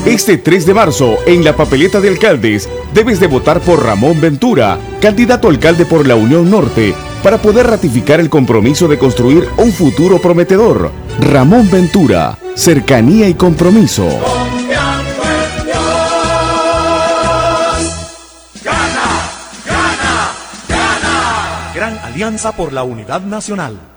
Este 0.05 0.37
3 0.37 0.65
de 0.65 0.73
marzo, 0.73 1.17
en 1.27 1.43
la 1.43 1.55
papeleta 1.55 2.01
de 2.01 2.09
alcaldes, 2.09 2.67
debes 2.93 3.19
de 3.19 3.27
votar 3.27 3.61
por 3.61 3.83
Ramón 3.83 4.19
Ventura, 4.19 4.79
candidato 4.99 5.47
alcalde 5.47 5.85
por 5.85 6.07
la 6.07 6.15
Unión 6.15 6.49
Norte, 6.49 6.95
para 7.21 7.37
poder 7.39 7.67
ratificar 7.67 8.19
el 8.19 8.29
compromiso 8.29 8.87
de 8.87 8.97
construir 8.97 9.47
un 9.57 9.71
futuro 9.71 10.19
prometedor. 10.19 10.91
Ramón 11.19 11.69
Ventura, 11.69 12.37
cercanía 12.55 13.29
y 13.29 13.35
compromiso. 13.35 14.07
Alianza 22.11 22.51
por 22.51 22.73
la 22.73 22.83
Unidad 22.83 23.21
Nacional. 23.21 23.90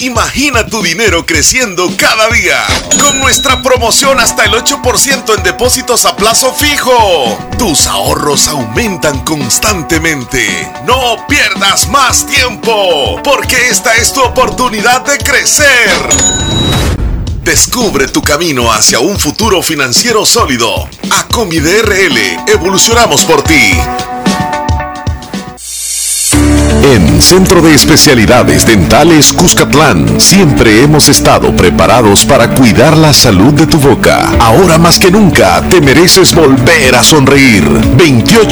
Imagina 0.00 0.64
tu 0.64 0.80
dinero 0.80 1.26
creciendo 1.26 1.90
cada 1.96 2.28
día 2.28 2.64
con 3.00 3.18
nuestra 3.18 3.60
promoción 3.62 4.20
hasta 4.20 4.44
el 4.44 4.52
8% 4.52 5.36
en 5.36 5.42
depósitos 5.42 6.06
a 6.06 6.14
plazo 6.14 6.54
fijo. 6.54 7.36
Tus 7.58 7.88
ahorros 7.88 8.46
aumentan 8.46 9.18
constantemente. 9.24 10.70
No 10.86 11.26
pierdas 11.26 11.88
más 11.88 12.24
tiempo 12.26 13.20
porque 13.24 13.70
esta 13.70 13.96
es 13.96 14.12
tu 14.12 14.22
oportunidad 14.22 15.00
de 15.00 15.18
crecer. 15.18 15.90
Descubre 17.42 18.06
tu 18.06 18.22
camino 18.22 18.72
hacia 18.72 19.00
un 19.00 19.18
futuro 19.18 19.64
financiero 19.64 20.24
sólido. 20.24 20.88
Acomide 21.10 21.82
RL, 21.82 22.44
evolucionamos 22.46 23.24
por 23.24 23.42
ti. 23.42 23.72
En 26.82 27.20
Centro 27.20 27.60
de 27.60 27.74
Especialidades 27.74 28.64
Dentales 28.64 29.32
Cuscatlán 29.32 30.20
siempre 30.20 30.82
hemos 30.82 31.08
estado 31.08 31.54
preparados 31.54 32.24
para 32.24 32.54
cuidar 32.54 32.96
la 32.96 33.12
salud 33.12 33.52
de 33.52 33.66
tu 33.66 33.78
boca. 33.78 34.30
Ahora 34.38 34.78
más 34.78 34.98
que 34.98 35.10
nunca 35.10 35.62
te 35.68 35.80
mereces 35.80 36.34
volver 36.34 36.94
a 36.94 37.02
sonreír. 37.02 37.64
28 37.96 38.48